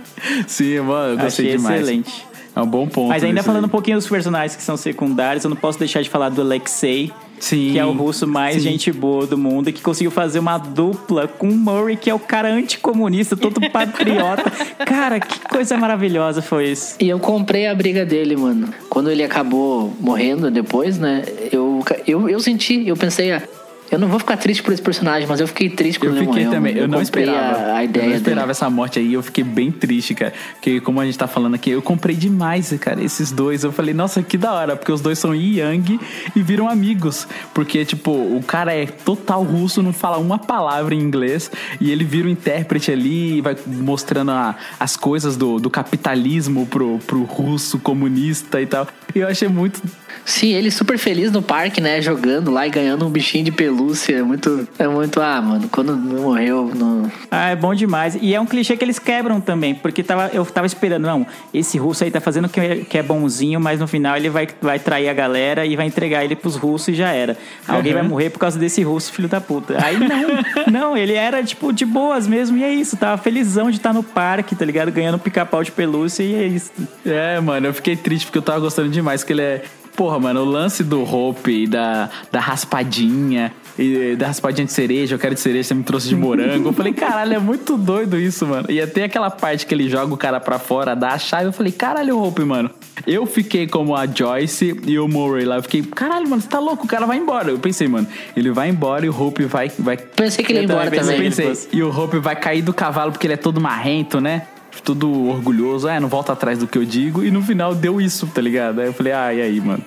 Sim, 0.48 0.80
mano, 0.82 1.14
eu 1.14 1.18
gostei 1.18 1.46
Achei 1.48 1.58
demais. 1.58 1.82
excelente. 1.82 2.26
É 2.56 2.62
um 2.62 2.68
bom 2.68 2.88
ponto. 2.88 3.10
Mas 3.10 3.24
ainda 3.24 3.44
falando 3.44 3.64
um 3.64 3.68
aí. 3.68 3.72
pouquinho 3.72 3.98
dos 3.98 4.08
personagens 4.08 4.56
que 4.56 4.64
são 4.64 4.76
secundários, 4.76 5.44
eu 5.44 5.50
não 5.50 5.58
posso 5.58 5.78
deixar 5.78 6.02
de 6.02 6.10
falar 6.10 6.30
do 6.30 6.42
Alexei. 6.42 7.14
Sim. 7.40 7.72
Que 7.72 7.80
é 7.80 7.86
o 7.86 7.92
russo 7.92 8.28
mais 8.28 8.56
Sim. 8.56 8.62
gente 8.62 8.92
boa 8.92 9.26
do 9.28 9.38
mundo 9.38 9.70
e 9.70 9.74
que 9.74 9.82
conseguiu 9.82 10.12
fazer 10.12 10.40
uma 10.40 10.58
dupla 10.58 11.28
com 11.28 11.50
o 11.50 11.58
Murray, 11.58 11.96
que 11.96 12.10
é 12.10 12.14
o 12.14 12.20
cara 12.20 12.50
anticomunista, 12.50 13.36
todo 13.36 13.62
patriota. 13.72 14.50
cara, 14.86 15.20
que 15.20 15.40
coisa 15.48 15.78
maravilhosa 15.78 16.42
foi 16.42 16.72
isso. 16.72 16.96
E 17.00 17.08
eu 17.10 17.20
comprei 17.20 17.68
a 17.68 17.76
briga 17.76 18.06
dele, 18.06 18.36
mano. 18.36 18.74
Quando 18.90 19.12
ele 19.12 19.24
acabou 19.24 19.94
morrendo 20.00 20.50
depois, 20.50 20.98
né? 20.98 21.24
Eu, 21.52 21.84
eu, 22.06 22.30
eu 22.30 22.40
senti, 22.40 22.88
eu 22.88 22.96
pensei, 22.96 23.32
ah, 23.32 23.42
Eu 23.90 23.98
não 23.98 24.08
vou 24.10 24.20
ficar 24.20 24.36
triste 24.38 24.62
por 24.62 24.74
esse 24.74 24.82
personagem, 24.82 25.28
mas 25.28 25.40
eu 25.40 25.48
fiquei 25.48 25.70
triste 25.70 25.98
quando 26.00 26.12
Eu 26.12 26.18
ele 26.18 26.26
fiquei 26.28 26.44
morreu. 26.46 26.52
também, 26.58 26.74
mano. 26.74 26.86
eu, 26.86 26.88
não 26.90 27.02
esperava. 27.02 27.74
A, 27.74 27.84
ideia 27.84 28.04
eu 28.06 28.10
não 28.10 28.16
esperava 28.18 28.42
dele. 28.48 28.52
essa 28.52 28.70
morte 28.70 29.00
aí, 29.00 29.14
eu 29.14 29.24
fiquei 29.24 29.44
bem 29.44 29.72
triste, 29.72 30.14
cara. 30.14 30.34
Porque 30.54 30.82
como 30.82 31.00
a 31.00 31.06
gente 31.06 31.18
tá 31.18 31.26
falando 31.28 31.56
aqui, 31.56 31.70
eu 31.70 31.82
comprei 31.82 32.16
demais, 32.16 32.74
cara, 32.80 33.02
esses 33.02 33.32
dois. 33.32 33.64
Eu 33.64 33.72
falei, 33.72 33.94
nossa, 33.94 34.22
que 34.22 34.38
da 34.38 34.52
hora, 34.54 34.76
porque 34.76 34.92
os 34.92 35.00
dois 35.00 35.18
são 35.20 35.34
Yang 35.34 36.00
e 36.36 36.42
viram 36.42 36.68
amigos. 36.68 37.28
Porque, 37.54 37.86
tipo, 37.86 38.12
o 38.12 38.44
cara 38.46 38.74
é 38.74 38.86
total 38.86 39.42
russo, 39.44 39.82
não 39.82 39.94
fala 39.94 40.18
uma 40.18 40.38
palavra 40.38 40.94
em 40.94 41.00
inglês, 41.00 41.50
e 41.80 41.90
ele 41.90 42.04
vira 42.04 42.28
o 42.28 42.30
intérprete 42.30 42.92
ali 42.92 43.38
e 43.38 43.42
vai 43.42 43.56
mostrando 43.66 44.32
a- 44.32 44.56
as 44.80 44.98
coisas 44.98 45.38
do, 45.38 45.60
do 45.60 45.70
capitalismo 45.70 46.66
pro, 46.66 47.00
pro 47.08 47.24
russo 47.24 47.80
comunista 47.80 48.62
e 48.62 48.66
tal. 48.66 48.86
E 49.16 49.20
eu 49.20 49.28
achei 49.28 49.48
muito 49.48 49.82
Sim, 50.26 50.54
ele 50.54 50.70
super 50.72 50.98
feliz 50.98 51.32
no 51.32 51.42
parque, 51.42 51.80
né? 51.80 52.02
Jogando 52.02 52.52
lá 52.52 52.68
e 52.68 52.70
ganhando 52.70 53.06
um 53.06 53.10
bichinho 53.10 53.44
de 53.46 53.52
pelúcia. 53.52 54.18
É 54.18 54.22
muito. 54.22 54.68
É 54.78 54.88
muito. 54.88 55.22
Ah, 55.22 55.42
mano, 55.42 55.70
quando 55.72 55.96
não 55.96 56.22
morreu. 56.24 56.72
Não... 56.76 57.10
Ah, 57.32 57.50
é 57.50 57.56
bom 57.56 57.74
demais. 57.74 58.18
E 58.22 58.34
é 58.36 58.40
um 58.42 58.46
clichê 58.46 58.76
que 58.76 58.84
eles 58.84 59.00
quebram 59.00 59.40
também, 59.40 59.74
porque 59.74 60.04
tava, 60.04 60.30
eu 60.34 60.46
tava 60.46 60.68
esperando, 60.68 61.04
não, 61.04 61.26
esse 61.54 61.78
russo 61.78 62.04
aí 62.04 62.12
tá 62.12 62.20
fazendo 62.20 62.50
que 62.50 62.60
é, 62.60 62.76
que 62.78 62.98
é 62.98 63.04
bonzinho, 63.04 63.60
mas 63.60 63.80
no 63.80 63.88
final 63.88 64.18
ele 64.18 64.30
vai, 64.30 64.48
vai 64.62 64.80
trair 64.80 65.08
a 65.10 65.14
galera 65.14 65.66
e 65.66 65.76
vai 65.76 65.86
entregar 65.86 66.24
ele 66.26 66.36
pros 66.36 66.56
russos 66.56 66.90
e 66.90 66.94
já 66.96 67.12
era. 67.12 67.38
Alguém 67.68 67.94
Uhum. 67.94 68.00
vai 68.00 68.08
morrer 68.08 68.30
por 68.30 68.40
causa 68.40 68.60
desse 68.60 68.82
russo, 68.84 69.12
filho 69.14 69.30
da 69.30 69.40
puta. 69.40 69.78
Aí 69.84 69.98
não, 69.98 70.28
não, 70.72 70.98
ele 70.98 71.14
era, 71.14 71.42
tipo, 71.44 71.72
de 71.72 71.86
boas 71.86 72.28
mesmo, 72.28 72.58
e 72.58 72.64
é 72.64 72.74
isso, 72.74 72.98
tava 72.98 73.22
felizão 73.22 73.70
de 73.72 73.78
estar 73.78 73.94
no 73.94 74.04
parque, 74.04 74.56
tá 74.56 74.66
ligado? 74.66 74.92
Ganhando 74.92 75.18
pica-pau 75.18 75.64
de 75.64 75.72
pelúcia 75.72 76.24
e 76.24 76.36
é 76.36 76.46
isso. 76.48 76.72
É, 77.06 77.40
mano, 77.40 77.68
eu 77.68 77.74
fiquei 77.74 77.96
triste 77.96 78.26
porque 78.26 78.38
eu 78.38 78.42
tava 78.42 78.60
gostando 78.60 78.90
demais, 78.90 79.24
que 79.24 79.32
ele 79.34 79.42
é. 79.42 79.64
Porra, 79.98 80.20
mano, 80.20 80.42
o 80.42 80.46
lance 80.46 80.84
do 80.84 81.02
Hope 81.02 81.64
e 81.64 81.66
da, 81.66 82.08
da 82.32 82.40
raspadinha, 82.40 83.52
e 83.80 84.16
da 84.16 84.28
raspadinha 84.28 84.68
de 84.68 84.72
cereja, 84.72 85.16
eu 85.16 85.20
quero 85.20 85.34
de 85.34 85.42
cereja, 85.42 85.70
você 85.70 85.74
me 85.74 85.82
trouxe 85.82 86.08
de 86.08 86.16
morango. 86.16 86.70
Eu 86.70 86.74
falei, 86.74 86.94
caralho, 86.94 87.34
é 87.34 87.40
muito 87.40 87.76
doido 87.76 88.16
isso, 88.20 88.46
mano. 88.46 88.68
E 88.70 88.80
até 88.80 89.06
aquela 89.06 89.32
parte 89.32 89.66
que 89.66 89.74
ele 89.74 89.90
joga 89.90 90.14
o 90.14 90.18
cara 90.18 90.40
pra 90.40 90.60
fora, 90.60 90.96
dá 90.96 91.14
a 91.14 91.18
chave, 91.18 91.46
eu 91.46 91.52
falei, 91.52 91.72
caralho, 91.72 92.16
Hope, 92.20 92.44
mano. 92.44 92.70
Eu 93.08 93.26
fiquei 93.26 93.66
como 93.66 93.96
a 93.96 94.06
Joyce 94.06 94.80
e 94.86 95.00
o 95.00 95.08
Murray 95.08 95.46
lá. 95.46 95.56
Eu 95.56 95.64
fiquei, 95.64 95.82
caralho, 95.82 96.30
mano, 96.30 96.44
você 96.44 96.48
tá 96.48 96.60
louco, 96.60 96.86
o 96.86 96.88
cara 96.88 97.08
vai 97.08 97.18
embora. 97.18 97.50
Eu 97.50 97.58
pensei, 97.58 97.88
mano, 97.88 98.06
ele 98.36 98.52
vai 98.52 98.70
embora 98.70 99.04
e 99.04 99.10
o 99.10 99.20
Hope 99.20 99.46
vai. 99.46 99.72
vai... 99.80 99.98
Pensei 99.98 100.46
que 100.46 100.52
ele 100.52 100.60
ia 100.60 100.66
embora 100.66 100.92
também 100.92 101.00
também. 101.00 101.22
pensei 101.22 101.46
Eu 101.46 101.50
pensei, 101.50 101.70
e 101.74 101.82
o 101.82 101.90
Hope 101.90 102.20
vai 102.20 102.36
cair 102.36 102.62
do 102.62 102.72
cavalo 102.72 103.12
porque 103.12 103.26
ele 103.26 103.34
é 103.34 103.38
todo 103.38 103.60
marrento, 103.60 104.22
né? 104.22 104.44
Tudo 104.84 105.28
orgulhoso, 105.28 105.88
é, 105.88 106.00
não 106.00 106.08
volta 106.08 106.34
atrás 106.34 106.60
do 106.60 106.68
que 106.68 106.78
eu 106.78 106.86
digo. 106.86 107.24
E 107.24 107.32
no 107.32 107.42
final 107.42 107.76
deu 107.76 108.00
isso, 108.00 108.28
tá 108.28 108.42
ligado? 108.42 108.80
Aí 108.80 108.88
eu 108.88 108.94
falei, 108.94 109.14
ah, 109.14 109.34
e 109.34 109.42
aí, 109.42 109.60
mano? 109.60 109.84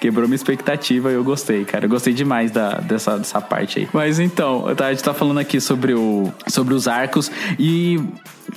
Quebrou 0.00 0.28
minha 0.28 0.36
expectativa 0.36 1.10
e 1.10 1.14
eu 1.14 1.24
gostei, 1.24 1.64
cara. 1.64 1.86
Eu 1.86 1.88
gostei 1.88 2.12
demais 2.12 2.50
da, 2.50 2.74
dessa, 2.74 3.16
dessa 3.16 3.40
parte 3.40 3.78
aí. 3.78 3.88
Mas 3.92 4.18
então, 4.18 4.66
a 4.66 4.90
gente 4.90 5.02
tá 5.02 5.14
falando 5.14 5.38
aqui 5.38 5.60
sobre, 5.60 5.94
o, 5.94 6.32
sobre 6.46 6.74
os 6.74 6.86
arcos 6.86 7.30
e. 7.58 7.98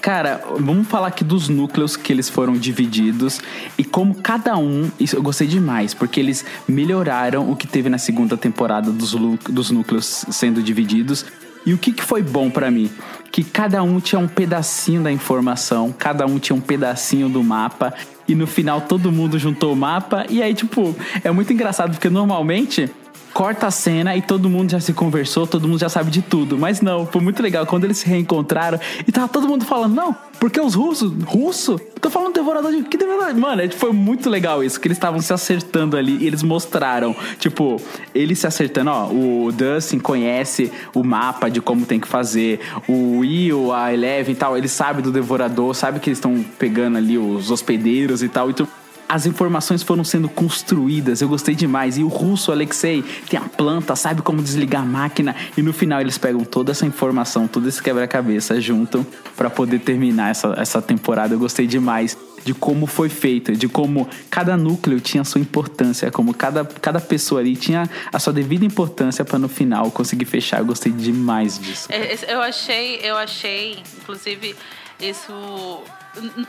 Cara, 0.01 0.43
vamos 0.59 0.87
falar 0.87 1.07
aqui 1.07 1.23
dos 1.23 1.47
núcleos 1.47 1.95
que 1.95 2.11
eles 2.11 2.29
foram 2.29 2.53
divididos 2.53 3.39
e 3.77 3.83
como 3.83 4.13
cada 4.15 4.57
um. 4.57 4.91
Isso 4.99 5.15
eu 5.15 5.23
gostei 5.23 5.47
demais, 5.47 5.93
porque 5.93 6.19
eles 6.19 6.45
melhoraram 6.67 7.49
o 7.49 7.55
que 7.55 7.65
teve 7.65 7.87
na 7.87 7.97
segunda 7.97 8.35
temporada 8.35 8.91
dos, 8.91 9.15
dos 9.49 9.71
núcleos 9.71 10.25
sendo 10.29 10.61
divididos. 10.61 11.25
E 11.65 11.73
o 11.73 11.77
que, 11.77 11.91
que 11.91 12.03
foi 12.03 12.21
bom 12.21 12.49
pra 12.49 12.69
mim? 12.69 12.89
Que 13.37 13.43
cada 13.43 13.83
um 13.83 13.99
tinha 13.99 14.17
um 14.17 14.27
pedacinho 14.27 15.03
da 15.03 15.11
informação, 15.11 15.93
cada 15.95 16.25
um 16.25 16.39
tinha 16.39 16.55
um 16.55 16.59
pedacinho 16.59 17.29
do 17.29 17.43
mapa, 17.43 17.93
e 18.27 18.33
no 18.33 18.47
final 18.47 18.81
todo 18.81 19.11
mundo 19.11 19.37
juntou 19.37 19.73
o 19.73 19.75
mapa, 19.75 20.25
e 20.27 20.41
aí, 20.41 20.55
tipo, 20.55 20.95
é 21.23 21.29
muito 21.29 21.53
engraçado, 21.53 21.91
porque 21.91 22.09
normalmente 22.09 22.89
corta 23.37 23.67
a 23.67 23.71
cena 23.71 24.17
e 24.17 24.21
todo 24.23 24.49
mundo 24.49 24.71
já 24.71 24.79
se 24.79 24.91
conversou, 24.93 25.45
todo 25.45 25.67
mundo 25.67 25.79
já 25.79 25.89
sabe 25.89 26.09
de 26.09 26.23
tudo. 26.23 26.57
Mas 26.57 26.81
não, 26.81 27.05
foi 27.05 27.21
muito 27.21 27.39
legal 27.43 27.67
quando 27.67 27.83
eles 27.83 27.99
se 27.99 28.07
reencontraram 28.07 28.79
e 29.07 29.11
tava 29.11 29.27
todo 29.27 29.47
mundo 29.47 29.63
falando, 29.63 29.93
não, 29.93 30.15
porque 30.39 30.59
os 30.59 30.73
russos, 30.73 31.13
russo? 31.23 31.79
Tô 32.01 32.09
falando 32.09 32.33
devorador 32.33 32.71
de. 32.71 32.81
Que 32.81 32.97
devorador? 32.97 33.35
Mano, 33.35 33.61
é, 33.61 33.69
foi 33.69 33.91
muito 33.93 34.27
legal 34.27 34.63
isso, 34.63 34.79
que 34.79 34.87
eles 34.87 34.97
estavam 34.97 35.21
se 35.21 35.31
acertando 35.31 35.95
ali 35.95 36.17
e 36.17 36.25
eles 36.25 36.41
mostraram, 36.41 37.15
tipo, 37.37 37.79
eles 38.15 38.39
se 38.39 38.47
acertando, 38.47 38.89
ó, 38.89 39.05
o 39.05 39.51
Dustin 39.51 39.99
conhece 39.99 40.71
o 40.95 41.03
mapa 41.03 41.47
de 41.47 41.61
como 41.61 41.85
tem 41.85 41.99
que 41.99 42.07
fazer, 42.07 42.59
o 42.87 43.19
Will, 43.19 43.71
a 43.71 43.93
Eleven 43.93 44.33
e 44.33 44.35
tal, 44.35 44.57
ele 44.57 44.67
sabe 44.67 45.03
do 45.03 45.11
devorador, 45.11 45.75
sabe 45.75 45.99
que 45.99 46.09
eles 46.09 46.17
estão 46.17 46.43
pegando 46.57 46.97
ali 46.97 47.19
os 47.19 47.51
hospedeiros 47.51 48.23
e 48.23 48.29
tal, 48.29 48.49
então 48.49 48.67
as 49.07 49.25
informações 49.25 49.83
foram 49.83 50.03
sendo 50.03 50.27
construídas, 50.27 51.21
eu 51.21 51.29
gostei 51.29 51.55
demais. 51.55 51.97
E 51.97 52.03
o 52.03 52.07
russo, 52.07 52.51
Alexei, 52.51 53.03
tem 53.29 53.39
a 53.39 53.43
planta, 53.43 53.95
sabe 53.95 54.21
como 54.21 54.41
desligar 54.41 54.81
a 54.81 54.85
máquina. 54.85 55.35
E 55.55 55.61
no 55.61 55.73
final 55.73 56.01
eles 56.01 56.17
pegam 56.17 56.43
toda 56.43 56.71
essa 56.71 56.85
informação, 56.85 57.47
todo 57.47 57.67
esse 57.67 57.81
quebra-cabeça, 57.81 58.59
juntam 58.59 59.05
pra 59.35 59.49
poder 59.49 59.79
terminar 59.79 60.31
essa, 60.31 60.53
essa 60.57 60.81
temporada. 60.81 61.33
Eu 61.33 61.39
gostei 61.39 61.67
demais 61.67 62.17
de 62.43 62.53
como 62.53 62.85
foi 62.85 63.09
feito, 63.09 63.53
de 63.53 63.67
como 63.67 64.07
cada 64.29 64.55
núcleo 64.55 65.01
tinha 65.01 65.21
a 65.21 65.25
sua 65.25 65.41
importância, 65.41 66.09
como 66.11 66.33
cada, 66.33 66.63
cada 66.63 66.99
pessoa 66.99 67.41
ali 67.41 67.55
tinha 67.55 67.89
a 68.11 68.19
sua 68.19 68.31
devida 68.31 68.63
importância 68.63 69.25
pra 69.25 69.37
no 69.37 69.49
final 69.49 69.91
conseguir 69.91 70.25
fechar. 70.25 70.59
Eu 70.59 70.65
gostei 70.65 70.91
demais 70.91 71.59
disso. 71.59 71.89
É, 71.91 72.33
Eu 72.33 72.41
achei, 72.41 72.99
eu 73.03 73.17
achei, 73.17 73.83
inclusive, 74.01 74.55
isso. 74.99 75.33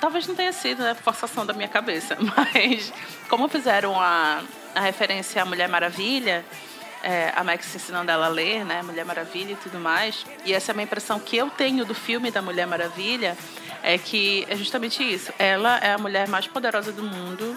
Talvez 0.00 0.26
não 0.26 0.34
tenha 0.34 0.52
sido 0.52 0.82
a 0.84 0.94
forçação 0.94 1.44
da 1.44 1.52
minha 1.52 1.68
cabeça, 1.68 2.16
mas 2.20 2.92
como 3.28 3.48
fizeram 3.48 3.98
a, 4.00 4.42
a 4.74 4.80
referência 4.80 5.42
à 5.42 5.44
Mulher 5.44 5.68
Maravilha, 5.68 6.44
é, 7.02 7.32
a 7.34 7.44
Max 7.44 7.74
ensinando 7.74 8.10
ela 8.10 8.26
a 8.26 8.28
ler, 8.28 8.64
né? 8.64 8.82
Mulher 8.82 9.04
Maravilha 9.04 9.52
e 9.52 9.56
tudo 9.56 9.78
mais. 9.78 10.26
E 10.44 10.52
essa 10.52 10.72
é 10.72 10.74
uma 10.74 10.82
impressão 10.82 11.20
que 11.20 11.36
eu 11.36 11.50
tenho 11.50 11.84
do 11.84 11.94
filme 11.94 12.30
da 12.30 12.42
Mulher 12.42 12.66
Maravilha, 12.66 13.36
é 13.82 13.96
que 13.96 14.46
é 14.48 14.56
justamente 14.56 15.02
isso. 15.02 15.32
Ela 15.38 15.78
é 15.78 15.92
a 15.92 15.98
mulher 15.98 16.28
mais 16.28 16.46
poderosa 16.46 16.92
do 16.92 17.02
mundo. 17.02 17.56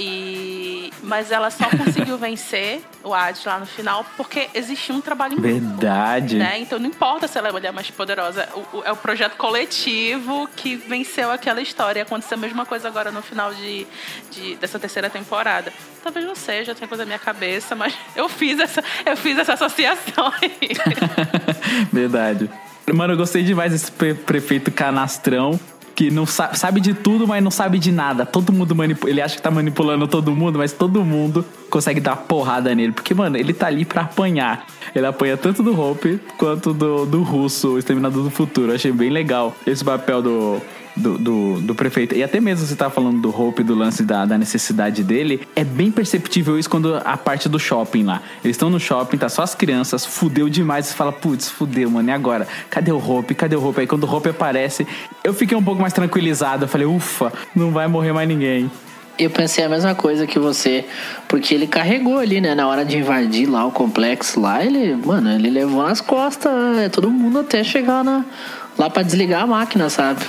E, 0.00 0.92
mas 1.02 1.32
ela 1.32 1.50
só 1.50 1.68
conseguiu 1.68 2.16
vencer 2.16 2.80
o 3.02 3.12
Hades 3.12 3.44
lá 3.44 3.58
no 3.58 3.66
final 3.66 4.06
porque 4.16 4.48
existia 4.54 4.94
um 4.94 5.00
trabalho 5.00 5.32
em 5.34 5.36
grupo. 5.36 5.52
Verdade. 5.58 6.36
Né? 6.36 6.60
Então 6.60 6.78
não 6.78 6.86
importa 6.86 7.26
se 7.26 7.36
ela 7.36 7.48
é 7.48 7.50
a 7.50 7.52
mulher 7.52 7.72
mais 7.72 7.90
poderosa, 7.90 8.48
o- 8.54 8.78
o- 8.78 8.82
é 8.84 8.92
o 8.92 8.96
projeto 8.96 9.36
coletivo 9.36 10.48
que 10.54 10.76
venceu 10.76 11.32
aquela 11.32 11.60
história. 11.60 12.02
Aconteceu 12.02 12.38
a 12.38 12.40
mesma 12.40 12.64
coisa 12.64 12.86
agora 12.86 13.10
no 13.10 13.20
final 13.22 13.52
de, 13.52 13.86
de- 14.30 14.54
dessa 14.54 14.78
terceira 14.78 15.10
temporada. 15.10 15.72
Talvez 16.02 16.24
não 16.24 16.36
seja, 16.36 16.76
tem 16.76 16.86
coisa 16.86 17.02
na 17.04 17.08
minha 17.08 17.18
cabeça, 17.18 17.74
mas 17.74 17.92
eu 18.14 18.28
fiz 18.28 18.60
essa, 18.60 18.82
eu 19.04 19.16
fiz 19.16 19.36
essa 19.36 19.54
associação 19.54 20.32
aí. 20.40 20.70
Verdade. 21.92 22.48
Mano, 22.94 23.14
eu 23.14 23.16
gostei 23.18 23.42
demais 23.42 23.72
desse 23.72 23.90
pre- 23.92 24.14
prefeito 24.14 24.70
canastrão. 24.70 25.58
Que 25.98 26.12
não 26.12 26.24
sa- 26.24 26.54
sabe 26.54 26.80
de 26.80 26.94
tudo, 26.94 27.26
mas 27.26 27.42
não 27.42 27.50
sabe 27.50 27.76
de 27.76 27.90
nada. 27.90 28.24
Todo 28.24 28.52
mundo 28.52 28.72
manipula. 28.72 29.10
Ele 29.10 29.20
acha 29.20 29.34
que 29.34 29.42
tá 29.42 29.50
manipulando 29.50 30.06
todo 30.06 30.30
mundo, 30.30 30.56
mas 30.56 30.72
todo 30.72 31.04
mundo 31.04 31.44
consegue 31.68 32.00
dar 32.00 32.16
porrada 32.16 32.74
nele. 32.74 32.92
Porque, 32.92 33.14
mano, 33.14 33.36
ele 33.36 33.52
tá 33.52 33.66
ali 33.66 33.84
pra 33.84 34.02
apanhar. 34.02 34.66
Ele 34.94 35.06
apanha 35.06 35.36
tanto 35.36 35.62
do 35.62 35.78
Hope 35.78 36.20
quanto 36.36 36.72
do, 36.72 37.06
do 37.06 37.22
russo, 37.22 37.74
o 37.74 37.78
Exterminador 37.78 38.24
do 38.24 38.30
Futuro. 38.30 38.72
Eu 38.72 38.74
achei 38.74 38.92
bem 38.92 39.10
legal 39.10 39.54
esse 39.66 39.84
papel 39.84 40.22
do, 40.22 40.62
do, 40.98 41.18
do, 41.18 41.60
do 41.60 41.74
prefeito. 41.74 42.14
E 42.14 42.22
até 42.22 42.40
mesmo 42.40 42.66
você 42.66 42.74
tá 42.74 42.90
falando 42.90 43.20
do 43.20 43.28
Hope, 43.28 43.62
do 43.62 43.74
lance 43.74 44.02
da, 44.02 44.24
da 44.24 44.36
necessidade 44.36 45.02
dele. 45.04 45.46
É 45.54 45.64
bem 45.64 45.90
perceptível 45.90 46.58
isso 46.58 46.68
quando 46.68 46.96
a 46.96 47.16
parte 47.16 47.48
do 47.48 47.58
shopping 47.58 48.04
lá. 48.04 48.22
Eles 48.44 48.56
estão 48.56 48.68
no 48.68 48.80
shopping, 48.80 49.16
tá 49.16 49.28
só 49.28 49.42
as 49.42 49.54
crianças, 49.54 50.04
fudeu 50.04 50.48
demais. 50.48 50.86
Você 50.86 50.94
fala, 50.94 51.12
putz, 51.12 51.48
fudeu, 51.48 51.90
mano, 51.90 52.08
e 52.08 52.12
agora? 52.12 52.46
Cadê 52.68 52.92
o 52.92 52.98
Hope? 52.98 53.34
Cadê 53.34 53.56
o 53.56 53.64
Hope? 53.64 53.80
Aí 53.80 53.86
quando 53.86 54.04
o 54.04 54.14
Hope 54.14 54.28
aparece, 54.28 54.86
eu 55.22 55.32
fiquei 55.32 55.56
um 55.56 55.62
pouco 55.62 55.80
mais 55.80 55.92
tranquilizado. 55.92 56.64
Eu 56.64 56.68
falei, 56.68 56.86
ufa, 56.86 57.32
não 57.54 57.70
vai 57.70 57.86
morrer 57.86 58.12
mais 58.12 58.28
ninguém. 58.28 58.70
Eu 59.18 59.30
pensei 59.30 59.64
a 59.64 59.68
mesma 59.68 59.94
coisa 59.94 60.26
que 60.26 60.38
você, 60.38 60.84
porque 61.26 61.52
ele 61.52 61.66
carregou 61.66 62.18
ali, 62.18 62.40
né? 62.40 62.54
Na 62.54 62.68
hora 62.68 62.84
de 62.84 62.98
invadir 62.98 63.48
lá 63.48 63.66
o 63.66 63.72
complexo 63.72 64.38
lá, 64.38 64.64
ele, 64.64 64.94
mano, 64.94 65.30
ele 65.30 65.50
levou 65.50 65.82
nas 65.82 66.00
costas 66.00 66.78
é, 66.78 66.88
todo 66.88 67.10
mundo 67.10 67.40
até 67.40 67.64
chegar 67.64 68.04
na, 68.04 68.24
lá 68.78 68.88
pra 68.88 69.02
desligar 69.02 69.42
a 69.42 69.46
máquina, 69.46 69.90
sabe? 69.90 70.24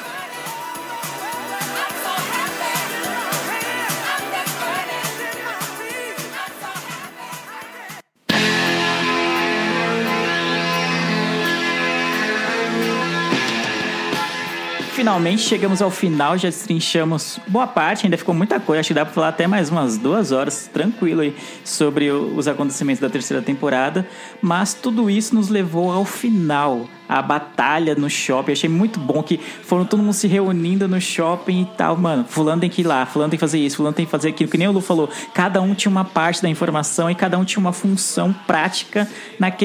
Finalmente 15.00 15.44
chegamos 15.44 15.82
ao 15.82 15.90
final, 15.90 16.38
já 16.38 16.50
destrinchamos 16.50 17.40
boa 17.48 17.66
parte, 17.66 18.06
ainda 18.06 18.18
ficou 18.18 18.36
muita 18.36 18.60
coisa. 18.60 18.82
Acho 18.82 18.90
que 18.90 18.94
dá 18.94 19.06
pra 19.06 19.14
falar 19.14 19.30
até 19.30 19.48
mais 19.48 19.70
umas 19.70 19.98
duas 19.98 20.34
horas, 20.34 20.70
tranquilo 20.74 21.22
aí, 21.22 21.34
sobre 21.64 22.12
os 22.12 22.50
acontecimentos 22.50 23.00
da 23.00 23.10
terceira 23.10 23.42
temporada. 23.42 24.06
Mas 24.42 24.74
tudo 24.74 25.10
isso 25.10 25.34
nos 25.34 25.48
levou 25.48 25.90
ao 25.90 26.04
final. 26.04 26.86
A 27.08 27.22
batalha 27.22 27.96
no 27.96 28.10
shopping. 28.10 28.52
Achei 28.52 28.70
muito 28.70 29.00
bom 29.00 29.24
que 29.24 29.40
foram 29.64 29.86
todo 29.86 30.04
mundo 30.04 30.14
se 30.14 30.28
reunindo 30.28 30.86
no 30.86 31.00
shopping 31.00 31.62
e 31.62 31.78
tal. 31.78 31.96
Mano, 31.96 32.26
fulano 32.28 32.60
tem 32.60 32.70
que 32.70 32.82
ir 32.82 32.86
lá, 32.86 33.06
fulano 33.06 33.32
tem 33.32 33.38
que 33.38 33.42
fazer 33.42 33.58
isso, 33.58 33.78
fulano 33.78 33.96
tem 33.96 34.06
que 34.06 34.12
fazer 34.12 34.28
aquilo. 34.30 34.52
Que 34.52 34.58
nem 34.58 34.68
o 34.68 34.72
Lu 34.74 34.82
falou, 34.82 35.10
cada 35.34 35.62
um 35.62 35.74
tinha 35.74 35.90
uma 35.90 36.04
parte 36.04 36.42
da 36.42 36.50
informação 36.50 37.10
e 37.10 37.16
cada 37.16 37.40
um 37.40 37.46
tinha 37.46 37.62
uma 37.62 37.72
função 37.72 38.34
prática 38.46 39.08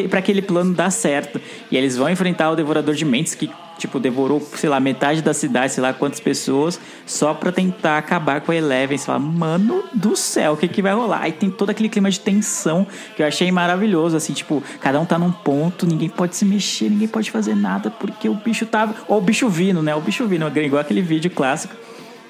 para 0.09 0.21
aquele 0.21 0.41
plano 0.41 0.73
dar 0.73 0.91
certo. 0.91 1.41
E 1.73 1.77
eles 1.77 1.97
vão 1.97 2.09
enfrentar 2.09 2.53
o 2.53 2.57
Devorador 2.57 2.95
de 2.95 3.05
Mentes, 3.05 3.35
que 3.35 3.51
tipo, 3.79 3.99
devorou, 3.99 4.41
sei 4.55 4.69
lá, 4.69 4.79
metade 4.81 5.23
da 5.23 5.35
cidade, 5.35 5.73
sei 5.73 5.83
lá 5.83 5.93
quantas 5.93 6.21
pessoas, 6.21 6.81
só 7.07 7.35
pra 7.35 7.53
tentar 7.53 7.99
acabar 7.99 8.41
com 8.41 8.53
a 8.53 8.57
Eleven. 8.57 8.97
Você 8.97 9.07
fala, 9.07 9.19
mano 9.19 9.85
do 9.93 10.17
céu, 10.17 10.53
o 10.53 10.57
que 10.57 10.69
que 10.69 10.83
vai 10.83 10.95
rolar? 10.95 11.23
Aí 11.23 11.33
tem 11.33 11.51
todo 11.51 11.71
aquele 11.71 11.89
clima 11.89 12.11
de 12.11 12.21
tensão 12.21 12.87
que 13.17 13.23
eu 13.23 13.27
achei 13.27 13.51
maravilhoso, 13.51 14.17
assim, 14.17 14.33
tipo, 14.33 14.63
cada 14.81 15.01
um 15.01 15.05
tá 15.05 15.19
num 15.19 15.33
ponto, 15.33 15.87
ninguém 15.87 16.09
pode 16.09 16.37
se 16.37 16.45
mexer, 16.45 16.91
ninguém 16.91 17.09
pode 17.09 17.31
fazer 17.31 17.55
nada, 17.55 17.91
porque 17.91 18.29
o 18.29 18.35
bicho 18.35 18.67
tava. 18.67 18.95
Ou 19.09 19.19
o 19.19 19.21
bicho 19.21 19.49
vindo, 19.49 19.83
né? 19.83 19.95
O 19.95 20.01
bicho 20.01 20.27
vindo, 20.27 20.47
igual 20.59 20.81
aquele 20.81 21.03
vídeo 21.03 21.31
clássico 21.31 21.75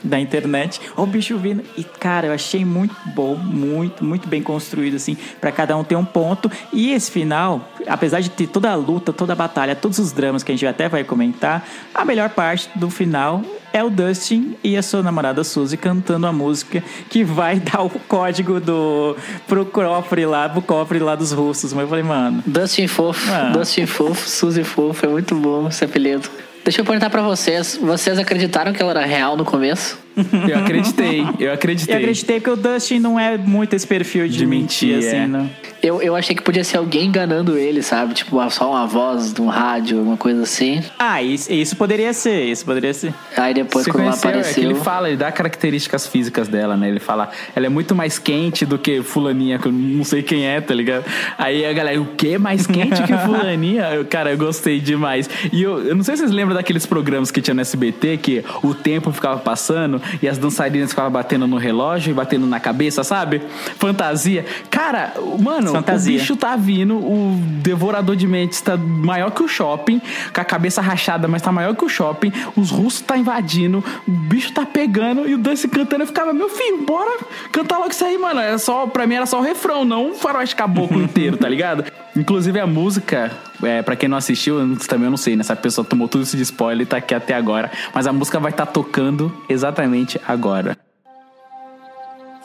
da 0.04 0.20
internet, 0.20 0.80
ó 0.96 1.02
o 1.02 1.06
bicho 1.06 1.36
vindo. 1.38 1.64
E, 1.76 1.82
cara, 1.82 2.26
eu 2.28 2.32
achei 2.32 2.64
muito 2.64 2.94
bom, 3.06 3.34
muito, 3.36 4.04
muito 4.04 4.28
bem 4.28 4.42
construído, 4.42 4.96
assim, 4.96 5.16
pra 5.40 5.50
cada 5.50 5.76
um 5.76 5.82
ter 5.82 5.96
um 5.96 6.04
ponto. 6.04 6.50
E 6.72 6.92
esse 6.92 7.10
final, 7.10 7.68
apesar 7.88 8.20
de 8.20 8.30
ter 8.30 8.46
toda 8.46 8.70
a 8.70 8.74
luta, 8.74 9.12
toda 9.12 9.32
a 9.32 9.36
batalha, 9.36 9.74
todos 9.74 9.98
os 9.98 10.12
dramas 10.12 10.42
que 10.42 10.52
a 10.52 10.54
gente 10.54 10.66
até 10.66 10.88
vai 10.88 11.02
comentar, 11.04 11.66
a 11.94 12.04
melhor 12.04 12.28
parte 12.30 12.68
do 12.74 12.90
final 12.90 13.42
é 13.72 13.82
o 13.82 13.90
Dustin 13.90 14.56
e 14.62 14.76
a 14.76 14.82
sua 14.82 15.02
namorada 15.02 15.42
Suzy 15.42 15.76
cantando 15.76 16.26
a 16.28 16.32
música 16.32 16.82
que 17.10 17.24
vai 17.24 17.58
dar 17.60 17.82
o 17.82 17.90
código 17.90 18.60
do 18.60 19.16
pro 19.48 19.66
cofre 19.66 20.24
lá, 20.26 20.48
pro 20.48 20.62
cofre 20.62 20.98
lá 21.00 21.16
dos 21.16 21.32
russos. 21.32 21.72
Mas 21.72 21.82
eu 21.82 21.88
falei, 21.88 22.04
mano, 22.04 22.42
Dustin 22.46 22.86
Fofo, 22.86 23.28
Ah. 23.32 23.50
Dustin 23.52 23.86
Fofo, 23.86 24.28
Suzy 24.28 24.62
Fofo, 24.62 25.06
é 25.06 25.08
muito 25.08 25.34
bom 25.34 25.66
esse 25.68 25.84
apelido. 25.84 26.28
Deixa 26.64 26.80
eu 26.80 26.84
perguntar 26.84 27.10
pra 27.10 27.20
vocês, 27.20 27.76
vocês 27.76 28.18
acreditaram 28.18 28.72
que 28.72 28.80
ela 28.80 28.92
era 28.92 29.04
real 29.04 29.36
no 29.36 29.44
começo? 29.44 29.98
Eu 30.48 30.58
acreditei, 30.58 31.20
eu 31.38 31.52
acreditei. 31.52 31.94
eu 31.94 31.98
acreditei 31.98 32.40
que 32.40 32.50
o 32.50 32.56
Dustin 32.56 32.98
não 32.98 33.18
é 33.18 33.36
muito 33.36 33.74
esse 33.74 33.86
perfil 33.86 34.28
de, 34.28 34.38
De 34.38 34.46
mentir, 34.46 34.94
mentir, 34.94 35.08
assim, 35.08 35.16
é. 35.16 35.26
não. 35.26 35.50
Eu, 35.82 36.00
eu 36.00 36.16
achei 36.16 36.34
que 36.34 36.42
podia 36.42 36.64
ser 36.64 36.78
alguém 36.78 37.06
enganando 37.08 37.58
ele, 37.58 37.82
sabe? 37.82 38.14
Tipo, 38.14 38.48
só 38.48 38.70
uma 38.70 38.86
voz 38.86 39.34
de 39.34 39.42
um 39.42 39.48
rádio, 39.48 39.98
alguma 39.98 40.16
coisa 40.16 40.42
assim. 40.42 40.82
Ah, 40.98 41.22
isso, 41.22 41.52
isso 41.52 41.76
poderia 41.76 42.12
ser, 42.14 42.44
isso 42.44 42.64
poderia 42.64 42.94
ser. 42.94 43.12
Aí 43.36 43.52
depois, 43.52 43.84
Você 43.84 43.90
quando 43.90 44.04
ela 44.04 44.16
conheceu, 44.16 44.30
é 44.30 44.32
que 44.32 44.38
apareceu. 44.38 44.70
ele 44.70 44.74
fala, 44.76 45.08
ele 45.08 45.18
dá 45.18 45.30
características 45.30 46.06
físicas 46.06 46.48
dela, 46.48 46.74
né? 46.74 46.88
Ele 46.88 47.00
fala, 47.00 47.28
ela 47.54 47.66
é 47.66 47.68
muito 47.68 47.94
mais 47.94 48.18
quente 48.18 48.64
do 48.64 48.78
que 48.78 49.02
fulaninha, 49.02 49.58
que 49.58 49.66
eu 49.68 49.72
não 49.72 50.04
sei 50.04 50.22
quem 50.22 50.46
é, 50.46 50.58
tá 50.58 50.72
ligado? 50.72 51.04
Aí 51.36 51.66
a 51.66 51.72
galera, 51.74 52.00
o 52.00 52.06
quê? 52.16 52.38
Mais 52.38 52.66
quente 52.66 53.02
que 53.02 53.12
fulaninha? 53.26 53.82
Eu, 53.92 54.06
cara, 54.06 54.30
eu 54.30 54.38
gostei 54.38 54.80
demais. 54.80 55.28
E 55.52 55.62
eu, 55.62 55.84
eu 55.88 55.94
não 55.94 56.02
sei 56.02 56.16
se 56.16 56.22
vocês 56.22 56.30
lembram 56.32 56.54
daqueles 56.56 56.86
programas 56.86 57.30
que 57.30 57.42
tinha 57.42 57.52
no 57.52 57.60
SBT, 57.60 58.16
que 58.16 58.42
o 58.62 58.74
tempo 58.74 59.12
ficava 59.12 59.38
passando 59.38 60.00
e 60.22 60.28
as 60.28 60.38
dançarinas 60.38 60.90
ficavam 60.90 61.10
batendo 61.10 61.46
no 61.46 61.56
relógio 61.56 62.10
e 62.10 62.14
batendo 62.14 62.46
na 62.46 62.60
cabeça, 62.60 63.04
sabe? 63.04 63.42
Fantasia. 63.78 64.44
Cara, 64.70 65.14
mano, 65.38 65.72
Fantasia. 65.72 66.16
o 66.16 66.18
bicho 66.18 66.36
tá 66.36 66.56
vindo, 66.56 66.96
o 66.96 67.36
devorador 67.60 68.16
de 68.16 68.26
mentes 68.26 68.60
tá 68.60 68.76
maior 68.76 69.30
que 69.30 69.42
o 69.42 69.48
shopping, 69.48 70.00
com 70.32 70.40
a 70.40 70.44
cabeça 70.44 70.80
rachada, 70.80 71.28
mas 71.28 71.42
tá 71.42 71.52
maior 71.52 71.74
que 71.74 71.84
o 71.84 71.88
shopping, 71.88 72.32
os 72.56 72.70
russos 72.70 73.00
tá 73.00 73.16
invadindo, 73.16 73.82
o 74.06 74.10
bicho 74.10 74.52
tá 74.52 74.64
pegando 74.64 75.28
e 75.28 75.34
o 75.34 75.38
Dance 75.38 75.68
cantando. 75.68 76.02
Eu 76.02 76.06
ficava, 76.06 76.32
meu 76.32 76.48
filho, 76.48 76.84
bora 76.84 77.18
cantar 77.52 77.78
logo 77.78 77.90
isso 77.90 78.04
aí, 78.04 78.18
mano. 78.18 78.40
É 78.40 78.56
só, 78.58 78.86
pra 78.86 79.06
mim 79.06 79.14
era 79.14 79.26
só 79.26 79.38
o 79.38 79.42
refrão, 79.42 79.84
não 79.84 80.10
o 80.10 80.14
faroeste 80.14 80.56
caboclo 80.56 81.00
inteiro, 81.02 81.36
tá 81.36 81.48
ligado? 81.48 81.84
Inclusive 82.16 82.60
a 82.60 82.66
música, 82.66 83.32
é, 83.62 83.82
pra 83.82 83.96
quem 83.96 84.08
não 84.08 84.16
assistiu, 84.16 84.58
eu 84.58 84.76
também 84.78 85.04
eu 85.06 85.10
não 85.10 85.16
sei, 85.16 85.36
né? 85.36 85.40
Essa 85.40 85.56
pessoa 85.56 85.84
tomou 85.84 86.08
tudo 86.08 86.24
isso 86.24 86.36
de 86.36 86.42
spoiler 86.42 86.86
e 86.86 86.88
tá 86.88 86.96
aqui 86.96 87.14
até 87.14 87.34
agora. 87.34 87.70
Mas 87.94 88.06
a 88.06 88.12
música 88.12 88.40
vai 88.40 88.50
estar 88.50 88.66
tocando 88.66 89.32
exatamente 89.48 90.20
agora. 90.26 90.76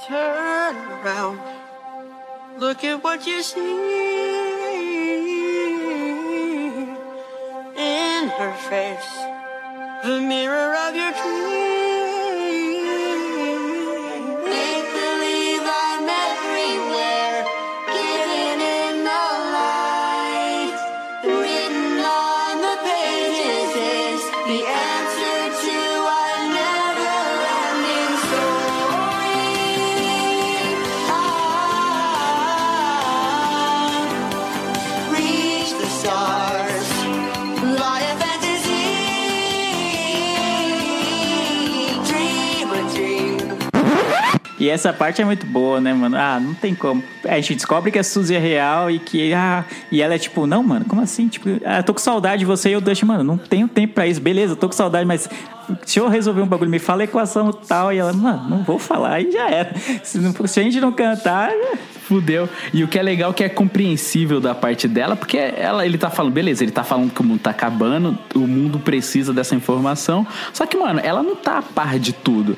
Turn 0.07 0.75
around. 1.03 1.39
Look 2.59 2.83
at 2.83 3.03
what 3.03 3.25
you 3.29 3.41
see 3.41 3.59
in 7.77 8.27
her 8.27 8.53
face. 8.69 9.19
The 10.03 10.19
mirror 10.19 10.75
of 10.87 10.95
your 10.95 11.11
dreams. 11.11 11.68
E 44.59 44.67
essa 44.69 44.91
parte 44.91 45.21
é 45.21 45.25
muito 45.25 45.45
boa, 45.45 45.79
né, 45.79 45.93
mano? 45.93 46.17
Ah, 46.17 46.37
não 46.39 46.53
tem 46.53 46.75
como. 46.75 47.01
A 47.25 47.35
gente 47.35 47.55
descobre 47.55 47.91
que 47.91 47.97
a 47.99 48.03
Suzy 48.03 48.35
é 48.35 48.39
real 48.39 48.91
e 48.91 48.99
que. 48.99 49.33
Ah, 49.33 49.63
e 49.91 50.01
ela 50.01 50.15
é 50.15 50.17
tipo, 50.17 50.45
não, 50.45 50.61
mano, 50.61 50.83
como 50.85 51.01
assim? 51.01 51.27
Tipo, 51.29 51.49
ah, 51.65 51.81
tô 51.81 51.93
com 51.93 51.99
saudade 51.99 52.39
de 52.39 52.45
você 52.45 52.69
e 52.69 52.73
eu 52.73 52.81
Dustin, 52.81 53.05
mano, 53.05 53.23
não 53.23 53.37
tenho 53.37 53.67
tempo 53.69 53.93
pra 53.93 54.05
isso. 54.05 54.19
Beleza, 54.19 54.55
tô 54.57 54.67
com 54.67 54.73
saudade, 54.75 55.05
mas 55.05 55.29
deixa 55.81 55.99
eu 56.01 56.09
resolver 56.09 56.41
um 56.41 56.45
bagulho, 56.47 56.69
me 56.69 56.79
fala 56.79 57.03
a 57.03 57.05
equação 57.05 57.53
tal. 57.53 57.93
E 57.93 57.97
ela, 57.99 58.11
mano, 58.11 58.49
não 58.49 58.63
vou 58.63 58.77
falar, 58.77 59.13
aí 59.13 59.31
já 59.31 59.49
era. 59.49 59.73
Se, 60.03 60.17
não- 60.19 60.33
se 60.45 60.59
a 60.59 60.63
gente 60.63 60.79
não 60.81 60.91
cantar. 60.91 61.51
Fudeu. 62.09 62.49
E 62.73 62.83
o 62.83 62.87
que 62.87 62.97
é 62.97 63.03
legal 63.03 63.31
que 63.33 63.43
é 63.43 63.49
compreensível 63.49 64.41
da 64.41 64.55
parte 64.55 64.87
dela, 64.87 65.15
porque 65.15 65.37
ela, 65.37 65.85
ele 65.85 65.95
tá 65.97 66.09
falando, 66.09 66.33
beleza, 66.33 66.63
ele 66.63 66.71
tá 66.71 66.83
falando 66.83 67.11
que 67.13 67.21
o 67.21 67.23
mundo 67.23 67.39
tá 67.39 67.51
acabando, 67.51 68.17
o 68.33 68.39
mundo 68.39 68.79
precisa 68.79 69.31
dessa 69.31 69.53
informação. 69.55 70.25
Só 70.51 70.65
que, 70.65 70.75
mano, 70.75 70.99
ela 71.03 71.21
não 71.21 71.35
tá 71.35 71.59
a 71.59 71.61
par 71.61 71.99
de 71.99 72.11
tudo. 72.11 72.57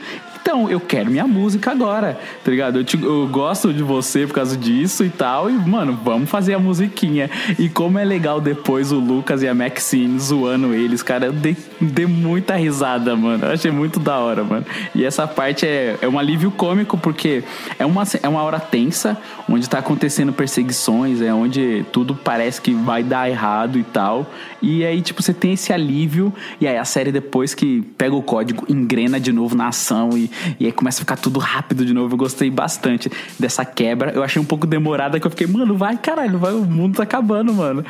Então, 0.52 0.70
eu 0.70 0.82
quero 0.82 1.10
minha 1.10 1.26
música 1.26 1.72
agora, 1.72 2.20
tá 2.44 2.52
ligado? 2.52 2.80
Eu, 2.80 2.84
te- 2.84 3.02
eu 3.02 3.26
gosto 3.30 3.72
de 3.74 3.82
você 3.82 4.28
por 4.28 4.34
causa 4.34 4.58
disso 4.58 5.02
e 5.06 5.10
tal. 5.10 5.50
E, 5.50 5.54
mano, 5.54 5.98
vamos 6.04 6.30
fazer 6.30 6.54
a 6.56 6.60
musiquinha. 6.60 7.30
E 7.58 7.70
como 7.70 7.98
é 7.98 8.04
legal 8.04 8.42
depois 8.42 8.92
o 8.92 9.00
Lucas 9.00 9.42
e 9.42 9.48
a 9.48 9.56
Maxine 9.56 10.20
zoando 10.20 10.74
eles, 10.74 11.02
cara, 11.02 11.28
eu 11.28 11.32
dei, 11.32 11.56
dei 11.80 12.06
muita 12.06 12.58
risada, 12.58 13.16
mano. 13.16 13.46
Eu 13.46 13.54
achei 13.54 13.72
muito 13.72 13.98
da 13.98 14.18
hora, 14.20 14.44
mano. 14.44 14.66
E 14.94 15.06
essa 15.06 15.26
parte 15.26 15.66
é, 15.66 15.98
é 16.02 16.08
um 16.10 16.20
alívio 16.20 16.52
cômico, 16.52 16.98
porque 16.98 17.46
é 17.80 17.86
uma, 17.86 18.04
é 18.22 18.28
uma 18.28 18.42
hora 18.44 18.60
tensa, 18.60 19.18
onde 19.50 19.70
tá 19.70 19.80
acontecendo 19.80 20.34
perseguições, 20.34 21.22
é 21.22 21.34
onde 21.34 21.86
tudo 21.94 22.14
parece 22.14 22.60
que 22.60 22.74
vai 22.74 23.04
dar 23.04 23.30
errado 23.30 23.80
e 23.80 23.84
tal. 23.84 24.30
E 24.62 24.84
aí, 24.84 25.02
tipo, 25.02 25.24
você 25.24 25.34
tem 25.34 25.54
esse 25.54 25.72
alívio, 25.72 26.34
e 26.60 26.68
aí 26.68 26.78
a 26.78 26.84
série 26.84 27.10
depois 27.10 27.54
que 27.54 27.82
pega 27.98 28.14
o 28.14 28.22
código, 28.22 28.66
engrena 28.68 29.18
de 29.18 29.32
novo 29.32 29.56
na 29.56 29.70
ação, 29.70 30.10
e, 30.18 30.30
e 30.60 30.66
aí 30.66 30.72
começa 30.72 31.00
a 31.00 31.02
ficar 31.02 31.18
tudo 31.18 31.40
rápido 31.40 31.86
de 31.86 31.94
novo. 31.94 32.14
Eu 32.14 32.18
gostei 32.18 32.50
bastante 32.50 33.12
dessa 33.40 33.66
quebra. 33.66 34.12
Eu 34.12 34.24
achei 34.24 34.42
um 34.42 34.46
pouco 34.46 34.68
demorada, 34.68 35.20
que 35.20 35.26
eu 35.26 35.32
fiquei, 35.32 35.48
mano, 35.48 35.76
vai, 35.76 35.98
caralho, 35.98 36.38
vai, 36.38 36.54
o 36.54 36.66
mundo 36.66 36.98
tá 36.98 37.04
acabando, 37.04 37.54
mano. 37.54 37.86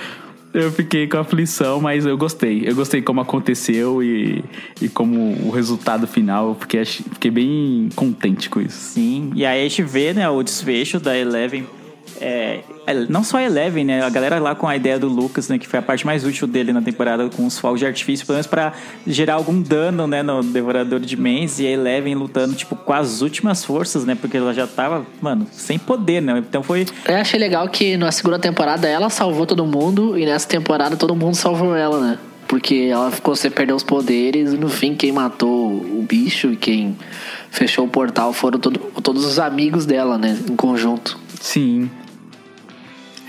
Eu 0.54 0.70
fiquei 0.70 1.08
com 1.08 1.18
aflição, 1.18 1.80
mas 1.80 2.06
eu 2.06 2.18
gostei. 2.18 2.64
Eu 2.66 2.76
gostei 2.76 3.02
como 3.02 3.22
aconteceu 3.22 4.04
e, 4.04 4.43
e 4.82 4.89
como 4.89 5.47
o 5.47 5.49
resultado 5.49 6.06
final. 6.06 6.49
Eu 6.49 6.56
fiquei, 6.56 6.84
fiquei 6.84 7.32
bem 7.32 7.89
contente 7.95 8.49
com 8.49 8.60
isso. 8.60 8.78
Sim, 8.78 9.32
e 9.34 9.45
aí 9.45 9.62
a 9.62 9.64
gente 9.64 9.84
vê, 9.84 10.14
né, 10.14 10.30
o 10.30 10.43
desfecho 10.43 10.99
da 10.99 11.18
Eleven. 11.18 11.66
É, 12.20 12.59
é, 12.86 12.93
não 13.09 13.24
só 13.24 13.38
a 13.38 13.43
Eleven, 13.43 13.84
né? 13.86 14.03
A 14.03 14.09
galera 14.09 14.39
lá 14.39 14.53
com 14.53 14.68
a 14.68 14.76
ideia 14.76 14.99
do 14.99 15.07
Lucas, 15.07 15.47
né? 15.47 15.57
Que 15.57 15.68
foi 15.68 15.80
a 15.80 15.82
parte 15.82 16.05
mais 16.05 16.24
útil 16.26 16.47
dele 16.47 16.72
na 16.74 16.82
temporada 16.82 17.30
com 17.30 17.45
os 17.45 17.57
fogos 17.57 17.80
de 17.80 17.86
artifício, 17.86 18.26
pelo 18.26 18.36
menos 18.36 18.47
pra 18.47 18.74
gerar 19.07 19.36
algum 19.36 19.62
dano, 19.62 20.05
né? 20.07 20.22
No 20.22 20.43
Devorador 20.43 20.99
de 20.99 21.16
Mens. 21.18 21.59
E 21.59 21.66
a 21.68 21.70
Eleven 21.72 22.16
lutando, 22.16 22.53
tipo, 22.53 22.76
com 22.76 22.93
as 22.93 23.22
últimas 23.22 23.64
forças, 23.66 24.05
né? 24.05 24.16
Porque 24.20 24.38
ela 24.38 24.53
já 24.53 24.68
tava, 24.68 25.05
mano, 25.22 25.47
sem 25.51 25.80
poder, 25.80 26.22
né? 26.22 26.38
Então 26.39 26.62
foi. 26.64 26.86
Eu 27.07 27.16
achei 27.16 27.39
legal 27.39 27.68
que 27.70 27.95
na 27.97 28.12
segunda 28.12 28.38
temporada 28.39 28.88
ela 28.88 29.09
salvou 29.09 29.45
todo 29.45 29.66
mundo 29.66 30.18
e 30.18 30.26
nessa 30.26 30.47
temporada 30.47 30.95
todo 30.97 31.16
mundo 31.16 31.36
salvou 31.36 31.76
ela, 31.76 31.99
né? 31.99 32.20
Porque 32.47 32.89
ela 32.91 33.09
ficou 33.12 33.34
sem 33.36 33.49
perder 33.49 33.72
os 33.74 33.84
poderes 33.84 34.51
e 34.51 34.57
no 34.57 34.68
fim 34.68 34.93
quem 34.93 35.12
matou 35.12 35.72
o 35.72 36.05
bicho 36.07 36.51
e 36.51 36.57
quem 36.57 36.97
fechou 37.49 37.86
o 37.86 37.88
portal 37.88 38.34
foram 38.34 38.59
todo- 38.59 38.78
todos 39.01 39.24
os 39.26 39.39
amigos 39.39 39.86
dela, 39.86 40.18
né? 40.18 40.38
Em 40.49 40.55
conjunto. 40.55 41.18
Sim. 41.39 41.89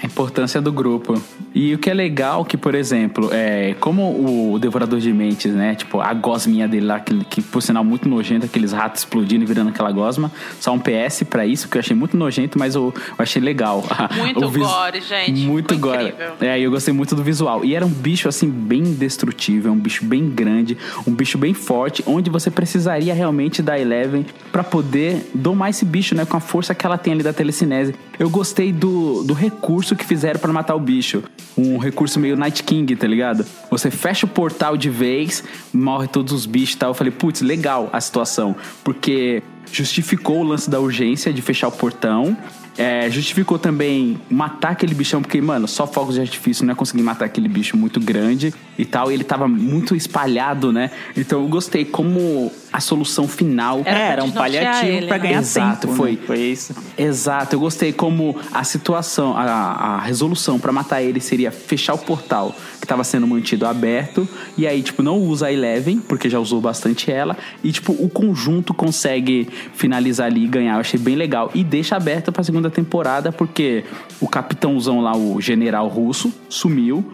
Importância 0.03 0.61
do 0.61 0.72
grupo. 0.72 1.20
E 1.55 1.74
o 1.74 1.78
que 1.78 1.88
é 1.90 1.94
legal 1.94 2.44
que, 2.44 2.57
por 2.57 2.74
exemplo, 2.74 3.28
é 3.32 3.74
como 3.80 4.53
o 4.55 4.59
Devorador 4.59 4.98
de 4.98 5.12
Mentes, 5.12 5.53
né? 5.53 5.74
Tipo, 5.74 6.00
a 6.00 6.12
gosminha 6.14 6.66
dele 6.66 6.86
lá, 6.86 6.98
que, 6.98 7.24
que 7.24 7.42
por 7.42 7.62
sinal 7.62 7.84
muito 7.84 8.09
nojento, 8.09 8.46
aqueles 8.46 8.72
ratos 8.72 9.03
explodindo 9.03 9.44
e 9.44 9.46
virando 9.46 9.68
aquela 9.70 9.92
gosma. 9.92 10.30
Só 10.59 10.72
um 10.72 10.78
PS 10.78 11.22
pra 11.28 11.46
isso, 11.46 11.68
que 11.68 11.76
eu 11.76 11.80
achei 11.80 11.94
muito 11.94 12.16
nojento, 12.16 12.59
mas 12.59 12.74
eu, 12.74 12.92
eu 12.96 13.14
achei 13.18 13.40
legal. 13.40 13.84
Muito 14.16 14.48
vis- 14.48 14.66
gore, 14.66 15.00
gente. 15.00 15.40
Muito 15.46 15.68
Foi 15.74 15.76
gore. 15.78 16.05
incrível. 16.09 16.32
É, 16.40 16.59
e 16.59 16.62
eu 16.64 16.70
gostei 16.70 16.92
muito 16.94 17.14
do 17.14 17.22
visual. 17.22 17.64
E 17.64 17.74
era 17.74 17.84
um 17.84 17.88
bicho, 17.88 18.28
assim, 18.28 18.48
bem 18.48 18.82
destrutível, 18.94 19.72
um 19.72 19.78
bicho 19.78 20.05
bem 20.05 20.28
grande, 20.28 20.76
um 21.07 21.12
bicho 21.12 21.36
bem 21.38 21.55
forte, 21.55 22.03
onde 22.07 22.30
você 22.30 22.50
precisaria 22.50 23.12
realmente 23.14 23.62
da 23.62 23.78
Eleven 23.78 24.24
pra 24.50 24.62
poder 24.64 25.30
domar 25.34 25.70
esse 25.70 25.84
bicho, 25.84 26.14
né? 26.14 26.24
Com 26.24 26.36
a 26.36 26.40
força 26.40 26.74
que 26.74 26.84
ela 26.86 26.98
tem 26.98 27.12
ali 27.12 27.22
da 27.22 27.32
telecinese. 27.32 27.94
Eu 28.18 28.28
gostei 28.30 28.72
do, 28.72 29.22
do 29.24 29.34
recurso 29.34 29.91
que 29.97 30.05
fizeram 30.05 30.38
pra 30.40 30.53
matar 30.53 30.74
o 30.74 30.80
bicho. 30.80 31.22
Um 31.57 31.78
recurso 31.78 32.18
meio 32.18 32.36
Night 32.36 32.62
King, 32.62 32.95
tá 32.97 33.07
ligado? 33.07 33.45
Você 33.70 33.90
fecha 33.90 34.26
o 34.26 34.28
portal 34.28 34.76
de 34.76 34.88
vez, 34.88 35.45
morre 35.72 36.09
todos 36.09 36.32
os 36.32 36.47
bichos 36.47 36.74
e 36.74 36.78
tal. 36.78 36.90
Eu 36.90 36.95
falei, 36.95 37.12
putz, 37.12 37.40
legal 37.43 37.88
a 37.93 38.01
situação. 38.01 38.57
Porque 38.82 39.43
justificou 39.70 40.40
o 40.40 40.43
lance 40.43 40.68
da 40.68 40.80
urgência 40.80 41.32
de 41.32 41.43
fechar 41.43 41.68
o 41.68 41.72
portão. 41.72 42.36
É, 42.76 43.11
justificou 43.11 43.59
também 43.59 44.18
matar 44.30 44.70
aquele 44.70 44.95
bichão, 44.95 45.20
porque, 45.20 45.40
mano, 45.40 45.68
só 45.68 45.86
fogos 45.86 46.14
de 46.14 46.22
artifício 46.22 46.64
não 46.64 46.72
é 46.72 46.74
conseguir 46.74 47.03
matar 47.03 47.26
aquele 47.26 47.49
bicho 47.49 47.76
muito 47.76 48.01
grande 48.01 48.55
e 48.78 48.84
tal. 48.84 49.11
E 49.11 49.14
ele 49.14 49.24
tava 49.24 49.47
muito 49.47 49.95
espalhado, 49.95 50.72
né? 50.72 50.90
Então 51.16 51.43
eu 51.43 51.49
gostei 51.49 51.84
como 51.84 52.51
a 52.73 52.81
solução 52.81 53.29
final. 53.29 53.83
Era 53.85 53.99
É, 53.99 54.09
era 54.12 54.25
um 54.25 54.31
paliativo 54.31 55.07
pra 55.07 55.18
né? 55.18 55.23
ganhar 55.23 55.41
Exato, 55.41 55.87
tempo. 55.89 55.95
foi. 55.95 56.12
né? 56.12 56.18
Foi 56.27 56.39
isso. 56.39 56.75
Exato, 56.97 57.55
eu 57.57 57.61
gostei 57.61 57.93
como 57.93 58.37
a 58.53 58.64
situação, 58.64 59.37
a, 59.37 59.43
a 59.43 60.01
resolução 60.01 60.59
pra 60.59 60.73
matar 60.73 61.03
ele 61.03 61.20
seria 61.20 61.51
fechar 61.51 61.95
o 61.95 61.99
portal 61.99 62.55
que 62.81 62.87
tava 62.87 63.05
sendo 63.05 63.27
mantido 63.27 63.66
aberto 63.66 64.27
e 64.57 64.66
aí, 64.66 64.83
tipo, 64.83 65.03
não 65.03 65.18
usa 65.18 65.47
a 65.47 65.53
Eleven, 65.53 65.99
porque 66.01 66.29
já 66.29 66.39
usou 66.39 66.61
bastante 66.61 67.11
ela, 67.11 67.37
e, 67.62 67.70
tipo, 67.70 67.93
o 67.93 68.09
conjunto 68.09 68.75
consegue 68.75 69.49
finalizar 69.75 70.27
ali 70.27 70.45
e 70.45 70.49
ganhar. 70.49 70.75
Eu 70.75 70.81
achei 70.81 70.99
bem 70.99 71.14
legal. 71.14 71.51
E 71.55 71.62
deixa 71.62 71.97
aberta 71.97 72.33
pra 72.33 72.43
segunda 72.43 72.70
temporada, 72.70 73.31
porque 73.31 73.85
o 74.20 74.27
capitãozão 74.29 75.01
lá, 75.01 75.16
o 75.16 75.41
general 75.41 75.87
russo, 75.89 76.33
sumiu. 76.49 77.05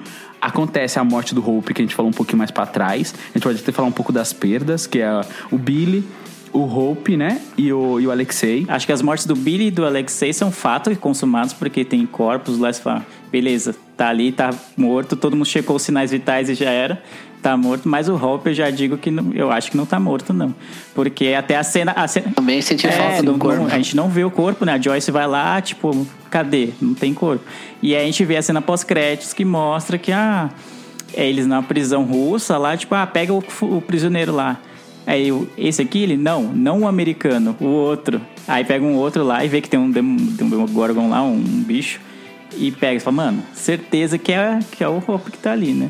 Acontece 0.40 0.98
a 0.98 1.04
morte 1.04 1.34
do 1.34 1.48
Hope, 1.48 1.74
que 1.74 1.82
a 1.82 1.84
gente 1.84 1.94
falou 1.94 2.10
um 2.10 2.14
pouquinho 2.14 2.38
mais 2.38 2.50
pra 2.50 2.66
trás. 2.66 3.14
A 3.14 3.32
gente 3.38 3.42
pode 3.42 3.60
até 3.60 3.72
falar 3.72 3.88
um 3.88 3.92
pouco 3.92 4.12
das 4.12 4.32
perdas, 4.32 4.86
que 4.86 5.00
é 5.00 5.20
o 5.50 5.58
Billy, 5.58 6.04
o 6.52 6.60
Hope, 6.60 7.16
né? 7.16 7.40
E 7.56 7.72
o, 7.72 8.00
e 8.00 8.06
o 8.06 8.10
Alexei. 8.10 8.64
Acho 8.68 8.86
que 8.86 8.92
as 8.92 9.02
mortes 9.02 9.26
do 9.26 9.34
Billy 9.34 9.66
e 9.66 9.70
do 9.70 9.84
Alexei 9.84 10.32
são 10.32 10.50
fatos 10.50 10.96
consumados 10.98 11.52
porque 11.52 11.84
tem 11.84 12.04
corpos 12.06 12.58
lá. 12.58 12.72
Você 12.72 12.82
fala, 12.82 13.06
beleza, 13.30 13.74
tá 13.96 14.08
ali, 14.08 14.32
tá 14.32 14.50
morto, 14.76 15.16
todo 15.16 15.36
mundo 15.36 15.46
checou 15.46 15.76
os 15.76 15.82
sinais 15.82 16.10
vitais 16.10 16.48
e 16.48 16.54
já 16.54 16.70
era. 16.70 17.02
Tá 17.42 17.56
morto, 17.56 17.88
mas 17.88 18.08
o 18.08 18.16
Hope 18.16 18.50
eu 18.50 18.54
já 18.54 18.68
digo 18.68 18.98
que 18.98 19.10
não, 19.12 19.32
eu 19.32 19.50
acho 19.52 19.70
que 19.70 19.76
não 19.76 19.86
tá 19.86 20.00
morto, 20.00 20.32
não. 20.32 20.52
Porque 20.94 21.28
até 21.38 21.56
a 21.56 21.62
cena. 21.62 21.92
A 21.92 22.08
cena 22.08 22.32
Também 22.34 22.60
senti 22.60 22.86
É, 22.86 22.90
falta 22.92 23.22
não- 23.22 23.32
do 23.34 23.38
corpo. 23.38 23.60
não- 23.62 23.66
a 23.66 23.76
gente 23.76 23.94
não 23.96 24.08
vê 24.08 24.24
o 24.24 24.30
corpo, 24.30 24.64
né? 24.64 24.72
A 24.72 24.80
Joyce 24.80 25.10
vai 25.12 25.26
lá, 25.26 25.60
tipo, 25.60 26.04
cadê? 26.30 26.70
Não 26.82 26.94
tem 26.94 27.14
corpo. 27.14 27.44
E 27.80 27.94
aí 27.94 28.02
a 28.02 28.06
gente 28.06 28.24
vê 28.24 28.36
a 28.36 28.42
cena 28.42 28.60
pós-créditos 28.60 29.32
que 29.32 29.44
mostra 29.44 29.96
que, 29.96 30.10
ah, 30.10 30.50
é 31.14 31.28
eles 31.28 31.46
na 31.46 31.62
prisão 31.62 32.02
russa 32.02 32.58
lá, 32.58 32.76
tipo, 32.76 32.94
ah, 32.94 33.06
pega 33.06 33.32
o, 33.32 33.42
o 33.62 33.80
prisioneiro 33.80 34.34
lá. 34.34 34.58
Aí 35.06 35.32
esse 35.56 35.80
aqui, 35.80 36.02
ele, 36.02 36.16
não, 36.16 36.42
não 36.42 36.80
o 36.80 36.88
americano, 36.88 37.56
o 37.60 37.64
outro. 37.66 38.20
Aí 38.48 38.64
pega 38.64 38.84
um 38.84 38.94
outro 38.96 39.22
lá 39.22 39.44
e 39.44 39.48
vê 39.48 39.60
que 39.60 39.68
tem 39.68 39.78
um, 39.78 39.92
tem 39.92 40.02
um 40.02 40.66
Gorgon 40.66 41.08
lá, 41.08 41.22
um, 41.22 41.38
bicho. 41.38 42.00
E 42.56 42.72
pega 42.72 42.96
e 42.96 43.00
fala, 43.00 43.16
mano, 43.16 43.42
certeza 43.54 44.18
que 44.18 44.32
é, 44.32 44.58
que 44.72 44.82
é 44.82 44.88
o 44.88 45.00
Hope 45.06 45.30
que 45.30 45.38
tá 45.38 45.52
ali, 45.52 45.72
né? 45.72 45.88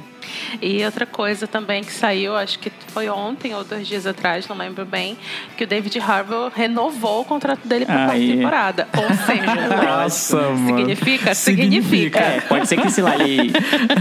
E 0.60 0.84
outra 0.84 1.06
coisa 1.06 1.46
também 1.46 1.82
que 1.82 1.92
saiu, 1.92 2.36
acho 2.36 2.58
que 2.58 2.70
foi 2.88 3.08
ontem 3.08 3.54
ou 3.54 3.64
dois 3.64 3.86
dias 3.86 4.06
atrás, 4.06 4.46
não 4.48 4.56
lembro 4.56 4.84
bem, 4.84 5.16
que 5.56 5.64
o 5.64 5.66
David 5.66 5.98
Harbour 6.00 6.50
renovou 6.54 7.22
o 7.22 7.24
contrato 7.24 7.66
dele 7.66 7.86
para 7.86 8.04
a 8.04 8.06
quarta 8.06 8.20
temporada. 8.20 8.88
Ou 8.96 9.08
seja, 9.26 9.54
Nossa, 9.84 10.36
mano. 10.50 10.78
significa? 10.78 11.34
Significa. 11.34 12.18
É, 12.18 12.40
pode 12.40 12.68
ser 12.68 12.80
que, 12.80 12.90
sei 12.90 13.04
lá, 13.04 13.14
ele 13.16 13.52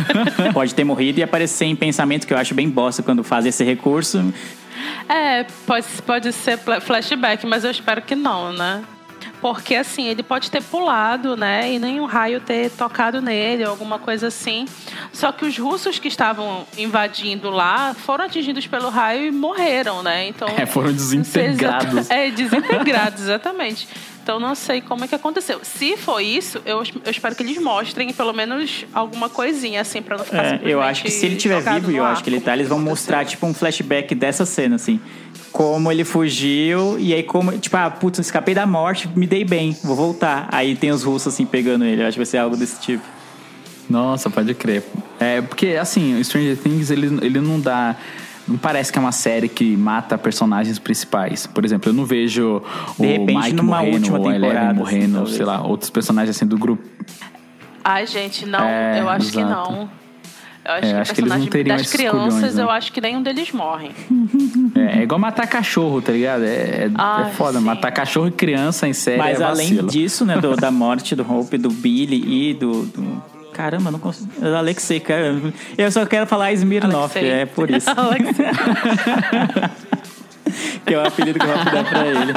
pode 0.53 0.73
ter 0.73 0.83
morrido 0.83 1.19
e 1.19 1.23
aparecer 1.23 1.65
em 1.65 1.75
pensamento, 1.75 2.25
que 2.25 2.33
eu 2.33 2.37
acho 2.37 2.53
bem 2.53 2.69
bosta 2.69 3.03
quando 3.03 3.23
faz 3.23 3.45
esse 3.45 3.63
recurso. 3.63 4.33
É, 5.09 5.45
pode, 5.65 5.85
pode 6.05 6.33
ser 6.33 6.59
flashback, 6.81 7.45
mas 7.45 7.63
eu 7.63 7.71
espero 7.71 8.01
que 8.01 8.15
não, 8.15 8.51
né? 8.51 8.83
Porque 9.41 9.75
assim, 9.75 10.07
ele 10.07 10.23
pode 10.23 10.49
ter 10.49 10.63
pulado, 10.63 11.37
né? 11.37 11.71
E 11.71 11.79
nenhum 11.79 12.05
raio 12.05 12.41
ter 12.41 12.71
tocado 12.71 13.21
nele, 13.21 13.63
alguma 13.63 13.99
coisa 13.99 14.27
assim. 14.27 14.65
Só 15.13 15.31
que 15.31 15.45
os 15.45 15.57
russos 15.57 15.99
que 15.99 16.07
estavam 16.07 16.65
invadindo 16.77 17.49
lá 17.49 17.93
foram 17.93 18.25
atingidos 18.25 18.65
pelo 18.67 18.89
raio 18.89 19.25
e 19.25 19.31
morreram, 19.31 20.01
né? 20.03 20.27
Então. 20.27 20.47
É, 20.57 20.65
foram 20.65 20.91
desintegrados. 20.91 22.09
É, 22.09 22.31
desintegrados, 22.31 23.21
exatamente. 23.23 23.87
Então 24.27 24.41
não 24.41 24.55
sei 24.55 24.81
como 24.81 25.05
é 25.05 25.07
que 25.07 25.15
aconteceu. 25.15 25.61
Se 25.63 25.95
for 25.95 26.19
isso, 26.19 26.61
eu, 26.65 26.83
eu 27.05 27.11
espero 27.11 27.33
que 27.33 27.41
eles 27.41 27.57
mostrem 27.59 28.11
pelo 28.11 28.33
menos 28.33 28.85
alguma 28.93 29.29
coisinha, 29.29 29.79
assim, 29.79 30.01
pra 30.01 30.17
não 30.17 30.25
ficar 30.25 30.43
É, 30.43 30.59
eu 30.65 30.81
acho 30.81 31.03
que 31.03 31.09
se 31.09 31.25
ele 31.25 31.37
estiver 31.37 31.59
simplesmente 31.59 31.85
vivo, 31.85 31.93
e 31.93 31.95
eu 31.95 32.03
no 32.03 32.09
acho 32.09 32.21
que 32.21 32.29
ele 32.29 32.35
ar, 32.39 32.43
tá, 32.43 32.53
eles 32.53 32.67
vão 32.67 32.77
mostrar, 32.77 33.23
tipo, 33.23 33.45
um 33.47 33.53
flashback 33.53 34.13
dessa 34.13 34.45
cena, 34.45 34.75
assim. 34.75 34.99
Como 35.49 35.89
ele 35.89 36.03
fugiu, 36.03 36.99
e 36.99 37.13
aí 37.13 37.23
como, 37.23 37.57
tipo, 37.57 37.77
ah, 37.77 37.89
putz, 37.89 38.19
escapei 38.19 38.53
da 38.53 38.65
morte, 38.65 39.07
me 39.15 39.25
dei 39.25 39.45
bem, 39.45 39.73
vou 39.81 39.95
voltar. 39.95 40.49
Aí 40.51 40.75
tem 40.75 40.91
os 40.91 41.03
russos, 41.03 41.33
assim, 41.33 41.45
pegando 41.45 41.85
ele. 41.85 42.01
Eu 42.01 42.07
acho 42.07 42.15
que 42.15 42.19
vai 42.19 42.25
ser 42.25 42.39
algo 42.39 42.57
desse 42.57 42.81
tipo. 42.81 43.05
Nossa, 43.89 44.29
pode 44.29 44.53
crer. 44.55 44.83
É, 45.21 45.41
porque, 45.41 45.67
assim, 45.79 46.19
o 46.19 46.25
Stranger 46.25 46.57
Things, 46.57 46.91
ele, 46.91 47.17
ele 47.21 47.39
não 47.39 47.61
dá... 47.61 47.95
Não 48.47 48.57
parece 48.57 48.91
que 48.93 48.97
é 48.97 49.01
uma 49.01 49.11
série 49.11 49.49
que 49.49 49.75
mata 49.75 50.17
personagens 50.17 50.79
principais. 50.79 51.45
Por 51.45 51.65
exemplo, 51.65 51.89
eu 51.89 51.93
não 51.93 52.05
vejo 52.05 52.61
o 52.97 53.01
De 53.01 53.07
repente, 53.07 53.35
Mike 53.37 53.53
numa 53.53 53.77
morrendo, 53.79 53.95
última 53.95 54.19
ou 54.19 54.27
a 54.29 54.35
Eleven 54.35 54.49
temporada, 54.49 54.69
assim, 54.71 54.79
morrendo, 54.79 55.13
talvez. 55.15 55.35
sei 55.35 55.45
lá, 55.45 55.61
outros 55.67 55.89
personagens 55.89 56.35
assim 56.35 56.45
do 56.45 56.57
grupo. 56.57 56.83
Ai, 57.83 58.05
gente, 58.07 58.45
não, 58.45 58.59
É, 58.63 59.01
eu 59.01 59.09
acho 59.09 59.31
que 59.31 59.39
exato. 59.39 59.71
não. 59.71 59.89
Eu 60.65 60.73
acho 60.73 60.85
É, 60.85 60.91
que 60.93 60.97
acho 60.99 61.13
que 61.13 61.21
eles 61.21 61.33
não 61.37 61.45
teriam 61.47 61.77
das 61.77 61.89
crianças, 61.91 62.33
culhões, 62.33 62.55
né? 62.55 62.63
eu 62.63 62.69
acho 62.69 62.91
que 62.91 62.99
nenhum 63.01 63.21
deles 63.23 63.51
morre. 63.51 63.91
É, 64.75 64.99
é 64.99 65.03
igual 65.03 65.19
matar 65.19 65.47
cachorro, 65.47 66.01
tá 66.01 66.11
ligado? 66.11 66.43
É, 66.43 66.47
é, 66.85 66.91
Ai, 66.95 67.29
é 67.29 67.31
foda. 67.31 67.57
sim. 67.59 67.63
Matar 67.65 67.91
cachorro 67.91 68.27
e 68.27 68.31
criança 68.31 68.87
em 68.87 68.93
série 68.93 69.17
Mas 69.17 69.39
é 69.41 69.43
além 69.43 69.85
disso, 69.87 70.23
né, 70.25 70.37
do- 70.39 70.55
da 70.55 70.69
morte 70.69 71.15
do 71.15 71.23
Hope, 71.29 71.57
do 71.57 71.69
Billy 71.69 72.49
e 72.49 72.53
do. 72.53 72.83
do- 72.85 73.36
Caramba, 73.57 73.89
não 73.89 73.97
consigo. 73.97 74.29
Alexei, 74.55 74.99
cara. 74.99 75.35
Eu 75.75 75.91
só 75.91 76.05
quero 76.05 76.27
falar 76.27 76.53
Smirnoff, 76.53 77.17
Alexei. 77.17 77.41
é 77.41 77.45
por 77.47 77.71
isso. 77.71 77.89
Alexei. 77.89 78.45
que 80.85 80.93
é 80.93 80.97
o 80.99 81.03
apelido 81.03 81.39
que 81.39 81.45
o 81.47 81.49
Hope 81.49 81.71
dá 81.71 81.83
pra 81.83 82.05
ele. 82.05 82.33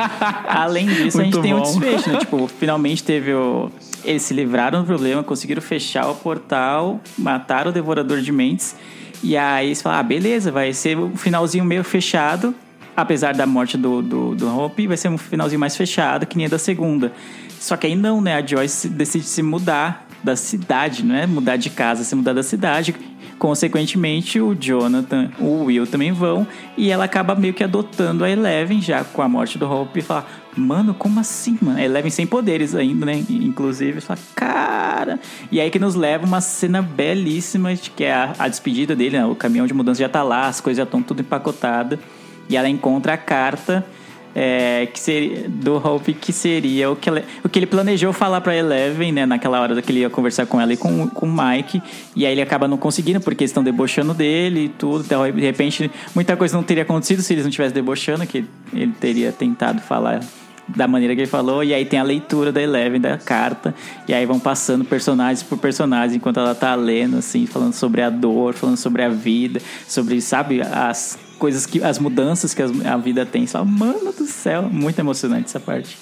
Além 0.48 0.86
disso, 0.86 1.18
a 1.18 1.22
Muito 1.22 1.34
gente 1.34 1.42
tem 1.42 1.52
um 1.52 1.58
bom. 1.58 1.62
desfecho, 1.62 2.10
né? 2.10 2.20
Tipo, 2.20 2.48
finalmente 2.48 3.04
teve 3.04 3.34
o. 3.34 3.70
Eles 4.02 4.22
se 4.22 4.32
livraram 4.32 4.80
do 4.80 4.86
problema, 4.86 5.22
conseguiram 5.22 5.60
fechar 5.60 6.08
o 6.08 6.14
portal, 6.14 6.98
mataram 7.18 7.70
o 7.70 7.74
Devorador 7.74 8.22
de 8.22 8.32
Mentes. 8.32 8.74
E 9.22 9.36
aí 9.36 9.66
eles 9.66 9.82
falaram: 9.82 10.00
ah, 10.00 10.04
beleza, 10.04 10.50
vai 10.50 10.72
ser 10.72 10.96
um 10.96 11.18
finalzinho 11.18 11.66
meio 11.66 11.84
fechado. 11.84 12.54
Apesar 12.96 13.34
da 13.34 13.44
morte 13.44 13.76
do, 13.76 14.00
do, 14.00 14.34
do 14.34 14.58
Hope, 14.58 14.86
vai 14.86 14.96
ser 14.96 15.10
um 15.10 15.18
finalzinho 15.18 15.60
mais 15.60 15.76
fechado, 15.76 16.24
que 16.24 16.38
nem 16.38 16.46
a 16.46 16.48
da 16.48 16.58
segunda. 16.58 17.12
Só 17.58 17.76
que 17.76 17.86
aí 17.86 17.94
não, 17.94 18.22
né? 18.22 18.36
A 18.36 18.46
Joyce 18.46 18.88
decide 18.88 19.26
se 19.26 19.42
mudar 19.42 20.08
da 20.22 20.36
cidade, 20.36 21.04
não 21.04 21.14
é 21.14 21.26
mudar 21.26 21.56
de 21.56 21.70
casa, 21.70 22.04
se 22.04 22.14
mudar 22.14 22.32
da 22.32 22.42
cidade. 22.42 22.94
Consequentemente, 23.38 24.38
o 24.38 24.54
Jonathan, 24.54 25.30
o 25.38 25.64
Will 25.64 25.86
também 25.86 26.12
vão. 26.12 26.46
E 26.76 26.90
ela 26.90 27.04
acaba 27.04 27.34
meio 27.34 27.54
que 27.54 27.64
adotando 27.64 28.22
a 28.22 28.30
Eleven, 28.30 28.82
já 28.82 29.02
com 29.02 29.22
a 29.22 29.28
morte 29.28 29.56
do 29.56 29.70
Hope, 29.70 30.00
e 30.00 30.02
fala: 30.02 30.26
Mano, 30.54 30.92
como 30.92 31.18
assim, 31.18 31.56
mano? 31.60 31.78
A 31.78 31.82
Eleven 31.82 32.10
sem 32.10 32.26
poderes 32.26 32.74
ainda, 32.74 33.06
né? 33.06 33.24
Inclusive, 33.30 34.02
fala: 34.02 34.18
Cara. 34.34 35.18
E 35.50 35.58
aí 35.58 35.70
que 35.70 35.78
nos 35.78 35.94
leva 35.94 36.26
uma 36.26 36.42
cena 36.42 36.82
belíssima, 36.82 37.74
de 37.74 37.90
que 37.90 38.04
é 38.04 38.12
a, 38.12 38.34
a 38.38 38.46
despedida 38.46 38.94
dele, 38.94 39.16
né? 39.16 39.24
O 39.24 39.34
caminhão 39.34 39.66
de 39.66 39.72
mudança 39.72 40.00
já 40.00 40.08
tá 40.08 40.22
lá, 40.22 40.46
as 40.46 40.60
coisas 40.60 40.76
já 40.76 40.84
estão 40.84 41.02
tudo 41.02 41.22
empacotadas. 41.22 41.98
E 42.46 42.56
ela 42.56 42.68
encontra 42.68 43.14
a 43.14 43.16
carta 43.16 43.86
é, 44.34 44.86
que 44.86 44.98
seria, 44.98 45.48
do 45.48 45.76
Hope, 45.76 46.14
que 46.14 46.32
seria 46.32 46.90
o 46.90 46.96
que, 46.96 47.08
ela- 47.08 47.22
o 47.42 47.48
que 47.48 47.58
ele 47.58 47.66
planejou 47.66 48.12
falar 48.12 48.40
pra 48.40 48.54
Eleven, 48.54 49.12
né? 49.12 49.26
Naquela 49.26 49.60
hora 49.60 49.80
que 49.82 49.90
ele 49.90 50.00
ia 50.00 50.10
conversar 50.10 50.46
com 50.46 50.60
ela 50.60 50.72
e 50.72 50.76
com, 50.76 51.08
com 51.08 51.26
o 51.26 51.30
Mike. 51.32 51.82
E 52.14 52.24
aí 52.26 52.32
ele 52.32 52.42
acaba 52.42 52.68
não 52.68 52.76
conseguindo, 52.76 53.20
porque 53.20 53.44
eles 53.44 53.50
estão 53.50 53.62
debochando 53.64 54.14
dele 54.14 54.64
e 54.64 54.68
tudo. 54.68 55.04
Então, 55.04 55.30
de 55.30 55.40
repente, 55.40 55.90
muita 56.14 56.36
coisa 56.36 56.56
não 56.56 56.62
teria 56.62 56.82
acontecido 56.82 57.22
se 57.22 57.32
eles 57.32 57.44
não 57.44 57.48
estivessem 57.48 57.74
debochando, 57.74 58.26
que 58.26 58.44
ele 58.72 58.92
teria 59.00 59.32
tentado 59.32 59.80
falar 59.80 60.20
da 60.68 60.86
maneira 60.86 61.14
que 61.16 61.22
ele 61.22 61.28
falou, 61.28 61.64
e 61.64 61.74
aí 61.74 61.84
tem 61.84 61.98
a 61.98 62.02
leitura 62.04 62.52
da 62.52 62.62
Eleven 62.62 63.00
da 63.00 63.18
carta, 63.18 63.74
e 64.06 64.14
aí 64.14 64.24
vão 64.24 64.38
passando 64.38 64.84
personagens 64.84 65.42
por 65.42 65.58
personagens 65.58 66.14
enquanto 66.14 66.38
ela 66.38 66.54
tá 66.54 66.76
lendo, 66.76 67.16
assim, 67.18 67.44
falando 67.44 67.72
sobre 67.72 68.02
a 68.02 68.08
dor, 68.10 68.54
falando 68.54 68.76
sobre 68.76 69.02
a 69.02 69.08
vida, 69.08 69.60
sobre, 69.88 70.20
sabe, 70.20 70.60
as 70.62 71.18
coisas 71.40 71.66
que. 71.66 71.82
as 71.82 71.98
mudanças 71.98 72.54
que 72.54 72.62
a 72.62 72.96
vida 72.96 73.26
tem. 73.26 73.46
Fala, 73.46 73.64
mano 73.64 74.12
do 74.12 74.26
céu, 74.26 74.62
muito 74.70 74.98
emocionante 75.00 75.46
essa 75.46 75.58
parte. 75.58 75.96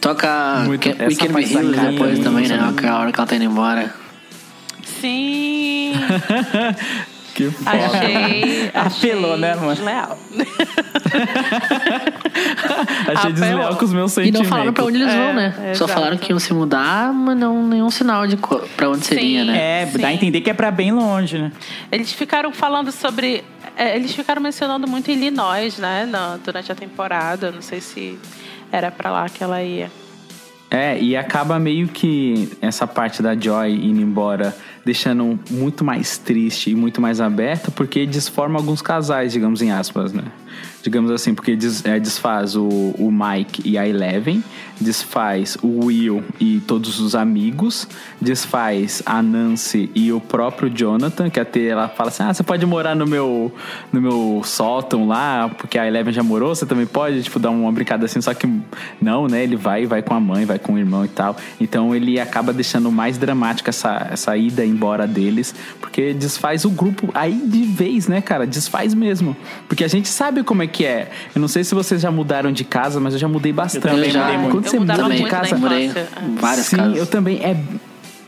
Toca 0.00 0.64
Muito- 0.66 0.86
We 0.88 1.14
Can 1.14 1.32
Be 1.32 1.44
Heroes 1.44 1.76
depois 1.92 2.18
é 2.18 2.22
também, 2.22 2.46
né? 2.48 2.58
A 2.60 2.98
hora 2.98 3.12
que 3.12 3.18
ela 3.18 3.26
tá 3.26 3.34
indo 3.36 3.44
embora. 3.44 3.94
Sim. 5.00 5.92
Que 7.36 7.50
foda. 7.50 7.70
Achei. 7.70 8.70
Apelou, 8.74 9.32
achei 9.32 9.40
né, 9.40 9.54
mano? 9.54 9.74
Desleal. 9.74 10.18
Achei 13.14 13.32
desleal 13.32 13.58
Apelou. 13.60 13.76
com 13.76 13.84
os 13.84 13.92
meus 13.92 14.12
E 14.12 14.14
sentimentos. 14.14 14.40
não 14.42 14.48
falaram 14.50 14.72
pra 14.72 14.84
onde 14.84 14.96
eles 15.02 15.12
É, 15.12 15.16
vão, 15.24 15.34
né? 15.34 15.54
é, 15.58 15.74
Só 15.74 15.84
exato. 15.84 15.92
falaram 15.92 16.16
que 16.18 16.32
iam 16.32 16.38
se 16.38 16.52
mudar, 16.52 17.12
mas 17.12 17.36
não 17.38 17.66
nenhum 17.66 17.90
sinal 17.90 18.26
de 18.26 18.36
pra 18.76 18.90
onde 18.90 19.06
seria, 19.06 19.40
Sim. 19.44 19.50
né? 19.50 19.82
É, 19.82 19.86
Sim. 19.86 19.98
dá 19.98 20.08
a 20.08 20.12
entender 20.14 20.40
que 20.40 20.50
é 20.50 20.54
pra 20.54 20.70
bem 20.70 20.92
longe, 20.92 21.38
né? 21.38 21.52
Eles 21.90 22.12
ficaram 22.12 22.52
falando 22.52 22.90
sobre. 22.92 23.44
é, 23.76 23.94
eles 23.96 24.14
ficaram 24.14 24.40
mencionando 24.42 24.86
muito 24.88 25.10
Illinois, 25.10 25.78
né? 25.78 26.06
na- 26.06 26.38
durante 26.42 26.70
a 26.72 26.74
temporada. 26.74 27.50
Não 27.50 27.62
sei 27.62 27.80
se 27.80 28.18
era 28.72 28.90
pra 28.90 29.10
lá 29.10 29.28
que 29.28 29.42
ela 29.42 29.62
ia. 29.62 29.90
É, 30.70 30.98
e 30.98 31.16
acaba 31.16 31.58
meio 31.58 31.86
que 31.88 32.50
essa 32.60 32.86
parte 32.86 33.22
da 33.22 33.34
Joy 33.38 33.72
indo 33.72 34.00
embora, 34.00 34.54
deixando 34.86 35.36
muito 35.50 35.84
mais 35.84 36.16
triste 36.16 36.70
e 36.70 36.74
muito 36.76 37.00
mais 37.00 37.20
aberta, 37.20 37.72
porque 37.72 38.06
desforma 38.06 38.56
alguns 38.56 38.80
casais, 38.80 39.32
digamos 39.32 39.60
em 39.60 39.72
aspas, 39.72 40.12
né? 40.12 40.22
Digamos 40.80 41.10
assim, 41.10 41.34
porque 41.34 41.56
des- 41.56 41.84
é, 41.84 41.98
desfaz 41.98 42.54
o, 42.54 42.68
o 42.96 43.10
Mike 43.10 43.60
e 43.68 43.76
a 43.76 43.86
Eleven, 43.86 44.44
desfaz 44.80 45.58
o 45.60 45.86
Will 45.86 46.22
e 46.38 46.60
todos 46.60 47.00
os 47.00 47.16
amigos, 47.16 47.88
desfaz 48.20 49.02
a 49.04 49.20
Nancy 49.20 49.90
e 49.96 50.12
o 50.12 50.20
próprio 50.20 50.70
Jonathan, 50.70 51.28
que 51.28 51.40
até 51.40 51.66
ela 51.66 51.88
fala 51.88 52.10
assim: 52.10 52.22
ah, 52.22 52.32
você 52.32 52.44
pode 52.44 52.64
morar 52.64 52.94
no 52.94 53.04
meu, 53.04 53.52
no 53.92 54.00
meu 54.00 54.42
sótão 54.44 55.08
lá, 55.08 55.48
porque 55.58 55.76
a 55.76 55.86
Eleven 55.88 56.14
já 56.14 56.22
morou, 56.22 56.54
você 56.54 56.64
também 56.64 56.86
pode, 56.86 57.24
tipo, 57.24 57.40
dar 57.40 57.50
uma 57.50 57.72
brincada 57.72 58.06
assim, 58.06 58.20
só 58.20 58.32
que 58.32 58.48
não, 59.02 59.26
né? 59.26 59.42
Ele 59.42 59.56
vai, 59.56 59.86
vai 59.86 60.02
com 60.02 60.14
a 60.14 60.20
mãe, 60.20 60.44
vai 60.44 60.60
com 60.60 60.74
o 60.74 60.78
irmão 60.78 61.04
e 61.04 61.08
tal. 61.08 61.36
Então 61.60 61.92
ele 61.94 62.20
acaba 62.20 62.52
deixando 62.52 62.92
mais 62.92 63.18
dramática 63.18 63.70
essa, 63.70 64.06
essa 64.12 64.36
ida 64.36 64.64
embora 64.76 65.06
deles, 65.06 65.54
porque 65.80 66.12
desfaz 66.14 66.64
o 66.64 66.70
grupo 66.70 67.08
aí 67.14 67.32
de 67.46 67.62
vez, 67.64 68.06
né, 68.06 68.20
cara? 68.20 68.46
Desfaz 68.46 68.94
mesmo. 68.94 69.34
Porque 69.68 69.82
a 69.82 69.88
gente 69.88 70.08
sabe 70.08 70.42
como 70.42 70.62
é 70.62 70.66
que 70.66 70.84
é. 70.84 71.10
Eu 71.34 71.40
não 71.40 71.48
sei 71.48 71.64
se 71.64 71.74
vocês 71.74 72.00
já 72.00 72.10
mudaram 72.10 72.52
de 72.52 72.62
casa, 72.64 73.00
mas 73.00 73.14
eu 73.14 73.18
já 73.18 73.26
mudei 73.28 73.52
bastante. 73.52 73.82
também 73.82 74.10
já- 74.10 74.22
mudei 74.24 74.38
muito. 74.38 74.52
Quando 74.52 74.64
Eu 74.66 74.70
você 74.70 74.78
muda 74.78 74.94
de 75.16 75.24
casa, 75.24 75.56
várias 76.40 76.66
Sim, 76.66 76.76
casas. 76.76 76.96
eu 76.98 77.06
também. 77.06 77.38
É, 77.42 77.56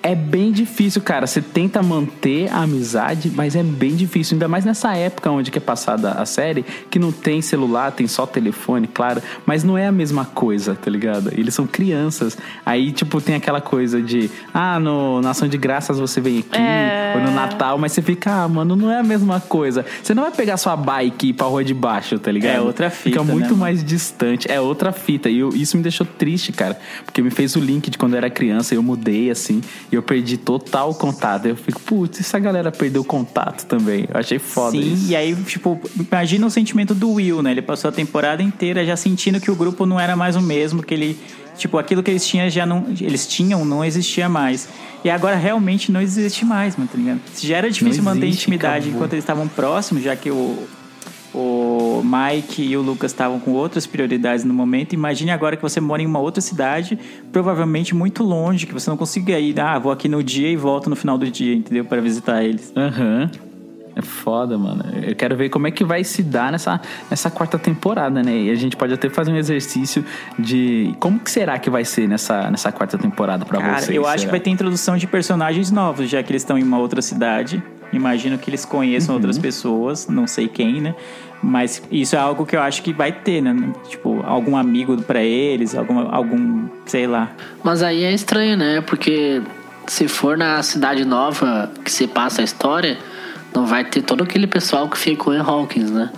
é 0.02 0.14
bem 0.14 0.52
difícil, 0.52 1.02
cara. 1.02 1.26
Você 1.26 1.40
tenta 1.42 1.82
manter 1.82 2.48
a 2.52 2.62
amizade, 2.62 3.30
mas 3.34 3.56
é 3.56 3.62
bem 3.62 3.94
difícil. 3.96 4.34
Ainda 4.34 4.48
mais 4.48 4.64
nessa 4.64 4.94
época 4.96 5.30
onde 5.30 5.50
que 5.50 5.58
é 5.58 5.60
passada 5.60 6.12
a 6.12 6.24
série, 6.24 6.64
que 6.90 6.98
não 6.98 7.10
tem 7.12 7.42
celular, 7.42 7.90
tem 7.92 8.06
só 8.06 8.26
telefone, 8.26 8.86
claro. 8.86 9.20
Mas 9.44 9.64
não 9.64 9.76
é 9.76 9.86
a 9.86 9.92
mesma 9.92 10.24
coisa, 10.24 10.74
tá 10.74 10.90
ligado? 10.90 11.30
Eles 11.36 11.52
são 11.54 11.66
crianças. 11.66 12.38
Aí, 12.64 12.92
tipo, 12.92 13.20
tem 13.20 13.34
aquela 13.34 13.60
coisa 13.60 14.00
de... 14.00 14.30
Ah, 14.54 14.78
no, 14.78 15.20
na 15.20 15.30
Ação 15.30 15.48
de 15.48 15.58
Graças 15.58 15.98
você 15.98 16.20
vem 16.20 16.38
aqui. 16.38 16.58
É. 16.60 17.14
Ou 17.16 17.22
no 17.22 17.30
Natal. 17.32 17.76
Mas 17.78 17.92
você 17.92 18.02
fica... 18.02 18.44
Ah, 18.44 18.48
mano, 18.48 18.76
não 18.76 18.90
é 18.90 18.98
a 18.98 19.02
mesma 19.02 19.40
coisa. 19.40 19.84
Você 20.02 20.14
não 20.14 20.22
vai 20.22 20.32
pegar 20.32 20.56
sua 20.56 20.76
bike 20.76 21.26
e 21.26 21.30
ir 21.30 21.32
pra 21.32 21.46
rua 21.46 21.64
de 21.64 21.74
baixo, 21.74 22.18
tá 22.18 22.30
ligado? 22.30 22.54
É 22.56 22.60
outra 22.60 22.88
fita, 22.90 23.10
Fica 23.10 23.24
né, 23.24 23.32
muito 23.32 23.46
mano? 23.50 23.56
mais 23.58 23.82
distante. 23.82 24.50
É 24.50 24.60
outra 24.60 24.92
fita. 24.92 25.28
E 25.28 25.38
eu- 25.40 25.50
isso 25.50 25.76
me 25.76 25.82
deixou 25.82 26.06
triste, 26.06 26.52
cara. 26.52 26.78
Porque 27.04 27.20
me 27.20 27.30
fez 27.30 27.56
o 27.56 27.60
link 27.60 27.90
de 27.90 27.98
quando 27.98 28.12
eu 28.14 28.18
era 28.18 28.30
criança. 28.30 28.74
Eu 28.74 28.82
mudei, 28.82 29.30
assim. 29.30 29.60
E 29.90 29.94
eu 29.94 30.02
perdi 30.02 30.36
total 30.36 30.94
contato. 30.94 31.46
Eu 31.46 31.56
fico, 31.56 31.80
putz, 31.80 32.20
essa 32.20 32.38
galera 32.38 32.70
perdeu 32.70 33.02
contato 33.02 33.64
também. 33.64 34.06
Eu 34.12 34.20
achei 34.20 34.38
foda 34.38 34.72
Sim, 34.72 34.92
isso. 34.92 35.10
e 35.10 35.16
aí, 35.16 35.34
tipo, 35.44 35.80
imagina 35.98 36.46
o 36.46 36.50
sentimento 36.50 36.94
do 36.94 37.12
Will, 37.12 37.42
né? 37.42 37.52
Ele 37.52 37.62
passou 37.62 37.88
a 37.88 37.92
temporada 37.92 38.42
inteira 38.42 38.84
já 38.84 38.96
sentindo 38.96 39.40
que 39.40 39.50
o 39.50 39.54
grupo 39.56 39.86
não 39.86 39.98
era 39.98 40.14
mais 40.14 40.36
o 40.36 40.42
mesmo, 40.42 40.82
que 40.82 40.92
ele. 40.92 41.18
Tipo, 41.56 41.78
aquilo 41.78 42.02
que 42.02 42.10
eles 42.10 42.26
tinham 42.26 42.48
já 42.50 42.66
não. 42.66 42.86
Eles 43.00 43.26
tinham 43.26 43.64
não 43.64 43.84
existia 43.84 44.28
mais. 44.28 44.68
E 45.02 45.08
agora 45.10 45.36
realmente 45.36 45.90
não 45.90 46.00
existe 46.00 46.44
mais, 46.44 46.76
mano, 46.76 46.88
tá 46.92 46.98
ligado? 46.98 47.20
Já 47.40 47.56
era 47.56 47.70
difícil 47.70 48.02
Não 48.02 48.12
manter 48.14 48.26
existe, 48.26 48.42
intimidade 48.42 48.76
acabou. 48.78 48.94
enquanto 48.96 49.12
eles 49.14 49.22
estavam 49.24 49.48
próximos, 49.48 50.02
já 50.02 50.14
que 50.14 50.30
o. 50.30 50.68
O 51.34 52.02
Mike 52.02 52.62
e 52.62 52.76
o 52.76 52.80
Lucas 52.82 53.12
estavam 53.12 53.38
com 53.38 53.52
outras 53.52 53.86
prioridades 53.86 54.44
no 54.44 54.54
momento. 54.54 54.94
Imagine 54.94 55.30
agora 55.30 55.56
que 55.56 55.62
você 55.62 55.80
mora 55.80 56.00
em 56.02 56.06
uma 56.06 56.18
outra 56.18 56.40
cidade, 56.40 56.98
provavelmente 57.30 57.94
muito 57.94 58.22
longe, 58.24 58.66
que 58.66 58.72
você 58.72 58.88
não 58.88 58.96
consiga 58.96 59.38
ir. 59.38 59.58
Ah, 59.60 59.78
vou 59.78 59.92
aqui 59.92 60.08
no 60.08 60.22
dia 60.22 60.48
e 60.48 60.56
volto 60.56 60.88
no 60.88 60.96
final 60.96 61.18
do 61.18 61.30
dia, 61.30 61.54
entendeu? 61.54 61.84
Para 61.84 62.00
visitar 62.00 62.42
eles. 62.42 62.72
Aham. 62.76 63.30
É 63.94 64.02
foda, 64.02 64.56
mano. 64.56 64.84
Eu 65.02 65.16
quero 65.16 65.36
ver 65.36 65.48
como 65.48 65.66
é 65.66 65.72
que 65.72 65.82
vai 65.84 66.04
se 66.04 66.22
dar 66.22 66.52
nessa, 66.52 66.80
nessa 67.10 67.30
quarta 67.32 67.58
temporada, 67.58 68.22
né? 68.22 68.42
E 68.42 68.50
a 68.50 68.54
gente 68.54 68.76
pode 68.76 68.94
até 68.94 69.10
fazer 69.10 69.32
um 69.32 69.36
exercício 69.36 70.04
de 70.38 70.94
como 71.00 71.18
que 71.18 71.28
será 71.28 71.58
que 71.58 71.68
vai 71.68 71.84
ser 71.84 72.08
nessa, 72.08 72.48
nessa 72.48 72.70
quarta 72.70 72.96
temporada 72.96 73.44
pra 73.44 73.58
Cara, 73.58 73.80
vocês. 73.80 73.96
eu 73.96 74.06
acho 74.06 74.20
será? 74.20 74.28
que 74.28 74.30
vai 74.30 74.40
ter 74.40 74.50
introdução 74.50 74.96
de 74.96 75.04
personagens 75.08 75.72
novos, 75.72 76.08
já 76.08 76.22
que 76.22 76.30
eles 76.30 76.42
estão 76.42 76.56
em 76.56 76.62
uma 76.62 76.78
outra 76.78 77.02
cidade. 77.02 77.60
Imagino 77.92 78.36
que 78.38 78.50
eles 78.50 78.64
conheçam 78.64 79.14
Uhum. 79.14 79.20
outras 79.20 79.38
pessoas, 79.38 80.06
não 80.08 80.26
sei 80.26 80.46
quem, 80.48 80.80
né? 80.80 80.94
Mas 81.42 81.82
isso 81.90 82.16
é 82.16 82.18
algo 82.18 82.44
que 82.44 82.56
eu 82.56 82.60
acho 82.60 82.82
que 82.82 82.92
vai 82.92 83.12
ter, 83.12 83.40
né? 83.40 83.54
Tipo, 83.88 84.22
algum 84.26 84.56
amigo 84.56 85.00
pra 85.02 85.22
eles, 85.22 85.74
algum, 85.74 86.00
algum 86.12 86.68
sei 86.84 87.06
lá. 87.06 87.30
Mas 87.62 87.82
aí 87.82 88.02
é 88.04 88.12
estranho, 88.12 88.56
né? 88.56 88.80
Porque 88.80 89.40
se 89.86 90.08
for 90.08 90.36
na 90.36 90.62
cidade 90.62 91.04
nova 91.04 91.70
que 91.84 91.90
se 91.90 92.06
passa 92.08 92.40
a 92.40 92.44
história, 92.44 92.98
não 93.54 93.64
vai 93.66 93.84
ter 93.84 94.02
todo 94.02 94.22
aquele 94.24 94.46
pessoal 94.46 94.88
que 94.88 94.98
ficou 94.98 95.32
em 95.32 95.38
Hawkins, 95.40 95.90
né? 95.90 96.10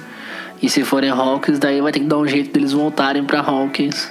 E 0.63 0.69
se 0.69 0.83
for 0.85 1.05
em 1.05 1.11
Hawkins, 1.11 1.59
daí 1.59 1.81
vai 1.81 1.93
ter 1.93 2.01
que 2.01 2.07
dar 2.07 2.19
um 2.19 2.27
jeito 2.27 2.53
deles 2.53 2.73
voltarem 2.73 3.25
pra 3.25 3.41
Hawkins. 3.41 4.11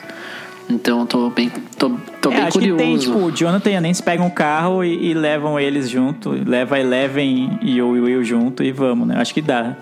Então 0.70 1.00
eu 1.02 1.06
tô 1.08 1.30
bem, 1.32 1.50
tô, 1.78 1.90
tô 2.22 2.32
É, 2.32 2.36
bem 2.36 2.44
acho 2.44 2.60
curioso. 2.60 2.78
que 2.78 2.84
tem, 2.84 2.98
tipo, 2.98 3.18
o 3.18 3.32
Jonathan 3.32 3.72
e 3.72 3.76
a 3.76 3.82
Nancy 3.82 4.04
pegam 4.04 4.28
um 4.28 4.30
carro 4.30 4.84
e, 4.84 5.10
e 5.10 5.14
levam 5.14 5.60
eles 5.60 5.90
junto. 5.90 6.30
Leva 6.48 6.76
a 6.76 6.80
Eleven 6.80 7.58
e 7.62 7.82
o 7.82 7.90
Will 7.92 8.24
junto 8.24 8.64
e 8.64 8.72
vamos, 8.72 9.08
né? 9.08 9.16
Acho 9.20 9.34
que 9.34 9.42
dá. 9.42 9.76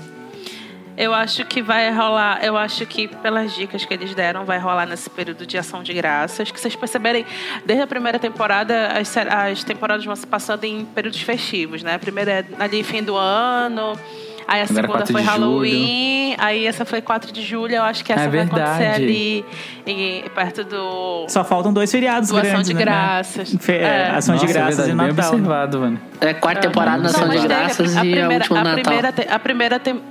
Eu 0.95 1.13
acho 1.13 1.45
que 1.45 1.61
vai 1.61 1.91
rolar. 1.91 2.39
Eu 2.43 2.57
acho 2.57 2.83
que 2.85 3.07
pelas 3.07 3.53
dicas 3.53 3.85
que 3.85 3.93
eles 3.93 4.15
deram, 4.15 4.45
vai 4.45 4.57
rolar 4.57 4.87
nesse 4.87 5.09
período 5.09 5.45
de 5.45 5.57
ação 5.57 5.83
de 5.83 5.93
graças. 5.93 6.49
Que 6.49 6.59
vocês 6.59 6.75
perceberem, 6.75 7.23
desde 7.65 7.83
a 7.83 7.87
primeira 7.87 8.17
temporada, 8.17 8.87
as, 8.97 9.15
as 9.15 9.63
temporadas 9.63 10.03
vão 10.05 10.15
se 10.15 10.25
passando 10.25 10.63
em 10.63 10.85
períodos 10.85 11.21
festivos, 11.21 11.83
né? 11.83 11.95
A 11.95 11.99
primeira 11.99 12.31
é 12.31 12.45
ali 12.57 12.81
fim 12.81 13.03
do 13.03 13.15
ano. 13.15 13.93
Aí 14.47 14.61
a 14.61 14.63
Agora 14.63 14.67
segunda 14.67 14.87
4 14.99 15.11
foi 15.13 15.21
Halloween, 15.21 16.35
aí 16.37 16.65
essa 16.65 16.85
foi 16.85 17.01
4 17.01 17.31
de 17.33 17.41
julho, 17.41 17.75
eu 17.75 17.83
acho 17.83 18.03
que 18.05 18.13
essa 18.13 18.23
É 18.23 18.27
vai 18.29 18.39
acontecer 18.41 18.85
ali 18.87 19.45
em- 19.85 20.23
perto 20.33 20.63
do. 20.63 21.25
Só 21.27 21.43
faltam 21.43 21.73
dois 21.73 21.91
feriados 21.91 22.29
Do 22.29 22.37
Ação 22.37 22.49
grandes, 22.51 22.67
de 22.69 22.73
né? 22.73 22.79
Graças. 22.81 23.55
Fe- 23.59 23.73
é, 23.73 23.83
É. 23.83 24.09
Ação 24.11 24.35
Nossa, 24.35 24.47
de 24.47 24.53
Graças 24.53 24.79
é 24.79 24.83
verdade, 24.83 24.89
e 24.89 24.95
bem 24.95 25.07
Natal. 25.15 25.31
né? 25.31 25.37
observado, 25.37 25.79
mano. 25.81 25.99
É 26.21 26.33
quarta 26.33 26.61
temporada 26.61 26.97
na 26.97 27.03
Não, 27.03 27.09
Ação 27.09 27.29
de 27.29 27.39
Graças 27.47 27.97
a, 27.97 28.05
e 28.05 28.11
primeira, 28.11 28.27
a 28.27 28.37
última 28.37 28.59
a 28.59 28.63
Natal. 28.63 28.83
primeira, 28.83 29.11
te- 29.11 29.27
a 29.29 29.39
primeira 29.39 29.79
tem- 29.79 30.01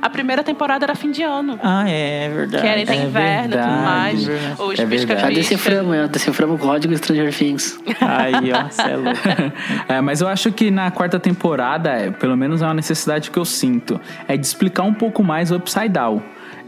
a 0.00 0.10
primeira 0.10 0.42
temporada 0.42 0.84
era 0.84 0.94
fim 0.94 1.10
de 1.10 1.22
ano. 1.22 1.58
Ah, 1.62 1.88
é, 1.88 2.24
é 2.24 2.28
verdade. 2.28 2.62
Que 2.62 2.68
era 2.68 2.86
tem 2.86 3.00
É 3.00 3.04
inverno 3.04 3.54
e 3.54 3.58
tudo 3.58 3.62
verdade, 3.62 3.82
mais. 3.84 4.24
verdade. 4.24 4.62
Os 4.62 4.78
É 4.78 4.86
verdade. 4.86 5.20
Já 5.20 5.28
deciframos, 5.30 5.96
já 5.96 6.06
deciframos 6.06 6.56
o 6.56 6.58
código 6.58 6.96
Stranger 6.96 7.34
Things. 7.34 7.78
Aí, 8.00 8.52
ó, 8.52 8.68
cê 8.70 8.82
é 8.90 8.96
louco. 8.96 9.20
É, 9.88 10.00
mas 10.00 10.20
eu 10.20 10.28
acho 10.28 10.50
que 10.52 10.70
na 10.70 10.90
quarta 10.90 11.18
temporada, 11.18 11.90
é, 11.90 12.10
pelo 12.10 12.36
menos 12.36 12.62
é 12.62 12.64
uma 12.64 12.74
necessidade 12.74 13.30
que 13.30 13.38
eu 13.38 13.44
sinto, 13.44 14.00
é 14.28 14.36
de 14.36 14.46
explicar 14.46 14.82
um 14.84 14.94
pouco 14.94 15.22
mais 15.22 15.50
o 15.50 15.56
Upside 15.56 15.88
Down. 15.88 16.22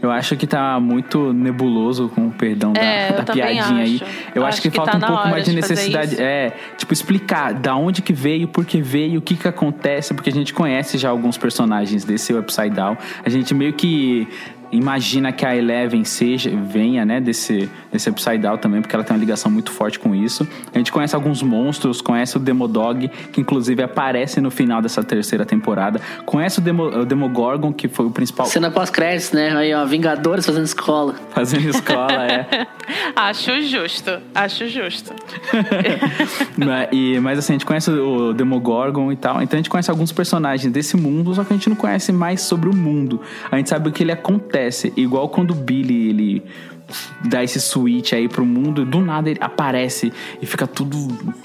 Eu 0.05 0.11
acho 0.11 0.35
que 0.37 0.45
tá 0.45 0.79
muito 0.79 1.33
nebuloso, 1.33 2.09
com 2.09 2.27
o 2.27 2.31
perdão 2.31 2.73
da, 2.73 2.81
É, 2.81 3.11
da 3.17 3.23
também 3.23 3.43
piadinha 3.43 3.83
aí. 3.83 3.95
acho. 3.95 4.05
Eu 4.35 4.43
Acho 4.45 4.53
acho 4.53 4.61
que, 4.61 4.69
que 4.69 4.75
falta 4.77 4.91
tá 4.91 4.97
um 4.97 5.09
pouco 5.15 5.27
mais 5.29 5.43
de 5.43 5.49
de 5.51 5.55
necessidade. 5.55 6.21
É, 6.21 6.53
tipo, 6.77 6.93
explicar 6.93 7.53
da 7.53 7.75
onde 7.75 8.01
que 8.01 8.13
veio, 8.13 8.47
por 8.47 8.65
que 8.65 8.81
veio, 8.81 9.19
o 9.19 9.21
que 9.21 9.35
que 9.35 9.47
acontece, 9.47 10.13
porque 10.13 10.29
a 10.29 10.33
gente 10.33 10.53
conhece 10.53 10.97
já 10.97 11.09
alguns 11.09 11.37
personagens 11.37 12.05
desse 12.05 12.33
Upside 12.33 12.69
Down. 12.69 12.97
A 13.23 13.29
gente 13.29 13.53
meio 13.53 13.73
que 13.73 14.27
imagina 14.75 15.31
que 15.31 15.45
a 15.45 15.55
Eleven 15.55 16.03
seja, 16.03 16.49
venha, 16.49 17.05
né, 17.05 17.19
desse, 17.19 17.69
desse 17.91 18.09
Upside 18.09 18.37
Down 18.39 18.57
também, 18.57 18.81
porque 18.81 18.95
ela 18.95 19.03
tem 19.03 19.15
uma 19.15 19.19
ligação 19.19 19.49
muito 19.51 19.71
forte 19.71 19.99
com 19.99 20.13
isso. 20.13 20.47
A 20.73 20.77
gente 20.77 20.91
conhece 20.91 21.15
alguns 21.15 21.41
monstros, 21.41 22.01
conhece 22.01 22.37
o 22.37 22.39
Demodog, 22.39 23.07
que 23.31 23.41
inclusive 23.41 23.81
aparece 23.83 24.39
no 24.41 24.51
final 24.51 24.81
dessa 24.81 25.03
terceira 25.03 25.45
temporada. 25.45 25.99
Conhece 26.25 26.59
o, 26.59 26.61
Demo, 26.61 26.83
o 26.83 27.05
Demogorgon, 27.05 27.71
que 27.73 27.87
foi 27.87 28.05
o 28.05 28.11
principal 28.11 28.45
Cena 28.45 28.69
pós-créditos, 28.71 29.31
né? 29.31 29.55
Aí, 29.55 29.73
ó, 29.73 29.85
Vingadores 29.85 30.45
fazendo 30.45 30.65
escola. 30.65 31.15
fazendo 31.31 31.69
escola, 31.69 32.25
é. 32.25 32.67
Acho 33.15 33.61
justo. 33.61 34.11
Acho 34.33 34.67
justo. 34.67 35.13
Mas- 36.57 36.89
e, 36.91 37.19
mas 37.19 37.39
assim, 37.39 37.53
a 37.53 37.55
gente 37.55 37.65
conhece 37.65 37.89
o 37.89 38.33
Demogorgon 38.33 39.11
e 39.11 39.15
tal. 39.15 39.41
Então 39.41 39.57
a 39.57 39.59
gente 39.59 39.69
conhece 39.69 39.89
alguns 39.89 40.11
personagens 40.11 40.71
desse 40.71 40.95
mundo, 40.95 41.33
só 41.33 41.43
que 41.43 41.53
a 41.53 41.55
gente 41.55 41.69
não 41.69 41.75
conhece 41.75 42.11
mais 42.11 42.41
sobre 42.41 42.69
o 42.69 42.75
mundo. 42.75 43.21
A 43.51 43.57
gente 43.57 43.69
sabe 43.69 43.89
o 43.89 43.91
que 43.91 44.03
ele 44.03 44.11
acontece. 44.11 44.64
Igual 44.95 45.29
quando 45.29 45.51
o 45.51 45.55
Billy, 45.55 46.09
ele 46.09 46.43
dá 47.23 47.43
esse 47.43 47.59
switch 47.59 48.13
aí 48.13 48.27
pro 48.27 48.45
mundo, 48.45 48.81
e 48.81 48.85
do 48.85 49.01
nada 49.01 49.29
ele 49.29 49.39
aparece 49.41 50.11
e 50.41 50.45
fica 50.45 50.67
tudo 50.67 50.97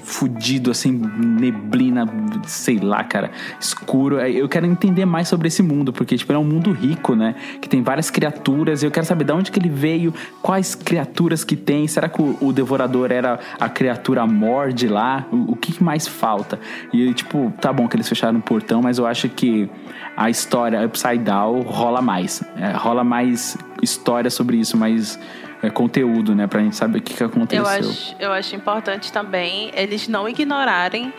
fudido, 0.02 0.70
assim, 0.70 0.92
neblina, 0.92 2.06
sei 2.46 2.78
lá, 2.78 3.02
cara, 3.04 3.30
escuro. 3.60 4.20
Eu 4.20 4.48
quero 4.48 4.66
entender 4.66 5.04
mais 5.04 5.28
sobre 5.28 5.48
esse 5.48 5.62
mundo, 5.62 5.92
porque, 5.92 6.16
tipo, 6.16 6.32
é 6.32 6.38
um 6.38 6.44
mundo 6.44 6.72
rico, 6.72 7.14
né? 7.14 7.34
Que 7.60 7.68
tem 7.68 7.82
várias 7.82 8.10
criaturas, 8.10 8.82
e 8.82 8.86
eu 8.86 8.90
quero 8.90 9.06
saber 9.06 9.24
de 9.24 9.32
onde 9.32 9.50
que 9.50 9.58
ele 9.58 9.68
veio, 9.68 10.12
quais 10.42 10.74
criaturas 10.74 11.44
que 11.44 11.56
tem. 11.56 11.86
Será 11.86 12.08
que 12.08 12.20
o, 12.20 12.36
o 12.40 12.52
Devorador 12.52 13.12
era 13.12 13.38
a 13.58 13.68
criatura 13.68 14.26
morde 14.26 14.86
lá? 14.88 15.26
O, 15.30 15.52
o 15.52 15.56
que 15.56 15.72
que 15.72 15.82
mais 15.82 16.06
falta? 16.06 16.58
E, 16.92 17.12
tipo, 17.14 17.52
tá 17.60 17.72
bom 17.72 17.88
que 17.88 17.96
eles 17.96 18.08
fecharam 18.08 18.38
o 18.38 18.42
portão, 18.42 18.82
mas 18.82 18.98
eu 18.98 19.06
acho 19.06 19.28
que 19.28 19.68
a 20.16 20.28
história 20.28 20.84
Upside 20.84 21.18
Down 21.18 21.62
rola 21.62 22.02
mais. 22.02 22.42
É, 22.56 22.72
rola 22.72 23.02
mais 23.02 23.56
história 23.82 24.30
sobre 24.30 24.56
isso, 24.56 24.76
mais 24.76 25.18
é, 25.62 25.68
conteúdo, 25.68 26.34
né? 26.34 26.46
Pra 26.46 26.60
gente 26.60 26.76
saber 26.76 26.98
o 26.98 27.02
que, 27.02 27.14
que 27.14 27.22
aconteceu. 27.22 27.64
Eu 27.64 27.68
acho, 27.68 28.16
eu 28.18 28.32
acho 28.32 28.56
importante 28.56 29.12
também 29.12 29.70
eles 29.74 30.08
não 30.08 30.28
ignorarem 30.28 31.12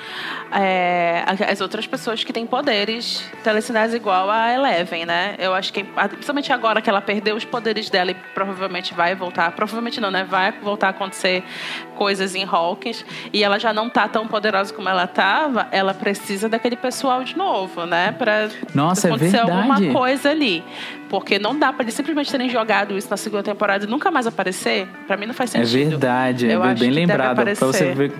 é, 0.51 1.23
as 1.49 1.61
outras 1.61 1.85
pessoas 1.85 2.23
que 2.23 2.33
têm 2.33 2.45
poderes 2.45 3.23
telecinese 3.43 3.95
igual 3.95 4.29
a 4.29 4.51
Eleven, 4.53 5.05
né? 5.05 5.35
Eu 5.37 5.53
acho 5.53 5.71
que, 5.71 5.83
principalmente 5.83 6.51
agora 6.51 6.81
que 6.81 6.89
ela 6.89 7.01
perdeu 7.01 7.35
os 7.35 7.45
poderes 7.45 7.89
dela 7.89 8.11
e 8.11 8.15
provavelmente 8.33 8.93
vai 8.93 9.15
voltar, 9.15 9.51
provavelmente 9.51 10.01
não, 10.01 10.09
né? 10.09 10.23
Vai 10.23 10.51
voltar 10.51 10.87
a 10.87 10.89
acontecer 10.89 11.43
coisas 11.95 12.33
em 12.33 12.43
Hawkins 12.43 13.05
e 13.31 13.43
ela 13.43 13.59
já 13.59 13.71
não 13.71 13.89
tá 13.89 14.07
tão 14.07 14.27
poderosa 14.27 14.73
como 14.73 14.89
ela 14.89 15.05
tava, 15.05 15.67
ela 15.71 15.93
precisa 15.93 16.49
daquele 16.49 16.75
pessoal 16.75 17.23
de 17.23 17.37
novo, 17.37 17.85
né? 17.85 18.11
Pra 18.11 18.49
Nossa, 18.73 19.07
é 19.07 19.11
acontecer 19.11 19.37
alguma 19.37 19.75
verdade. 19.75 19.93
coisa 19.93 20.31
ali. 20.31 20.63
Porque 21.11 21.37
não 21.37 21.59
dá 21.59 21.73
pra 21.73 21.83
eles 21.83 21.93
simplesmente 21.93 22.31
terem 22.31 22.49
jogado 22.49 22.97
isso 22.97 23.09
na 23.11 23.17
segunda 23.17 23.43
temporada 23.43 23.83
e 23.83 23.87
nunca 23.87 24.09
mais 24.09 24.25
aparecer. 24.25 24.87
Pra 25.05 25.17
mim 25.17 25.25
não 25.25 25.33
faz 25.33 25.53
É 25.53 25.65
sentido. 25.65 25.89
verdade, 25.89 26.47
é 26.49 26.55
Eu 26.55 26.61
bem 26.61 26.69
acho 26.69 26.79
que 26.81 26.87
deve 26.87 26.95
lembrado. 27.01 27.35
Pra 27.43 27.53
você 27.67 27.91
ver. 27.93 28.13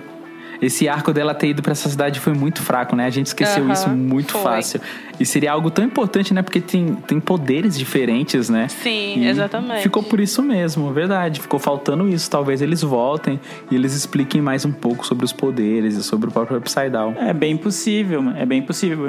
Esse 0.61 0.88
arco 0.89 1.11
dela 1.13 1.34
ter 1.34 1.47
ido 1.47 1.61
pra 1.63 1.72
essa 1.72 1.89
cidade 1.89 2.19
foi 2.19 2.34
muito 2.34 2.61
fraco, 2.61 2.93
né? 2.95 3.05
A 3.05 3.09
gente 3.09 3.27
esqueceu 3.27 3.63
Aham, 3.63 3.72
isso 3.73 3.89
muito 3.89 4.34
foi. 4.34 4.41
fácil. 4.43 4.81
E 5.19 5.26
seria 5.26 5.53
algo 5.53 5.72
tão 5.72 5.84
importante, 5.85 6.34
né? 6.34 6.41
Porque 6.43 6.59
tem, 6.61 6.93
tem 7.07 7.19
poderes 7.19 7.76
diferentes, 7.80 8.47
né? 8.49 8.68
Sim, 8.68 9.19
E 9.19 9.27
exatamente. 9.27 9.81
Ficou 9.84 10.03
por 10.03 10.19
isso 10.19 10.43
mesmo, 10.43 10.91
verdade. 10.93 11.39
Ficou 11.39 11.59
faltando 11.59 12.07
isso. 12.09 12.30
Talvez 12.30 12.61
eles 12.61 12.81
voltem 12.84 13.39
e 13.72 13.76
eles 13.76 13.95
expliquem 13.95 14.39
mais 14.41 14.63
um 14.65 14.72
pouco 14.72 15.03
sobre 15.07 15.26
os 15.26 15.31
poderes 15.34 15.95
e 15.95 16.03
sobre 16.03 16.27
o 16.30 16.31
próprio 16.31 16.57
Upside 16.57 16.89
Down. 16.91 17.15
É 17.18 17.34
bem 17.34 17.55
possível, 17.57 18.22
é 18.35 18.45
bem 18.45 18.61
possível. 18.61 19.07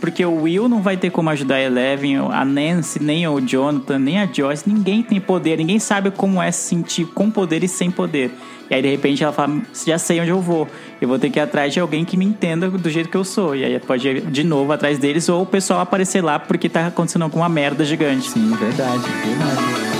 Porque 0.00 0.24
o 0.24 0.42
Will 0.42 0.68
não 0.68 0.80
vai 0.80 0.96
ter 0.96 1.10
como 1.10 1.28
ajudar 1.30 1.56
a 1.56 1.62
Eleven, 1.62 2.16
a 2.16 2.44
Nancy, 2.44 3.02
nem 3.02 3.28
o 3.28 3.38
Jonathan, 3.40 3.98
nem 3.98 4.18
a 4.18 4.26
Joyce. 4.26 4.66
Ninguém 4.66 5.02
tem 5.02 5.20
poder, 5.20 5.58
ninguém 5.58 5.78
sabe 5.78 6.10
como 6.10 6.42
é 6.42 6.50
se 6.50 6.68
sentir 6.68 7.04
com 7.06 7.30
poder 7.30 7.62
e 7.62 7.68
sem 7.68 7.90
poder. 7.90 8.30
E 8.70 8.74
aí, 8.74 8.80
de 8.80 8.88
repente, 8.88 9.22
ela 9.22 9.32
fala: 9.32 9.60
já 9.86 9.98
sei 9.98 10.20
onde 10.20 10.30
eu 10.30 10.40
vou. 10.40 10.66
Eu 11.00 11.08
vou 11.08 11.18
ter 11.18 11.28
que 11.28 11.38
ir 11.38 11.42
atrás 11.42 11.72
de 11.72 11.80
alguém 11.80 12.04
que 12.04 12.16
me 12.16 12.24
entenda 12.24 12.70
do 12.70 12.88
jeito 12.88 13.08
que 13.10 13.16
eu 13.16 13.24
sou. 13.24 13.54
E 13.54 13.64
aí 13.64 13.78
pode 13.80 14.08
ir 14.08 14.20
de 14.22 14.44
novo 14.44 14.72
atrás 14.72 14.98
deles, 14.98 15.28
ou 15.28 15.42
o 15.42 15.46
pessoal 15.46 15.80
aparecer 15.80 16.22
lá 16.22 16.38
porque 16.38 16.68
tá 16.68 16.86
acontecendo 16.86 17.22
alguma 17.22 17.48
merda 17.48 17.84
gigante. 17.84 18.30
Sim, 18.30 18.54
verdade, 18.56 19.02
verdade. 19.26 19.99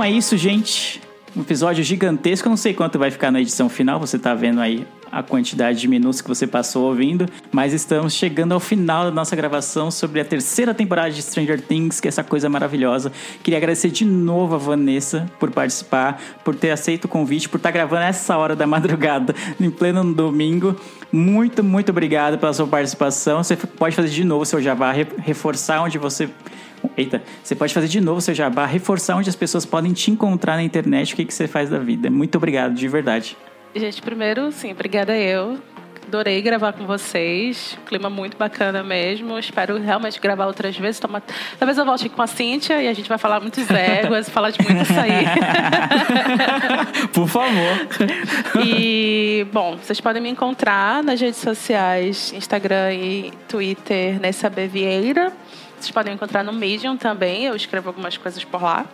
Então 0.00 0.08
é 0.08 0.12
isso, 0.16 0.34
gente. 0.34 0.98
Um 1.36 1.42
episódio 1.42 1.84
gigantesco. 1.84 2.48
Eu 2.48 2.50
não 2.50 2.56
sei 2.56 2.72
quanto 2.72 2.98
vai 2.98 3.10
ficar 3.10 3.30
na 3.30 3.38
edição 3.38 3.68
final. 3.68 4.00
Você 4.00 4.18
tá 4.18 4.34
vendo 4.34 4.58
aí 4.58 4.86
a 5.12 5.22
quantidade 5.22 5.78
de 5.78 5.86
minutos 5.86 6.22
que 6.22 6.28
você 6.28 6.46
passou 6.46 6.86
ouvindo. 6.86 7.26
Mas 7.52 7.74
estamos 7.74 8.14
chegando 8.14 8.52
ao 8.52 8.60
final 8.60 9.04
da 9.04 9.10
nossa 9.10 9.36
gravação 9.36 9.90
sobre 9.90 10.18
a 10.18 10.24
terceira 10.24 10.72
temporada 10.72 11.10
de 11.10 11.20
Stranger 11.20 11.60
Things, 11.60 12.00
que 12.00 12.08
é 12.08 12.10
essa 12.10 12.24
coisa 12.24 12.48
maravilhosa. 12.48 13.12
Queria 13.42 13.58
agradecer 13.58 13.90
de 13.90 14.06
novo 14.06 14.54
a 14.54 14.58
Vanessa 14.58 15.30
por 15.38 15.50
participar, 15.50 16.18
por 16.42 16.54
ter 16.54 16.70
aceito 16.70 17.04
o 17.04 17.08
convite, 17.08 17.46
por 17.50 17.58
estar 17.58 17.70
gravando 17.70 18.04
essa 18.04 18.38
hora 18.38 18.56
da 18.56 18.64
madrugada, 18.66 19.34
em 19.60 19.70
pleno 19.70 20.14
domingo. 20.14 20.74
Muito, 21.12 21.62
muito 21.62 21.90
obrigado 21.90 22.38
pela 22.38 22.54
sua 22.54 22.66
participação. 22.66 23.44
Você 23.44 23.54
pode 23.54 23.94
fazer 23.94 24.08
de 24.08 24.24
novo 24.24 24.46
seu 24.46 24.62
jabá, 24.62 24.92
re- 24.92 25.06
reforçar 25.18 25.82
onde 25.82 25.98
você 25.98 26.30
Eita, 26.96 27.22
você 27.42 27.54
pode 27.54 27.72
fazer 27.74 27.88
de 27.88 28.00
novo 28.00 28.20
seu 28.20 28.34
jabá, 28.34 28.66
reforçar 28.66 29.16
onde 29.16 29.28
as 29.28 29.36
pessoas 29.36 29.64
podem 29.66 29.92
te 29.92 30.10
encontrar 30.10 30.56
na 30.56 30.62
internet, 30.62 31.12
o 31.12 31.16
que, 31.16 31.24
que 31.24 31.34
você 31.34 31.46
faz 31.48 31.68
da 31.70 31.78
vida. 31.78 32.10
Muito 32.10 32.36
obrigado, 32.36 32.74
de 32.74 32.88
verdade. 32.88 33.36
Gente, 33.74 34.00
primeiro, 34.02 34.50
sim, 34.52 34.72
obrigada 34.72 35.16
eu. 35.16 35.58
Adorei 36.08 36.42
gravar 36.42 36.72
com 36.72 36.86
vocês. 36.86 37.78
Clima 37.86 38.10
muito 38.10 38.36
bacana 38.36 38.82
mesmo. 38.82 39.38
Espero 39.38 39.78
realmente 39.78 40.18
gravar 40.20 40.46
outras 40.46 40.76
vezes. 40.76 40.98
Toma- 40.98 41.22
Talvez 41.56 41.78
eu 41.78 41.84
volte 41.84 42.08
com 42.08 42.20
a 42.20 42.26
Cíntia 42.26 42.82
e 42.82 42.88
a 42.88 42.92
gente 42.92 43.08
vai 43.08 43.16
falar 43.16 43.38
muitos 43.40 43.70
éguas, 43.70 44.28
falar 44.28 44.50
de 44.50 44.58
muito 44.60 44.82
açaí. 44.82 45.24
Por 47.14 47.28
favor. 47.28 47.86
E, 48.66 49.46
bom, 49.52 49.76
vocês 49.76 50.00
podem 50.00 50.20
me 50.20 50.28
encontrar 50.30 51.02
nas 51.04 51.20
redes 51.20 51.38
sociais, 51.38 52.32
Instagram 52.34 52.92
e 52.92 53.30
Twitter, 53.48 54.18
Nessa 54.20 54.48
Vieira. 54.50 55.32
Vocês 55.80 55.90
podem 55.90 56.12
encontrar 56.12 56.44
no 56.44 56.52
Medium 56.52 56.94
também, 56.94 57.46
eu 57.46 57.56
escrevo 57.56 57.88
algumas 57.88 58.16
coisas 58.18 58.44
por 58.44 58.62
lá. 58.62 58.86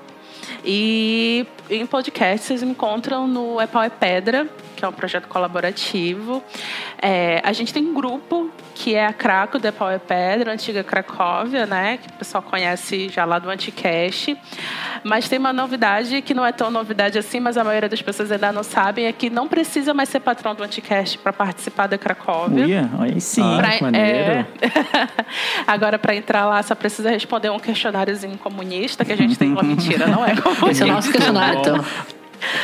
E 0.65 1.47
em 1.71 1.87
podcast 1.87 2.47
vocês 2.47 2.63
me 2.63 2.71
encontram 2.71 3.27
no 3.27 3.61
É 3.61 3.67
Pau 3.67 3.83
é 3.83 3.89
Pedra, 3.91 4.47
que 4.77 4.85
é 4.85 4.89
um 4.89 4.93
projeto 4.93 5.27
colaborativo. 5.29 6.43
É, 7.01 7.41
a 7.45 7.53
gente 7.53 7.73
tem 7.73 7.85
um 7.85 7.95
grupo 7.95 8.51
que 8.75 8.95
é 8.95 9.07
a 9.07 9.13
Craco 9.13 9.59
do 9.59 9.67
É 9.67 9.73
Pau 9.73 9.91
é 9.91 9.99
Pedra, 9.99 10.53
antiga 10.53 10.85
Cracóvia, 10.85 11.65
né? 11.67 11.99
Que 12.03 12.09
o 12.09 12.13
pessoal 12.13 12.43
conhece 12.43 13.09
já 13.09 13.25
lá 13.25 13.39
do 13.39 13.49
Anticast. 13.49 14.37
Mas 15.03 15.29
tem 15.29 15.39
uma 15.39 15.53
novidade 15.53 16.21
que 16.21 16.35
não 16.35 16.45
é 16.45 16.53
tão 16.53 16.71
novidade 16.71 17.19
assim, 17.19 17.41
mas 17.41 17.57
a 17.57 17.65
maioria 17.65 17.89
das 17.89 18.03
pessoas 18.03 18.31
ainda 18.31 18.53
não 18.53 18.63
sabem, 18.63 19.07
é 19.07 19.13
que 19.13 19.31
não 19.31 19.49
precisa 19.49 19.95
mais 19.95 20.09
ser 20.09 20.21
patrão 20.21 20.55
do 20.55 20.63
Anticast 20.63 21.17
para 21.19 21.33
participar 21.33 21.87
da 21.87 21.97
Cracóvia. 21.97 22.65
Uia, 22.67 22.91
aí 23.01 23.21
sim. 23.21 23.43
Ah, 23.43 23.57
Pra- 23.59 23.79
maneiro. 23.81 24.31
é. 24.31 24.47
Agora, 25.67 25.99
para 25.99 26.15
entrar 26.15 26.45
lá, 26.47 26.63
só 26.63 26.75
precisa 26.75 27.11
responder 27.11 27.51
um 27.51 27.59
questionáriozinho 27.59 28.37
comunista 28.37 29.05
que 29.05 29.13
a 29.13 29.17
gente 29.17 29.37
tem. 29.39 29.51
Uma 29.53 29.63
mentira, 29.63 30.07
não 30.07 30.25
é 30.25 30.35
comunista. 30.43 30.71
Esse 30.71 30.83
é 30.83 30.87
o 30.87 30.89
nosso 30.89 31.13
questionário, 31.13 31.61
então. 31.61 31.85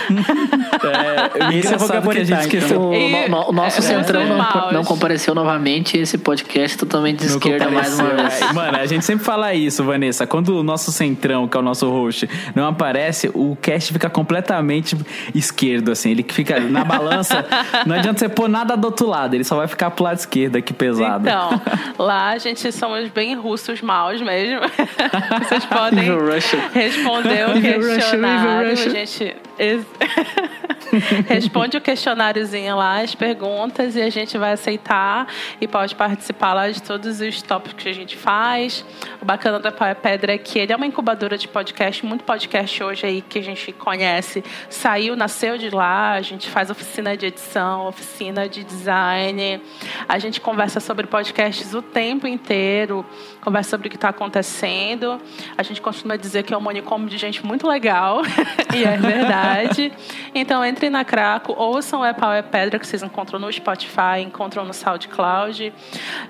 É, 0.09 1.57
Esse 1.59 1.73
eu 1.73 1.79
vou 1.79 1.87
engraçado 1.89 2.11
que 2.11 2.19
a 2.19 2.25
gente 2.25 2.41
esqueceu. 2.41 2.81
O, 2.81 2.95
E- 2.95 3.29
no- 3.29 3.49
o 3.49 3.53
nosso 3.53 3.79
é, 3.81 3.83
centrão 3.83 4.27
não, 4.27 4.37
maus. 4.39 4.73
não 4.73 4.85
compareceu 4.85 5.35
novamente. 5.35 5.97
Esse 5.99 6.19
podcast 6.19 6.79
totalmente 6.79 7.19
de 7.21 7.29
Não 7.29 7.37
esquerda 7.37 7.71
mais 7.71 7.99
uma 7.99 8.11
vez. 8.11 8.41
É, 8.43 8.53
Mano, 8.53 8.79
a 8.79 8.87
gente 8.87 9.05
sempre 9.05 9.25
fala 9.25 9.55
isso, 9.55 9.85
Vanessa. 9.85 10.27
Quando 10.27 10.59
o 10.59 10.63
nosso 10.63 10.91
centrão, 10.93 11.47
que 11.49 11.57
é 11.57 11.61
o 11.61 11.63
nosso 11.63 11.89
host, 11.91 12.29
não 12.55 12.67
aparece, 12.67 13.31
o 13.35 13.57
cast 13.61 13.93
fica 13.93 14.09
completamente 14.11 14.97
esquerdo, 15.35 15.91
assim. 15.93 16.11
Ele 16.11 16.25
fica 16.29 16.59
na 16.61 16.85
balança. 16.85 17.45
não 17.87 17.97
adianta 17.97 18.19
você 18.19 18.29
pôr 18.29 18.49
nada 18.49 18.77
do 18.77 18.85
outro 18.87 19.07
lado, 19.07 19.35
ele 19.35 19.45
só 19.45 19.57
vai 19.57 19.67
ficar 19.69 19.91
pro 19.91 20.05
lado 20.05 20.19
esquerdo 20.19 20.57
aqui 20.57 20.73
pesado. 20.73 21.29
Então, 21.29 21.61
lá 21.99 22.31
a 22.31 22.39
gente 22.39 22.71
somos 22.73 23.09
bem 23.11 23.35
russos 23.35 23.81
maus 23.81 24.21
mesmo. 24.21 24.61
Vocês 25.43 25.65
podem 25.67 26.05
responder 26.75 27.49
o 27.49 27.61
questionário. 27.61 28.71
A 28.71 28.75
gente 28.75 29.35
is. 29.63 29.87
responde 31.29 31.77
o 31.77 31.81
questionáriozinho 31.81 32.77
lá, 32.77 33.01
as 33.01 33.15
perguntas, 33.15 33.97
e 33.97 34.03
a 34.03 34.11
gente 34.11 34.37
vai 34.37 34.53
aceitar 34.53 35.27
e 35.61 35.67
pode 35.67 35.95
participar 35.95 36.53
lá 36.53 36.71
de 36.71 36.83
todos 36.83 37.21
os 37.21 37.43
tópicos 37.43 37.83
que 37.83 37.89
a 37.89 37.95
gente 37.95 38.17
faz. 38.17 38.85
O 39.21 39.25
bacana 39.25 39.59
da 39.59 39.73
Pedra 39.73 40.35
é 40.35 40.39
que 40.39 40.59
ele 40.59 40.73
é 40.73 40.77
uma 40.77 40.87
incubadora 40.87 41.39
de 41.39 41.49
podcast, 41.49 42.05
muito 42.05 42.25
podcast 42.25 42.83
hoje 42.83 43.07
aí 43.07 43.23
que 43.23 43.39
a 43.39 43.43
gente 43.43 43.73
conhece 43.73 44.43
saiu, 44.69 45.17
nasceu 45.17 45.59
de 45.59 45.71
lá. 45.71 46.13
A 46.13 46.23
gente 46.23 46.49
faz 46.49 46.71
oficina 46.71 47.17
de 47.17 47.27
edição, 47.27 47.87
oficina 47.87 48.49
de 48.49 48.65
design. 48.65 49.61
A 50.09 50.19
gente 50.19 50.41
conversa 50.41 50.81
sobre 50.81 51.07
podcasts 51.07 51.75
o 51.75 51.83
tempo 51.83 52.27
inteiro, 52.27 53.05
conversa 53.41 53.71
sobre 53.71 53.89
o 53.89 53.91
que 53.91 53.97
está 53.97 54.09
acontecendo. 54.09 55.21
A 55.57 55.63
gente 55.63 55.81
costuma 55.81 56.17
dizer 56.17 56.43
que 56.43 56.53
é 56.53 56.57
um 56.57 56.61
manicômio 56.61 57.09
de 57.09 57.19
gente 57.19 57.45
muito 57.45 57.67
legal, 57.67 58.23
e 58.75 58.85
é 58.85 58.97
verdade. 58.97 59.93
Então, 60.35 60.65
entrem 60.83 60.91
na 60.91 61.05
Craco, 61.05 61.55
ouçam 61.57 62.05
É 62.05 62.13
Pau 62.13 62.33
é 62.33 62.43
Pedra, 62.43 62.77
que 62.77 62.87
vocês 62.87 63.05
encontram 63.05 63.39
no 63.39 63.53
Spotify, 63.53 64.21
encontram 64.21 64.65
no 64.65 64.75
SoundCloud, 64.75 65.73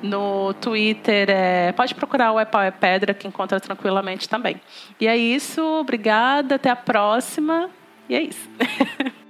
no 0.02 0.52
Twitter. 0.54 1.30
é, 1.30 1.72
Pode 1.72 1.94
procurar 1.94 2.32
o 2.32 2.38
É 2.38 2.44
Pau 2.44 2.60
é 2.60 2.70
Pedra, 2.70 3.14
que 3.14 3.26
encontra 3.26 3.58
tranquilamente 3.58 4.28
também. 4.28 4.60
E 5.00 5.06
é 5.06 5.16
isso, 5.16 5.62
obrigada, 5.62 6.56
até 6.56 6.68
a 6.68 6.76
próxima. 6.76 7.70
E 8.08 8.14
é 8.14 8.22
isso. 8.22 8.50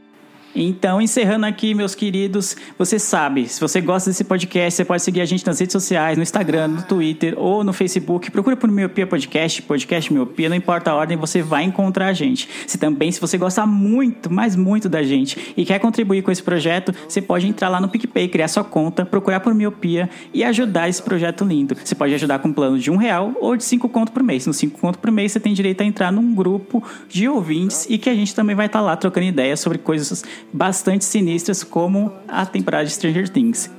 Então, 0.55 1.01
encerrando 1.01 1.47
aqui, 1.47 1.75
meus 1.75 1.95
queridos, 1.95 2.57
você 2.77 2.99
sabe, 2.99 3.49
se 3.49 3.59
você 3.59 3.81
gosta 3.81 4.11
desse 4.11 4.23
podcast, 4.23 4.77
você 4.77 4.85
pode 4.85 5.03
seguir 5.03 5.23
a 5.23 5.25
gente 5.25 5.47
nas 5.47 5.59
redes 5.59 5.73
sociais, 5.73 6.17
no 6.19 6.23
Instagram, 6.23 6.69
no 6.69 6.83
Twitter 6.83 7.35
ou 7.39 7.65
no 7.65 7.73
Facebook. 7.73 8.31
Procura 8.31 8.55
por 8.55 8.71
Miopia 8.71 9.07
Podcast, 9.07 9.63
Podcast 9.63 10.13
Miopia, 10.13 10.51
não 10.51 10.57
importa 10.57 10.91
a 10.91 10.95
ordem, 10.95 11.17
você 11.17 11.41
vai 11.41 11.65
encontrar 11.65 12.09
a 12.09 12.13
gente. 12.13 12.49
Se 12.67 12.77
também, 12.77 13.11
se 13.11 13.19
você 13.19 13.39
gosta 13.39 13.65
muito, 13.65 14.31
mas 14.31 14.55
muito 14.55 14.91
da 14.91 15.03
gente 15.03 15.55
e 15.57 15.65
quer 15.65 15.79
contribuir 15.79 16.21
com 16.21 16.31
esse 16.31 16.43
projeto, 16.43 16.95
você 17.09 17.23
pode 17.23 17.47
entrar 17.47 17.71
lá 17.71 17.81
no 17.81 17.89
PicPay, 17.89 18.29
criar 18.29 18.49
sua 18.49 18.63
conta, 18.63 19.07
procurar 19.07 19.41
por 19.41 19.55
Miopia 19.55 20.11
e 20.35 20.45
ajudar 20.45 20.87
esse 20.87 21.03
projeto 21.03 21.47
lindo. 21.47 21.75
Você 21.83 21.95
pode 21.95 22.13
ajudar 22.15 22.41
com 22.41 22.49
um 22.49 22.53
plano 22.53 22.79
de 22.79 22.91
um 22.91 22.97
real 22.97 23.33
ou 23.41 23.57
de 23.57 23.65
cinco 23.65 23.89
conto 23.89 24.13
por 24.13 24.23
mês. 24.23 24.47
No 24.47 24.53
cinco 24.53 24.79
conto 24.79 24.99
por 24.99 25.11
mês, 25.11 25.33
você 25.33 25.41
tem 25.41 25.55
direito 25.55 25.81
a 25.81 25.85
entrar 25.85 26.13
num 26.13 26.35
grupo 26.35 26.83
de 27.09 27.27
ouvintes 27.27 27.87
e 27.89 27.97
que 27.97 28.11
a 28.11 28.15
gente 28.15 28.35
também 28.35 28.55
vai 28.55 28.67
estar 28.67 28.83
lá 28.83 28.95
trocando 28.97 29.27
ideias 29.27 29.59
sobre 29.59 29.79
coisas 29.79 30.23
bastante 30.53 31.05
sinistras, 31.05 31.63
como 31.63 32.13
a 32.27 32.47
temporada 32.47 32.85
de 32.85 32.93
Stranger 32.93 33.29
Things. 33.29 33.71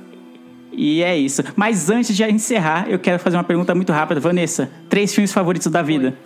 E 0.72 1.02
é 1.02 1.16
isso. 1.16 1.42
Mas 1.56 1.88
antes 1.88 2.16
de 2.16 2.24
encerrar, 2.24 2.88
eu 2.88 2.98
quero 2.98 3.18
fazer 3.18 3.36
uma 3.36 3.44
pergunta 3.44 3.74
muito 3.74 3.92
rápida. 3.92 4.20
Vanessa, 4.20 4.70
três 4.88 5.14
filmes 5.14 5.32
favoritos 5.32 5.68
da 5.68 5.82
vida. 5.82 6.16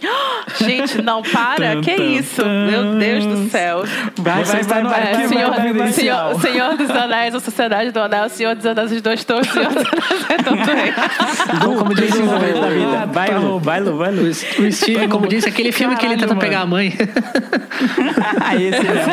Gente, 0.60 1.02
não 1.02 1.22
para. 1.22 1.74
Tum, 1.74 1.80
que 1.80 1.96
tum, 1.96 2.02
isso? 2.04 2.42
tum. 2.42 2.66
Meu 2.66 2.94
Deus 2.98 3.26
do 3.26 3.50
céu. 3.50 3.84
Vai, 4.16 4.44
Você 4.44 4.52
vai, 4.52 4.62
vai, 4.62 4.82
no 4.82 4.88
vai, 4.88 5.12
vai, 5.12 5.28
Senhor, 5.28 5.54
confidencial. 5.54 6.40
Senhor, 6.40 6.52
Senhor 6.52 6.76
dos 6.76 6.90
Anéis, 6.90 7.34
a 7.34 7.40
Sociedade 7.40 7.90
do 7.90 8.00
Anel, 8.00 8.28
Senhor 8.28 8.54
dos 8.54 8.64
Anéis, 8.64 8.92
os 8.92 9.02
dois 9.02 9.24
torres, 9.24 9.48
Senhor 9.50 9.68
dos 9.68 9.84
Anéis, 9.84 10.24
Retorno 10.28 10.64
do 10.64 10.70
Rei. 10.72 10.92
Como 11.60 11.96
filmes 11.96 12.32
o, 12.32 12.60
da 12.60 12.68
vida. 12.68 13.06
Vai, 13.12 13.38
Lu, 13.38 13.58
vai, 13.58 13.80
Lu, 13.80 13.96
vai, 13.96 14.10
Lu. 14.12 14.22
o 14.28 14.72
Steve, 14.72 15.08
como 15.08 15.26
disse, 15.26 15.48
aquele 15.48 15.72
filme 15.72 15.96
que 15.96 16.06
ele 16.06 16.14
Caralho, 16.16 16.28
tenta 16.28 16.34
mano. 16.34 16.40
pegar 16.40 16.60
a 16.60 16.66
mãe. 16.66 16.94
Ah, 18.40 18.54
esse 18.54 18.80
mesmo. 18.80 19.12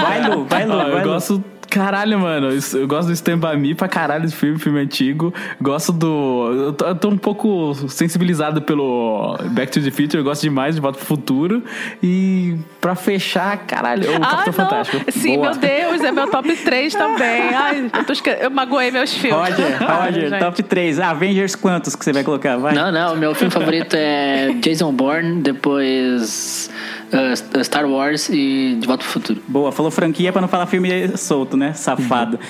Vai, 0.00 0.28
Lu, 0.28 0.44
vai, 0.44 0.64
Lu. 0.64 0.74
Ó, 0.74 0.76
vai, 0.76 0.92
eu 0.92 0.98
Lu. 0.98 1.04
gosto. 1.04 1.44
Caralho, 1.74 2.18
mano. 2.20 2.52
isso- 2.52 2.78
Eu 2.78 2.86
gosto 2.86 3.08
do 3.08 3.12
Stand 3.12 3.38
By 3.38 3.56
Me 3.56 3.74
pra 3.74 3.88
caralho 3.88 4.24
esse 4.24 4.34
filme, 4.36 4.58
filme 4.58 4.78
antigo. 4.80 5.34
Gosto 5.60 5.92
do. 5.92 6.50
Eu 6.66 6.72
tô, 6.72 6.84
eu 6.86 6.94
tô 6.94 7.08
um 7.08 7.16
pouco 7.18 7.74
sensibilizado 7.88 8.62
pelo 8.62 9.36
Back 9.50 9.72
to 9.72 9.80
the 9.82 9.90
Future. 9.90 10.18
Eu 10.18 10.24
gosto 10.24 10.42
demais 10.42 10.74
de 10.74 10.80
Volta 10.80 10.98
pro 10.98 11.06
Futuro. 11.06 11.62
E 12.02 12.56
pra 12.80 12.94
fechar, 12.94 13.56
caralho, 13.66 14.08
o 14.10 14.16
Ah, 14.16 14.20
Capitão 14.20 14.44
não. 14.46 14.52
Fantástico. 14.52 15.04
Sim, 15.10 15.36
Boa. 15.36 15.50
meu 15.50 15.58
Deus, 15.58 16.00
é 16.02 16.12
meu 16.12 16.30
top 16.30 16.54
3 16.56 16.94
também. 16.94 17.42
Ai, 17.54 17.90
eu, 17.92 18.04
tô 18.04 18.12
esque... 18.12 18.30
eu 18.30 18.50
magoei 18.50 18.90
meus 18.90 19.12
filmes. 19.12 19.36
Roger, 19.38 19.78
Roger, 19.82 20.38
top 20.38 20.62
3. 20.62 21.00
Avengers, 21.00 21.54
quantos 21.56 21.96
que 21.96 22.04
você 22.04 22.12
vai 22.12 22.22
colocar? 22.22 22.56
Vai. 22.56 22.74
Não, 22.74 22.92
não, 22.92 23.16
meu 23.16 23.34
filme 23.34 23.50
favorito 23.50 23.94
é 23.96 24.52
Jason 24.60 24.92
Bourne, 24.92 25.40
depois 25.42 26.70
uh, 27.12 27.64
Star 27.64 27.86
Wars 27.86 28.28
e 28.28 28.76
De 28.78 28.86
Volta 28.86 29.02
pro 29.02 29.12
Futuro. 29.12 29.40
Boa, 29.48 29.72
falou 29.72 29.90
franquia 29.90 30.32
pra 30.32 30.40
não 30.40 30.48
falar 30.48 30.66
filme 30.66 31.16
solto, 31.16 31.56
né? 31.56 31.63
Safado. 31.72 32.38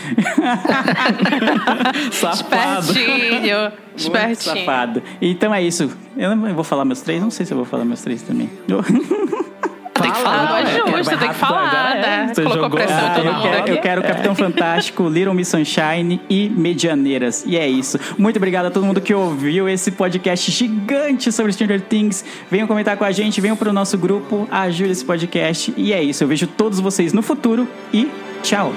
Safado. 2.10 2.92
Espertinho. 2.92 3.72
Espertinho. 3.96 4.56
Safado. 4.58 5.02
Então 5.20 5.54
é 5.54 5.62
isso. 5.62 5.90
Eu 6.16 6.34
não 6.34 6.54
vou 6.54 6.64
falar 6.64 6.84
meus 6.84 7.00
três? 7.00 7.22
Não 7.22 7.30
sei 7.30 7.46
se 7.46 7.52
eu 7.52 7.56
vou 7.56 7.66
falar 7.66 7.84
meus 7.84 8.00
três 8.02 8.22
também. 8.22 8.50
Eu, 8.68 8.82
Tem 10.02 10.10
que 10.10 10.18
falar, 10.18 10.64
né? 10.64 10.72
é 10.72 10.74
justo, 10.96 11.16
tem 11.18 11.28
que 11.28 11.34
falar, 11.36 11.68
agora, 11.68 11.94
né? 12.00 12.26
Você 12.34 12.42
Colocou 12.42 12.62
jogou- 12.64 12.78
pressão 12.80 12.98
Ah, 12.98 13.10
em 13.10 13.14
todo 13.14 13.26
eu 13.28 13.40
quero, 13.40 13.68
eu 13.68 13.80
quero 13.80 14.02
Capitão 14.02 14.34
Fantástico, 14.36 15.08
Little 15.08 15.32
Miss 15.32 15.46
Sunshine 15.48 16.20
e 16.28 16.48
Medianeiras. 16.50 17.44
E 17.46 17.56
é 17.56 17.68
isso. 17.68 17.96
Muito 18.18 18.36
obrigado 18.36 18.66
a 18.66 18.70
todo 18.72 18.84
mundo 18.84 19.00
que 19.00 19.14
ouviu 19.14 19.68
esse 19.68 19.92
podcast 19.92 20.50
gigante 20.50 21.30
sobre 21.30 21.52
Stranger 21.52 21.80
Things. 21.80 22.24
Venham 22.50 22.66
comentar 22.66 22.96
com 22.96 23.04
a 23.04 23.12
gente, 23.12 23.40
venham 23.40 23.56
pro 23.56 23.72
nosso 23.72 23.96
grupo, 23.96 24.48
ajude 24.50 24.90
esse 24.90 25.04
podcast. 25.04 25.72
E 25.76 25.92
é 25.92 26.02
isso. 26.02 26.24
Eu 26.24 26.28
vejo 26.28 26.48
todos 26.48 26.80
vocês 26.80 27.12
no 27.12 27.22
futuro 27.22 27.66
e 27.92 28.08
tchau. 28.42 28.72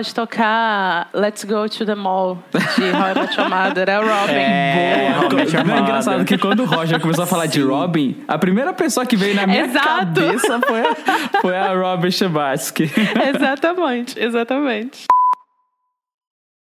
Pode 0.00 0.14
tocar 0.14 1.10
Let's 1.12 1.44
Go 1.44 1.68
to 1.68 1.84
the 1.84 1.94
Mall 1.94 2.38
de 2.50 2.84
How 2.90 3.10
I 3.10 3.14
Met 3.20 3.38
Your 3.38 3.50
Mother. 3.50 3.86
É 3.86 3.98
o 3.98 4.02
Robin. 4.02 4.32
É, 4.32 5.10
Não, 5.20 5.28
realmente 5.28 5.56
é 5.56 5.78
engraçado 5.78 6.24
que 6.24 6.38
quando 6.38 6.60
o 6.60 6.64
Roger 6.64 6.98
começou 6.98 7.24
a 7.24 7.26
falar 7.26 7.44
de 7.44 7.60
Robin, 7.60 8.16
a 8.26 8.38
primeira 8.38 8.72
pessoa 8.72 9.04
que 9.04 9.14
veio 9.14 9.34
na 9.34 9.46
minha 9.46 9.66
Exato. 9.66 9.86
cabeça 9.86 10.58
foi, 10.66 10.82
foi 11.42 11.54
a 11.54 11.74
Robin 11.74 12.10
Schabatsky. 12.10 12.90
Exatamente, 13.36 14.18
exatamente. 14.18 15.04